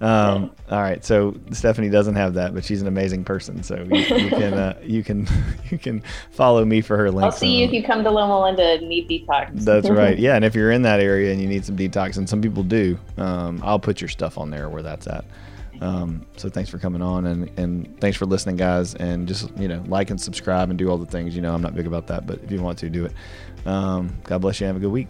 um, 0.00 0.50
all 0.70 0.82
right, 0.82 1.04
so 1.04 1.34
Stephanie 1.52 1.88
doesn't 1.88 2.16
have 2.16 2.34
that, 2.34 2.52
but 2.52 2.64
she's 2.64 2.82
an 2.82 2.88
amazing 2.88 3.24
person. 3.24 3.62
So 3.62 3.86
you, 3.90 3.96
you 3.96 4.28
can 4.28 4.54
uh, 4.54 4.78
you 4.82 5.04
can 5.04 5.26
you 5.70 5.78
can 5.78 6.02
follow 6.30 6.64
me 6.64 6.80
for 6.80 6.96
her 6.96 7.10
links. 7.10 7.34
I'll 7.34 7.40
see 7.40 7.60
you 7.60 7.66
if 7.66 7.72
you 7.72 7.82
come 7.82 8.02
to 8.04 8.10
Loma 8.10 8.42
Linda 8.42 8.74
and 8.74 8.88
need 8.88 9.08
detox. 9.08 9.64
That's 9.64 9.88
right. 9.90 10.18
Yeah, 10.18 10.34
and 10.36 10.44
if 10.44 10.54
you're 10.54 10.72
in 10.72 10.82
that 10.82 11.00
area 11.00 11.32
and 11.32 11.40
you 11.40 11.46
need 11.46 11.64
some 11.64 11.76
detox, 11.76 12.16
and 12.16 12.28
some 12.28 12.42
people 12.42 12.62
do, 12.62 12.98
um, 13.16 13.62
I'll 13.64 13.78
put 13.78 14.00
your 14.00 14.08
stuff 14.08 14.36
on 14.36 14.50
there 14.50 14.68
where 14.68 14.82
that's 14.82 15.06
at. 15.06 15.24
Um, 15.80 16.26
so 16.36 16.48
thanks 16.48 16.70
for 16.70 16.78
coming 16.78 17.00
on, 17.00 17.26
and 17.26 17.58
and 17.58 18.00
thanks 18.00 18.18
for 18.18 18.26
listening, 18.26 18.56
guys. 18.56 18.94
And 18.96 19.28
just 19.28 19.56
you 19.56 19.68
know, 19.68 19.82
like 19.86 20.10
and 20.10 20.20
subscribe 20.20 20.70
and 20.70 20.78
do 20.78 20.90
all 20.90 20.98
the 20.98 21.06
things. 21.06 21.36
You 21.36 21.42
know, 21.42 21.54
I'm 21.54 21.62
not 21.62 21.74
big 21.74 21.86
about 21.86 22.08
that, 22.08 22.26
but 22.26 22.42
if 22.42 22.50
you 22.50 22.60
want 22.60 22.78
to, 22.78 22.90
do 22.90 23.04
it. 23.04 23.12
Um, 23.66 24.16
God 24.24 24.40
bless 24.40 24.60
you. 24.60 24.66
Have 24.66 24.76
a 24.76 24.80
good 24.80 24.92
week. 24.92 25.08